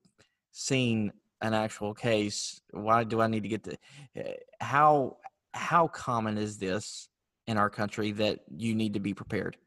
seen 0.52 1.12
an 1.42 1.54
actual 1.54 1.94
case. 1.94 2.62
Why 2.72 3.04
do 3.04 3.22
I 3.22 3.28
need 3.28 3.44
to 3.44 3.50
get 3.50 3.64
the 3.64 3.78
uh, 4.18 4.34
how 4.60 5.18
how 5.54 5.88
common 5.88 6.38
is 6.38 6.58
this 6.58 7.10
in 7.48 7.58
our 7.58 7.70
country 7.70 8.12
that 8.14 8.40
you 8.56 8.76
need 8.76 8.94
to 8.94 9.00
be 9.00 9.14
prepared?" 9.14 9.58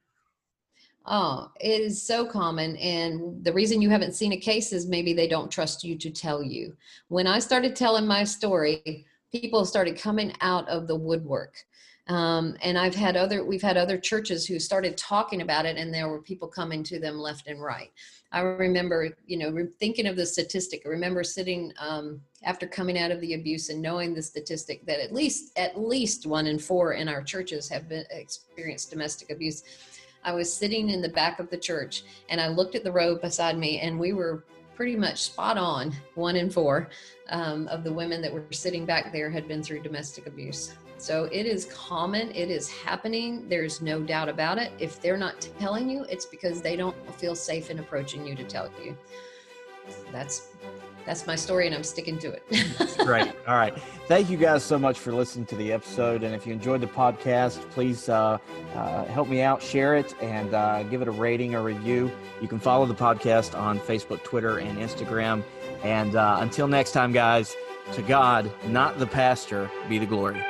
Oh, 1.10 1.50
it 1.58 1.80
is 1.80 2.02
so 2.02 2.26
common. 2.26 2.76
And 2.76 3.42
the 3.42 3.52
reason 3.52 3.80
you 3.80 3.88
haven't 3.88 4.14
seen 4.14 4.32
a 4.32 4.36
case 4.36 4.74
is 4.74 4.86
maybe 4.86 5.14
they 5.14 5.26
don't 5.26 5.50
trust 5.50 5.82
you 5.82 5.96
to 5.96 6.10
tell 6.10 6.42
you. 6.42 6.76
When 7.08 7.26
I 7.26 7.38
started 7.38 7.74
telling 7.74 8.06
my 8.06 8.24
story, 8.24 9.06
people 9.32 9.64
started 9.64 9.98
coming 9.98 10.34
out 10.42 10.68
of 10.68 10.86
the 10.86 10.96
woodwork. 10.96 11.54
Um, 12.08 12.56
and 12.62 12.78
I've 12.78 12.94
had 12.94 13.16
other, 13.16 13.44
we've 13.44 13.62
had 13.62 13.76
other 13.76 13.98
churches 13.98 14.46
who 14.46 14.58
started 14.58 14.96
talking 14.96 15.42
about 15.42 15.66
it, 15.66 15.76
and 15.76 15.92
there 15.92 16.08
were 16.08 16.22
people 16.22 16.48
coming 16.48 16.82
to 16.84 16.98
them 16.98 17.18
left 17.18 17.48
and 17.48 17.62
right. 17.62 17.90
I 18.32 18.40
remember, 18.40 19.10
you 19.26 19.38
know, 19.38 19.68
thinking 19.78 20.06
of 20.06 20.16
the 20.16 20.24
statistic. 20.24 20.82
I 20.84 20.88
remember 20.88 21.22
sitting 21.22 21.72
um, 21.78 22.20
after 22.44 22.66
coming 22.66 22.98
out 22.98 23.10
of 23.10 23.20
the 23.20 23.34
abuse 23.34 23.68
and 23.68 23.80
knowing 23.80 24.14
the 24.14 24.22
statistic 24.22 24.84
that 24.86 25.00
at 25.00 25.14
least, 25.14 25.58
at 25.58 25.78
least 25.78 26.26
one 26.26 26.46
in 26.46 26.58
four 26.58 26.94
in 26.94 27.08
our 27.08 27.22
churches 27.22 27.68
have 27.68 27.88
been 27.88 28.04
experienced 28.10 28.90
domestic 28.90 29.30
abuse. 29.30 29.62
I 30.24 30.32
was 30.32 30.52
sitting 30.52 30.90
in 30.90 31.00
the 31.00 31.08
back 31.08 31.38
of 31.38 31.48
the 31.48 31.56
church 31.56 32.04
and 32.28 32.40
I 32.40 32.48
looked 32.48 32.74
at 32.74 32.84
the 32.84 32.92
row 32.92 33.16
beside 33.16 33.56
me, 33.56 33.80
and 33.80 33.98
we 33.98 34.12
were 34.12 34.44
pretty 34.76 34.96
much 34.96 35.22
spot 35.22 35.56
on. 35.56 35.94
One 36.14 36.36
in 36.36 36.50
four 36.50 36.90
um, 37.30 37.66
of 37.68 37.82
the 37.82 37.92
women 37.92 38.20
that 38.22 38.32
were 38.32 38.44
sitting 38.50 38.84
back 38.84 39.12
there 39.12 39.30
had 39.30 39.48
been 39.48 39.62
through 39.62 39.82
domestic 39.82 40.26
abuse. 40.26 40.74
So 40.98 41.24
it 41.30 41.46
is 41.46 41.66
common, 41.66 42.30
it 42.32 42.50
is 42.50 42.68
happening. 42.68 43.48
There's 43.48 43.80
no 43.80 44.00
doubt 44.00 44.28
about 44.28 44.58
it. 44.58 44.72
If 44.78 45.00
they're 45.00 45.16
not 45.16 45.48
telling 45.58 45.88
you, 45.88 46.04
it's 46.10 46.26
because 46.26 46.60
they 46.60 46.74
don't 46.76 46.96
feel 47.14 47.36
safe 47.36 47.70
in 47.70 47.78
approaching 47.78 48.26
you 48.26 48.34
to 48.34 48.44
tell 48.44 48.68
you. 48.82 48.96
That's 50.12 50.48
that's 51.06 51.26
my 51.26 51.36
story, 51.36 51.66
and 51.66 51.74
I'm 51.74 51.84
sticking 51.84 52.18
to 52.18 52.32
it. 52.32 52.42
Great. 52.98 53.32
All 53.46 53.56
right. 53.56 53.74
Thank 54.08 54.28
you 54.28 54.36
guys 54.36 54.62
so 54.62 54.78
much 54.78 54.98
for 54.98 55.10
listening 55.10 55.46
to 55.46 55.56
the 55.56 55.72
episode. 55.72 56.22
And 56.22 56.34
if 56.34 56.46
you 56.46 56.52
enjoyed 56.52 56.82
the 56.82 56.86
podcast, 56.86 57.58
please 57.70 58.10
uh, 58.10 58.36
uh, 58.74 59.04
help 59.06 59.26
me 59.28 59.40
out, 59.40 59.62
share 59.62 59.96
it, 59.96 60.14
and 60.20 60.52
uh, 60.52 60.82
give 60.82 61.00
it 61.00 61.08
a 61.08 61.12
rating 61.12 61.54
or 61.54 61.62
review. 61.62 62.12
You 62.42 62.48
can 62.48 62.58
follow 62.58 62.84
the 62.84 62.94
podcast 62.94 63.58
on 63.58 63.80
Facebook, 63.80 64.22
Twitter, 64.22 64.58
and 64.58 64.76
Instagram. 64.78 65.42
And 65.82 66.14
uh, 66.14 66.38
until 66.40 66.68
next 66.68 66.92
time, 66.92 67.12
guys, 67.12 67.56
to 67.94 68.02
God, 68.02 68.52
not 68.66 68.98
the 68.98 69.06
pastor, 69.06 69.70
be 69.88 69.96
the 69.96 70.04
glory. 70.04 70.44